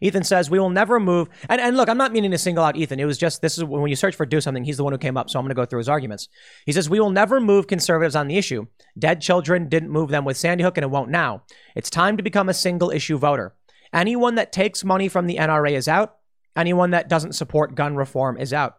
Ethan 0.00 0.24
says, 0.24 0.50
We 0.50 0.58
will 0.58 0.70
never 0.70 0.98
move. 0.98 1.28
And, 1.48 1.60
and 1.60 1.76
look, 1.76 1.88
I'm 1.88 1.96
not 1.96 2.12
meaning 2.12 2.32
to 2.32 2.38
single 2.38 2.64
out 2.64 2.76
Ethan. 2.76 2.98
It 2.98 3.04
was 3.04 3.16
just 3.16 3.42
this 3.42 3.56
is 3.56 3.62
when 3.62 3.86
you 3.86 3.94
search 3.94 4.16
for 4.16 4.26
do 4.26 4.40
something, 4.40 4.64
he's 4.64 4.76
the 4.76 4.82
one 4.82 4.92
who 4.92 4.98
came 4.98 5.16
up. 5.16 5.30
So 5.30 5.38
I'm 5.38 5.44
going 5.44 5.50
to 5.50 5.54
go 5.54 5.66
through 5.66 5.78
his 5.78 5.88
arguments. 5.88 6.28
He 6.64 6.72
says, 6.72 6.90
We 6.90 6.98
will 6.98 7.10
never 7.10 7.40
move 7.40 7.68
conservatives 7.68 8.16
on 8.16 8.26
the 8.26 8.36
issue. 8.36 8.66
Dead 8.98 9.20
children 9.20 9.68
didn't 9.68 9.90
move 9.90 10.10
them 10.10 10.24
with 10.24 10.36
Sandy 10.36 10.64
Hook 10.64 10.76
and 10.76 10.82
it 10.82 10.90
won't 10.90 11.10
now. 11.10 11.44
It's 11.76 11.90
time 11.90 12.16
to 12.16 12.24
become 12.24 12.48
a 12.48 12.54
single 12.54 12.90
issue 12.90 13.18
voter. 13.18 13.54
Anyone 13.92 14.34
that 14.34 14.52
takes 14.52 14.82
money 14.82 15.08
from 15.08 15.28
the 15.28 15.36
NRA 15.36 15.74
is 15.74 15.86
out. 15.86 16.16
Anyone 16.56 16.90
that 16.90 17.08
doesn't 17.08 17.34
support 17.34 17.76
gun 17.76 17.94
reform 17.94 18.36
is 18.36 18.52
out. 18.52 18.78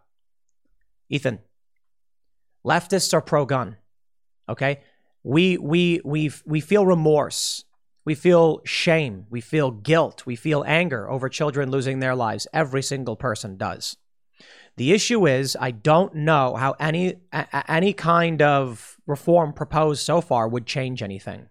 Ethan, 1.08 1.38
leftists 2.68 3.14
are 3.14 3.22
pro 3.22 3.46
gun. 3.46 3.76
Okay? 4.48 4.80
We, 5.22 5.58
we, 5.58 6.00
we, 6.04 6.30
we 6.46 6.60
feel 6.60 6.86
remorse 6.86 7.64
we 8.08 8.14
feel 8.14 8.62
shame. 8.64 9.26
We 9.28 9.42
feel 9.42 9.70
guilt. 9.70 10.24
We 10.24 10.34
feel 10.34 10.64
anger 10.66 11.10
over 11.10 11.28
children 11.28 11.70
losing 11.70 12.00
their 12.00 12.14
lives. 12.14 12.46
Every 12.54 12.82
single 12.82 13.16
person 13.16 13.58
does. 13.58 13.98
The 14.78 14.92
issue 14.92 15.26
is, 15.28 15.58
I 15.60 15.72
don't 15.72 16.14
know 16.14 16.56
how 16.56 16.74
any 16.80 17.16
a, 17.34 17.70
any 17.70 17.92
kind 17.92 18.40
of 18.40 18.96
reform 19.06 19.52
proposed 19.52 20.00
so 20.00 20.22
far 20.22 20.48
would 20.48 20.64
change 20.64 21.02
anything. 21.02 21.50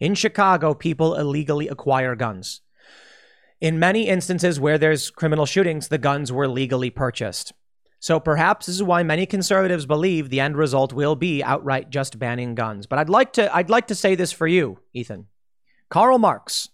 In 0.00 0.14
Chicago, 0.14 0.72
people 0.72 1.16
illegally 1.16 1.68
acquire 1.68 2.16
guns. 2.16 2.62
In 3.60 3.78
many 3.78 4.08
instances 4.08 4.58
where 4.58 4.78
there's 4.78 5.10
criminal 5.10 5.44
shootings, 5.44 5.88
the 5.88 5.98
guns 5.98 6.32
were 6.32 6.48
legally 6.48 6.88
purchased. 6.88 7.52
So 8.04 8.20
perhaps 8.20 8.66
this 8.66 8.74
is 8.74 8.82
why 8.82 9.02
many 9.02 9.24
conservatives 9.24 9.86
believe 9.86 10.28
the 10.28 10.40
end 10.40 10.58
result 10.58 10.92
will 10.92 11.16
be 11.16 11.42
outright 11.42 11.88
just 11.88 12.18
banning 12.18 12.54
guns. 12.54 12.86
But 12.86 12.98
I'd 12.98 13.08
like 13.08 13.32
to 13.32 13.56
I'd 13.56 13.70
like 13.70 13.86
to 13.86 13.94
say 13.94 14.14
this 14.14 14.30
for 14.30 14.46
you, 14.46 14.78
Ethan. 14.92 15.28
Karl 15.88 16.18
Marx. 16.18 16.68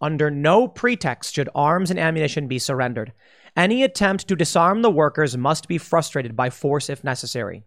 Under 0.00 0.30
no 0.30 0.66
pretext 0.66 1.34
should 1.34 1.50
arms 1.54 1.90
and 1.90 2.00
ammunition 2.00 2.48
be 2.48 2.58
surrendered. 2.58 3.12
Any 3.54 3.82
attempt 3.82 4.26
to 4.28 4.34
disarm 4.34 4.80
the 4.80 4.90
workers 4.90 5.36
must 5.36 5.68
be 5.68 5.76
frustrated 5.76 6.36
by 6.36 6.48
force 6.48 6.88
if 6.88 7.04
necessary. 7.04 7.64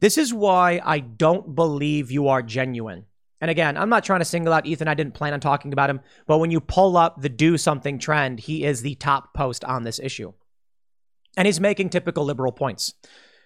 This 0.00 0.16
is 0.16 0.32
why 0.32 0.80
I 0.82 1.00
don't 1.00 1.54
believe 1.54 2.10
you 2.10 2.28
are 2.28 2.40
genuine. 2.40 3.04
And 3.42 3.50
again, 3.50 3.76
I'm 3.76 3.90
not 3.90 4.02
trying 4.02 4.20
to 4.20 4.24
single 4.24 4.54
out 4.54 4.64
Ethan. 4.64 4.88
I 4.88 4.94
didn't 4.94 5.12
plan 5.12 5.34
on 5.34 5.40
talking 5.40 5.74
about 5.74 5.90
him. 5.90 6.00
But 6.26 6.38
when 6.38 6.50
you 6.50 6.62
pull 6.62 6.96
up 6.96 7.20
the 7.20 7.28
do 7.28 7.58
something 7.58 7.98
trend, 7.98 8.40
he 8.40 8.64
is 8.64 8.80
the 8.80 8.94
top 8.94 9.34
post 9.34 9.62
on 9.62 9.82
this 9.82 9.98
issue. 9.98 10.32
And 11.36 11.46
he's 11.46 11.60
making 11.60 11.90
typical 11.90 12.24
liberal 12.24 12.52
points. 12.52 12.94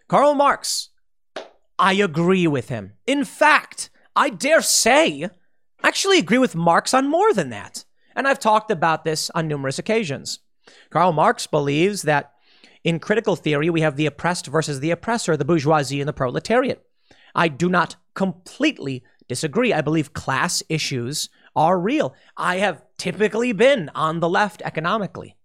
Karl 0.09 0.35
Marx, 0.35 0.90
I 1.78 1.94
agree 1.94 2.47
with 2.47 2.69
him. 2.69 2.94
In 3.06 3.24
fact, 3.24 3.90
I 4.16 4.31
dare 4.31 4.62
say 4.62 5.28
I 5.85 5.89
actually 5.89 6.19
agree 6.19 6.39
with 6.39 6.55
Marx 6.55 6.94
on 6.94 7.09
more 7.09 7.35
than 7.35 7.51
that. 7.51 7.85
And 8.16 8.27
I've 8.27 8.39
talked 8.39 8.70
about 8.70 9.05
this 9.05 9.31
on 9.35 9.48
numerous 9.48 9.78
occasions. 9.78 10.40
Karl 10.89 11.12
Marx 11.12 11.47
believes 11.47 12.02
that 12.02 12.32
in 12.85 12.98
critical 12.98 13.36
theory, 13.36 13.70
we 13.70 13.82
have 13.82 13.97
the 13.97 14.06
oppressed 14.06 14.47
versus 14.47 14.81
the 14.81 14.90
oppressor, 14.90 15.36
the 15.36 15.44
bourgeoisie 15.44 16.01
and 16.01 16.09
the 16.09 16.12
proletariat. 16.12 16.85
I 17.35 17.48
do 17.48 17.69
not 17.69 17.97
completely 18.15 19.02
disagree. 19.28 19.73
I 19.73 19.81
believe 19.81 20.12
class 20.12 20.62
issues 20.69 21.28
are 21.56 21.78
real. 21.78 22.15
I 22.36 22.56
have 22.56 22.82
typically 22.97 23.52
been 23.52 23.90
on 23.94 24.20
the 24.20 24.28
left 24.28 24.62
economically. 24.62 25.36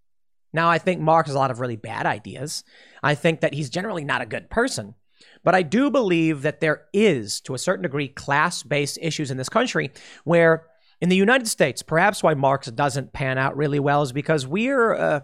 Now, 0.51 0.69
I 0.69 0.77
think 0.77 0.99
Marx 0.99 1.27
has 1.27 1.35
a 1.35 1.39
lot 1.39 1.51
of 1.51 1.59
really 1.59 1.75
bad 1.75 2.05
ideas. 2.05 2.63
I 3.03 3.15
think 3.15 3.41
that 3.41 3.53
he's 3.53 3.69
generally 3.69 4.03
not 4.03 4.21
a 4.21 4.25
good 4.25 4.49
person. 4.49 4.95
But 5.43 5.55
I 5.55 5.61
do 5.61 5.89
believe 5.89 6.41
that 6.41 6.59
there 6.59 6.85
is, 6.93 7.39
to 7.41 7.53
a 7.53 7.59
certain 7.59 7.83
degree, 7.83 8.07
class 8.07 8.63
based 8.63 8.97
issues 9.01 9.31
in 9.31 9.37
this 9.37 9.49
country 9.49 9.91
where 10.23 10.65
in 11.01 11.09
the 11.09 11.15
United 11.15 11.47
States, 11.47 11.81
perhaps 11.81 12.21
why 12.21 12.33
Marx 12.33 12.67
doesn't 12.67 13.13
pan 13.13 13.37
out 13.37 13.55
really 13.55 13.79
well 13.79 14.01
is 14.01 14.11
because 14.11 14.45
we're, 14.45 14.93
uh, 14.93 15.21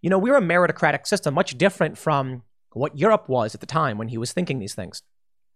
you 0.00 0.08
know, 0.08 0.18
we're 0.18 0.36
a 0.36 0.42
meritocratic 0.42 1.06
system, 1.06 1.34
much 1.34 1.58
different 1.58 1.98
from 1.98 2.42
what 2.72 2.96
Europe 2.96 3.28
was 3.28 3.54
at 3.54 3.60
the 3.60 3.66
time 3.66 3.98
when 3.98 4.08
he 4.08 4.18
was 4.18 4.32
thinking 4.32 4.58
these 4.58 4.74
things. 4.74 5.02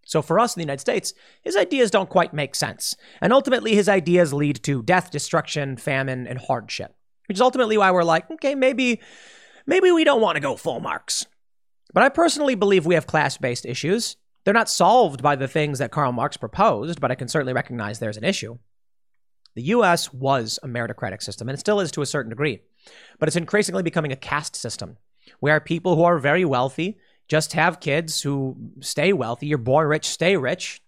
So 0.05 0.21
for 0.21 0.41
us 0.41 0.57
in 0.57 0.61
the 0.61 0.65
United 0.65 0.81
States, 0.81 1.15
his 1.43 1.57
ideas 1.57 1.91
don't 1.91 2.11
quite 2.11 2.35
make 2.35 2.55
sense. 2.55 2.97
And 3.21 3.33
ultimately, 3.33 3.75
his 3.75 3.89
ideas 3.89 4.33
lead 4.33 4.63
to 4.65 4.83
death, 4.83 5.11
destruction, 5.11 5.77
famine, 5.77 6.27
and 6.27 6.39
hardship, 6.39 6.97
which 7.33 7.39
is 7.39 7.41
ultimately 7.41 7.79
why 7.79 7.91
we're 7.91 8.05
like, 8.05 8.31
okay, 8.31 8.55
maybe, 8.55 9.01
maybe 9.67 9.91
we 9.91 10.05
don't 10.05 10.21
want 10.21 10.37
to 10.37 10.41
go 10.41 10.55
full 10.55 10.81
Marx. 10.81 11.25
But 11.95 12.03
I 12.03 12.11
personally 12.11 12.55
believe 12.55 12.85
we 12.85 12.95
have 12.95 13.07
class 13.07 13.39
based 13.39 13.65
issues. 13.65 14.19
They're 14.45 14.53
not 14.53 14.69
solved 14.69 15.23
by 15.23 15.35
the 15.35 15.49
things 15.49 15.79
that 15.79 15.91
Karl 15.91 16.13
Marx 16.13 16.37
proposed, 16.37 17.01
but 17.01 17.11
I 17.11 17.15
can 17.15 17.29
certainly 17.29 17.55
recognize 17.55 17.99
there's 17.99 18.19
an 18.19 18.25
issue. 18.25 18.59
The 19.55 19.63
US 19.63 20.13
was 20.13 20.59
a 20.63 20.69
meritocratic 20.69 21.23
system, 21.23 21.49
and 21.49 21.57
it 21.57 21.61
still 21.61 21.81
is 21.81 21.91
to 21.93 22.03
a 22.03 22.07
certain 22.07 22.29
degree, 22.29 22.61
but 23.19 23.31
it's 23.31 23.37
increasingly 23.37 23.83
becoming 23.83 24.13
a 24.13 24.17
caste 24.17 24.55
system 24.55 24.99
where 25.41 25.59
people 25.59 25.97
who 25.97 26.05
are 26.05 26.19
very 26.19 26.45
wealthy 26.45 26.99
just 27.29 27.55
have 27.55 27.81
kids 27.81 28.21
who 28.21 28.57
stay 28.81 29.15
wealthy. 29.15 29.47
You're 29.47 29.57
born 29.57 29.89
rich, 29.89 30.07
stay 30.07 30.37
rich. 30.37 30.83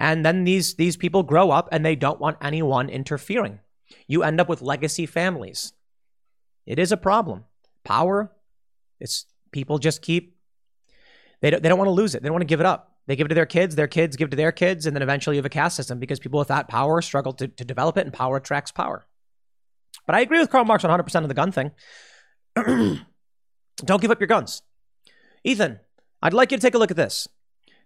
And 0.00 0.26
then 0.26 0.42
these, 0.42 0.74
these 0.74 0.96
people 0.96 1.22
grow 1.22 1.52
up 1.52 1.68
and 1.70 1.86
they 1.86 1.94
don't 1.94 2.18
want 2.18 2.38
anyone 2.40 2.88
interfering. 2.88 3.60
You 4.06 4.22
end 4.22 4.40
up 4.40 4.48
with 4.48 4.62
legacy 4.62 5.06
families. 5.06 5.72
It 6.66 6.78
is 6.78 6.92
a 6.92 6.96
problem. 6.96 7.44
Power, 7.84 8.32
it's 9.00 9.26
People 9.52 9.78
just 9.78 10.02
keep 10.02 10.36
They 11.40 11.50
don't, 11.50 11.62
they 11.62 11.68
don't 11.68 11.78
want 11.78 11.88
to 11.88 11.92
lose 11.92 12.14
it. 12.14 12.22
They 12.22 12.28
don't 12.28 12.34
want 12.34 12.42
to 12.42 12.46
give 12.46 12.60
it 12.60 12.66
up. 12.66 12.98
They 13.06 13.16
give 13.16 13.24
it 13.26 13.30
to 13.30 13.34
their 13.34 13.46
kids, 13.46 13.74
their 13.74 13.88
kids 13.88 14.16
give 14.16 14.28
it 14.28 14.30
to 14.30 14.36
their 14.36 14.52
kids, 14.52 14.86
and 14.86 14.94
then 14.94 15.02
eventually 15.02 15.36
you 15.36 15.38
have 15.38 15.46
a 15.46 15.50
caste 15.50 15.74
system 15.74 15.98
because 15.98 16.20
people 16.20 16.38
without 16.38 16.68
power 16.68 17.02
struggle 17.02 17.32
to, 17.34 17.48
to 17.48 17.64
develop 17.64 17.96
it, 17.96 18.04
and 18.04 18.12
power 18.12 18.36
attracts 18.36 18.70
power. 18.70 19.04
But 20.06 20.14
I 20.14 20.20
agree 20.20 20.38
with 20.38 20.50
Karl 20.50 20.64
Marx 20.64 20.84
on 20.84 20.96
100% 20.96 21.22
of 21.22 21.28
the 21.28 21.34
gun 21.34 21.50
thing. 21.50 21.72
don't 23.84 24.00
give 24.00 24.12
up 24.12 24.20
your 24.20 24.28
guns. 24.28 24.62
Ethan, 25.42 25.80
I'd 26.22 26.34
like 26.34 26.52
you 26.52 26.58
to 26.58 26.62
take 26.62 26.74
a 26.74 26.78
look 26.78 26.92
at 26.92 26.96
this. 26.96 27.26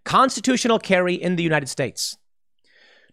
Constitutional 0.03 0.77
carry 0.77 1.15
in 1.15 1.37
the 1.37 1.43
United 1.43 1.69
States. 1.69 2.17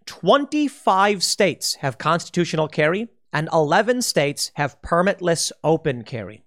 25 0.06 1.22
states 1.22 1.74
have 1.76 1.98
constitutional 1.98 2.68
carry, 2.68 3.08
and 3.32 3.48
11 3.52 4.02
states 4.02 4.50
have 4.54 4.80
permitless 4.82 5.52
open 5.64 6.04
carry. 6.04 6.44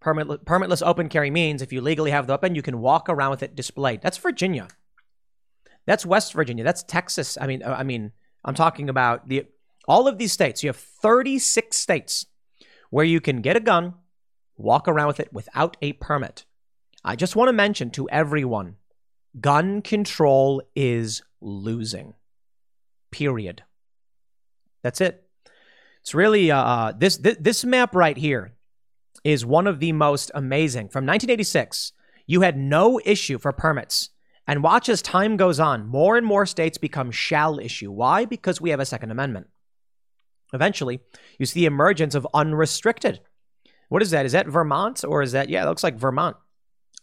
Permit, 0.00 0.44
permitless 0.44 0.84
open 0.84 1.08
carry 1.08 1.30
means 1.30 1.62
if 1.62 1.72
you 1.72 1.80
legally 1.80 2.10
have 2.10 2.26
the 2.26 2.32
weapon, 2.32 2.54
you 2.54 2.62
can 2.62 2.80
walk 2.80 3.08
around 3.08 3.30
with 3.30 3.42
it 3.42 3.54
displayed. 3.54 4.02
That's 4.02 4.18
Virginia. 4.18 4.68
That's 5.86 6.06
West 6.06 6.32
Virginia. 6.32 6.64
That's 6.64 6.82
Texas. 6.82 7.38
I 7.40 7.46
mean, 7.46 7.62
uh, 7.62 7.76
I 7.78 7.82
mean, 7.82 8.12
I'm 8.44 8.54
talking 8.54 8.88
about 8.88 9.28
the 9.28 9.46
all 9.86 10.08
of 10.08 10.18
these 10.18 10.32
states. 10.32 10.62
You 10.62 10.68
have 10.68 10.76
36 10.76 11.76
states 11.76 12.26
where 12.90 13.04
you 13.04 13.20
can 13.20 13.40
get 13.40 13.56
a 13.56 13.60
gun, 13.60 13.94
walk 14.56 14.88
around 14.88 15.08
with 15.08 15.20
it 15.20 15.32
without 15.32 15.76
a 15.82 15.92
permit. 15.94 16.44
I 17.04 17.16
just 17.16 17.34
want 17.34 17.48
to 17.48 17.52
mention 17.52 17.90
to 17.92 18.08
everyone, 18.10 18.76
gun 19.40 19.82
control 19.82 20.62
is 20.76 21.22
losing. 21.40 22.14
Period. 23.12 23.62
That's 24.82 25.00
it. 25.00 25.24
It's 26.00 26.14
really 26.14 26.50
uh, 26.50 26.60
uh 26.60 26.92
this, 26.98 27.16
this 27.18 27.36
this 27.38 27.64
map 27.64 27.94
right 27.94 28.16
here 28.16 28.54
is 29.22 29.46
one 29.46 29.68
of 29.68 29.78
the 29.78 29.92
most 29.92 30.32
amazing. 30.34 30.88
From 30.88 31.06
1986, 31.06 31.92
you 32.26 32.40
had 32.40 32.56
no 32.56 33.00
issue 33.04 33.38
for 33.38 33.52
permits. 33.52 34.10
And 34.46 34.62
watch 34.62 34.88
as 34.88 35.02
time 35.02 35.36
goes 35.36 35.60
on, 35.60 35.86
more 35.86 36.16
and 36.16 36.26
more 36.26 36.46
states 36.46 36.76
become 36.76 37.12
shall 37.12 37.60
issue. 37.60 37.92
Why? 37.92 38.24
Because 38.24 38.60
we 38.60 38.70
have 38.70 38.80
a 38.80 38.86
Second 38.86 39.12
Amendment. 39.12 39.48
Eventually, 40.52 41.00
you 41.38 41.46
see 41.46 41.60
the 41.60 41.66
emergence 41.66 42.14
of 42.14 42.26
unrestricted. 42.34 43.20
What 43.88 44.02
is 44.02 44.10
that? 44.10 44.26
Is 44.26 44.32
that 44.32 44.48
Vermont 44.48 45.04
or 45.06 45.22
is 45.22 45.32
that, 45.32 45.48
yeah, 45.48 45.62
it 45.62 45.66
looks 45.66 45.84
like 45.84 45.96
Vermont. 45.96 46.36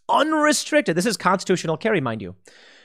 Unrestricted. 0.09 0.97
This 0.97 1.05
is 1.05 1.17
constitutional 1.17 1.77
carry, 1.77 2.01
mind 2.01 2.21
you. 2.21 2.35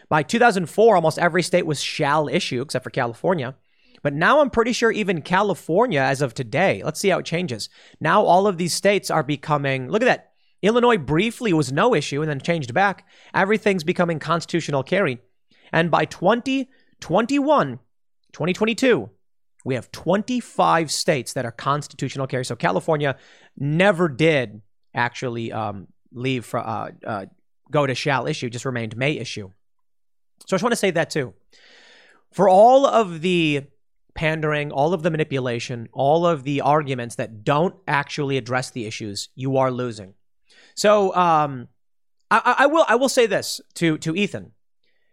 By 0.08 0.22
2004, 0.22 0.96
almost 0.96 1.18
every 1.18 1.42
state 1.42 1.66
was 1.66 1.80
shall 1.80 2.28
issue, 2.28 2.62
except 2.62 2.84
for 2.84 2.90
California. 2.90 3.54
But 4.02 4.12
now 4.12 4.40
I'm 4.40 4.50
pretty 4.50 4.72
sure 4.72 4.92
even 4.92 5.22
California, 5.22 6.00
as 6.00 6.20
of 6.20 6.34
today, 6.34 6.82
let's 6.84 7.00
see 7.00 7.08
how 7.08 7.18
it 7.18 7.24
changes. 7.24 7.70
Now 8.00 8.22
all 8.22 8.46
of 8.46 8.58
these 8.58 8.74
states 8.74 9.10
are 9.10 9.22
becoming, 9.22 9.88
look 9.88 10.02
at 10.02 10.06
that. 10.06 10.32
Illinois 10.60 10.98
briefly 10.98 11.52
was 11.52 11.72
no 11.72 11.94
issue 11.94 12.20
and 12.20 12.30
then 12.30 12.40
changed 12.40 12.72
back. 12.74 13.06
Everything's 13.34 13.84
becoming 13.84 14.18
constitutional 14.18 14.82
carry. 14.82 15.20
And 15.72 15.90
by 15.90 16.04
2021, 16.04 17.78
2022, 18.32 19.10
we 19.64 19.74
have 19.74 19.90
25 19.90 20.90
states 20.90 21.32
that 21.32 21.46
are 21.46 21.52
constitutional 21.52 22.26
carry. 22.26 22.44
So 22.44 22.56
California 22.56 23.16
never 23.56 24.08
did 24.08 24.60
actually 24.94 25.50
um, 25.50 25.88
leave 26.12 26.44
for 26.44 26.60
uh, 26.60 26.90
uh, 27.06 27.26
go 27.70 27.86
to 27.86 27.94
shall 27.94 28.26
issue, 28.26 28.50
just 28.50 28.64
remained 28.64 28.96
may 28.96 29.12
issue. 29.12 29.50
So 30.46 30.54
I 30.54 30.56
just 30.56 30.62
want 30.62 30.72
to 30.72 30.76
say 30.76 30.90
that 30.90 31.10
too. 31.10 31.34
For 32.32 32.48
all 32.48 32.86
of 32.86 33.20
the 33.20 33.64
pandering, 34.14 34.70
all 34.72 34.94
of 34.94 35.02
the 35.02 35.10
manipulation, 35.10 35.88
all 35.92 36.26
of 36.26 36.44
the 36.44 36.60
arguments 36.60 37.16
that 37.16 37.44
don't 37.44 37.74
actually 37.86 38.36
address 38.36 38.70
the 38.70 38.86
issues, 38.86 39.28
you 39.34 39.56
are 39.56 39.70
losing. 39.70 40.14
So 40.74 41.14
um, 41.14 41.68
I, 42.30 42.56
I 42.60 42.66
will 42.66 42.84
I 42.88 42.96
will 42.96 43.08
say 43.08 43.26
this 43.26 43.60
to 43.74 43.98
to 43.98 44.14
Ethan. 44.16 44.52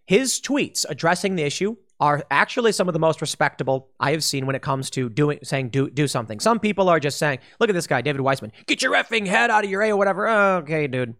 His 0.06 0.42
tweets 0.42 0.86
addressing 0.90 1.36
the 1.36 1.44
issue 1.44 1.76
are 2.00 2.24
actually 2.32 2.72
some 2.72 2.90
of 2.90 2.94
the 2.94 3.00
most 3.00 3.22
respectable 3.22 3.90
I 4.00 4.12
have 4.12 4.24
seen 4.24 4.48
when 4.48 4.56
it 4.56 4.64
comes 4.64 4.90
to 4.92 5.08
doing 5.10 5.40
saying 5.44 5.70
do 5.70 5.90
do 5.90 6.08
something. 6.08 6.40
Some 6.40 6.60
people 6.60 6.90
are 6.90 7.00
just 7.00 7.20
saying, 7.20 7.40
"Look 7.60 7.70
at 7.70 7.74
this 7.74 7.88
guy, 7.88 8.02
David 8.02 8.22
Weissman. 8.22 8.52
Get 8.66 8.82
your 8.82 8.94
effing 8.94 9.28
head 9.28 9.52
out 9.52 9.64
of 9.64 9.70
your 9.70 9.84
A 9.84 9.92
or 9.92 9.98
whatever." 9.98 10.28
Okay, 10.28 10.88
dude. 10.88 11.16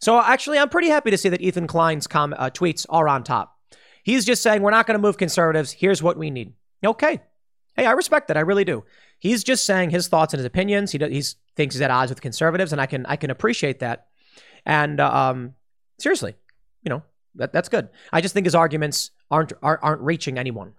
So 0.00 0.18
actually, 0.20 0.58
I'm 0.58 0.68
pretty 0.68 0.88
happy 0.88 1.10
to 1.10 1.18
see 1.18 1.28
that 1.28 1.40
Ethan 1.40 1.66
Klein's 1.66 2.06
com- 2.06 2.34
uh, 2.36 2.50
tweets 2.50 2.86
are 2.88 3.08
on 3.08 3.22
top. 3.22 3.56
He's 4.02 4.24
just 4.24 4.42
saying 4.42 4.62
we're 4.62 4.70
not 4.70 4.86
going 4.86 4.98
to 4.98 5.02
move 5.02 5.18
conservatives. 5.18 5.72
Here's 5.72 6.02
what 6.02 6.16
we 6.16 6.30
need. 6.30 6.54
Okay. 6.84 7.20
Hey, 7.76 7.86
I 7.86 7.92
respect 7.92 8.28
that. 8.28 8.36
I 8.36 8.40
really 8.40 8.64
do. 8.64 8.84
He's 9.18 9.44
just 9.44 9.66
saying 9.66 9.90
his 9.90 10.08
thoughts 10.08 10.32
and 10.32 10.38
his 10.38 10.46
opinions. 10.46 10.92
He 10.92 10.98
he's 10.98 11.36
thinks 11.54 11.74
he's 11.74 11.82
at 11.82 11.90
odds 11.90 12.10
with 12.10 12.22
conservatives, 12.22 12.72
and 12.72 12.80
I 12.80 12.86
can 12.86 13.04
I 13.06 13.16
can 13.16 13.30
appreciate 13.30 13.80
that. 13.80 14.06
And 14.64 14.98
uh, 14.98 15.12
um, 15.12 15.54
seriously, 15.98 16.34
you 16.82 16.88
know 16.88 17.02
that 17.34 17.52
that's 17.52 17.68
good. 17.68 17.90
I 18.12 18.22
just 18.22 18.32
think 18.32 18.46
his 18.46 18.54
arguments 18.54 19.10
aren't 19.30 19.52
aren't, 19.62 19.82
aren't 19.82 20.00
reaching 20.00 20.38
anyone. 20.38 20.72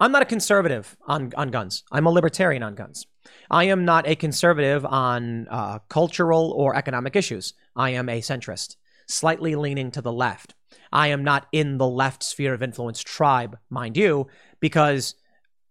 I'm 0.00 0.12
not 0.12 0.22
a 0.22 0.26
conservative 0.26 0.96
on 1.06 1.32
on 1.36 1.50
guns. 1.50 1.84
I'm 1.92 2.06
a 2.06 2.10
libertarian 2.10 2.62
on 2.62 2.74
guns. 2.74 3.06
I 3.50 3.64
am 3.64 3.84
not 3.84 4.08
a 4.08 4.16
conservative 4.16 4.84
on 4.86 5.46
uh, 5.48 5.80
cultural 5.90 6.52
or 6.56 6.74
economic 6.74 7.14
issues. 7.16 7.52
I 7.76 7.90
am 7.90 8.08
a 8.08 8.22
centrist, 8.22 8.76
slightly 9.06 9.54
leaning 9.56 9.90
to 9.92 10.00
the 10.00 10.12
left. 10.12 10.54
I 10.90 11.08
am 11.08 11.22
not 11.22 11.46
in 11.52 11.76
the 11.76 11.86
left 11.86 12.22
sphere 12.22 12.54
of 12.54 12.62
influence 12.62 13.00
tribe, 13.00 13.58
mind 13.68 13.96
you, 13.96 14.28
because 14.58 15.14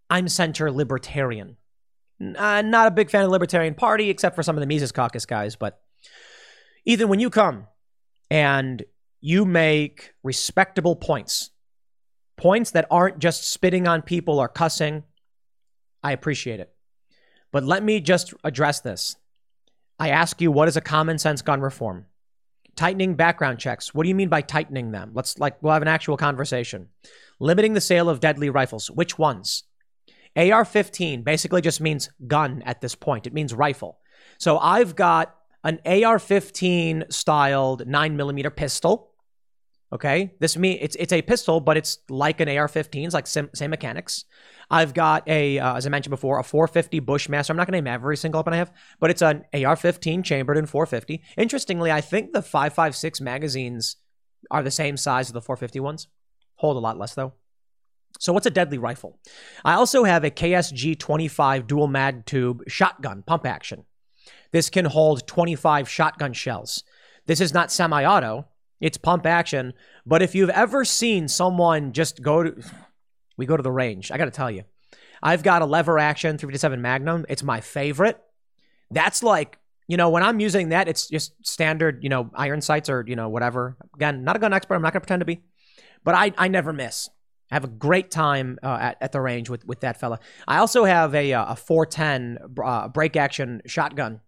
I'm 0.09 0.29
center 0.29 0.71
libertarian. 0.71 1.57
Uh, 2.21 2.61
not 2.61 2.87
a 2.87 2.91
big 2.91 3.09
fan 3.09 3.21
of 3.21 3.27
the 3.27 3.31
Libertarian 3.31 3.75
Party, 3.75 4.09
except 4.09 4.35
for 4.35 4.43
some 4.43 4.57
of 4.57 4.61
the 4.61 4.67
Mises 4.67 4.91
Caucus 4.91 5.25
guys. 5.25 5.55
But 5.55 5.81
Ethan, 6.85 7.07
when 7.07 7.21
you 7.21 7.29
come 7.29 7.67
and 8.29 8.83
you 9.21 9.45
make 9.45 10.13
respectable 10.21 10.95
points, 10.95 11.49
points 12.39 12.71
that 12.71 12.87
aren't 12.89 13.19
just 13.19 13.51
spitting 13.51 13.87
on 13.87 14.01
people 14.01 14.39
or 14.39 14.47
cussing, 14.47 15.03
I 16.01 16.13
appreciate 16.13 16.61
it. 16.61 16.73
But 17.51 17.65
let 17.65 17.83
me 17.83 17.99
just 17.99 18.33
address 18.43 18.79
this. 18.79 19.17
I 19.99 20.09
ask 20.09 20.39
you, 20.39 20.49
what 20.49 20.69
is 20.69 20.77
a 20.77 20.81
common 20.81 21.17
sense 21.19 21.41
gun 21.41 21.59
reform? 21.59 22.05
Tightening 22.77 23.15
background 23.15 23.59
checks. 23.59 23.93
What 23.93 24.03
do 24.03 24.09
you 24.09 24.15
mean 24.15 24.29
by 24.29 24.41
tightening 24.41 24.91
them? 24.91 25.11
Let's 25.13 25.37
like 25.37 25.61
we'll 25.61 25.73
have 25.73 25.81
an 25.81 25.89
actual 25.89 26.15
conversation. 26.15 26.87
Limiting 27.41 27.73
the 27.73 27.81
sale 27.81 28.07
of 28.07 28.21
deadly 28.21 28.49
rifles. 28.49 28.89
Which 28.89 29.17
ones? 29.17 29.63
AR-15 30.37 31.25
basically 31.25 31.61
just 31.61 31.81
means 31.81 32.09
gun 32.25 32.61
at 32.65 32.79
this 32.79 32.95
point. 32.95 33.27
It 33.27 33.33
means 33.33 33.53
rifle. 33.53 33.99
So 34.37 34.57
I've 34.59 34.95
got 34.95 35.35
an 35.65 35.79
AR-15 35.85 37.11
styled 37.11 37.85
9 37.85 38.15
millimeter 38.15 38.49
pistol. 38.49 39.08
Okay, 39.91 40.33
this 40.39 40.55
mean 40.55 40.77
it's 40.81 40.95
it's 40.97 41.11
a 41.11 41.21
pistol, 41.21 41.59
but 41.59 41.75
it's 41.75 41.97
like 42.09 42.39
an 42.41 42.47
AR-15. 42.47 43.05
It's 43.05 43.13
like 43.13 43.25
same, 43.25 43.49
same 43.55 43.71
mechanics. 43.71 44.25
I've 44.69 44.93
got 44.93 45.27
a, 45.27 45.57
uh, 45.57 45.77
as 45.77 45.87
I 45.87 45.89
mentioned 45.89 46.11
before, 46.11 46.37
a 46.37 46.43
450 46.43 46.99
Bushmaster. 46.99 47.51
I'm 47.51 47.57
not 47.57 47.65
going 47.65 47.73
to 47.73 47.81
name 47.81 47.91
every 47.91 48.15
single 48.15 48.37
weapon 48.37 48.53
I 48.53 48.57
have, 48.57 48.71
but 48.99 49.09
it's 49.09 49.23
an 49.23 49.45
AR-15 49.51 50.23
chambered 50.23 50.57
in 50.57 50.67
450. 50.67 51.23
Interestingly, 51.37 51.91
I 51.91 52.01
think 52.01 52.33
the 52.33 52.41
5.56 52.41 53.19
magazines 53.19 53.95
are 54.51 54.61
the 54.61 54.69
same 54.69 54.95
size 54.95 55.29
as 55.29 55.33
the 55.33 55.41
450 55.41 55.79
ones. 55.79 56.07
Hold 56.57 56.77
a 56.77 56.79
lot 56.79 56.99
less 56.99 57.15
though. 57.15 57.33
So 58.19 58.33
what's 58.33 58.45
a 58.45 58.51
deadly 58.51 58.77
rifle? 58.77 59.19
I 59.65 59.73
also 59.73 60.03
have 60.03 60.23
a 60.23 60.31
KSG 60.31 60.99
25 60.99 61.67
dual 61.67 61.87
mag 61.87 62.25
tube 62.25 62.63
shotgun 62.67 63.23
pump 63.23 63.45
action. 63.45 63.85
This 64.51 64.69
can 64.69 64.85
hold 64.85 65.27
25 65.27 65.89
shotgun 65.89 66.33
shells. 66.33 66.83
This 67.27 67.41
is 67.41 67.53
not 67.53 67.71
semi-auto, 67.71 68.47
it's 68.79 68.97
pump 68.97 69.25
action, 69.25 69.73
but 70.05 70.21
if 70.21 70.35
you've 70.35 70.49
ever 70.49 70.85
seen 70.85 71.27
someone 71.27 71.91
just 71.91 72.21
go 72.21 72.43
to 72.43 72.63
we 73.37 73.45
go 73.45 73.55
to 73.55 73.63
the 73.63 73.71
range. 73.71 74.11
I 74.11 74.17
got 74.17 74.25
to 74.25 74.31
tell 74.31 74.51
you. 74.51 74.63
I've 75.23 75.43
got 75.43 75.61
a 75.61 75.65
lever 75.65 75.97
action 75.97 76.37
357 76.37 76.81
Magnum. 76.81 77.25
It's 77.29 77.43
my 77.43 77.61
favorite. 77.61 78.19
That's 78.91 79.23
like, 79.23 79.57
you 79.87 79.97
know, 79.97 80.09
when 80.09 80.23
I'm 80.23 80.39
using 80.39 80.69
that, 80.69 80.87
it's 80.87 81.07
just 81.07 81.33
standard, 81.45 82.03
you 82.03 82.09
know, 82.09 82.29
iron 82.33 82.61
sights 82.61 82.89
or, 82.89 83.03
you 83.07 83.15
know, 83.15 83.29
whatever. 83.29 83.77
Again, 83.95 84.23
not 84.23 84.35
a 84.35 84.39
gun 84.39 84.53
expert. 84.53 84.75
I'm 84.75 84.81
not 84.81 84.93
going 84.93 85.01
to 85.01 85.05
pretend 85.05 85.21
to 85.21 85.25
be. 85.25 85.41
But 86.03 86.15
I, 86.15 86.33
I 86.37 86.47
never 86.47 86.73
miss. 86.73 87.09
I 87.51 87.55
have 87.55 87.63
a 87.63 87.69
great 87.69 88.11
time 88.11 88.59
uh, 88.61 88.77
at, 88.79 88.97
at 89.01 89.11
the 89.11 89.21
range 89.21 89.49
with, 89.49 89.65
with 89.65 89.81
that 89.81 89.99
fella. 89.99 90.19
I 90.47 90.57
also 90.57 90.85
have 90.85 91.15
a, 91.15 91.33
uh, 91.33 91.53
a 91.53 91.55
410 91.55 92.37
uh, 92.63 92.87
break 92.89 93.15
action 93.15 93.61
shotgun 93.65 94.21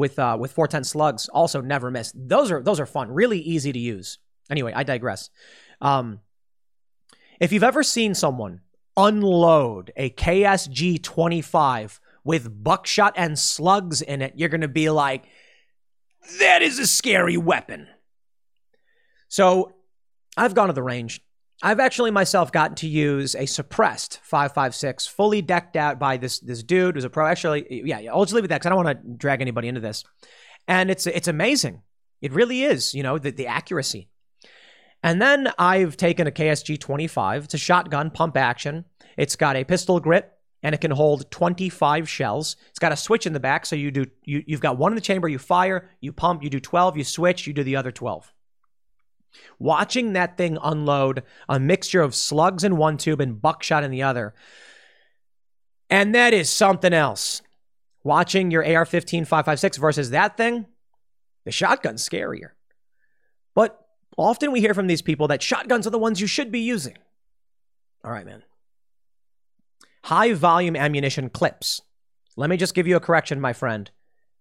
with 0.00 0.18
uh, 0.18 0.36
with 0.40 0.50
410 0.50 0.82
slugs. 0.84 1.28
Also 1.28 1.60
never 1.60 1.90
miss. 1.90 2.12
Those 2.16 2.50
are 2.50 2.62
those 2.62 2.80
are 2.80 2.86
fun. 2.86 3.12
Really 3.12 3.38
easy 3.38 3.70
to 3.70 3.78
use. 3.78 4.18
Anyway, 4.50 4.72
I 4.74 4.82
digress. 4.82 5.28
Um, 5.80 6.20
if 7.38 7.52
you've 7.52 7.62
ever 7.62 7.82
seen 7.82 8.14
someone 8.14 8.62
unload 8.96 9.92
a 9.96 10.10
KSG 10.10 11.02
25 11.02 12.00
with 12.24 12.64
buckshot 12.64 13.12
and 13.16 13.38
slugs 13.38 14.02
in 14.02 14.22
it, 14.22 14.32
you're 14.36 14.48
going 14.48 14.60
to 14.62 14.68
be 14.68 14.90
like, 14.90 15.24
that 16.38 16.62
is 16.62 16.78
a 16.78 16.86
scary 16.86 17.36
weapon. 17.36 17.86
So 19.28 19.74
I've 20.36 20.54
gone 20.54 20.68
to 20.68 20.72
the 20.72 20.82
range. 20.82 21.20
I've 21.62 21.80
actually 21.80 22.10
myself 22.10 22.52
gotten 22.52 22.74
to 22.76 22.88
use 22.88 23.34
a 23.34 23.46
suppressed 23.46 24.20
556, 24.22 25.06
fully 25.06 25.42
decked 25.42 25.76
out 25.76 25.98
by 25.98 26.16
this 26.16 26.38
this 26.38 26.62
dude 26.62 26.94
who's 26.94 27.04
a 27.04 27.10
pro. 27.10 27.26
Actually, 27.26 27.82
yeah, 27.84 27.98
yeah 27.98 28.12
I'll 28.12 28.24
just 28.24 28.34
leave 28.34 28.44
it 28.44 28.46
at 28.46 28.50
that 28.50 28.56
because 28.60 28.66
I 28.66 28.70
don't 28.70 28.84
want 28.84 29.02
to 29.02 29.08
drag 29.16 29.40
anybody 29.40 29.68
into 29.68 29.80
this. 29.80 30.04
And 30.66 30.90
it's 30.90 31.06
it's 31.06 31.28
amazing. 31.28 31.82
It 32.22 32.32
really 32.32 32.64
is, 32.64 32.94
you 32.94 33.02
know, 33.02 33.18
the, 33.18 33.30
the 33.30 33.46
accuracy. 33.46 34.08
And 35.02 35.20
then 35.20 35.50
I've 35.58 35.96
taken 35.96 36.26
a 36.26 36.30
KSG 36.30 36.78
25. 36.78 37.44
It's 37.44 37.54
a 37.54 37.58
shotgun 37.58 38.10
pump 38.10 38.36
action. 38.36 38.84
It's 39.16 39.36
got 39.36 39.56
a 39.56 39.64
pistol 39.64 39.98
grip 40.00 40.38
and 40.62 40.74
it 40.74 40.80
can 40.80 40.90
hold 40.90 41.30
25 41.30 42.08
shells. 42.08 42.56
It's 42.68 42.78
got 42.78 42.92
a 42.92 42.96
switch 42.96 43.26
in 43.26 43.32
the 43.32 43.40
back, 43.40 43.64
so 43.64 43.76
you 43.76 43.90
do 43.90 44.06
you 44.24 44.42
you've 44.46 44.60
got 44.60 44.78
one 44.78 44.92
in 44.92 44.96
the 44.96 45.00
chamber, 45.02 45.28
you 45.28 45.38
fire, 45.38 45.90
you 46.00 46.12
pump, 46.12 46.42
you 46.42 46.50
do 46.50 46.60
12, 46.60 46.96
you 46.96 47.04
switch, 47.04 47.46
you 47.46 47.52
do 47.52 47.64
the 47.64 47.76
other 47.76 47.92
12. 47.92 48.32
Watching 49.58 50.12
that 50.14 50.36
thing 50.36 50.58
unload 50.62 51.22
a 51.48 51.60
mixture 51.60 52.02
of 52.02 52.14
slugs 52.14 52.64
in 52.64 52.76
one 52.76 52.96
tube 52.96 53.20
and 53.20 53.40
buckshot 53.40 53.84
in 53.84 53.90
the 53.90 54.02
other. 54.02 54.34
And 55.88 56.14
that 56.14 56.32
is 56.32 56.50
something 56.50 56.92
else. 56.92 57.42
Watching 58.02 58.50
your 58.50 58.64
AR 58.64 58.86
15 58.86 59.24
556 59.24 59.76
versus 59.76 60.10
that 60.10 60.36
thing, 60.36 60.66
the 61.44 61.52
shotgun's 61.52 62.08
scarier. 62.08 62.50
But 63.54 63.78
often 64.16 64.52
we 64.52 64.60
hear 64.60 64.74
from 64.74 64.86
these 64.86 65.02
people 65.02 65.28
that 65.28 65.42
shotguns 65.42 65.86
are 65.86 65.90
the 65.90 65.98
ones 65.98 66.20
you 66.20 66.26
should 66.26 66.50
be 66.50 66.60
using. 66.60 66.96
All 68.04 68.10
right, 68.10 68.24
man. 68.24 68.42
High 70.04 70.32
volume 70.32 70.76
ammunition 70.76 71.28
clips. 71.28 71.82
Let 72.36 72.48
me 72.48 72.56
just 72.56 72.74
give 72.74 72.86
you 72.86 72.96
a 72.96 73.00
correction, 73.00 73.40
my 73.40 73.52
friend. 73.52 73.90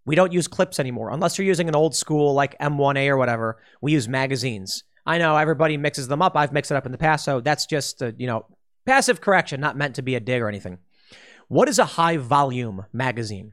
We 0.10 0.16
don't 0.16 0.34
use 0.34 0.48
clips 0.48 0.80
anymore. 0.80 1.12
Unless 1.12 1.38
you're 1.38 1.46
using 1.46 1.68
an 1.68 1.76
old 1.76 1.94
school 1.94 2.34
like 2.34 2.58
M1A 2.58 3.10
or 3.10 3.18
whatever, 3.18 3.62
we 3.80 3.92
use 3.92 4.08
magazines. 4.08 4.84
I 5.06 5.20
know 5.20 5.38
everybody 5.38 5.78
mixes 5.78 6.08
them 6.08 6.20
up. 6.20 6.36
I've 6.36 6.52
mixed 6.52 6.72
it 6.72 6.74
up 6.74 6.88
in 6.88 6.92
the 6.92 6.98
past, 6.98 7.24
so 7.24 7.42
that's 7.42 7.68
just 7.68 8.02
a, 8.02 8.16
you 8.18 8.26
know, 8.26 8.48
passive 8.88 9.22
correction, 9.22 9.62
not 9.62 9.78
meant 9.78 9.94
to 9.98 10.02
be 10.02 10.16
a 10.16 10.20
dig 10.20 10.42
or 10.42 10.48
anything. 10.48 10.80
What 11.48 11.70
is 11.70 11.78
a 11.78 11.86
high 11.86 12.18
volume 12.18 12.88
magazine? 12.92 13.52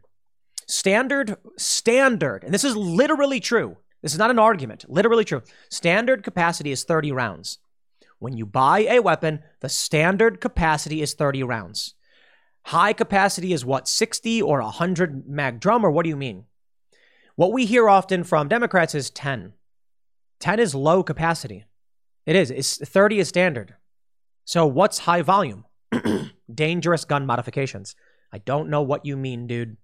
Standard, 0.67 1.37
standard, 1.59 2.43
and 2.43 2.55
this 2.55 2.65
is 2.65 2.75
literally 2.75 3.39
true. 3.39 3.77
This 4.01 4.15
is 4.15 4.19
not 4.19 4.31
an 4.31 4.39
argument, 4.39 4.87
literally 4.89 5.27
true. 5.27 5.43
Standard 5.69 6.25
capacity 6.25 6.73
is 6.73 6.85
30 6.85 7.13
rounds. 7.13 7.59
When 8.19 8.35
you 8.35 8.47
buy 8.47 8.87
a 8.89 9.01
weapon, 9.01 9.41
the 9.61 9.69
standard 9.69 10.41
capacity 10.41 11.03
is 11.03 11.13
30 11.13 11.43
rounds. 11.43 11.97
High 12.67 12.95
capacity 12.95 13.53
is 13.53 13.65
what, 13.65 13.87
60 13.87 14.43
or 14.43 14.61
100 14.61 15.29
mag 15.29 15.61
drum, 15.61 15.87
or 15.87 15.91
what 15.91 16.03
do 16.03 16.09
you 16.09 16.17
mean? 16.17 16.47
What 17.37 17.53
we 17.53 17.65
hear 17.65 17.89
often 17.89 18.25
from 18.25 18.49
Democrats 18.49 18.93
is 18.93 19.09
10. 19.09 19.53
10 20.41 20.59
is 20.59 20.75
low 20.75 21.05
capacity. 21.05 21.65
It 22.25 22.35
is. 22.35 22.51
It's 22.51 22.77
30 22.89 23.21
is 23.21 23.29
standard. 23.29 23.77
So 24.45 24.67
what's 24.67 24.99
high 24.99 25.23
volume? 25.23 25.65
Dangerous 26.53 27.05
gun 27.05 27.25
modifications. 27.25 27.95
I 28.33 28.39
don't 28.39 28.69
know 28.69 28.83
what 28.83 29.07
you 29.07 29.17
mean, 29.17 29.47
dude. 29.47 29.77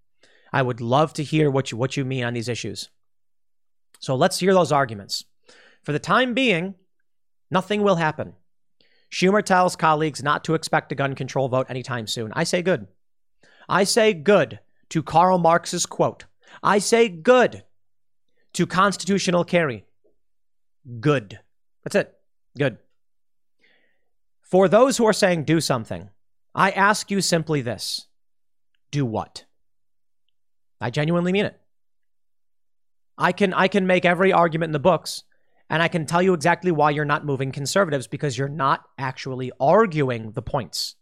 I 0.52 0.62
would 0.62 0.80
love 0.80 1.12
to 1.14 1.22
hear 1.22 1.52
what 1.52 1.70
you 1.70 1.78
what 1.78 1.96
you 1.96 2.04
mean 2.04 2.24
on 2.24 2.34
these 2.34 2.48
issues. 2.48 2.90
So 4.00 4.16
let's 4.16 4.40
hear 4.40 4.54
those 4.54 4.72
arguments. 4.72 5.24
For 5.84 5.92
the 5.92 6.00
time 6.00 6.34
being, 6.34 6.74
nothing 7.48 7.84
will 7.84 7.96
happen. 7.96 8.34
Schumer 9.12 9.44
tells 9.44 9.76
colleagues 9.76 10.22
not 10.22 10.42
to 10.44 10.54
expect 10.54 10.90
a 10.90 10.94
gun 10.94 11.14
control 11.14 11.48
vote 11.48 11.66
anytime 11.68 12.06
soon. 12.06 12.32
I 12.34 12.44
say 12.44 12.62
good. 12.62 12.86
I 13.68 13.84
say 13.84 14.14
good 14.14 14.58
to 14.88 15.02
Karl 15.02 15.36
Marx's 15.36 15.84
quote. 15.84 16.24
I 16.62 16.78
say 16.78 17.08
good 17.08 17.62
to 18.54 18.66
constitutional 18.66 19.44
carry. 19.44 19.84
Good. 21.00 21.38
That's 21.84 21.96
it. 21.96 22.14
Good. 22.56 22.78
For 24.40 24.66
those 24.66 24.96
who 24.96 25.06
are 25.06 25.12
saying 25.12 25.44
do 25.44 25.60
something, 25.60 26.08
I 26.54 26.70
ask 26.70 27.10
you 27.10 27.20
simply 27.20 27.60
this 27.60 28.06
do 28.90 29.04
what? 29.04 29.44
I 30.80 30.90
genuinely 30.90 31.32
mean 31.32 31.46
it. 31.46 31.60
I 33.18 33.32
can 33.32 33.52
I 33.52 33.68
can 33.68 33.86
make 33.86 34.04
every 34.04 34.32
argument 34.32 34.70
in 34.70 34.72
the 34.72 34.78
books 34.78 35.24
and 35.72 35.82
I 35.82 35.88
can 35.88 36.04
tell 36.04 36.20
you 36.20 36.34
exactly 36.34 36.70
why 36.70 36.90
you're 36.90 37.06
not 37.06 37.24
moving 37.24 37.50
conservatives 37.50 38.06
because 38.06 38.36
you're 38.36 38.46
not 38.46 38.84
actually 38.98 39.50
arguing 39.58 40.32
the 40.32 40.42
points. 40.42 40.96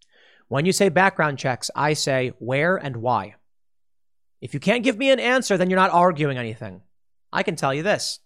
When 0.46 0.64
you 0.64 0.70
say 0.70 0.88
background 0.88 1.38
checks, 1.38 1.72
I 1.74 1.94
say 1.94 2.34
where 2.38 2.76
and 2.76 2.98
why. 2.98 3.34
If 4.40 4.54
you 4.54 4.60
can't 4.60 4.84
give 4.84 4.96
me 4.96 5.10
an 5.10 5.18
answer, 5.18 5.58
then 5.58 5.70
you're 5.70 5.78
not 5.78 5.90
arguing 5.90 6.38
anything. 6.38 6.82
I 7.32 7.42
can 7.42 7.56
tell 7.56 7.74
you 7.74 7.82
this. 7.82 8.20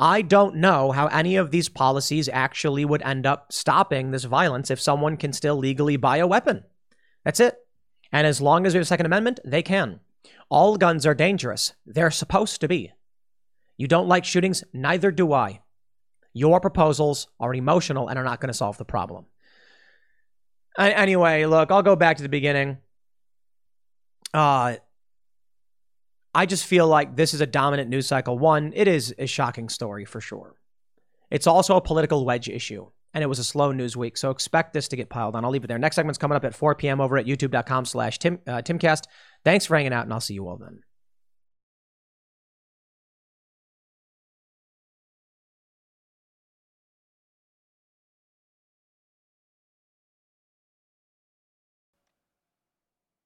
I 0.00 0.22
don't 0.22 0.56
know 0.56 0.90
how 0.90 1.06
any 1.06 1.36
of 1.36 1.52
these 1.52 1.68
policies 1.68 2.28
actually 2.28 2.84
would 2.84 3.02
end 3.02 3.24
up 3.24 3.52
stopping 3.52 4.10
this 4.10 4.24
violence 4.24 4.72
if 4.72 4.80
someone 4.80 5.16
can 5.16 5.32
still 5.32 5.56
legally 5.56 5.96
buy 5.96 6.16
a 6.16 6.26
weapon. 6.26 6.64
That's 7.24 7.38
it. 7.38 7.54
And 8.10 8.26
as 8.26 8.40
long 8.40 8.66
as 8.66 8.74
we 8.74 8.78
have 8.78 8.82
a 8.82 8.86
Second 8.86 9.06
Amendment, 9.06 9.38
they 9.44 9.62
can. 9.62 10.00
All 10.48 10.76
guns 10.76 11.06
are 11.06 11.14
dangerous. 11.14 11.74
They're 11.86 12.10
supposed 12.10 12.60
to 12.60 12.66
be. 12.66 12.92
You 13.80 13.88
don't 13.88 14.08
like 14.08 14.26
shootings? 14.26 14.62
Neither 14.74 15.10
do 15.10 15.32
I. 15.32 15.62
Your 16.34 16.60
proposals 16.60 17.28
are 17.40 17.54
emotional 17.54 18.08
and 18.08 18.18
are 18.18 18.24
not 18.24 18.38
going 18.38 18.48
to 18.52 18.54
solve 18.54 18.76
the 18.76 18.84
problem. 18.84 19.24
Anyway, 20.78 21.46
look, 21.46 21.72
I'll 21.72 21.82
go 21.82 21.96
back 21.96 22.18
to 22.18 22.22
the 22.22 22.28
beginning. 22.28 22.76
Uh, 24.34 24.76
I 26.34 26.44
just 26.44 26.66
feel 26.66 26.88
like 26.88 27.16
this 27.16 27.32
is 27.32 27.40
a 27.40 27.46
dominant 27.46 27.88
news 27.88 28.06
cycle. 28.06 28.38
One, 28.38 28.74
it 28.76 28.86
is 28.86 29.14
a 29.18 29.24
shocking 29.24 29.70
story 29.70 30.04
for 30.04 30.20
sure. 30.20 30.56
It's 31.30 31.46
also 31.46 31.76
a 31.76 31.80
political 31.80 32.26
wedge 32.26 32.50
issue, 32.50 32.86
and 33.14 33.24
it 33.24 33.28
was 33.28 33.38
a 33.38 33.44
slow 33.44 33.72
news 33.72 33.96
week, 33.96 34.18
so 34.18 34.28
expect 34.28 34.74
this 34.74 34.88
to 34.88 34.96
get 34.96 35.08
piled 35.08 35.34
on. 35.34 35.42
I'll 35.42 35.50
leave 35.50 35.64
it 35.64 35.68
there. 35.68 35.78
Next 35.78 35.96
segment's 35.96 36.18
coming 36.18 36.36
up 36.36 36.44
at 36.44 36.54
4 36.54 36.74
p.m. 36.74 37.00
over 37.00 37.16
at 37.16 37.24
youtube.com 37.24 37.86
slash 37.86 38.18
uh, 38.18 38.60
timcast. 38.60 39.04
Thanks 39.42 39.64
for 39.64 39.74
hanging 39.74 39.94
out, 39.94 40.04
and 40.04 40.12
I'll 40.12 40.20
see 40.20 40.34
you 40.34 40.46
all 40.46 40.58
then. 40.58 40.82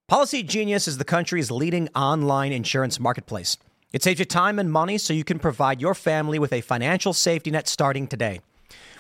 Policy 0.06 0.43
Genius 0.43 0.86
is 0.86 0.98
the 0.98 1.05
country's 1.05 1.51
leading 1.51 1.89
online 1.97 2.52
insurance 2.52 3.01
marketplace. 3.01 3.56
It 3.90 4.02
saves 4.02 4.18
you 4.18 4.26
time 4.26 4.59
and 4.59 4.70
money 4.70 4.98
so 4.98 5.14
you 5.14 5.24
can 5.24 5.39
provide 5.39 5.81
your 5.81 5.94
family 5.94 6.39
with 6.39 6.52
a 6.52 6.60
financial 6.60 7.14
safety 7.14 7.51
net 7.51 7.66
starting 7.66 8.06
today. 8.06 8.43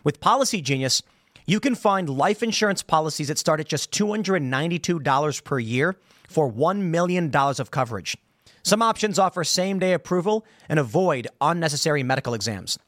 With 0.02 0.18
Policy 0.20 0.62
Genius, 0.62 1.02
you 1.44 1.60
can 1.60 1.74
find 1.74 2.08
life 2.08 2.42
insurance 2.42 2.82
policies 2.82 3.28
that 3.28 3.36
start 3.36 3.60
at 3.60 3.68
just 3.68 3.90
$292 3.90 5.44
per 5.44 5.58
year 5.58 5.94
for 6.26 6.50
$1 6.50 6.78
million 6.78 7.30
of 7.36 7.70
coverage. 7.70 8.16
Some 8.62 8.80
options 8.80 9.18
offer 9.18 9.44
same 9.44 9.78
day 9.78 9.92
approval 9.92 10.46
and 10.70 10.78
avoid 10.78 11.28
unnecessary 11.38 12.02
medical 12.02 12.32
exams. 12.32 12.78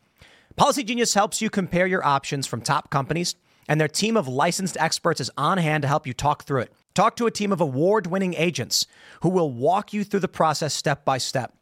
Policy 0.57 0.85
Genius 0.85 1.13
helps 1.13 1.43
you 1.43 1.51
compare 1.51 1.87
your 1.87 2.03
options 2.03 2.47
from 2.47 2.63
top 2.63 2.89
companies, 2.89 3.35
and 3.69 3.79
their 3.79 3.89
team 3.89 4.17
of 4.17 4.27
licensed 4.27 4.79
experts 4.81 5.21
is 5.21 5.31
on 5.37 5.59
hand 5.59 5.83
to 5.83 5.89
help 5.89 6.07
you 6.07 6.15
talk 6.15 6.45
through 6.45 6.63
it. 6.63 6.73
Talk 6.97 7.17
to 7.17 7.27
a 7.27 7.31
team 7.31 7.53
of 7.53 7.61
award 7.61 8.07
winning 8.07 8.33
agents 8.33 8.87
who 9.21 9.29
will 9.29 9.53
walk 9.53 9.93
you 9.93 10.03
through 10.03 10.21
the 10.21 10.29
process 10.29 10.73
step 10.73 11.05
by 11.05 11.19
step. 11.19 11.55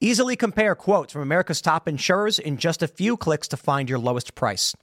Easily 0.00 0.34
compare 0.34 0.74
quotes 0.74 1.12
from 1.12 1.22
America's 1.22 1.60
top 1.60 1.86
insurers 1.86 2.40
in 2.40 2.56
just 2.56 2.82
a 2.82 2.88
few 2.88 3.16
clicks 3.16 3.46
to 3.46 3.56
find 3.56 3.88
your 3.88 4.00
lowest 4.00 4.34
price. 4.34 4.74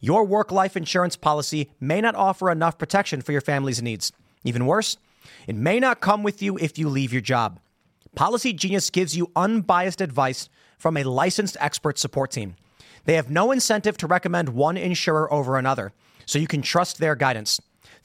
Your 0.00 0.24
work 0.24 0.50
life 0.50 0.76
insurance 0.76 1.14
policy 1.14 1.70
may 1.78 2.00
not 2.00 2.16
offer 2.16 2.50
enough 2.50 2.78
protection 2.78 3.22
for 3.22 3.30
your 3.30 3.40
family's 3.40 3.80
needs. 3.80 4.10
Even 4.42 4.66
worse, 4.66 4.96
it 5.46 5.54
may 5.54 5.78
not 5.78 6.00
come 6.00 6.24
with 6.24 6.42
you 6.42 6.58
if 6.58 6.76
you 6.76 6.88
leave 6.88 7.12
your 7.12 7.22
job. 7.22 7.60
Policy 8.16 8.52
Genius 8.52 8.90
gives 8.90 9.16
you 9.16 9.30
unbiased 9.36 10.00
advice 10.00 10.48
from 10.78 10.96
a 10.96 11.04
licensed 11.04 11.56
expert 11.60 11.96
support 11.96 12.32
team. 12.32 12.56
They 13.04 13.14
have 13.14 13.30
no 13.30 13.52
incentive 13.52 13.96
to 13.98 14.08
recommend 14.08 14.48
one 14.48 14.76
insurer 14.76 15.32
over 15.32 15.56
another, 15.56 15.92
so 16.26 16.40
you 16.40 16.48
can 16.48 16.60
trust 16.60 16.98
their 16.98 17.14
guidance 17.14 17.60